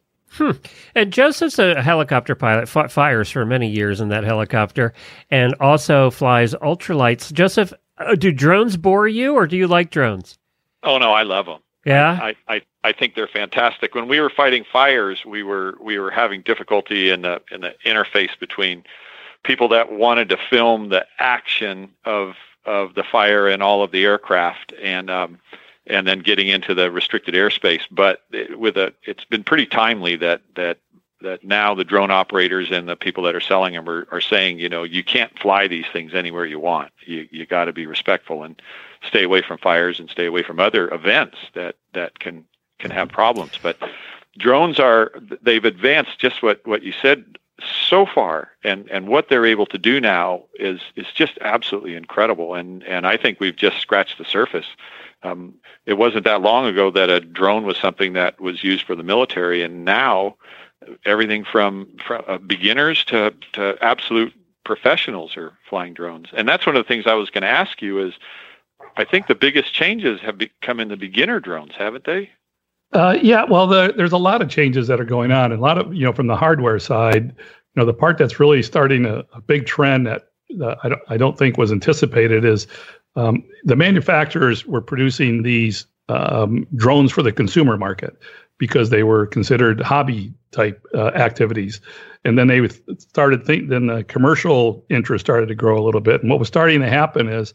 And 0.95 1.13
Joseph's 1.13 1.59
a 1.59 1.83
helicopter 1.83 2.35
pilot, 2.35 2.75
f- 2.75 2.93
fires 2.93 3.31
for 3.31 3.45
many 3.47 3.69
years 3.69 4.01
in 4.01 4.09
that 4.09 4.25
helicopter, 4.25 4.93
and 5.31 5.55
also 5.61 6.11
flies 6.11 6.55
ultralights. 6.55 7.33
Joseph, 7.33 7.73
uh, 7.99 8.15
do 8.15 8.33
drones 8.33 8.77
bore 8.77 9.09
you, 9.09 9.35
or 9.35 9.47
do 9.47 9.57
you 9.57 9.67
like 9.67 9.91
drones? 9.91 10.39
oh 10.83 10.99
no, 10.99 11.13
I 11.13 11.23
love 11.23 11.47
them. 11.47 11.61
Yeah. 11.85 12.19
I, 12.21 12.37
I, 12.49 12.63
I 12.85 12.93
think 12.93 13.15
they're 13.15 13.29
fantastic. 13.29 13.95
When 13.95 14.09
we 14.09 14.21
were 14.21 14.31
fighting 14.31 14.65
fires, 14.71 15.25
we 15.27 15.43
were 15.43 15.77
we 15.81 15.99
were 15.99 16.11
having 16.11 16.43
difficulty 16.43 17.11
in 17.11 17.23
the 17.23 17.41
in 17.51 17.61
the 17.63 17.75
interface 17.85 18.39
between 18.39 18.85
people 19.43 19.69
that 19.69 19.93
wanted 19.93 20.29
to 20.31 20.39
film 20.51 20.89
the 20.91 21.07
action 21.19 21.91
of 22.05 22.35
of 22.65 22.95
the 22.95 23.05
fire 23.05 23.49
and 23.49 23.63
all 23.63 23.83
of 23.83 23.91
the 23.91 24.05
aircraft 24.05 24.75
and 24.83 25.11
um, 25.11 25.39
and 25.89 26.07
then 26.07 26.21
getting 26.21 26.49
into 26.49 26.75
the 26.75 26.91
restricted 26.91 27.35
airspace. 27.35 27.83
But 27.91 28.23
with 28.57 28.77
a, 28.77 28.93
it's 29.05 29.25
been 29.25 29.45
pretty 29.45 29.67
timely 29.67 30.17
that 30.17 30.43
that 30.57 30.79
that 31.21 31.43
now 31.43 31.75
the 31.75 31.85
drone 31.85 32.11
operators 32.11 32.71
and 32.71 32.89
the 32.89 32.95
people 32.95 33.25
that 33.25 33.35
are 33.35 33.41
selling 33.41 33.75
them 33.75 33.89
are, 33.89 34.07
are 34.13 34.21
saying, 34.21 34.61
you 34.61 34.69
know, 34.69 34.85
you 34.85 35.03
can't 35.03 35.37
fly 35.39 35.67
these 35.67 35.87
things 35.93 36.15
anywhere 36.15 36.47
you 36.47 36.61
want. 36.61 36.93
You 37.05 37.29
you 37.31 37.47
got 37.47 37.65
to 37.65 37.73
be 37.73 37.87
respectful 37.87 38.45
and 38.45 38.61
stay 39.07 39.25
away 39.25 39.43
from 39.43 39.59
fires 39.59 39.99
and 39.99 40.09
stay 40.09 40.27
away 40.27 40.43
from 40.43 40.61
other 40.61 40.93
events 40.93 41.37
that 41.55 41.77
that 41.95 42.19
can 42.19 42.45
can 42.79 42.91
have 42.91 43.09
problems. 43.09 43.59
But 43.61 43.79
drones 44.39 44.79
are 44.79 45.13
they've 45.43 45.65
advanced 45.65 46.19
just 46.19 46.43
what 46.43 46.65
what 46.67 46.83
you 46.83 46.93
said 46.93 47.39
so 47.89 48.07
far 48.07 48.51
and 48.63 48.89
and 48.91 49.09
what 49.09 49.29
they're 49.29 49.47
able 49.47 49.67
to 49.67 49.79
do 49.79 50.01
now 50.01 50.45
is 50.55 50.81
is 50.97 51.07
just 51.15 51.39
absolutely 51.41 51.95
incredible. 51.95 52.55
And 52.55 52.83
and 52.85 53.07
I 53.07 53.17
think 53.17 53.41
we've 53.41 53.57
just 53.57 53.79
scratched 53.79 54.19
the 54.19 54.25
surface. 54.25 54.67
Um, 55.23 55.55
it 55.85 55.95
wasn't 55.95 56.25
that 56.25 56.43
long 56.43 56.67
ago 56.67 56.91
that 56.93 57.11
a 57.11 57.21
drone 57.21 57.65
was 57.65 57.77
something 57.77 58.13
that 58.13 58.41
was 58.41 58.63
used 58.63 58.85
for 58.85 58.95
the 58.95 59.03
military 59.03 59.63
and 59.63 59.85
now 59.85 60.37
everything 61.05 61.45
from, 61.45 61.89
from 62.07 62.23
uh, 62.29 62.39
beginners 62.39 63.05
to 63.07 63.35
to 63.55 63.77
absolute 63.81 64.33
professionals 64.65 65.37
are 65.37 65.55
flying 65.69 65.95
drones. 65.95 66.29
And 66.33 66.49
that's 66.49 66.67
one 66.67 66.77
of 66.77 66.85
the 66.85 66.89
things 66.89 67.07
I 67.07 67.15
was 67.15 67.31
going 67.31 67.43
to 67.43 67.49
ask 67.49 67.83
you 67.83 68.07
is 68.07 68.15
I 68.97 69.05
think 69.05 69.27
the 69.27 69.35
biggest 69.35 69.73
changes 69.73 70.21
have 70.21 70.39
come 70.61 70.79
in 70.79 70.89
the 70.89 70.97
beginner 70.97 71.41
drones 71.41 71.73
haven't 71.77 72.05
they 72.05 72.31
Uh, 72.93 73.17
yeah, 73.23 73.45
well, 73.45 73.67
the, 73.67 73.93
there's 73.97 74.13
a 74.13 74.19
lot 74.19 74.41
of 74.41 74.49
changes 74.49 74.87
that 74.89 75.01
are 75.01 75.05
going 75.05 75.31
on, 75.31 75.53
and 75.53 75.61
a 75.61 75.63
lot 75.63 75.79
of 75.79 75.95
you 75.95 76.05
know 76.05 76.13
from 76.13 76.27
the 76.27 76.37
hardware 76.37 76.79
side. 76.79 77.25
You 77.27 77.83
know, 77.83 77.85
the 77.85 77.95
part 77.95 78.19
that's 78.19 78.41
really 78.41 78.63
starting 78.63 79.05
a, 79.05 79.25
a 79.35 79.41
big 79.41 79.67
trend 79.67 80.07
that 80.07 80.29
uh, 80.63 80.75
I 80.83 80.89
don't 80.89 81.03
I 81.09 81.17
don't 81.17 81.39
think 81.39 81.59
was 81.59 81.71
anticipated 81.71 82.45
is 82.45 82.67
um, 83.17 83.45
the 83.65 83.77
manufacturers 83.77 84.67
were 84.67 84.81
producing 84.81 85.43
these 85.43 85.87
um, 86.09 86.67
drones 86.77 87.13
for 87.13 87.23
the 87.23 87.33
consumer 87.33 87.77
market 87.77 88.17
because 88.59 88.91
they 88.91 89.03
were 89.03 89.27
considered 89.27 89.81
hobby 89.81 90.33
type 90.51 90.85
uh, 90.95 91.09
activities. 91.09 91.81
And 92.25 92.39
then 92.39 92.49
they 92.49 92.69
started 92.99 93.45
think. 93.45 93.69
Then 93.69 93.87
the 93.87 94.03
commercial 94.05 94.85
interest 94.91 95.25
started 95.25 95.47
to 95.49 95.55
grow 95.55 95.79
a 95.79 95.85
little 95.85 96.01
bit. 96.01 96.21
And 96.23 96.31
what 96.31 96.39
was 96.39 96.49
starting 96.49 96.81
to 96.81 96.89
happen 96.89 97.29
is 97.29 97.55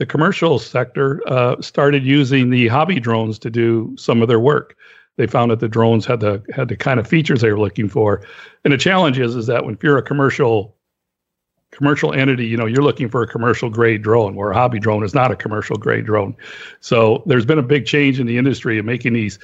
the 0.00 0.06
commercial 0.06 0.58
sector 0.58 1.22
uh, 1.26 1.60
started 1.60 2.04
using 2.04 2.48
the 2.48 2.68
hobby 2.68 2.98
drones 2.98 3.38
to 3.38 3.50
do 3.50 3.94
some 3.98 4.22
of 4.22 4.28
their 4.28 4.40
work. 4.40 4.74
They 5.16 5.26
found 5.26 5.50
that 5.50 5.60
the 5.60 5.68
drones 5.68 6.06
had 6.06 6.20
the 6.20 6.42
had 6.54 6.68
the 6.68 6.76
kind 6.76 6.98
of 6.98 7.06
features 7.06 7.42
they 7.42 7.52
were 7.52 7.60
looking 7.60 7.86
for. 7.86 8.22
And 8.64 8.72
the 8.72 8.78
challenge 8.78 9.18
is 9.18 9.36
is 9.36 9.46
that 9.48 9.66
when 9.66 9.76
you're 9.82 9.98
a 9.98 10.02
commercial 10.02 10.74
commercial 11.70 12.14
entity, 12.14 12.46
you 12.46 12.56
know, 12.56 12.64
you're 12.64 12.82
looking 12.82 13.10
for 13.10 13.22
a 13.22 13.26
commercial 13.28 13.68
grade 13.68 14.02
drone, 14.02 14.36
where 14.36 14.50
a 14.50 14.54
hobby 14.54 14.78
drone 14.78 15.04
is 15.04 15.14
not 15.14 15.30
a 15.30 15.36
commercial 15.36 15.76
grade 15.76 16.06
drone. 16.06 16.34
So 16.80 17.22
there's 17.26 17.44
been 17.44 17.58
a 17.58 17.62
big 17.62 17.84
change 17.84 18.18
in 18.18 18.26
the 18.26 18.38
industry 18.38 18.78
of 18.78 18.86
making 18.86 19.12
these 19.12 19.38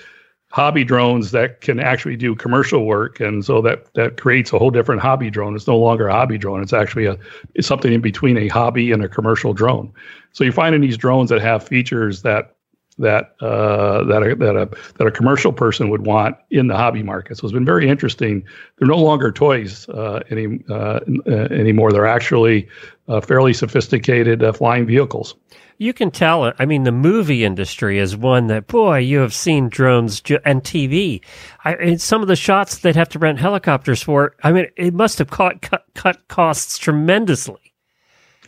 hobby 0.56 0.84
drones 0.84 1.32
that 1.32 1.60
can 1.60 1.78
actually 1.78 2.16
do 2.16 2.34
commercial 2.34 2.86
work 2.86 3.20
and 3.20 3.44
so 3.44 3.60
that 3.60 3.92
that 3.92 4.16
creates 4.16 4.54
a 4.54 4.58
whole 4.58 4.70
different 4.70 5.02
hobby 5.02 5.28
drone 5.28 5.54
it's 5.54 5.66
no 5.66 5.76
longer 5.76 6.08
a 6.08 6.12
hobby 6.14 6.38
drone 6.38 6.62
it's 6.62 6.72
actually 6.72 7.04
a 7.04 7.14
it's 7.54 7.68
something 7.68 7.92
in 7.92 8.00
between 8.00 8.38
a 8.38 8.48
hobby 8.48 8.90
and 8.90 9.04
a 9.04 9.08
commercial 9.08 9.52
drone 9.52 9.92
so 10.32 10.44
you're 10.44 10.54
finding 10.54 10.80
these 10.80 10.96
drones 10.96 11.28
that 11.28 11.42
have 11.42 11.62
features 11.62 12.22
that 12.22 12.56
that 12.96 13.36
uh, 13.40 14.02
that 14.04 14.22
a, 14.22 14.34
that 14.36 14.56
a 14.56 14.70
that 14.96 15.06
a 15.06 15.10
commercial 15.10 15.52
person 15.52 15.90
would 15.90 16.06
want 16.06 16.34
in 16.48 16.68
the 16.68 16.74
hobby 16.74 17.02
market. 17.02 17.36
So 17.36 17.44
it's 17.44 17.52
been 17.52 17.66
very 17.66 17.86
interesting. 17.86 18.42
They're 18.78 18.88
no 18.88 18.96
longer 18.96 19.30
toys 19.30 19.86
uh, 19.90 20.22
any 20.30 20.64
uh, 20.70 21.00
uh 21.26 21.30
anymore. 21.50 21.92
They're 21.92 22.06
actually 22.06 22.66
uh, 23.08 23.20
fairly 23.20 23.52
sophisticated 23.52 24.42
uh, 24.42 24.54
flying 24.54 24.86
vehicles 24.86 25.34
you 25.78 25.92
can 25.92 26.10
tell. 26.10 26.52
I 26.58 26.66
mean, 26.66 26.84
the 26.84 26.92
movie 26.92 27.44
industry 27.44 27.98
is 27.98 28.16
one 28.16 28.46
that, 28.48 28.66
boy, 28.66 28.98
you 28.98 29.18
have 29.18 29.34
seen 29.34 29.68
drones 29.68 30.22
and 30.44 30.62
TV. 30.62 31.20
I, 31.64 31.96
some 31.96 32.22
of 32.22 32.28
the 32.28 32.36
shots 32.36 32.78
they'd 32.78 32.96
have 32.96 33.08
to 33.10 33.18
rent 33.18 33.38
helicopters 33.38 34.02
for. 34.02 34.34
I 34.42 34.52
mean, 34.52 34.66
it 34.76 34.94
must 34.94 35.18
have 35.18 35.30
caught, 35.30 35.62
cut, 35.62 35.84
cut 35.94 36.28
costs 36.28 36.78
tremendously. 36.78 37.66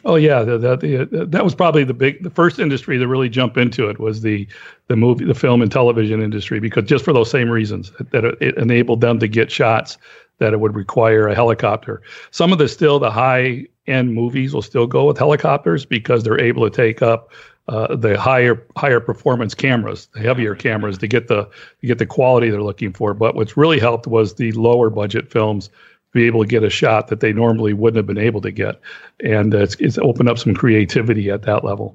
Oh 0.04 0.14
yeah, 0.14 0.42
the, 0.42 0.58
the, 0.58 0.76
the, 1.10 1.26
that 1.26 1.44
was 1.44 1.54
probably 1.54 1.84
the 1.84 1.92
big, 1.92 2.22
the 2.22 2.30
first 2.30 2.58
industry 2.58 2.98
to 2.98 3.06
really 3.08 3.28
jump 3.28 3.58
into 3.58 3.88
it 3.88 3.98
was 3.98 4.22
the 4.22 4.46
the 4.86 4.96
movie, 4.96 5.24
the 5.24 5.34
film 5.34 5.60
and 5.60 5.70
television 5.70 6.22
industry, 6.22 6.60
because 6.60 6.84
just 6.84 7.04
for 7.04 7.12
those 7.12 7.30
same 7.30 7.50
reasons 7.50 7.92
that 8.12 8.24
it 8.24 8.56
enabled 8.56 9.00
them 9.00 9.18
to 9.18 9.28
get 9.28 9.50
shots 9.50 9.98
that 10.38 10.52
it 10.52 10.60
would 10.60 10.74
require 10.74 11.28
a 11.28 11.34
helicopter. 11.34 12.02
Some 12.30 12.52
of 12.52 12.58
the 12.58 12.68
still 12.68 12.98
the 12.98 13.10
high 13.10 13.66
end 13.86 14.14
movies 14.14 14.54
will 14.54 14.62
still 14.62 14.86
go 14.86 15.06
with 15.06 15.18
helicopters 15.18 15.84
because 15.84 16.22
they're 16.22 16.40
able 16.40 16.68
to 16.68 16.74
take 16.74 17.02
up 17.02 17.30
uh, 17.68 17.94
the 17.96 18.18
higher 18.18 18.66
higher 18.76 19.00
performance 19.00 19.54
cameras, 19.54 20.08
the 20.14 20.20
heavier 20.20 20.54
cameras 20.54 20.98
to 20.98 21.06
get 21.06 21.28
the 21.28 21.44
to 21.80 21.86
get 21.86 21.98
the 21.98 22.06
quality 22.06 22.48
they're 22.48 22.62
looking 22.62 22.92
for. 22.92 23.12
But 23.14 23.34
what's 23.34 23.56
really 23.56 23.78
helped 23.78 24.06
was 24.06 24.34
the 24.34 24.52
lower 24.52 24.88
budget 24.88 25.30
films 25.30 25.68
be 26.12 26.24
able 26.24 26.42
to 26.42 26.48
get 26.48 26.64
a 26.64 26.70
shot 26.70 27.08
that 27.08 27.20
they 27.20 27.34
normally 27.34 27.74
wouldn't 27.74 27.98
have 27.98 28.06
been 28.06 28.24
able 28.24 28.40
to 28.40 28.50
get, 28.50 28.80
and 29.22 29.54
uh, 29.54 29.58
it's, 29.58 29.74
it's 29.74 29.98
opened 29.98 30.30
up 30.30 30.38
some 30.38 30.54
creativity 30.54 31.30
at 31.30 31.42
that 31.42 31.62
level. 31.64 31.94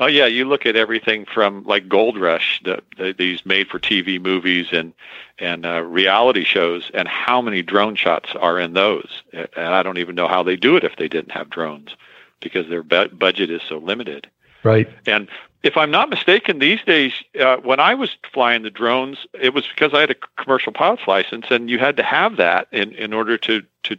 Oh 0.00 0.06
yeah, 0.06 0.26
you 0.26 0.44
look 0.44 0.66
at 0.66 0.76
everything 0.76 1.24
from 1.24 1.64
like 1.64 1.88
Gold 1.88 2.18
Rush, 2.18 2.60
the, 2.64 2.82
the, 2.96 3.12
these 3.12 3.44
made-for-TV 3.44 4.20
movies 4.20 4.68
and 4.72 4.92
and 5.38 5.64
uh, 5.66 5.82
reality 5.82 6.44
shows, 6.44 6.90
and 6.94 7.06
how 7.08 7.40
many 7.40 7.62
drone 7.62 7.94
shots 7.94 8.30
are 8.34 8.58
in 8.58 8.74
those. 8.74 9.22
And 9.32 9.48
I 9.56 9.82
don't 9.82 9.98
even 9.98 10.14
know 10.14 10.28
how 10.28 10.42
they 10.42 10.56
do 10.56 10.76
it 10.76 10.84
if 10.84 10.96
they 10.96 11.08
didn't 11.08 11.32
have 11.32 11.50
drones, 11.50 11.96
because 12.40 12.68
their 12.68 12.82
bu- 12.82 13.08
budget 13.08 13.50
is 13.50 13.62
so 13.68 13.78
limited. 13.78 14.28
Right. 14.64 14.88
And 15.06 15.28
if 15.62 15.76
I'm 15.76 15.90
not 15.90 16.10
mistaken, 16.10 16.58
these 16.58 16.82
days, 16.84 17.12
uh, 17.40 17.58
when 17.58 17.80
I 17.80 17.94
was 17.94 18.16
flying 18.32 18.62
the 18.62 18.70
drones, 18.70 19.26
it 19.40 19.54
was 19.54 19.66
because 19.66 19.94
I 19.94 20.00
had 20.00 20.10
a 20.10 20.16
commercial 20.36 20.72
pilot's 20.72 21.06
license, 21.06 21.46
and 21.50 21.68
you 21.70 21.78
had 21.78 21.96
to 21.96 22.02
have 22.02 22.36
that 22.36 22.68
in 22.72 22.92
in 22.92 23.12
order 23.12 23.38
to 23.38 23.62
to 23.84 23.96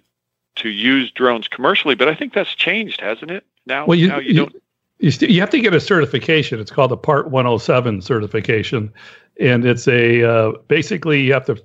to 0.55 0.69
use 0.69 1.11
drones 1.11 1.47
commercially. 1.47 1.95
But 1.95 2.07
I 2.07 2.15
think 2.15 2.33
that's 2.33 2.53
changed, 2.55 3.01
hasn't 3.01 3.31
it? 3.31 3.45
Now, 3.65 3.85
well, 3.85 3.97
you, 3.97 4.07
now 4.07 4.19
you, 4.19 4.27
you 4.27 4.33
don't 4.33 4.55
you, 4.99 5.11
st- 5.11 5.31
you 5.31 5.39
have 5.39 5.49
to 5.49 5.59
get 5.59 5.73
a 5.73 5.79
certification. 5.79 6.59
It's 6.59 6.71
called 6.71 6.91
the 6.91 6.97
Part 6.97 7.31
107 7.31 8.01
certification, 8.01 8.93
and 9.39 9.65
it's 9.65 9.87
a 9.87 10.23
uh, 10.23 10.51
basically 10.67 11.21
you 11.21 11.33
have 11.33 11.45
to 11.45 11.61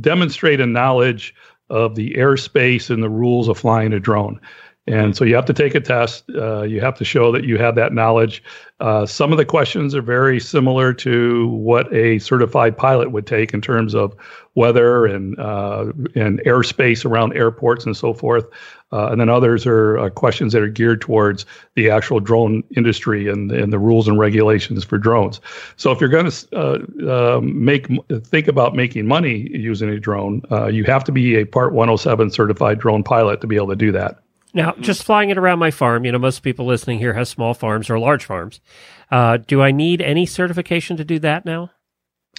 demonstrate 0.00 0.60
a 0.60 0.66
knowledge 0.66 1.34
of 1.68 1.94
the 1.94 2.14
airspace 2.14 2.90
and 2.90 3.02
the 3.02 3.10
rules 3.10 3.48
of 3.48 3.58
flying 3.58 3.92
a 3.92 4.00
drone. 4.00 4.40
And 4.86 5.14
so 5.14 5.24
you 5.24 5.34
have 5.34 5.44
to 5.44 5.52
take 5.52 5.74
a 5.74 5.80
test. 5.80 6.24
Uh, 6.34 6.62
you 6.62 6.80
have 6.80 6.96
to 6.96 7.04
show 7.04 7.30
that 7.32 7.44
you 7.44 7.58
have 7.58 7.74
that 7.74 7.92
knowledge. 7.92 8.42
Uh, 8.80 9.04
some 9.04 9.30
of 9.30 9.36
the 9.36 9.44
questions 9.44 9.94
are 9.94 10.02
very 10.02 10.40
similar 10.40 10.94
to 10.94 11.48
what 11.48 11.92
a 11.94 12.18
certified 12.18 12.78
pilot 12.78 13.12
would 13.12 13.26
take 13.26 13.52
in 13.52 13.60
terms 13.60 13.94
of 13.94 14.16
weather 14.54 15.04
and 15.04 15.38
uh, 15.38 15.92
and 16.14 16.40
airspace 16.46 17.04
around 17.04 17.36
airports 17.36 17.84
and 17.84 17.94
so 17.94 18.14
forth. 18.14 18.46
Uh, 18.90 19.10
and 19.12 19.20
then 19.20 19.28
others 19.28 19.66
are 19.66 19.98
uh, 19.98 20.10
questions 20.10 20.54
that 20.54 20.62
are 20.62 20.68
geared 20.68 21.00
towards 21.02 21.44
the 21.76 21.90
actual 21.90 22.18
drone 22.18 22.64
industry 22.74 23.28
and, 23.28 23.52
and 23.52 23.72
the 23.72 23.78
rules 23.78 24.08
and 24.08 24.18
regulations 24.18 24.82
for 24.82 24.98
drones. 24.98 25.40
So 25.76 25.92
if 25.92 26.00
you're 26.00 26.08
going 26.08 26.30
to 26.30 26.56
uh, 26.56 27.36
um, 27.36 27.64
make 27.64 27.86
think 28.24 28.48
about 28.48 28.74
making 28.74 29.06
money 29.06 29.46
using 29.52 29.90
a 29.90 30.00
drone, 30.00 30.42
you 30.72 30.84
have 30.84 31.04
to 31.04 31.12
be 31.12 31.36
a 31.36 31.44
Part 31.44 31.74
107 31.74 32.30
certified 32.30 32.80
drone 32.80 33.04
pilot 33.04 33.42
to 33.42 33.46
be 33.46 33.56
able 33.56 33.68
to 33.68 33.76
do 33.76 33.92
that. 33.92 34.20
Now, 34.52 34.72
mm-hmm. 34.72 34.82
just 34.82 35.04
flying 35.04 35.30
it 35.30 35.38
around 35.38 35.58
my 35.58 35.70
farm, 35.70 36.04
you 36.04 36.12
know, 36.12 36.18
most 36.18 36.40
people 36.40 36.66
listening 36.66 36.98
here 36.98 37.14
have 37.14 37.28
small 37.28 37.54
farms 37.54 37.88
or 37.88 37.98
large 37.98 38.24
farms. 38.24 38.60
Uh, 39.10 39.38
do 39.38 39.62
I 39.62 39.70
need 39.70 40.00
any 40.00 40.26
certification 40.26 40.96
to 40.96 41.04
do 41.04 41.18
that 41.20 41.44
now? 41.44 41.70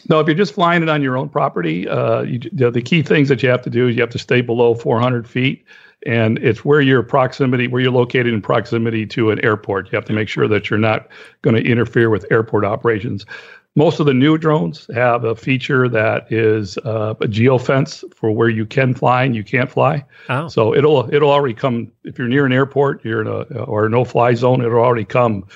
No, 0.10 0.20
if 0.20 0.28
you're 0.28 0.36
just 0.36 0.54
flying 0.54 0.84
it 0.84 0.90
on 0.90 1.02
your 1.02 1.18
own 1.18 1.30
property, 1.30 1.88
uh, 1.88 2.22
you, 2.22 2.40
the 2.40 2.82
key 2.82 3.02
things 3.04 3.30
that 3.30 3.44
you 3.44 3.50
have 3.50 3.62
to 3.64 3.70
do 3.70 3.88
is 3.88 3.96
you 3.96 4.02
have 4.02 4.10
to 4.12 4.20
stay 4.20 4.42
below 4.42 4.74
400 4.74 5.28
feet, 5.28 5.66
and 6.06 6.40
it's 6.40 6.66
where 6.66 6.82
you're 6.82 7.04
proximity, 7.04 7.68
where 7.68 7.82
you're 7.82 7.92
located 7.92 8.34
in 8.34 8.42
proximity 8.42 9.06
to 9.08 9.32
an 9.32 9.44
airport. 9.44 9.92
You 9.92 9.98
have 9.98 10.06
to 10.06 10.14
make 10.14 10.30
sure 10.30 10.48
that 10.48 10.70
you're 10.70 10.80
not 10.80 11.08
going 11.42 11.56
to 11.56 11.70
interfere 11.70 12.10
with 12.10 12.26
airport 12.32 12.66
operations. 12.66 13.26
Most 13.76 14.02
of 14.02 14.06
the 14.06 14.14
new 14.14 14.38
drones 14.38 14.90
have 14.94 15.24
a 15.24 15.34
feature 15.34 15.88
that 15.88 16.30
is 16.32 16.78
uh, 16.80 17.16
a 17.22 17.28
geofence 17.28 18.04
for 18.14 18.30
where 18.30 18.50
you 18.50 18.66
can 18.66 18.94
fly 18.94 19.24
and 19.24 19.34
you 19.34 19.46
can't 19.46 19.72
fly. 19.72 20.04
Oh. 20.28 20.50
So 20.50 20.76
it'll 20.76 21.14
it'll 21.14 21.32
already 21.32 21.54
come 21.54 21.92
if 22.04 22.20
you're 22.20 22.28
near 22.28 22.46
an 22.46 22.52
airport, 22.52 23.06
you're 23.06 23.22
in 23.22 23.28
a 23.28 23.64
or 23.64 23.86
a 23.86 23.90
no-fly 23.90 24.34
zone. 24.34 24.62
It'll 24.62 24.80
already 24.80 25.06
come 25.06 25.48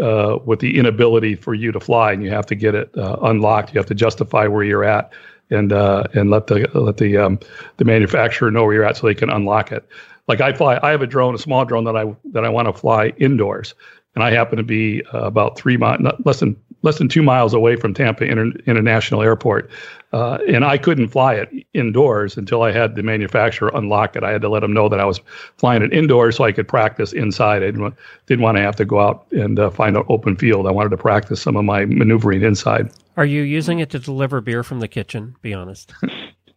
uh, 0.00 0.38
with 0.44 0.60
the 0.60 0.78
inability 0.78 1.34
for 1.34 1.52
you 1.52 1.72
to 1.72 1.80
fly, 1.80 2.12
and 2.12 2.22
you 2.22 2.30
have 2.30 2.46
to 2.46 2.54
get 2.54 2.76
it 2.76 2.96
uh, 2.96 3.16
unlocked. 3.22 3.74
You 3.74 3.78
have 3.78 3.88
to 3.88 3.94
justify 3.94 4.46
where 4.46 4.62
you're 4.62 4.84
at 4.84 5.12
and 5.50 5.72
uh, 5.72 6.04
and 6.14 6.30
let 6.30 6.46
the 6.46 6.68
let 6.74 6.98
the 6.98 7.16
um, 7.16 7.40
the 7.78 7.84
manufacturer 7.84 8.50
know 8.50 8.64
where 8.64 8.74
you're 8.74 8.84
at 8.84 8.96
so 8.96 9.06
they 9.06 9.14
can 9.14 9.30
unlock 9.30 9.72
it. 9.72 9.88
Like 10.28 10.40
I 10.40 10.52
fly, 10.52 10.78
I 10.82 10.90
have 10.90 11.02
a 11.02 11.06
drone, 11.06 11.34
a 11.34 11.38
small 11.38 11.64
drone 11.64 11.84
that 11.84 11.96
I 11.96 12.14
that 12.32 12.44
I 12.44 12.48
want 12.48 12.68
to 12.68 12.72
fly 12.72 13.08
indoors, 13.16 13.74
and 14.14 14.22
I 14.22 14.30
happen 14.30 14.58
to 14.58 14.62
be 14.62 15.02
uh, 15.12 15.22
about 15.22 15.58
three 15.58 15.76
miles, 15.76 16.00
less 16.24 16.40
than 16.40 16.56
less 16.82 16.98
than 16.98 17.08
two 17.08 17.22
miles 17.22 17.54
away 17.54 17.76
from 17.76 17.94
Tampa 17.94 18.24
Inter- 18.24 18.58
International 18.66 19.22
Airport, 19.22 19.70
uh, 20.12 20.38
and 20.48 20.64
I 20.64 20.78
couldn't 20.78 21.08
fly 21.08 21.34
it 21.34 21.48
indoors 21.74 22.36
until 22.36 22.62
I 22.62 22.72
had 22.72 22.94
the 22.94 23.02
manufacturer 23.02 23.70
unlock 23.74 24.16
it. 24.16 24.24
I 24.24 24.30
had 24.30 24.42
to 24.42 24.48
let 24.48 24.60
them 24.60 24.72
know 24.72 24.88
that 24.88 25.00
I 25.00 25.04
was 25.04 25.20
flying 25.56 25.82
it 25.82 25.92
indoors 25.92 26.36
so 26.36 26.44
I 26.44 26.52
could 26.52 26.68
practice 26.68 27.12
inside. 27.12 27.62
I 27.62 27.66
didn't, 27.66 27.94
didn't 28.26 28.42
want 28.42 28.56
to 28.56 28.62
have 28.62 28.76
to 28.76 28.84
go 28.84 29.00
out 29.00 29.26
and 29.32 29.58
uh, 29.58 29.70
find 29.70 29.96
an 29.96 30.04
open 30.08 30.36
field. 30.36 30.66
I 30.66 30.70
wanted 30.70 30.90
to 30.90 30.96
practice 30.96 31.42
some 31.42 31.56
of 31.56 31.64
my 31.64 31.84
maneuvering 31.84 32.42
inside. 32.42 32.90
Are 33.16 33.26
you 33.26 33.42
using 33.42 33.80
it 33.80 33.90
to 33.90 33.98
deliver 33.98 34.40
beer 34.40 34.62
from 34.62 34.80
the 34.80 34.88
kitchen? 34.88 35.36
Be 35.42 35.52
honest. 35.52 35.92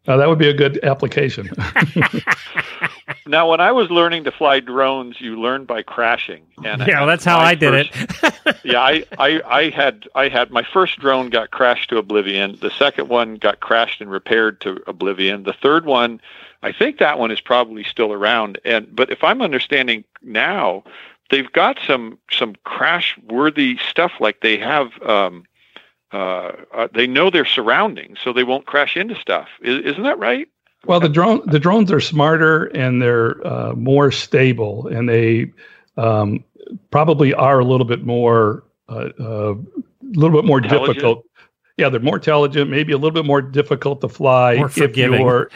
Uh, 0.08 0.18
that 0.18 0.28
would 0.28 0.40
be 0.40 0.50
a 0.50 0.54
good 0.54 0.84
application. 0.84 1.48
now, 3.32 3.50
when 3.50 3.62
I 3.62 3.72
was 3.72 3.90
learning 3.90 4.26
to 4.26 4.32
fly 4.32 4.60
drones, 4.60 5.20
you 5.20 5.40
learn 5.42 5.66
by 5.66 5.82
crashing. 5.82 6.44
And 6.64 6.86
yeah, 6.86 7.00
well, 7.00 7.08
that's 7.08 7.26
how 7.26 7.40
I 7.40 7.56
did 7.56 7.90
first, 7.90 8.24
it. 8.24 8.58
yeah, 8.64 8.82
I, 8.82 9.06
I, 9.18 9.42
I 9.46 9.70
had, 9.70 10.08
I 10.14 10.28
had 10.28 10.52
my 10.52 10.64
first 10.64 11.00
drone 11.00 11.30
got 11.30 11.52
crashed 11.52 11.90
to 11.90 11.98
oblivion. 11.98 12.58
The 12.62 12.70
second 12.72 13.08
one 13.08 13.36
got 13.36 13.62
crashed 13.62 14.02
and 14.02 14.12
repaired 14.12 14.62
to 14.62 14.84
oblivion. 14.86 15.44
The 15.44 15.54
third 15.54 15.86
one, 15.86 16.22
I 16.62 16.72
think 16.72 17.00
that 17.00 17.18
one 17.18 17.32
is 17.32 17.42
probably 17.42 17.84
still 17.84 18.14
around. 18.14 18.60
And 18.66 18.94
but 18.96 19.10
if 19.10 19.24
I'm 19.24 19.42
understanding 19.42 20.04
now, 20.22 20.84
they've 21.30 21.52
got 21.52 21.80
some 21.88 22.20
some 22.30 22.56
crash 22.66 23.18
worthy 23.30 23.78
stuff. 23.90 24.14
Like 24.20 24.42
they 24.42 24.58
have. 24.58 25.02
Um, 25.02 25.46
uh, 26.14 26.52
uh, 26.74 26.88
they 26.94 27.08
know 27.08 27.30
their 27.30 27.46
surroundings, 27.46 28.20
so 28.22 28.34
they 28.34 28.44
won't 28.44 28.66
crash 28.66 28.98
into 28.98 29.16
stuff. 29.16 29.48
Is, 29.62 29.98
not 29.98 30.04
that 30.04 30.20
right? 30.20 30.50
Well, 30.86 31.00
the 31.00 31.10
drone 31.10 31.42
the 31.46 31.60
drones 31.60 31.92
are 31.92 32.00
smarter 32.00 32.66
and 32.66 33.02
they're 33.02 33.46
uh, 33.46 33.74
more 33.74 34.12
stable, 34.12 34.88
and 34.88 35.08
they 35.08 35.52
um, 35.98 36.44
probably 36.90 37.34
are 37.34 37.60
a 37.60 37.66
little 37.66 37.86
bit 37.86 38.04
more 38.04 38.64
uh, 38.90 39.10
uh, 39.20 39.54
a 39.54 40.18
little 40.18 40.36
bit 40.42 40.46
more 40.46 40.60
difficult. 40.60 41.26
yeah, 41.78 41.90
they're 41.90 42.00
more 42.00 42.16
intelligent, 42.16 42.70
maybe 42.70 42.94
a 42.94 42.98
little 42.98 43.12
bit 43.12 43.26
more 43.26 43.42
difficult 43.42 44.02
to 44.02 44.10
fly 44.10 44.58
More 44.58 44.68
if 44.68 44.78
you're 44.78 45.50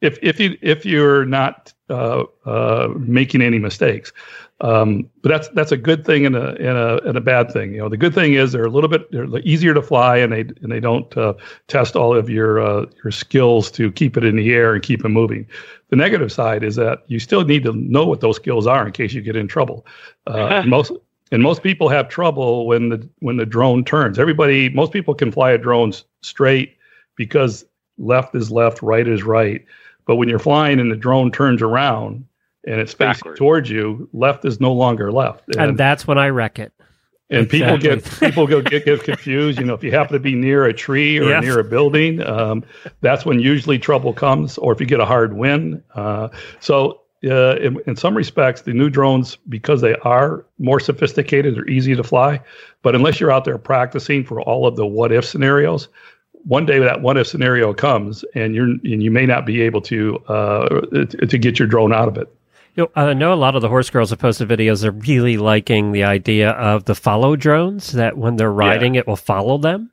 if 0.00 0.18
if 0.22 0.40
you 0.40 0.56
if 0.62 0.86
you're 0.86 1.24
not 1.24 1.72
uh, 1.90 2.24
uh, 2.46 2.88
making 2.96 3.42
any 3.42 3.58
mistakes. 3.58 4.12
Um, 4.60 5.08
but 5.22 5.28
that's 5.28 5.48
that's 5.50 5.70
a 5.70 5.76
good 5.76 6.04
thing 6.04 6.26
and 6.26 6.34
a 6.34 6.48
and 6.54 6.76
a 6.76 7.08
and 7.08 7.16
a 7.16 7.20
bad 7.20 7.52
thing. 7.52 7.72
You 7.72 7.78
know, 7.78 7.88
the 7.88 7.96
good 7.96 8.12
thing 8.12 8.34
is 8.34 8.50
they're 8.50 8.64
a 8.64 8.70
little 8.70 8.90
bit 8.90 9.10
they're 9.12 9.38
easier 9.40 9.72
to 9.72 9.82
fly, 9.82 10.16
and 10.16 10.32
they 10.32 10.40
and 10.40 10.72
they 10.72 10.80
don't 10.80 11.16
uh, 11.16 11.34
test 11.68 11.94
all 11.94 12.16
of 12.16 12.28
your 12.28 12.60
uh, 12.60 12.86
your 13.04 13.12
skills 13.12 13.70
to 13.72 13.92
keep 13.92 14.16
it 14.16 14.24
in 14.24 14.34
the 14.34 14.52
air 14.52 14.74
and 14.74 14.82
keep 14.82 15.04
it 15.04 15.08
moving. 15.10 15.46
The 15.90 15.96
negative 15.96 16.32
side 16.32 16.64
is 16.64 16.74
that 16.74 17.04
you 17.06 17.20
still 17.20 17.44
need 17.44 17.62
to 17.64 17.72
know 17.72 18.04
what 18.04 18.20
those 18.20 18.36
skills 18.36 18.66
are 18.66 18.84
in 18.84 18.92
case 18.92 19.12
you 19.12 19.22
get 19.22 19.36
in 19.36 19.46
trouble. 19.46 19.86
Uh, 20.26 20.62
most 20.66 20.90
and 21.30 21.40
most 21.40 21.62
people 21.62 21.88
have 21.88 22.08
trouble 22.08 22.66
when 22.66 22.88
the 22.88 23.08
when 23.20 23.36
the 23.36 23.46
drone 23.46 23.84
turns. 23.84 24.18
Everybody, 24.18 24.70
most 24.70 24.92
people 24.92 25.14
can 25.14 25.30
fly 25.30 25.52
a 25.52 25.58
drone 25.58 25.92
straight 26.22 26.76
because 27.14 27.64
left 27.96 28.34
is 28.34 28.50
left, 28.50 28.82
right 28.82 29.06
is 29.06 29.22
right. 29.22 29.64
But 30.04 30.16
when 30.16 30.28
you're 30.28 30.40
flying 30.40 30.80
and 30.80 30.90
the 30.90 30.96
drone 30.96 31.30
turns 31.30 31.62
around 31.62 32.24
and 32.66 32.80
it's 32.80 32.92
facing 32.92 33.12
Backward. 33.20 33.36
towards 33.36 33.70
you, 33.70 34.08
left 34.12 34.44
is 34.44 34.60
no 34.60 34.72
longer 34.72 35.10
left. 35.12 35.44
And 35.56 35.78
that's 35.78 36.06
when 36.06 36.18
I 36.18 36.28
wreck 36.28 36.58
it. 36.58 36.72
and 37.30 37.48
people 37.48 37.76
get 37.78 38.04
people 38.20 38.46
go 38.46 38.60
get, 38.62 38.84
get 38.84 39.02
confused. 39.04 39.58
You 39.58 39.64
know, 39.66 39.74
if 39.74 39.84
you 39.84 39.90
happen 39.90 40.14
to 40.14 40.18
be 40.20 40.34
near 40.34 40.64
a 40.64 40.72
tree 40.72 41.18
or 41.18 41.24
Yes. 41.28 41.42
near 41.44 41.58
a 41.58 41.64
building, 41.64 42.22
um, 42.22 42.64
that's 43.00 43.24
when 43.26 43.38
usually 43.40 43.78
trouble 43.78 44.12
comes. 44.12 44.56
Or 44.58 44.72
if 44.72 44.80
you 44.80 44.86
get 44.86 45.00
a 45.00 45.04
hard 45.04 45.34
wind. 45.34 45.82
Uh, 45.94 46.28
so, 46.60 47.00
uh, 47.24 47.56
in, 47.56 47.78
in 47.86 47.96
some 47.96 48.16
respects, 48.16 48.62
the 48.62 48.72
new 48.72 48.88
drones, 48.88 49.36
because 49.48 49.80
they 49.80 49.94
are 49.96 50.46
more 50.58 50.78
sophisticated, 50.80 51.56
they're 51.56 51.68
easy 51.68 51.94
to 51.96 52.04
fly. 52.04 52.40
But 52.82 52.94
unless 52.94 53.18
you're 53.18 53.32
out 53.32 53.44
there 53.44 53.58
practicing 53.58 54.24
for 54.24 54.40
all 54.40 54.66
of 54.66 54.76
the 54.76 54.86
what 54.86 55.10
if 55.12 55.24
scenarios, 55.24 55.88
one 56.44 56.64
day 56.64 56.78
that 56.78 57.02
what 57.02 57.16
if 57.18 57.26
scenario 57.26 57.74
comes, 57.74 58.24
and 58.34 58.54
you're 58.54 58.68
and 58.68 59.02
you 59.02 59.10
may 59.10 59.26
not 59.26 59.44
be 59.44 59.60
able 59.62 59.80
to 59.82 60.16
uh, 60.28 60.68
to 60.92 61.06
to 61.06 61.38
get 61.38 61.58
your 61.58 61.66
drone 61.68 61.92
out 61.92 62.06
of 62.08 62.16
it. 62.16 62.32
You 62.78 62.84
know, 62.84 62.90
I 62.94 63.12
know 63.12 63.32
a 63.32 63.34
lot 63.34 63.56
of 63.56 63.62
the 63.62 63.68
horse 63.68 63.90
girls 63.90 64.10
have 64.10 64.20
posted 64.20 64.48
videos 64.48 64.84
are 64.84 64.92
really 64.92 65.36
liking 65.36 65.90
the 65.90 66.04
idea 66.04 66.50
of 66.50 66.84
the 66.84 66.94
follow 66.94 67.34
drones 67.34 67.90
that 67.90 68.16
when 68.16 68.36
they're 68.36 68.52
riding, 68.52 68.94
it 68.94 69.04
will 69.04 69.16
follow 69.16 69.58
them. 69.58 69.90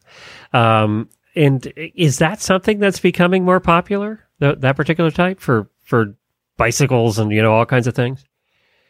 Um, 0.54 1.10
and 1.36 1.74
is 1.76 2.20
that 2.20 2.42
something 2.42 2.78
that's 2.78 3.00
becoming 3.00 3.44
more 3.44 3.60
popular? 3.60 4.28
Th- 4.40 4.60
that 4.60 4.76
particular 4.76 5.10
type 5.10 5.40
for 5.40 5.68
for 5.82 6.16
bicycles 6.58 7.18
and 7.18 7.32
you 7.32 7.42
know 7.42 7.54
all 7.54 7.66
kinds 7.66 7.88
of 7.88 7.96
things. 7.96 8.24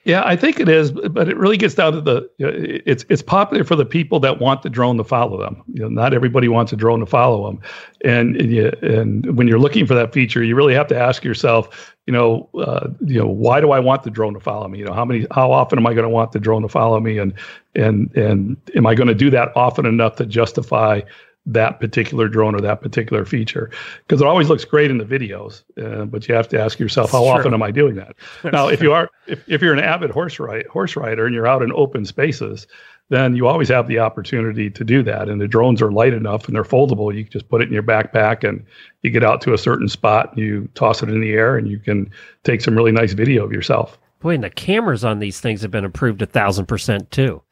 Yeah, 0.05 0.21
I 0.23 0.35
think 0.35 0.59
it 0.59 0.69
is, 0.69 0.91
but 0.91 1.27
it 1.27 1.35
really 1.35 1.57
gets 1.57 1.73
down 1.73 1.93
to 1.93 1.99
the 2.01 2.29
you 2.37 2.45
know, 2.45 2.53
it's 2.85 3.03
it's 3.09 3.23
popular 3.23 3.63
for 3.63 3.75
the 3.75 3.85
people 3.85 4.19
that 4.19 4.39
want 4.39 4.61
the 4.61 4.69
drone 4.69 4.97
to 4.97 5.03
follow 5.03 5.39
them. 5.39 5.63
You 5.73 5.81
know, 5.81 5.89
not 5.89 6.13
everybody 6.13 6.47
wants 6.47 6.71
a 6.71 6.75
drone 6.75 6.99
to 6.99 7.07
follow 7.07 7.47
them, 7.47 7.59
and 8.03 8.35
and, 8.35 8.51
you, 8.51 8.71
and 8.83 9.35
when 9.35 9.47
you're 9.47 9.57
looking 9.57 9.87
for 9.87 9.95
that 9.95 10.13
feature, 10.13 10.43
you 10.43 10.55
really 10.55 10.75
have 10.75 10.85
to 10.89 10.97
ask 10.97 11.23
yourself, 11.23 11.91
you 12.05 12.13
know, 12.13 12.47
uh, 12.53 12.87
you 13.01 13.19
know, 13.19 13.27
why 13.27 13.59
do 13.59 13.71
I 13.71 13.79
want 13.79 14.03
the 14.03 14.11
drone 14.11 14.35
to 14.35 14.39
follow 14.39 14.67
me? 14.67 14.77
You 14.77 14.85
know, 14.85 14.93
how 14.93 15.05
many, 15.05 15.25
how 15.31 15.51
often 15.51 15.79
am 15.79 15.87
I 15.87 15.95
going 15.95 16.03
to 16.03 16.09
want 16.09 16.33
the 16.33 16.39
drone 16.39 16.61
to 16.61 16.69
follow 16.69 16.99
me, 16.99 17.17
and 17.17 17.33
and 17.73 18.15
and 18.15 18.57
am 18.75 18.85
I 18.85 18.93
going 18.93 19.07
to 19.07 19.15
do 19.15 19.31
that 19.31 19.57
often 19.57 19.87
enough 19.87 20.17
to 20.17 20.27
justify 20.27 21.01
that 21.45 21.79
particular 21.79 22.27
drone 22.27 22.55
or 22.55 22.61
that 22.61 22.81
particular 22.81 23.23
feature 23.25 23.69
because 24.07 24.21
it 24.21 24.27
always 24.27 24.49
looks 24.49 24.65
great 24.65 24.89
in 24.89 24.97
the 24.97 25.05
videos 25.05 25.63
uh, 25.81 26.05
but 26.05 26.27
you 26.27 26.33
have 26.33 26.47
to 26.47 26.59
ask 26.59 26.79
yourself 26.79 27.11
how 27.11 27.21
It's 27.23 27.29
often 27.29 27.43
true. 27.43 27.53
am 27.53 27.63
i 27.63 27.71
doing 27.71 27.95
that 27.95 28.15
now 28.51 28.67
if 28.67 28.81
you 28.81 28.91
are 28.93 29.09
if, 29.27 29.47
if 29.47 29.61
you're 29.61 29.73
an 29.73 29.79
avid 29.79 30.09
horse 30.11 30.39
ride, 30.39 30.65
horse 30.67 30.95
rider 30.95 31.25
and 31.25 31.35
you're 31.35 31.47
out 31.47 31.61
in 31.61 31.71
open 31.73 32.05
spaces 32.05 32.67
then 33.09 33.35
you 33.35 33.45
always 33.47 33.69
have 33.69 33.87
the 33.87 33.99
opportunity 33.99 34.69
to 34.71 34.83
do 34.83 35.03
that 35.03 35.29
and 35.29 35.39
the 35.39 35.47
drones 35.47 35.81
are 35.81 35.91
light 35.91 36.13
enough 36.13 36.47
and 36.47 36.55
they're 36.55 36.63
foldable 36.63 37.13
you 37.15 37.23
can 37.23 37.31
just 37.31 37.47
put 37.49 37.61
it 37.61 37.67
in 37.67 37.73
your 37.73 37.83
backpack 37.83 38.47
and 38.47 38.65
you 39.03 39.11
get 39.11 39.23
out 39.23 39.41
to 39.41 39.53
a 39.53 39.57
certain 39.57 39.87
spot 39.87 40.31
and 40.31 40.39
you 40.39 40.67
toss 40.73 41.03
it 41.03 41.09
in 41.09 41.21
the 41.21 41.33
air 41.33 41.57
and 41.57 41.67
you 41.67 41.77
can 41.77 42.09
take 42.43 42.61
some 42.61 42.75
really 42.75 42.91
nice 42.91 43.13
video 43.13 43.43
of 43.45 43.51
yourself 43.51 43.99
Boy, 44.21 44.33
and 44.33 44.43
the 44.43 44.49
cameras 44.49 45.03
on 45.03 45.19
these 45.19 45.39
things 45.39 45.61
have 45.61 45.69
been 45.69 45.85
improved 45.85 46.19
a 46.23 46.25
thousand 46.25 46.65
percent 46.65 47.11
too. 47.11 47.43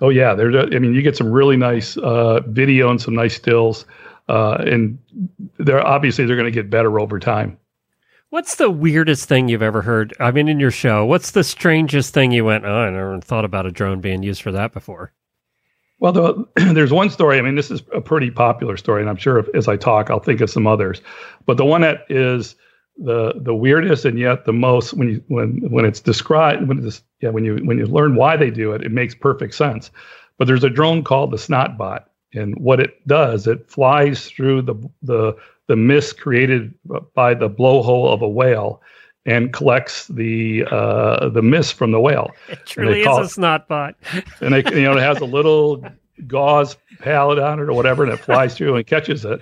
Oh 0.00 0.08
yeah, 0.08 0.34
there's. 0.34 0.54
I 0.54 0.78
mean, 0.78 0.94
you 0.94 1.02
get 1.02 1.16
some 1.16 1.30
really 1.30 1.56
nice 1.56 1.96
uh, 1.96 2.40
video 2.46 2.90
and 2.90 3.00
some 3.00 3.14
nice 3.14 3.36
stills, 3.36 3.86
uh, 4.28 4.56
and 4.60 4.98
they're 5.58 5.86
obviously 5.86 6.26
they're 6.26 6.36
going 6.36 6.46
to 6.46 6.50
get 6.50 6.70
better 6.70 6.98
over 6.98 7.20
time. 7.20 7.58
What's 8.30 8.56
the 8.56 8.70
weirdest 8.70 9.28
thing 9.28 9.48
you've 9.48 9.62
ever 9.62 9.82
heard? 9.82 10.12
I 10.18 10.32
mean, 10.32 10.48
in 10.48 10.58
your 10.58 10.72
show, 10.72 11.04
what's 11.04 11.30
the 11.30 11.44
strangest 11.44 12.12
thing 12.12 12.32
you 12.32 12.44
went? 12.44 12.64
Oh, 12.64 12.74
I 12.74 12.90
never 12.90 13.20
thought 13.20 13.44
about 13.44 13.66
a 13.66 13.70
drone 13.70 14.00
being 14.00 14.24
used 14.24 14.42
for 14.42 14.50
that 14.50 14.72
before. 14.72 15.12
Well, 16.00 16.12
the, 16.12 16.44
there's 16.74 16.92
one 16.92 17.10
story. 17.10 17.38
I 17.38 17.42
mean, 17.42 17.54
this 17.54 17.70
is 17.70 17.82
a 17.94 18.00
pretty 18.00 18.32
popular 18.32 18.76
story, 18.76 19.00
and 19.00 19.08
I'm 19.08 19.16
sure 19.16 19.38
if, 19.38 19.46
as 19.54 19.68
I 19.68 19.76
talk, 19.76 20.10
I'll 20.10 20.18
think 20.18 20.40
of 20.40 20.50
some 20.50 20.66
others. 20.66 21.00
But 21.46 21.56
the 21.56 21.64
one 21.64 21.82
that 21.82 22.06
is 22.08 22.56
the 22.96 23.34
the 23.36 23.54
weirdest 23.54 24.04
and 24.04 24.18
yet 24.18 24.44
the 24.44 24.52
most 24.52 24.94
when 24.94 25.08
you 25.08 25.24
when 25.28 25.58
when 25.70 25.84
it's 25.84 26.00
described 26.00 26.68
when 26.68 26.84
it's 26.86 27.02
yeah 27.24 27.30
when 27.30 27.44
you 27.44 27.56
when 27.64 27.78
you 27.78 27.86
learn 27.86 28.14
why 28.14 28.36
they 28.36 28.50
do 28.50 28.72
it, 28.72 28.82
it 28.82 28.92
makes 28.92 29.14
perfect 29.14 29.54
sense. 29.54 29.90
But 30.36 30.46
there's 30.46 30.64
a 30.64 30.70
drone 30.70 31.02
called 31.02 31.30
the 31.30 31.36
Snotbot, 31.38 32.04
and 32.34 32.54
what 32.56 32.80
it 32.80 33.06
does, 33.06 33.46
it 33.46 33.68
flies 33.70 34.26
through 34.28 34.62
the 34.62 34.74
the 35.02 35.34
the 35.66 35.76
mist 35.76 36.20
created 36.20 36.74
by 37.14 37.32
the 37.34 37.48
blowhole 37.48 38.12
of 38.12 38.20
a 38.22 38.28
whale 38.28 38.82
and 39.26 39.54
collects 39.54 40.06
the 40.08 40.64
uh, 40.70 41.30
the 41.30 41.40
mist 41.40 41.74
from 41.74 41.90
the 41.92 42.00
whale. 42.00 42.30
It 42.50 42.66
truly 42.66 43.00
is 43.00 43.06
a 43.06 43.22
it- 43.22 43.28
snot 43.30 43.68
bot. 43.68 43.94
and 44.40 44.54
it, 44.54 44.70
you 44.74 44.82
know 44.82 44.96
it 44.96 45.00
has 45.00 45.18
a 45.20 45.24
little 45.24 45.82
gauze 46.26 46.76
pallet 46.98 47.38
on 47.38 47.58
it 47.58 47.62
or 47.62 47.72
whatever, 47.72 48.04
and 48.04 48.12
it 48.12 48.18
flies 48.18 48.54
through 48.54 48.76
and 48.76 48.86
catches 48.86 49.24
it. 49.24 49.40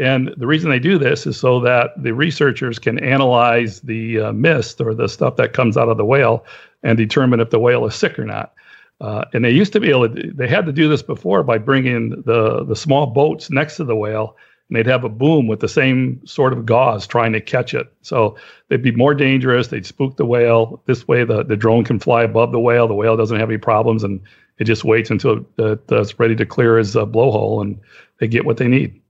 And 0.00 0.32
the 0.38 0.46
reason 0.46 0.70
they 0.70 0.78
do 0.78 0.96
this 0.96 1.26
is 1.26 1.38
so 1.38 1.60
that 1.60 1.90
the 2.02 2.14
researchers 2.14 2.78
can 2.78 2.98
analyze 2.98 3.80
the 3.80 4.20
uh, 4.20 4.32
mist 4.32 4.80
or 4.80 4.94
the 4.94 5.08
stuff 5.08 5.36
that 5.36 5.52
comes 5.52 5.76
out 5.76 5.90
of 5.90 5.98
the 5.98 6.06
whale 6.06 6.46
and 6.82 6.96
determine 6.96 7.38
if 7.38 7.50
the 7.50 7.58
whale 7.58 7.84
is 7.84 7.94
sick 7.94 8.18
or 8.18 8.24
not. 8.24 8.54
Uh, 9.02 9.24
and 9.34 9.44
they 9.44 9.50
used 9.50 9.74
to 9.74 9.80
be 9.80 9.90
able 9.90 10.08
to. 10.08 10.32
They 10.32 10.48
had 10.48 10.64
to 10.64 10.72
do 10.72 10.88
this 10.88 11.02
before 11.02 11.42
by 11.42 11.58
bringing 11.58 12.22
the 12.24 12.64
the 12.64 12.76
small 12.76 13.06
boats 13.06 13.50
next 13.50 13.76
to 13.76 13.84
the 13.84 13.96
whale, 13.96 14.36
and 14.68 14.76
they'd 14.76 14.86
have 14.86 15.04
a 15.04 15.10
boom 15.10 15.46
with 15.46 15.60
the 15.60 15.68
same 15.68 16.20
sort 16.26 16.54
of 16.54 16.64
gauze 16.64 17.06
trying 17.06 17.32
to 17.32 17.40
catch 17.40 17.74
it. 17.74 17.92
So 18.00 18.36
they'd 18.68 18.82
be 18.82 18.92
more 18.92 19.14
dangerous. 19.14 19.68
They'd 19.68 19.86
spook 19.86 20.16
the 20.16 20.26
whale. 20.26 20.82
This 20.86 21.06
way, 21.06 21.24
the, 21.24 21.42
the 21.42 21.56
drone 21.56 21.84
can 21.84 21.98
fly 21.98 22.22
above 22.22 22.52
the 22.52 22.60
whale. 22.60 22.88
The 22.88 22.94
whale 22.94 23.16
doesn't 23.16 23.38
have 23.38 23.50
any 23.50 23.58
problems, 23.58 24.02
and 24.02 24.20
it 24.58 24.64
just 24.64 24.84
waits 24.84 25.10
until 25.10 25.46
it, 25.58 25.80
uh, 25.90 26.00
it's 26.00 26.18
ready 26.18 26.36
to 26.36 26.46
clear 26.46 26.78
his 26.78 26.94
blowhole, 26.94 27.62
and 27.62 27.78
they 28.18 28.28
get 28.28 28.46
what 28.46 28.56
they 28.56 28.68
need. 28.68 29.00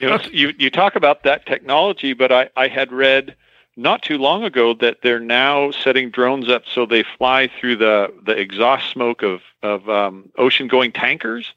You 0.00 0.08
know, 0.08 0.18
you 0.32 0.54
you 0.58 0.70
talk 0.70 0.96
about 0.96 1.24
that 1.24 1.44
technology, 1.44 2.14
but 2.14 2.32
I, 2.32 2.48
I 2.56 2.68
had 2.68 2.90
read 2.90 3.36
not 3.76 4.02
too 4.02 4.18
long 4.18 4.44
ago 4.44 4.74
that 4.74 4.98
they're 5.02 5.20
now 5.20 5.70
setting 5.70 6.10
drones 6.10 6.48
up 6.48 6.64
so 6.66 6.86
they 6.86 7.02
fly 7.02 7.48
through 7.58 7.76
the, 7.76 8.12
the 8.24 8.32
exhaust 8.32 8.90
smoke 8.90 9.22
of 9.22 9.40
of 9.62 9.88
um, 9.88 10.30
ocean 10.38 10.68
going 10.68 10.92
tankers 10.92 11.52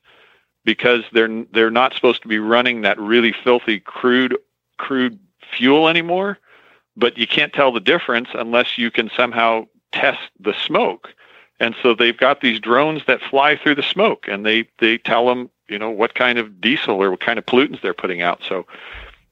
because 0.65 1.03
they're 1.13 1.45
they're 1.51 1.71
not 1.71 1.93
supposed 1.93 2.21
to 2.21 2.27
be 2.27 2.39
running 2.39 2.81
that 2.81 2.99
really 2.99 3.33
filthy 3.43 3.79
crude 3.79 4.37
crude 4.77 5.19
fuel 5.55 5.87
anymore. 5.87 6.37
But 6.95 7.17
you 7.17 7.25
can't 7.25 7.53
tell 7.53 7.71
the 7.71 7.79
difference 7.79 8.29
unless 8.33 8.77
you 8.77 8.91
can 8.91 9.09
somehow 9.15 9.67
test 9.91 10.21
the 10.39 10.53
smoke. 10.53 11.13
And 11.59 11.75
so 11.81 11.95
they've 11.95 12.17
got 12.17 12.41
these 12.41 12.59
drones 12.59 13.03
that 13.07 13.21
fly 13.21 13.55
through 13.55 13.75
the 13.75 13.83
smoke, 13.83 14.25
and 14.27 14.45
they 14.45 14.67
they 14.79 14.97
tell 14.97 15.27
them 15.27 15.49
you 15.69 15.79
know 15.79 15.89
what 15.89 16.15
kind 16.15 16.37
of 16.37 16.59
diesel 16.61 17.01
or 17.01 17.11
what 17.11 17.19
kind 17.19 17.39
of 17.39 17.45
pollutants 17.45 17.81
they're 17.81 17.93
putting 17.93 18.21
out. 18.21 18.41
So 18.47 18.65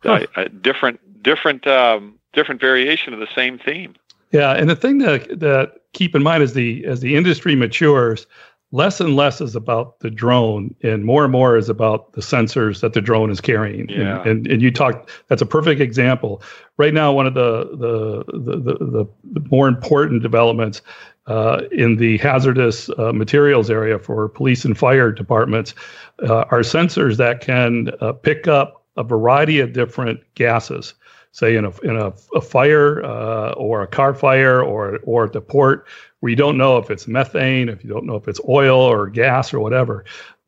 Huh. 0.03 0.25
uh, 0.35 0.41
a 0.41 0.49
different 0.49 0.99
different 1.23 1.67
um, 1.67 2.17
different 2.33 2.59
variation 2.59 3.13
of 3.13 3.19
the 3.19 3.27
same 3.35 3.59
theme. 3.59 3.95
Yeah, 4.31 4.51
and 4.51 4.69
the 4.69 4.75
thing 4.75 4.99
that 4.99 5.39
that 5.39 5.73
keep 5.93 6.15
in 6.15 6.23
mind 6.23 6.43
as 6.43 6.53
the 6.53 6.85
as 6.85 7.01
the 7.01 7.15
industry 7.15 7.55
matures, 7.55 8.25
less 8.71 8.99
and 8.99 9.15
less 9.15 9.41
is 9.41 9.55
about 9.55 9.99
the 9.99 10.09
drone, 10.09 10.73
and 10.81 11.05
more 11.05 11.23
and 11.23 11.31
more 11.31 11.57
is 11.57 11.69
about 11.69 12.13
the 12.13 12.21
sensors 12.21 12.81
that 12.81 12.93
the 12.93 13.01
drone 13.01 13.29
is 13.29 13.41
carrying. 13.41 13.89
Yeah. 13.89 14.21
And, 14.21 14.27
and 14.27 14.47
and 14.47 14.61
you 14.61 14.71
talked. 14.71 15.09
That's 15.27 15.41
a 15.41 15.45
perfect 15.45 15.81
example. 15.81 16.41
Right 16.77 16.93
now, 16.93 17.11
one 17.11 17.27
of 17.27 17.33
the 17.33 17.69
the 17.77 18.23
the 18.39 18.73
the, 18.73 19.07
the 19.33 19.49
more 19.51 19.67
important 19.67 20.23
developments. 20.23 20.81
Uh, 21.31 21.61
in 21.71 21.95
the 21.95 22.17
hazardous 22.17 22.89
uh, 22.97 23.13
materials 23.13 23.69
area 23.69 23.97
for 23.97 24.27
police 24.27 24.65
and 24.65 24.77
fire 24.77 25.13
departments, 25.13 25.73
uh, 26.27 26.43
are 26.51 26.59
sensors 26.59 27.15
that 27.15 27.39
can 27.39 27.89
uh, 28.01 28.11
pick 28.11 28.49
up 28.49 28.83
a 28.97 29.03
variety 29.03 29.61
of 29.61 29.71
different 29.71 30.19
gases 30.35 30.93
say 31.31 31.55
in 31.55 31.63
a 31.63 31.71
in 31.81 31.95
a, 31.95 32.11
a 32.35 32.41
fire 32.41 33.01
uh, 33.05 33.51
or 33.53 33.81
a 33.81 33.87
car 33.87 34.13
fire 34.13 34.61
or 34.61 34.99
or 35.03 35.23
at 35.25 35.31
the 35.31 35.39
port 35.39 35.87
where 36.19 36.29
you 36.29 36.35
don't 36.35 36.57
know 36.57 36.77
if 36.77 36.91
it's 36.91 37.07
methane, 37.07 37.69
if 37.69 37.81
you 37.81 37.89
don't 37.89 38.05
know 38.05 38.15
if 38.15 38.27
it's 38.27 38.41
oil 38.49 38.79
or 38.79 39.07
gas 39.07 39.53
or 39.53 39.61
whatever. 39.61 40.03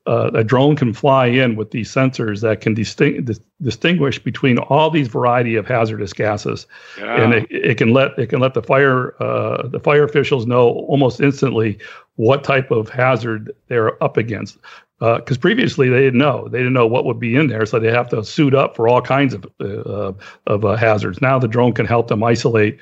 Uh, 0.06 0.30
a 0.34 0.44
drone 0.44 0.76
can 0.76 0.92
fly 0.94 1.28
in 1.28 1.56
with 1.56 1.72
these 1.72 1.90
sensors 1.90 2.42
that 2.42 2.60
can 2.60 2.74
disting- 2.74 3.24
dis- 3.24 3.40
distinguish 3.62 4.20
between 4.20 4.58
all 4.58 4.90
these 4.90 5.08
variety 5.08 5.56
of 5.56 5.66
hazardous 5.66 6.12
gases, 6.12 6.68
Yeah. 7.00 7.22
and 7.24 7.34
it, 7.34 7.48
it 7.50 7.78
can 7.78 7.94
let 7.94 8.12
it 8.20 8.28
can 8.28 8.42
let 8.42 8.54
the 8.54 8.62
fire 8.62 9.16
uh, 9.24 9.66
the 9.68 9.80
fire 9.80 10.04
officials 10.04 10.46
know 10.46 10.68
almost 10.90 11.22
instantly 11.22 11.78
what 12.16 12.44
type 12.44 12.70
of 12.70 12.90
hazard 12.90 13.54
they're 13.70 14.02
up 14.04 14.18
against. 14.18 14.58
because 15.00 15.38
previously 15.38 15.88
they 15.90 16.02
didn't 16.02 16.20
know 16.20 16.48
they 16.50 16.58
didn't 16.60 16.74
know 16.74 16.88
what 16.88 17.06
would 17.06 17.20
be 17.20 17.36
in 17.38 17.48
there, 17.48 17.66
so 17.66 17.80
they 17.80 17.92
have 17.92 18.10
to 18.10 18.24
suit 18.26 18.54
up 18.54 18.76
for 18.76 18.90
all 18.90 19.02
kinds 19.02 19.34
of 19.34 19.46
uh, 19.62 20.12
of 20.48 20.66
uh, 20.66 20.76
hazards. 20.76 21.22
Now 21.22 21.40
the 21.40 21.48
drone 21.48 21.72
can 21.72 21.86
help 21.86 22.10
them 22.10 22.24
isolate 22.24 22.78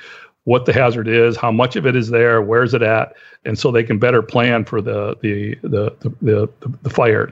what 0.46 0.66
the 0.66 0.74
hazard 0.74 1.08
is, 1.08 1.38
how 1.38 1.52
much 1.52 1.76
of 1.76 1.86
it 1.86 1.96
is 1.96 2.10
there, 2.10 2.42
where's 2.42 2.74
it 2.74 2.82
at, 2.82 3.14
and 3.46 3.58
so 3.58 3.72
they 3.72 3.84
can 3.84 4.00
better 4.00 4.22
plan 4.22 4.66
for 4.66 4.82
the 4.82 5.16
the 5.22 5.56
the 5.62 5.96
the, 6.00 6.10
the, 6.22 6.50
the 6.82 6.90
fire. 6.90 7.32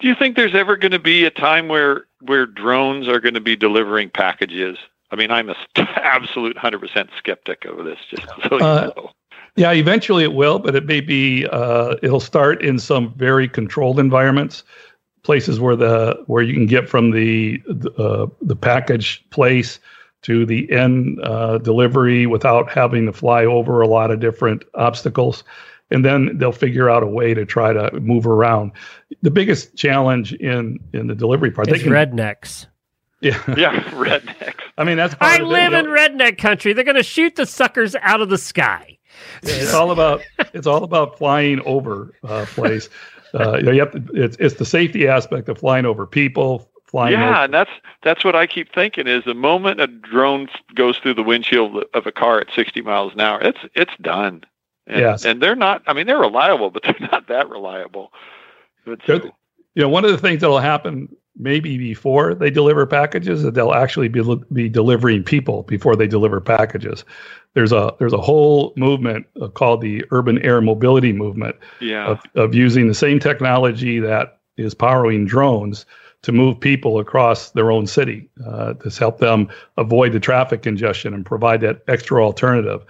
Do 0.00 0.08
you 0.08 0.14
think 0.14 0.36
there's 0.36 0.54
ever 0.54 0.76
going 0.76 0.92
to 0.92 0.98
be 0.98 1.24
a 1.24 1.30
time 1.30 1.68
where 1.68 2.06
where 2.20 2.46
drones 2.46 3.08
are 3.08 3.20
going 3.20 3.34
to 3.34 3.40
be 3.40 3.56
delivering 3.56 4.10
packages? 4.10 4.78
I 5.10 5.16
mean, 5.16 5.30
I'm 5.30 5.50
a 5.50 5.56
absolute 5.76 6.56
100% 6.56 7.08
skeptic 7.16 7.64
of 7.64 7.84
this. 7.84 7.98
Just 8.10 8.26
so 8.48 8.58
you 8.58 8.64
uh, 8.64 8.92
know. 8.96 9.10
Yeah, 9.56 9.72
eventually 9.72 10.22
it 10.22 10.34
will, 10.34 10.58
but 10.58 10.74
it 10.74 10.84
may 10.84 11.00
be 11.00 11.46
uh, 11.46 11.96
it'll 12.02 12.20
start 12.20 12.62
in 12.62 12.78
some 12.78 13.14
very 13.14 13.48
controlled 13.48 13.98
environments, 13.98 14.64
places 15.22 15.58
where 15.58 15.76
the 15.76 16.22
where 16.26 16.42
you 16.42 16.52
can 16.52 16.66
get 16.66 16.88
from 16.88 17.10
the 17.10 17.62
uh, 17.96 18.26
the 18.42 18.56
package 18.56 19.24
place 19.30 19.80
to 20.26 20.44
the 20.44 20.70
end 20.72 21.20
uh, 21.22 21.56
delivery 21.58 22.26
without 22.26 22.68
having 22.68 23.06
to 23.06 23.12
fly 23.12 23.44
over 23.44 23.80
a 23.80 23.86
lot 23.86 24.10
of 24.10 24.18
different 24.18 24.64
obstacles. 24.74 25.44
And 25.92 26.04
then 26.04 26.36
they'll 26.36 26.50
figure 26.50 26.90
out 26.90 27.04
a 27.04 27.06
way 27.06 27.32
to 27.32 27.46
try 27.46 27.72
to 27.72 28.00
move 28.00 28.26
around. 28.26 28.72
The 29.22 29.30
biggest 29.30 29.76
challenge 29.76 30.32
in 30.32 30.80
in 30.92 31.06
the 31.06 31.14
delivery 31.14 31.52
part 31.52 31.68
is 31.68 31.84
rednecks. 31.84 32.66
Yeah, 33.20 33.40
yeah, 33.56 33.80
rednecks. 33.92 34.60
I 34.76 34.82
mean, 34.82 34.96
that's. 34.96 35.14
I 35.20 35.38
live 35.38 35.72
it, 35.72 35.78
in 35.78 35.84
know. 35.86 35.92
redneck 35.92 36.38
country. 36.38 36.72
They're 36.72 36.82
going 36.82 36.96
to 36.96 37.04
shoot 37.04 37.36
the 37.36 37.46
suckers 37.46 37.94
out 38.02 38.20
of 38.20 38.28
the 38.28 38.38
sky. 38.38 38.98
Yeah, 39.44 39.54
it's 39.54 39.74
all 39.74 39.92
about 39.92 40.22
it's 40.52 40.66
all 40.66 40.82
about 40.82 41.18
flying 41.18 41.60
over 41.60 42.14
uh, 42.24 42.46
place. 42.46 42.88
Uh, 43.34 43.56
you, 43.56 43.62
know, 43.64 43.72
you 43.72 43.80
have 43.80 43.90
to, 43.90 44.02
it's 44.14 44.36
it's 44.38 44.54
the 44.54 44.64
safety 44.64 45.06
aspect 45.06 45.50
of 45.50 45.58
flying 45.58 45.84
over 45.84 46.06
people, 46.06 46.70
flying. 46.86 47.12
Yeah, 47.12 47.28
over. 47.28 47.44
and 47.44 47.54
that's 47.54 47.70
that's 48.02 48.24
what 48.24 48.34
I 48.34 48.46
keep 48.46 48.72
thinking 48.74 49.06
is 49.06 49.24
the 49.24 49.34
moment 49.34 49.80
a 49.80 49.86
drone 49.86 50.48
goes 50.74 50.98
through 50.98 51.14
the 51.14 51.22
windshield 51.22 51.84
of 51.94 52.06
a 52.06 52.12
car 52.12 52.40
at 52.40 52.48
60 52.54 52.80
miles 52.82 53.12
an 53.12 53.20
hour, 53.20 53.40
it's 53.40 53.60
it's 53.74 53.94
done. 54.00 54.44
And, 54.86 55.00
yes. 55.00 55.24
and 55.24 55.42
they're 55.42 55.56
not. 55.56 55.82
I 55.86 55.92
mean, 55.92 56.06
they're 56.06 56.18
reliable, 56.18 56.70
but 56.70 56.82
they're 56.84 57.08
not 57.10 57.28
that 57.28 57.48
reliable. 57.48 58.12
But 58.84 59.00
so. 59.06 59.14
you 59.14 59.82
know, 59.82 59.88
one 59.88 60.04
of 60.04 60.12
the 60.12 60.18
things 60.18 60.40
that'll 60.40 60.58
happen 60.60 61.08
maybe 61.38 61.76
before 61.76 62.34
they 62.34 62.50
deliver 62.50 62.86
packages 62.86 63.42
that 63.42 63.54
they'll 63.54 63.74
actually 63.74 64.08
be 64.08 64.22
be 64.52 64.68
delivering 64.68 65.22
people 65.22 65.64
before 65.64 65.96
they 65.96 66.06
deliver 66.06 66.40
packages. 66.40 67.04
There's 67.54 67.72
a 67.72 67.94
there's 67.98 68.12
a 68.12 68.20
whole 68.20 68.72
movement 68.76 69.26
uh, 69.40 69.48
called 69.48 69.80
the 69.80 70.04
urban 70.10 70.38
air 70.44 70.60
mobility 70.60 71.12
movement 71.12 71.56
yeah. 71.80 72.06
of, 72.06 72.20
of 72.34 72.54
using 72.54 72.88
the 72.88 72.94
same 72.94 73.18
technology 73.18 73.98
that 74.00 74.38
is 74.56 74.74
powering 74.74 75.26
drones 75.26 75.84
to 76.26 76.32
move 76.32 76.58
people 76.58 76.98
across 76.98 77.50
their 77.50 77.70
own 77.70 77.86
city 77.86 78.28
uh, 78.44 78.74
to 78.74 78.90
help 78.98 79.18
them 79.18 79.48
avoid 79.76 80.12
the 80.12 80.18
traffic 80.18 80.60
congestion 80.60 81.14
and 81.14 81.24
provide 81.24 81.60
that 81.60 81.82
extra 81.86 82.20
alternative. 82.22 82.84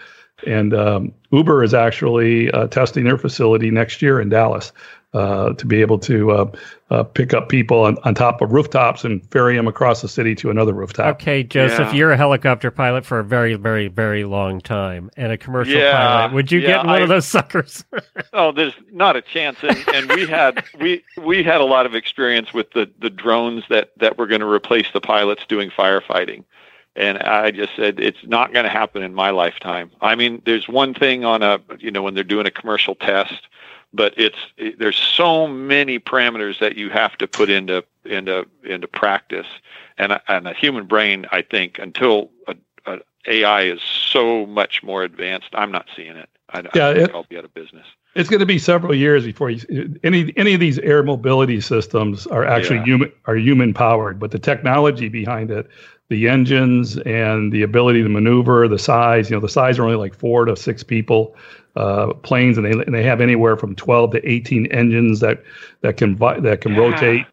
And 0.46 0.72
um, 0.72 1.12
Uber 1.32 1.62
is 1.62 1.74
actually 1.74 2.50
uh, 2.52 2.68
testing 2.68 3.04
their 3.04 3.18
facility 3.18 3.70
next 3.70 4.00
year 4.00 4.22
in 4.22 4.30
Dallas 4.30 4.72
uh, 5.16 5.54
to 5.54 5.64
be 5.64 5.80
able 5.80 5.98
to 5.98 6.30
uh, 6.30 6.52
uh, 6.90 7.02
pick 7.02 7.32
up 7.32 7.48
people 7.48 7.80
on, 7.80 7.96
on 8.04 8.14
top 8.14 8.42
of 8.42 8.52
rooftops 8.52 9.02
and 9.02 9.26
ferry 9.30 9.56
them 9.56 9.66
across 9.66 10.02
the 10.02 10.08
city 10.08 10.34
to 10.34 10.50
another 10.50 10.74
rooftop. 10.74 11.16
Okay, 11.16 11.42
Joseph, 11.42 11.88
yeah. 11.88 11.94
you're 11.94 12.12
a 12.12 12.18
helicopter 12.18 12.70
pilot 12.70 13.06
for 13.06 13.18
a 13.18 13.24
very, 13.24 13.54
very, 13.54 13.88
very 13.88 14.24
long 14.24 14.60
time 14.60 15.10
and 15.16 15.32
a 15.32 15.38
commercial 15.38 15.72
yeah, 15.72 15.96
pilot. 15.96 16.34
Would 16.34 16.52
you 16.52 16.60
yeah, 16.60 16.66
get 16.66 16.76
one 16.84 16.96
I, 16.96 16.98
of 16.98 17.08
those 17.08 17.26
suckers? 17.26 17.82
oh, 18.34 18.52
there's 18.52 18.74
not 18.92 19.16
a 19.16 19.22
chance. 19.22 19.56
And, 19.62 19.84
and 19.94 20.12
we 20.12 20.26
had 20.26 20.62
we 20.78 21.02
we 21.16 21.42
had 21.42 21.62
a 21.62 21.64
lot 21.64 21.86
of 21.86 21.94
experience 21.94 22.52
with 22.52 22.70
the 22.72 22.90
the 23.00 23.08
drones 23.08 23.64
that 23.70 23.92
that 23.96 24.18
were 24.18 24.26
going 24.26 24.42
to 24.42 24.46
replace 24.46 24.86
the 24.92 25.00
pilots 25.00 25.46
doing 25.48 25.70
firefighting. 25.70 26.44
And 26.94 27.18
I 27.18 27.52
just 27.52 27.74
said 27.74 28.00
it's 28.00 28.22
not 28.24 28.52
going 28.52 28.64
to 28.64 28.70
happen 28.70 29.02
in 29.02 29.14
my 29.14 29.30
lifetime. 29.30 29.90
I 30.02 30.14
mean, 30.14 30.42
there's 30.44 30.68
one 30.68 30.92
thing 30.92 31.24
on 31.24 31.42
a 31.42 31.58
you 31.78 31.90
know 31.90 32.02
when 32.02 32.12
they're 32.12 32.22
doing 32.22 32.46
a 32.46 32.50
commercial 32.50 32.94
test 32.94 33.48
but 33.96 34.14
it's 34.16 34.38
it, 34.56 34.78
there's 34.78 34.96
so 34.96 35.46
many 35.46 35.98
parameters 35.98 36.60
that 36.60 36.76
you 36.76 36.90
have 36.90 37.16
to 37.18 37.26
put 37.26 37.50
into 37.50 37.84
into 38.04 38.46
into 38.64 38.86
practice, 38.86 39.46
and 39.98 40.20
and 40.28 40.46
a 40.46 40.52
human 40.52 40.86
brain, 40.86 41.26
I 41.32 41.42
think, 41.42 41.78
until 41.78 42.30
a, 42.46 42.56
a 42.86 42.98
AI 43.26 43.62
is 43.62 43.80
so 43.82 44.46
much 44.46 44.82
more 44.82 45.02
advanced, 45.02 45.48
I'm 45.52 45.72
not 45.72 45.86
seeing 45.96 46.16
it. 46.16 46.28
I, 46.50 46.62
yeah, 46.74 46.88
I 46.88 46.94
think 46.94 47.08
it, 47.08 47.14
I'll 47.14 47.24
be 47.24 47.38
out 47.38 47.44
of 47.44 47.54
business. 47.54 47.86
It's 48.14 48.30
going 48.30 48.40
to 48.40 48.46
be 48.46 48.58
several 48.58 48.94
years 48.94 49.24
before 49.24 49.50
you, 49.50 49.98
any 50.04 50.32
any 50.36 50.54
of 50.54 50.60
these 50.60 50.78
air 50.78 51.02
mobility 51.02 51.60
systems 51.60 52.26
are 52.28 52.44
actually 52.44 52.78
yeah. 52.78 52.84
human 52.84 53.12
are 53.26 53.36
human 53.36 53.74
powered, 53.74 54.18
but 54.18 54.30
the 54.30 54.38
technology 54.38 55.08
behind 55.08 55.50
it, 55.50 55.66
the 56.08 56.28
engines 56.28 56.98
and 56.98 57.52
the 57.52 57.62
ability 57.62 58.02
to 58.02 58.08
maneuver, 58.08 58.68
the 58.68 58.78
size, 58.78 59.28
you 59.28 59.36
know, 59.36 59.40
the 59.40 59.48
size 59.48 59.78
are 59.78 59.84
only 59.84 59.96
like 59.96 60.14
four 60.14 60.44
to 60.44 60.56
six 60.56 60.82
people 60.82 61.34
uh, 61.76 62.12
planes, 62.14 62.56
and 62.58 62.66
they 62.66 62.72
and 62.72 62.94
they 62.94 63.02
have 63.02 63.20
anywhere 63.20 63.56
from 63.56 63.74
12 63.74 64.12
to 64.12 64.28
18 64.28 64.66
engines 64.66 65.20
that 65.20 65.42
that 65.82 65.96
can 65.96 66.16
that 66.16 66.60
can 66.60 66.72
yeah. 66.72 66.78
rotate, 66.78 67.26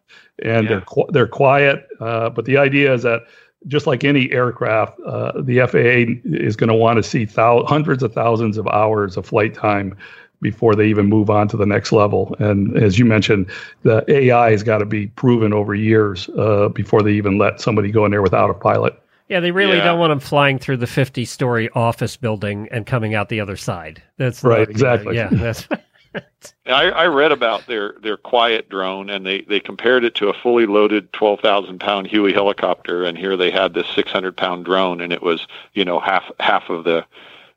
and 0.43 0.69
yeah. 0.69 0.81
they're 0.95 1.05
they're 1.09 1.27
quiet. 1.27 1.87
Uh, 1.99 2.29
but 2.29 2.45
the 2.45 2.57
idea 2.57 2.93
is 2.93 3.03
that 3.03 3.23
just 3.67 3.87
like 3.87 4.03
any 4.03 4.31
aircraft, 4.31 4.99
uh, 5.01 5.41
the 5.41 5.59
FAA 5.59 6.19
is 6.25 6.55
going 6.55 6.67
to 6.67 6.75
want 6.75 6.97
to 6.97 7.03
see 7.03 7.25
thou- 7.25 7.63
hundreds 7.65 8.03
of 8.03 8.13
thousands 8.13 8.57
of 8.57 8.67
hours 8.67 9.15
of 9.17 9.25
flight 9.25 9.53
time 9.53 9.95
before 10.41 10.75
they 10.75 10.87
even 10.87 11.07
move 11.07 11.29
on 11.29 11.47
to 11.47 11.57
the 11.57 11.65
next 11.65 11.91
level. 11.91 12.35
And 12.39 12.77
as 12.77 12.99
you 12.99 13.05
mentioned, 13.05 13.49
the 13.83 14.03
AI 14.11 14.51
has 14.51 14.61
got 14.61 14.79
to 14.79 14.85
be 14.85 15.07
proven 15.07 15.53
over 15.53 15.73
years 15.73 16.29
uh, 16.37 16.69
before 16.69 17.01
they 17.01 17.13
even 17.13 17.37
let 17.37 17.61
somebody 17.61 17.91
go 17.91 18.03
in 18.05 18.11
there 18.11 18.21
without 18.21 18.49
a 18.49 18.53
pilot. 18.53 18.99
Yeah, 19.33 19.39
they 19.39 19.49
really 19.49 19.77
yeah. 19.77 19.85
don't 19.85 19.97
want 19.97 20.11
them 20.11 20.19
flying 20.19 20.59
through 20.59 20.77
the 20.77 20.85
50 20.85 21.25
story 21.25 21.67
office 21.71 22.15
building 22.17 22.67
and 22.69 22.85
coming 22.85 23.15
out 23.15 23.29
the 23.29 23.39
other 23.39 23.57
side. 23.57 23.99
That's 24.17 24.43
right, 24.43 24.59
not, 24.59 24.69
exactly. 24.69 25.15
yeah, 25.15 25.29
that's. 25.31 25.67
I, 26.67 26.91
I 26.91 27.07
read 27.07 27.31
about 27.31 27.65
their, 27.65 27.95
their 28.03 28.15
quiet 28.15 28.69
drone, 28.69 29.09
and 29.09 29.25
they, 29.25 29.41
they 29.41 29.59
compared 29.59 30.03
it 30.03 30.13
to 30.15 30.29
a 30.29 30.35
fully 30.35 30.67
loaded 30.67 31.11
12,000 31.13 31.79
pound 31.79 32.05
Huey 32.05 32.31
helicopter, 32.31 33.03
and 33.05 33.17
here 33.17 33.35
they 33.35 33.49
had 33.49 33.73
this 33.73 33.87
600 33.95 34.37
pound 34.37 34.65
drone, 34.65 35.01
and 35.01 35.11
it 35.11 35.23
was 35.23 35.47
you 35.73 35.83
know 35.83 35.99
half 35.99 36.25
half 36.39 36.69
of 36.69 36.83
the 36.83 37.03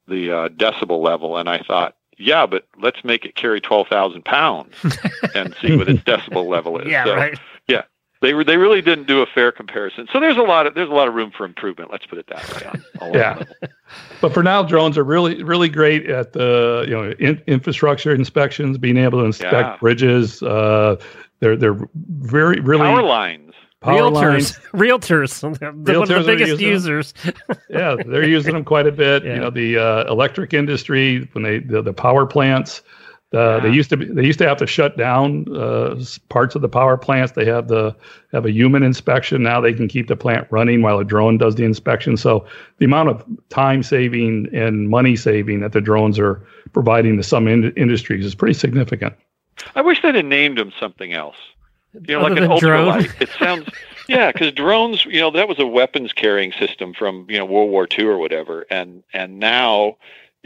the 0.09 0.33
uh, 0.33 0.49
decibel 0.49 1.03
level. 1.03 1.37
And 1.37 1.47
I 1.47 1.59
thought, 1.59 1.95
yeah, 2.17 2.47
but 2.47 2.67
let's 2.81 3.05
make 3.05 3.27
it 3.27 3.35
carry 3.35 3.61
12,000 3.61 4.25
pounds 4.25 4.75
and 5.35 5.55
see 5.61 5.77
what 5.77 5.91
its 5.91 6.01
decibel 6.05 6.47
level 6.47 6.79
is. 6.79 6.87
Yeah, 6.91 7.05
so, 7.05 7.17
right. 7.17 7.39
Yeah, 8.27 8.31
they 8.31 8.35
were 8.35 8.45
they 8.45 8.57
really 8.57 8.83
didn't 8.83 9.07
do 9.07 9.23
a 9.23 9.27
fair 9.27 9.53
comparison. 9.53 10.07
So 10.13 10.21
there's 10.21 10.37
a 10.37 10.43
lot 10.43 10.67
of 10.67 10.75
there's 10.75 10.89
a 10.89 10.93
lot 10.93 11.09
of 11.09 11.15
room 11.15 11.31
for 11.37 11.45
improvement. 11.45 11.91
Let's 11.91 12.07
put 12.07 12.19
it 12.19 12.27
that 12.29 12.55
way. 12.55 12.81
On, 13.01 13.15
yeah, 13.15 13.43
but 14.21 14.33
for 14.33 14.43
now, 14.43 14.63
drones 14.63 14.99
are 14.99 15.05
really 15.05 15.43
really 15.43 15.69
great 15.69 16.09
at 16.09 16.33
the 16.33 16.85
you 16.87 16.95
know 16.95 17.13
in, 17.19 17.43
infrastructure 17.47 18.15
inspections, 18.15 18.79
being 18.79 18.97
able 18.97 19.21
to 19.21 19.25
inspect 19.25 19.53
yeah. 19.53 19.77
bridges. 19.79 20.43
Uh, 20.43 20.97
they're 21.41 21.57
they're 21.57 21.79
very 21.95 22.61
really 22.61 22.83
power 22.83 23.03
lines. 23.03 23.53
Power 23.81 24.11
realtors, 24.11 24.13
lines. 24.13 24.59
realtors, 24.73 25.85
the, 25.85 25.93
realtors 25.93 25.99
one 25.99 26.11
of 26.11 26.27
the 26.27 26.37
biggest 26.37 26.61
users. 26.61 27.15
yeah, 27.71 27.95
they're 28.07 28.27
using 28.27 28.55
them 28.55 28.65
quite 28.65 28.87
a 28.87 28.93
bit. 28.93 29.25
Yeah. 29.25 29.35
You 29.35 29.41
know, 29.41 29.51
the 29.51 29.79
uh, 29.79 30.13
electric 30.13 30.55
industry 30.55 31.29
when 31.33 31.45
they 31.45 31.59
the, 31.59 31.83
the 31.83 31.93
power 31.93 32.27
plants 32.27 32.83
uh, 33.35 33.57
yeah. 33.57 33.61
They 33.61 33.71
used 33.71 33.91
to 33.91 33.97
be, 33.97 34.07
they 34.07 34.25
used 34.25 34.39
to 34.39 34.47
have 34.47 34.57
to 34.59 34.67
shut 34.67 34.97
down 34.97 35.47
uh, 35.55 36.01
parts 36.29 36.55
of 36.55 36.63
the 36.63 36.69
power 36.69 36.97
plants. 36.97 37.33
They 37.33 37.45
have 37.47 37.67
the 37.67 37.95
have 38.33 38.47
a 38.47 38.53
human 38.53 38.83
inspection 38.83 39.43
now. 39.43 39.61
They 39.61 39.73
can 39.73 39.89
keep 39.89 40.07
the 40.07 40.17
plant 40.17 40.47
running 40.51 40.83
while 40.83 40.99
a 40.99 41.05
drone 41.05 41.37
does 41.37 41.57
the 41.57 41.65
inspection. 41.65 42.17
So 42.17 42.47
the 42.79 42.85
amount 42.85 43.09
of 43.09 43.25
time 43.49 43.83
saving 43.83 44.49
and 44.53 44.89
money 44.89 45.17
saving 45.17 45.61
that 45.61 45.73
the 45.73 45.81
drones 45.81 46.19
are 46.21 46.47
providing 46.73 47.17
to 47.17 47.23
some 47.25 47.49
in- 47.49 47.73
industries 47.73 48.25
is 48.25 48.35
pretty 48.35 48.55
significant. 48.55 49.15
I 49.75 49.81
wish 49.81 50.03
they'd 50.03 50.15
have 50.15 50.25
named 50.25 50.59
them 50.59 50.73
something 50.79 51.13
else. 51.13 51.37
You 51.95 52.19
know, 52.19 52.27
Other 52.27 52.35
like 52.35 52.43
an 52.43 52.49
ultralight. 52.49 53.21
It 53.21 53.31
sounds 53.39 53.69
yeah, 54.09 54.31
because 54.31 54.53
drones, 54.53 55.05
you 55.05 55.21
know, 55.21 55.31
that 55.33 55.49
was 55.49 55.59
a 55.59 55.67
weapons 55.67 56.13
carrying 56.13 56.53
system 56.53 56.95
from 56.95 57.27
you 57.29 57.39
know 57.39 57.45
World 57.45 57.71
War 57.71 57.89
II 57.91 58.05
or 58.05 58.19
whatever, 58.19 58.67
and 58.71 59.03
and 59.13 59.39
now 59.39 59.97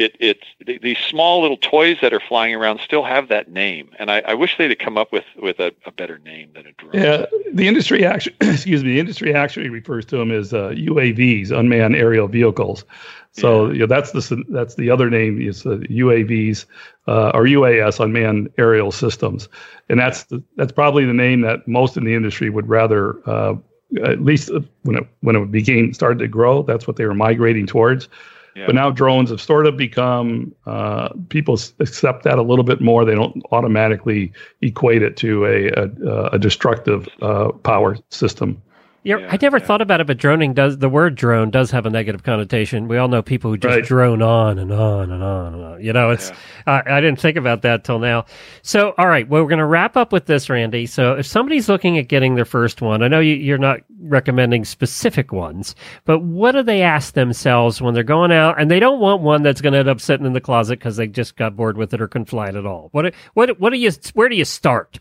it, 0.01 0.17
it's 0.19 0.81
these 0.83 0.99
small 0.99 1.43
little 1.43 1.57
toys 1.59 1.99
that 2.01 2.13
are 2.13 2.21
flying 2.21 2.55
around 2.55 2.81
still 2.81 3.05
have 3.05 3.29
that 3.29 3.51
name, 3.51 3.91
and 3.99 4.11
I, 4.11 4.21
I 4.21 4.35
wish 4.35 4.57
they'd 4.57 4.75
come 4.79 4.97
up 4.97 5.13
with 5.13 5.25
with 5.37 5.61
a, 5.61 5.73
a, 5.85 5.93
better 5.93 6.19
name 6.19 6.51
than 6.55 6.67
a 6.67 6.73
drone. 6.73 6.93
Yeah, 6.95 7.27
the 7.53 7.69
industry 7.69 8.05
actually, 8.05 8.37
excuse 8.41 8.83
me, 8.83 8.95
the 8.95 9.01
industry 9.01 9.35
actually 9.35 9.69
refers 9.69 10.07
to 10.07 10.17
them 10.17 10.31
as 10.31 10.55
uh, 10.55 10.71
UAVs, 10.71 11.51
unmanned 11.51 11.97
aerial 11.97 12.29
vehicles. 12.29 12.85
So 13.33 13.67
yeah. 13.67 13.73
you 13.73 13.79
know, 13.81 13.87
that's 13.87 14.13
the 14.13 14.43
that's 14.49 14.75
the 14.77 14.91
other 14.91 15.11
name 15.11 15.41
is 15.41 15.67
uh, 15.67 15.81
UAVs 15.91 16.65
uh, 17.07 17.31
or 17.35 17.45
UAS, 17.45 18.01
unmanned 18.01 18.51
aerial 18.57 18.93
systems, 18.93 19.49
and 19.91 20.01
that's 20.01 20.25
the, 20.25 20.43
that's 20.57 20.73
probably 20.73 21.05
the 21.05 21.13
name 21.13 21.43
that 21.43 21.69
most 21.69 21.97
in 21.97 22.05
the 22.05 22.15
industry 22.15 22.51
would 22.51 22.69
rather. 22.69 23.21
Uh, 23.29 23.57
at 24.05 24.23
least 24.23 24.51
when 24.83 24.97
it 24.97 25.09
when 25.21 25.35
it 25.35 25.51
became 25.51 25.93
started 25.93 26.21
to 26.21 26.29
grow, 26.29 26.63
that's 26.63 26.87
what 26.87 26.97
they 26.97 27.05
were 27.05 27.15
migrating 27.15 27.67
towards 27.67 28.09
Yeah. 28.57 28.67
But 28.67 28.75
now 28.75 28.91
drones 28.91 29.31
have 29.31 29.41
sort 29.41 29.67
of 29.67 29.77
become 29.77 30.55
uh, 30.67 31.11
people 31.29 31.59
accept 31.79 32.25
that 32.25 32.39
a 32.39 32.43
little 32.43 32.65
bit 32.65 32.81
more. 32.81 33.05
They 33.05 33.15
don't 33.15 33.43
automatically 33.53 34.33
equate 34.61 35.03
it 35.03 35.17
to 35.19 35.47
a 35.47 35.69
a, 35.69 36.25
a 36.33 36.39
destructive 36.39 37.09
uh, 37.23 37.53
power 37.53 37.97
system. 38.11 38.61
Yeah, 39.03 39.27
I 39.31 39.39
never 39.41 39.59
yeah. 39.59 39.65
thought 39.65 39.81
about 39.81 40.01
it, 40.01 40.07
but 40.07 40.19
droning 40.19 40.53
does 40.53 40.79
the 40.79 40.89
word 40.89 41.15
drone 41.15 41.51
does 41.51 41.71
have 41.71 41.87
a 41.87 41.91
negative 41.91 42.23
connotation. 42.23 42.87
We 42.87 42.99
all 42.99 43.09
know 43.09 43.23
people 43.23 43.51
who 43.51 43.57
just 43.57 43.75
Right. 43.75 43.85
drone 43.85 44.21
on 44.21 44.59
and 44.59 44.71
on 44.71 45.11
and 45.11 45.23
on 45.23 45.55
and 45.55 45.65
on. 45.65 45.83
You 45.83 45.93
know, 45.95 46.11
it's 46.11 46.31
I 46.67 46.83
I 46.85 47.01
didn't 47.01 47.19
think 47.19 47.39
about 47.39 47.63
that 47.63 47.85
till 47.85 47.99
now. 47.99 48.27
So, 48.63 48.93
all 48.99 49.09
right, 49.09 49.27
well, 49.27 49.43
we're 49.43 49.49
going 49.49 49.59
to 49.59 49.65
wrap 49.65 49.97
up 49.97 50.13
with 50.13 50.27
this, 50.27 50.51
Randy. 50.51 50.85
So, 50.85 51.15
if 51.15 51.25
somebody's 51.27 51.69
looking 51.69 51.97
at 51.99 52.09
getting 52.09 52.35
their 52.35 52.45
first 52.45 52.83
one, 52.83 53.03
I 53.03 53.09
know 53.09 53.21
you, 53.21 53.35
you're 53.35 53.57
not 53.59 53.81
recommending 54.03 54.65
specific 54.67 55.33
ones, 55.33 55.75
but 56.05 56.21
what 56.21 56.53
do 56.53 56.63
they 56.63 56.83
ask 56.83 57.15
themselves 57.15 57.81
when 57.81 57.95
they're 57.95 58.03
going 58.03 58.33
out 58.33 58.61
and 58.61 58.71
they 58.71 58.81
don't 58.81 59.01
want 59.01 59.23
one 59.23 59.43
that's 59.43 59.61
going 59.63 59.73
to 59.73 59.79
end 59.79 59.89
up 59.89 60.01
sitting 60.01 60.27
in 60.27 60.33
the 60.35 60.41
closet 60.41 60.79
because 60.79 60.97
they 60.97 61.07
just 61.07 61.37
got 61.37 61.57
bored 61.57 61.77
with 61.79 61.95
it 61.95 62.01
or 62.03 62.09
couldn't 62.09 62.27
fly 62.29 62.49
it 62.49 62.55
at 62.55 62.67
all? 62.67 62.91
What 62.93 63.15
what 63.33 63.59
what 63.59 63.71
do 63.71 63.79
you 63.79 63.91
where 64.13 64.29
do 64.29 64.37
you 64.37 64.45
start? 64.45 65.01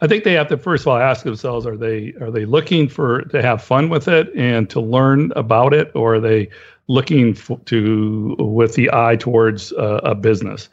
I 0.00 0.06
think 0.06 0.24
they 0.24 0.34
have 0.34 0.48
to 0.48 0.56
first 0.56 0.84
of 0.84 0.88
all 0.88 0.98
ask 0.98 1.24
themselves: 1.24 1.66
Are 1.66 1.76
they 1.76 2.14
are 2.20 2.30
they 2.30 2.44
looking 2.44 2.88
for 2.88 3.22
to 3.22 3.42
have 3.42 3.62
fun 3.62 3.88
with 3.88 4.08
it 4.08 4.32
and 4.34 4.68
to 4.70 4.80
learn 4.80 5.32
about 5.34 5.74
it, 5.74 5.90
or 5.94 6.14
are 6.16 6.20
they 6.20 6.50
looking 6.86 7.30
f- 7.30 7.58
to 7.66 8.36
with 8.38 8.74
the 8.74 8.90
eye 8.92 9.16
towards 9.16 9.72
uh, 9.72 10.00
a 10.04 10.14
business? 10.14 10.68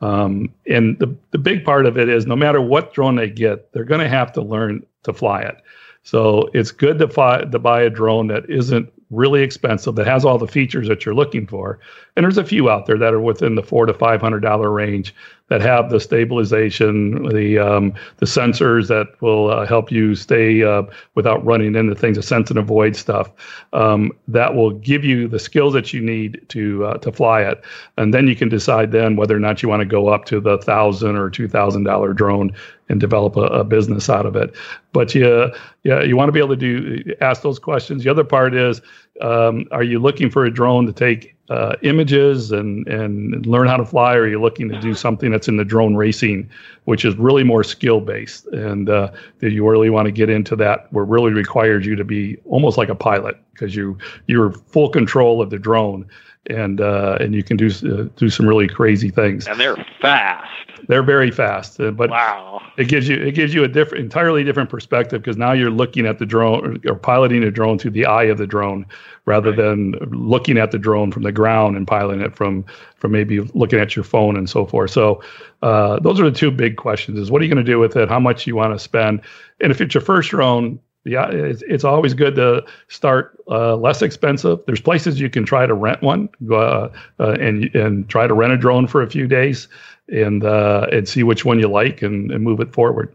Um, 0.00 0.52
and 0.66 0.98
the 0.98 1.14
the 1.30 1.38
big 1.38 1.64
part 1.64 1.84
of 1.84 1.98
it 1.98 2.08
is 2.08 2.26
no 2.26 2.36
matter 2.36 2.60
what 2.60 2.94
drone 2.94 3.16
they 3.16 3.28
get, 3.28 3.70
they're 3.72 3.84
going 3.84 4.00
to 4.00 4.08
have 4.08 4.32
to 4.32 4.42
learn 4.42 4.84
to 5.02 5.12
fly 5.12 5.42
it. 5.42 5.56
So 6.02 6.48
it's 6.54 6.70
good 6.70 6.98
to 7.00 7.08
fly 7.08 7.42
to 7.44 7.58
buy 7.58 7.82
a 7.82 7.90
drone 7.90 8.28
that 8.28 8.48
isn't 8.48 8.90
really 9.10 9.42
expensive 9.42 9.96
that 9.96 10.06
has 10.06 10.24
all 10.24 10.38
the 10.38 10.46
features 10.46 10.88
that 10.88 11.04
you're 11.04 11.14
looking 11.14 11.46
for. 11.46 11.80
And 12.16 12.24
there's 12.24 12.38
a 12.38 12.44
few 12.44 12.70
out 12.70 12.86
there 12.86 12.96
that 12.96 13.12
are 13.12 13.20
within 13.20 13.56
the 13.56 13.62
four 13.62 13.84
to 13.86 13.92
five 13.92 14.20
hundred 14.20 14.40
dollar 14.40 14.70
range 14.70 15.14
that 15.50 15.60
have 15.60 15.90
the 15.90 15.98
stabilization, 16.00 17.24
the 17.24 17.58
um, 17.58 17.92
the 18.16 18.26
sensors 18.26 18.86
that 18.88 19.20
will 19.20 19.50
uh, 19.50 19.66
help 19.66 19.92
you 19.92 20.14
stay 20.14 20.62
uh, 20.62 20.82
without 21.16 21.44
running 21.44 21.74
into 21.74 21.94
things, 21.94 22.16
the 22.16 22.22
sense 22.22 22.50
and 22.50 22.58
avoid 22.58 22.96
stuff. 22.96 23.30
Um, 23.72 24.12
that 24.28 24.54
will 24.54 24.70
give 24.70 25.04
you 25.04 25.28
the 25.28 25.40
skills 25.40 25.74
that 25.74 25.92
you 25.92 26.00
need 26.00 26.40
to 26.48 26.86
uh, 26.86 26.98
to 26.98 27.12
fly 27.12 27.42
it, 27.42 27.62
and 27.98 28.14
then 28.14 28.28
you 28.28 28.36
can 28.36 28.48
decide 28.48 28.92
then 28.92 29.16
whether 29.16 29.36
or 29.36 29.40
not 29.40 29.62
you 29.62 29.68
want 29.68 29.80
to 29.80 29.86
go 29.86 30.08
up 30.08 30.24
to 30.26 30.40
the 30.40 30.58
thousand 30.58 31.16
or 31.16 31.28
two 31.28 31.48
thousand 31.48 31.82
dollar 31.84 32.12
drone 32.12 32.54
and 32.88 33.00
develop 33.00 33.36
a, 33.36 33.42
a 33.42 33.64
business 33.64 34.08
out 34.08 34.26
of 34.26 34.36
it. 34.36 34.54
But 34.92 35.14
you, 35.14 35.52
yeah, 35.84 36.02
you 36.02 36.16
want 36.16 36.28
to 36.28 36.32
be 36.32 36.40
able 36.40 36.56
to 36.56 36.56
do 36.56 37.14
ask 37.20 37.42
those 37.42 37.58
questions. 37.58 38.04
The 38.04 38.10
other 38.10 38.24
part 38.24 38.54
is, 38.54 38.80
um, 39.20 39.66
are 39.72 39.84
you 39.84 39.98
looking 39.98 40.30
for 40.30 40.44
a 40.44 40.50
drone 40.50 40.86
to 40.86 40.92
take 40.92 41.34
uh, 41.50 41.74
images 41.82 42.52
and 42.52 42.86
and 42.86 43.44
learn 43.44 43.66
how 43.66 43.76
to 43.76 43.84
fly, 43.84 44.14
or 44.14 44.22
are 44.22 44.28
you 44.28 44.40
looking 44.40 44.68
to 44.68 44.80
do 44.80 44.94
something 44.94 45.32
that's 45.32 45.48
in 45.48 45.56
the 45.56 45.64
drone 45.64 45.96
racing, 45.96 46.48
which 46.84 47.04
is 47.04 47.16
really 47.16 47.42
more 47.42 47.64
skill 47.64 48.00
based, 48.00 48.46
and 48.46 48.88
uh, 48.88 49.10
that 49.40 49.50
you 49.50 49.68
really 49.68 49.90
want 49.90 50.06
to 50.06 50.12
get 50.12 50.30
into 50.30 50.54
that, 50.56 50.90
where 50.92 51.04
really 51.04 51.32
requires 51.32 51.84
you 51.84 51.96
to 51.96 52.04
be 52.04 52.36
almost 52.46 52.78
like 52.78 52.88
a 52.88 52.94
pilot 52.94 53.36
because 53.52 53.74
you 53.74 53.98
you're 54.28 54.52
full 54.52 54.88
control 54.88 55.42
of 55.42 55.50
the 55.50 55.58
drone. 55.58 56.08
And 56.48 56.80
uh, 56.80 57.18
and 57.20 57.34
you 57.34 57.42
can 57.44 57.56
do 57.58 57.66
uh, 57.68 58.08
do 58.16 58.30
some 58.30 58.46
really 58.46 58.66
crazy 58.66 59.10
things. 59.10 59.46
And 59.46 59.60
they're 59.60 59.76
fast. 60.00 60.48
They're 60.88 61.02
very 61.02 61.30
fast, 61.30 61.78
uh, 61.78 61.90
but 61.90 62.08
Wow. 62.08 62.62
it 62.78 62.88
gives 62.88 63.06
you 63.06 63.16
it 63.16 63.32
gives 63.32 63.52
you 63.52 63.62
a 63.62 63.68
different 63.68 64.02
entirely 64.02 64.42
different 64.42 64.70
perspective 64.70 65.20
because 65.22 65.36
now 65.36 65.52
you're 65.52 65.70
looking 65.70 66.06
at 66.06 66.18
the 66.18 66.24
drone 66.24 66.80
or, 66.86 66.92
or 66.92 66.96
piloting 66.96 67.42
a 67.44 67.50
drone 67.50 67.78
through 67.78 67.90
the 67.90 68.06
eye 68.06 68.24
of 68.24 68.38
the 68.38 68.46
drone 68.46 68.86
rather 69.26 69.50
Right. 69.50 69.58
than 69.58 69.92
looking 70.10 70.56
at 70.56 70.70
the 70.70 70.78
drone 70.78 71.12
from 71.12 71.22
the 71.24 71.30
ground 71.32 71.76
and 71.76 71.86
piloting 71.86 72.22
it 72.22 72.34
from 72.34 72.64
from 72.96 73.12
maybe 73.12 73.40
looking 73.54 73.78
at 73.78 73.94
your 73.94 74.04
phone 74.04 74.34
and 74.36 74.48
so 74.48 74.64
forth 74.64 74.90
so 74.90 75.22
uh, 75.62 76.00
those 76.00 76.18
are 76.18 76.24
the 76.30 76.36
two 76.36 76.50
big 76.50 76.76
questions 76.78 77.18
is 77.18 77.30
what 77.30 77.42
are 77.42 77.44
you 77.44 77.52
going 77.54 77.64
to 77.64 77.70
do 77.70 77.78
with 77.78 77.96
it 77.96 78.08
how 78.08 78.18
much 78.18 78.46
you 78.46 78.56
want 78.56 78.72
to 78.72 78.78
spend 78.78 79.20
and 79.60 79.70
if 79.70 79.80
it's 79.82 79.92
your 79.94 80.00
first 80.00 80.30
drone 80.30 80.78
yeah, 81.04 81.30
it's, 81.30 81.62
it's 81.62 81.84
always 81.84 82.12
good 82.12 82.34
to 82.36 82.64
start 82.88 83.38
uh, 83.48 83.76
less 83.76 84.02
expensive. 84.02 84.60
There's 84.66 84.80
places 84.80 85.18
you 85.18 85.30
can 85.30 85.44
try 85.44 85.66
to 85.66 85.74
rent 85.74 86.02
one 86.02 86.28
uh, 86.50 86.54
uh, 86.54 86.88
and 87.18 87.74
and 87.74 88.08
try 88.08 88.26
to 88.26 88.34
rent 88.34 88.52
a 88.52 88.56
drone 88.56 88.86
for 88.86 89.02
a 89.02 89.08
few 89.08 89.26
days 89.26 89.68
and 90.08 90.44
uh, 90.44 90.86
and 90.92 91.08
see 91.08 91.22
which 91.22 91.44
one 91.44 91.58
you 91.58 91.68
like 91.68 92.02
and, 92.02 92.30
and 92.30 92.44
move 92.44 92.60
it 92.60 92.72
forward. 92.72 93.14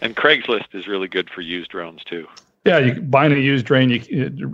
And 0.00 0.16
Craigslist 0.16 0.74
is 0.74 0.88
really 0.88 1.08
good 1.08 1.28
for 1.28 1.42
used 1.42 1.70
drones 1.70 2.02
too. 2.04 2.26
Yeah, 2.66 2.78
you 2.78 3.00
buying 3.00 3.32
a 3.32 3.36
used 3.36 3.64
drone, 3.64 3.88
you 3.88 4.02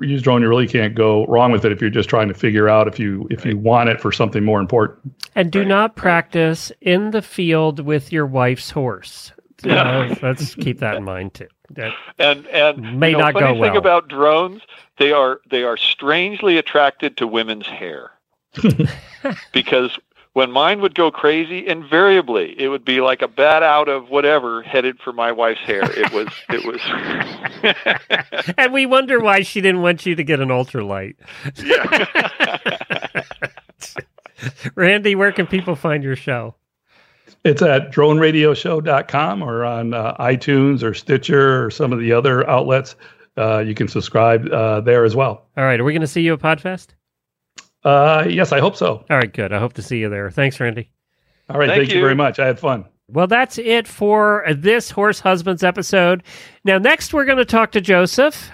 used 0.01 0.25
drone, 0.25 0.41
you 0.41 0.49
really 0.49 0.69
can't 0.69 0.95
go 0.95 1.27
wrong 1.27 1.51
with 1.51 1.65
it 1.65 1.73
if 1.73 1.81
you're 1.81 1.91
just 1.91 2.09
trying 2.09 2.29
to 2.29 2.35
figure 2.35 2.69
out 2.69 2.87
if 2.87 2.99
you 3.01 3.27
if 3.31 3.45
you 3.45 3.57
want 3.57 3.89
it 3.89 4.01
for 4.01 4.13
something 4.13 4.45
more 4.45 4.61
important. 4.61 5.13
And 5.35 5.51
do 5.51 5.61
Right, 5.61 5.69
not 5.69 5.97
practice 5.97 6.71
in 6.81 7.11
the 7.11 7.23
field 7.23 7.81
with 7.81 8.13
your 8.13 8.27
wife's 8.27 8.71
horse. 8.71 9.33
Uh, 9.65 10.15
let's 10.23 10.55
keep 10.55 10.79
that 10.81 10.97
in 10.97 11.05
mind 11.05 11.35
too. 11.35 11.49
That- 11.71 11.95
And 12.19 12.47
and 12.49 13.01
May 13.01 13.11
you 13.11 13.17
know, 13.17 13.23
not 13.25 13.33
funny 13.35 13.47
go 13.47 13.53
thing 13.55 13.61
well. 13.73 13.77
about 13.79 14.09
drones, 14.09 14.63
they 14.99 15.13
are 15.13 15.41
they 15.51 15.63
are 15.63 15.77
strangely 15.77 16.59
attracted 16.59 17.17
to 17.19 17.27
women's 17.27 17.67
hair. 17.67 18.11
because 19.53 19.99
when 20.35 20.51
mine 20.51 20.81
would 20.83 20.95
go 20.95 21.11
crazy, 21.11 21.67
invariably 21.67 22.55
it 22.61 22.69
would 22.69 22.85
be 22.85 23.01
like 23.01 23.23
a 23.23 23.29
bat 23.29 23.63
out 23.63 23.89
of 23.89 24.11
whatever 24.11 24.63
headed 24.63 24.99
for 25.01 25.13
my 25.13 25.33
wife's 25.33 25.61
hair. 25.63 25.83
It 25.83 26.13
was 26.13 26.29
it 26.51 26.65
was 26.67 28.55
and 28.59 28.73
we 28.73 28.85
wonder 28.87 29.19
why 29.21 29.41
she 29.43 29.61
didn't 29.63 29.81
want 29.83 30.05
you 30.07 30.15
to 30.15 30.23
get 30.25 30.41
an 30.41 30.49
ultralight. 30.51 31.15
yeah. 31.57 33.23
Randy, 34.75 35.15
where 35.15 35.33
can 35.33 35.47
people 35.47 35.75
find 35.77 36.05
your 36.05 36.17
show? 36.17 36.55
It's 37.47 37.63
at 37.63 37.93
droneradioshow.com 37.93 39.41
or 39.41 39.65
on 39.65 39.95
uh, 39.95 40.17
iTunes 40.17 40.83
or 40.83 40.93
Stitcher 40.95 41.65
or 41.65 41.71
some 41.71 41.93
of 41.93 42.01
the 42.01 42.13
other 42.13 42.49
outlets. 42.51 42.97
Uh, 43.37 43.59
you 43.59 43.73
can 43.73 43.87
subscribe 43.87 44.49
uh, 44.49 44.81
there 44.81 45.05
as 45.05 45.15
well. 45.15 45.47
All 45.57 45.65
right, 45.65 45.79
are 45.79 45.85
we 45.85 45.93
going 45.93 46.01
to 46.01 46.09
see 46.09 46.23
you 46.23 46.33
at 46.33 46.41
Podfest? 46.41 46.89
Uh, 47.85 48.27
yes, 48.29 48.51
I 48.51 48.59
hope 48.59 48.75
so. 48.77 49.05
All 49.09 49.17
right, 49.17 49.33
good. 49.33 49.53
I 49.53 49.61
hope 49.61 49.75
to 49.75 49.83
see 49.83 49.99
you 49.99 50.09
there. 50.09 50.29
Thanks, 50.29 50.59
Randy. 50.59 50.91
All 51.49 51.57
right, 51.57 51.69
Thank 51.69 51.83
thank, 51.83 51.91
you 51.91 51.97
you. 51.97 52.03
very 52.03 52.17
much. 52.17 52.41
I 52.41 52.47
had 52.47 52.59
fun. 52.59 52.85
Well, 53.09 53.29
that's 53.29 53.59
it 53.59 53.87
for 53.87 54.45
this 54.53 54.91
Horse 54.91 55.21
Husbands 55.21 55.63
episode. 55.63 56.25
Now, 56.65 56.79
next 56.79 57.15
we're 57.15 57.27
going 57.27 57.39
to 57.39 57.45
talk 57.45 57.71
to 57.73 57.81
Joseph. 57.81 58.51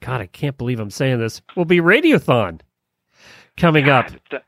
God, 0.00 0.20
I 0.20 0.26
can't 0.26 0.56
believe 0.56 0.78
I'm 0.78 0.90
saying 0.90 1.18
this. 1.18 1.42
Will 1.56 1.64
be 1.64 1.78
Radiothon 1.78 2.60
coming 3.56 3.88
up. 3.88 4.06
God, 4.10 4.20
th- 4.30 4.42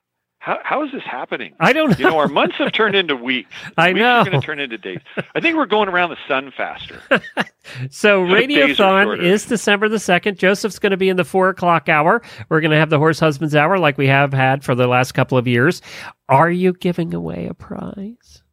How 0.47 0.61
how 0.63 0.85
is 0.85 0.93
this 0.93 1.03
happening? 1.03 1.55
I 1.59 1.73
don't 1.73 1.91
know. 1.91 1.97
You 1.99 2.05
know, 2.05 2.19
our 2.19 2.29
months 2.29 2.55
have 2.59 2.71
turned 2.71 2.95
into 2.95 3.17
weeks. 3.17 3.53
I 3.77 3.89
weeks 3.89 3.99
know. 3.99 4.21
are 4.21 4.25
going 4.25 4.41
to 4.41 4.47
turn 4.47 4.61
into 4.61 4.79
days. 4.79 5.01
I 5.35 5.41
think 5.41 5.57
we're 5.57 5.67
going 5.67 5.89
around 5.89 6.11
the 6.11 6.17
sun 6.29 6.53
faster. 6.57 7.03
So 7.91 8.25
Radiothon 8.25 9.21
is 9.21 9.45
December 9.45 9.89
the 9.89 9.99
second. 9.99 10.39
Joseph's 10.39 10.79
going 10.79 10.93
to 10.93 10.97
be 10.97 11.09
in 11.09 11.17
the 11.17 11.25
four 11.25 11.49
o'clock 11.49 11.89
hour. 11.89 12.23
We're 12.49 12.61
going 12.61 12.71
to 12.71 12.77
have 12.77 12.91
the 12.91 12.99
Horse 12.99 13.19
Husbands 13.19 13.57
hour 13.57 13.77
like 13.77 13.99
we 13.99 14.07
have 14.07 14.33
had 14.33 14.63
for 14.63 14.77
the 14.77 14.87
last 14.87 15.13
couple 15.13 15.37
of 15.37 15.49
years. 15.49 15.83
Are 16.29 16.49
you 16.49 16.75
giving 16.75 17.13
away 17.13 17.49
a 17.49 17.55
prize? 17.55 18.45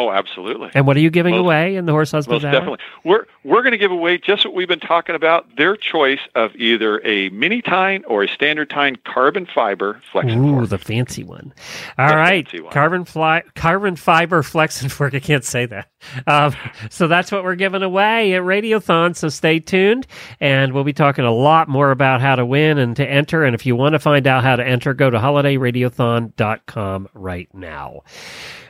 Oh, 0.00 0.12
absolutely. 0.12 0.70
And 0.74 0.86
what 0.86 0.96
are 0.96 1.00
you 1.00 1.10
giving 1.10 1.34
Most- 1.34 1.40
away 1.44 1.74
in 1.74 1.84
the 1.86 1.90
Horse 1.92 2.12
Husbands 2.12 2.44
Most 2.44 2.48
hour? 2.48 2.52
definitely. 2.60 2.78
We're 3.04 3.26
we're 3.42 3.62
going 3.62 3.72
to 3.72 3.78
give 3.78 3.90
away 3.90 4.18
just 4.18 4.44
what 4.44 4.54
we've 4.54 4.68
been 4.68 4.78
talking 4.78 5.16
about. 5.16 5.56
Their 5.56 5.76
choice 5.76 6.20
of 6.36 6.54
either 6.54 7.00
a 7.04 7.30
mini 7.30 7.62
tine 7.62 8.04
or 8.06 8.22
a 8.22 8.28
standard 8.28 8.70
tine 8.70 8.96
carbon 9.04 9.46
fiber 9.52 10.00
flexion 10.12 10.44
Ooh, 10.44 10.54
fork. 10.58 10.68
the 10.68 10.78
fancy 10.78 11.24
one. 11.24 11.52
All 11.98 12.08
The 12.10 12.14
right, 12.16 12.62
one. 12.62 12.72
carbon 12.72 13.04
fly, 13.04 13.42
carbon 13.56 13.96
fiber 13.96 14.42
flex 14.44 14.82
and 14.82 14.92
fork. 14.92 15.14
I 15.14 15.20
can't 15.20 15.44
say 15.44 15.66
that. 15.66 15.88
Um, 16.28 16.54
so 16.90 17.08
that's 17.08 17.32
what 17.32 17.42
we're 17.42 17.56
giving 17.56 17.82
away 17.82 18.34
at 18.34 18.42
Radiothon. 18.42 19.16
So 19.16 19.28
stay 19.28 19.58
tuned, 19.58 20.06
and 20.38 20.72
we'll 20.74 20.84
be 20.84 20.92
talking 20.92 21.24
a 21.24 21.32
lot 21.32 21.68
more 21.68 21.90
about 21.90 22.20
how 22.20 22.36
to 22.36 22.46
win 22.46 22.78
and 22.78 22.94
to 22.96 23.04
enter. 23.08 23.42
And 23.42 23.54
if 23.54 23.66
you 23.66 23.74
want 23.74 23.94
to 23.94 23.98
find 23.98 24.26
out 24.28 24.44
how 24.44 24.54
to 24.56 24.64
enter, 24.64 24.94
go 24.94 25.10
to 25.10 25.18
holidayradiothon.com 25.18 27.08
right 27.14 27.48
now. 27.54 28.02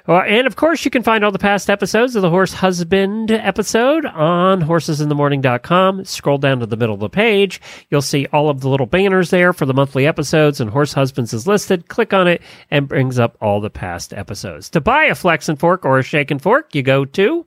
Uh, 0.08 0.20
and 0.20 0.46
of 0.46 0.56
course, 0.56 0.86
you 0.86 0.90
can 0.90 1.02
find 1.02 1.22
all 1.22 1.30
the 1.30 1.38
past 1.38 1.68
episodes 1.68 2.16
of 2.16 2.22
the 2.22 2.30
Horse 2.30 2.54
Husband 2.54 3.30
episode 3.30 4.06
on 4.06 4.62
horsesinthemorning.com. 4.62 6.06
Scroll 6.06 6.38
down 6.38 6.60
to 6.60 6.66
the 6.66 6.78
middle 6.78 6.94
of 6.94 7.00
the 7.00 7.10
page. 7.10 7.60
You'll 7.90 8.00
see 8.00 8.26
all 8.32 8.48
of 8.48 8.62
the 8.62 8.70
little 8.70 8.86
banners 8.86 9.28
there 9.28 9.52
for 9.52 9.66
the 9.66 9.74
monthly 9.74 10.06
episodes, 10.06 10.62
and 10.62 10.70
Horse 10.70 10.94
Husbands 10.94 11.34
is 11.34 11.46
listed. 11.46 11.88
Click 11.88 12.14
on 12.14 12.26
it 12.26 12.40
and 12.70 12.88
brings 12.88 13.18
up 13.18 13.36
all 13.42 13.60
the 13.60 13.68
past 13.68 14.14
episodes. 14.14 14.70
To 14.70 14.80
buy 14.80 15.04
a 15.04 15.14
flex 15.14 15.46
and 15.46 15.60
fork 15.60 15.84
or 15.84 15.98
a 15.98 16.02
shake 16.02 16.30
and 16.30 16.40
fork, 16.40 16.74
you 16.74 16.82
go 16.82 17.04
to 17.04 17.44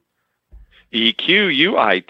E 0.91 1.15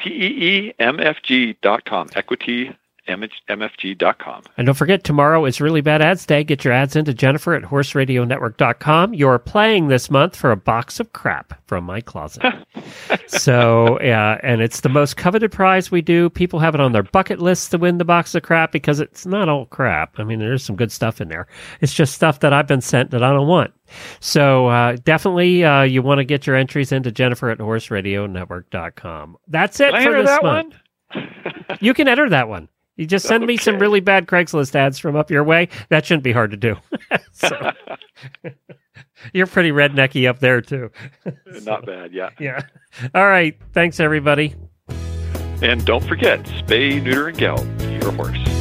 E 0.06 0.74
E 0.78 1.14
G 1.24 1.58
dot 1.62 1.86
com. 1.86 2.10
Equity 2.14 2.76
mfg.com. 3.08 4.44
And 4.58 4.66
don't 4.66 4.76
forget, 4.76 5.04
tomorrow 5.04 5.46
is 5.46 5.60
Really 5.60 5.82
Bad 5.82 6.02
Ads 6.02 6.26
Day. 6.26 6.44
Get 6.44 6.64
your 6.64 6.74
ads 6.74 6.96
into 6.96 7.14
Jennifer 7.14 7.54
at 7.54 7.64
horseradionetwork.com. 7.64 9.14
You're 9.14 9.40
playing 9.40 9.88
this 9.88 10.10
month 10.10 10.36
for 10.36 10.52
a 10.52 10.56
box 10.56 11.00
of 11.00 11.12
crap 11.14 11.62
from 11.68 11.84
my 11.84 12.02
closet. 12.02 12.44
so, 13.28 14.00
yeah, 14.02 14.40
and 14.44 14.62
it's 14.62 14.82
the 14.82 14.90
most 14.90 15.18
coveted 15.18 15.52
prize 15.52 15.90
we 15.90 16.02
do. 16.02 16.30
People 16.30 16.60
have 16.60 16.76
it 16.76 16.82
on 16.82 16.92
their 16.92 17.04
bucket 17.04 17.40
list 17.40 17.72
to 17.72 17.78
win 17.78 17.98
the 17.98 18.06
box 18.06 18.36
of 18.36 18.44
crap 18.44 18.72
because 18.72 19.00
it's 19.00 19.26
not 19.26 19.50
all 19.50 19.66
crap. 19.66 20.20
I 20.20 20.24
mean, 20.24 20.40
there's 20.40 20.64
some 20.64 20.76
good 20.76 20.92
stuff 20.92 21.20
in 21.22 21.28
there. 21.28 21.48
It's 21.82 21.94
just 21.94 22.14
stuff 22.14 22.40
that 22.42 22.54
I've 22.54 22.68
been 22.68 22.82
sent 22.82 23.12
that 23.12 23.24
I 23.24 23.32
don't 23.32 23.48
want. 23.48 23.74
So 24.20 24.68
uh, 24.68 24.98
definitely, 25.04 25.64
uh, 25.64 25.82
you 25.82 26.02
want 26.02 26.20
to 26.20 26.24
get 26.24 26.46
your 26.48 26.56
entries 26.56 26.92
into 26.92 27.12
Jennifer 27.12 27.50
at 27.50 27.58
horseradionetwork.com. 27.58 29.38
That's 29.48 29.80
it 29.80 29.92
Can 29.92 30.04
for 30.04 30.10
enter 30.10 30.22
this 30.22 30.30
that 30.30 30.44
month. 30.44 30.74
one? 30.74 30.82
You 31.82 31.94
can 31.94 32.08
enter 32.08 32.30
that 32.30 32.48
one. 32.48 32.70
You 32.98 33.06
just 33.06 33.26
send 33.26 33.46
me 33.46 33.58
some 33.58 33.80
really 33.80 34.00
bad 34.00 34.28
Craigslist 34.28 34.76
ads 34.76 35.00
from 35.00 35.16
up 35.16 35.32
your 35.32 35.44
way. 35.44 35.70
That 35.90 36.06
shouldn't 36.06 36.24
be 36.24 36.32
hard 36.32 36.52
to 36.52 36.58
do. 36.58 36.76
so, 37.32 37.72
you're 39.34 39.48
pretty 39.48 39.72
rednecky 39.72 40.30
up 40.30 40.40
there 40.40 40.62
too. 40.62 40.92
Uh, 41.26 41.32
not 41.64 41.86
bad, 41.86 42.14
yeah. 42.14 42.30
Yeah. 42.40 42.62
All 43.16 43.28
right. 43.28 43.58
Thanks, 43.74 44.00
everybody. 44.00 44.56
And 45.62 45.86
don't 45.86 46.04
forget, 46.04 46.44
spay, 46.44 47.02
neuter, 47.02 47.28
and 47.30 47.38
geld 47.38 47.82
your 47.82 48.12
horse. 48.12 48.61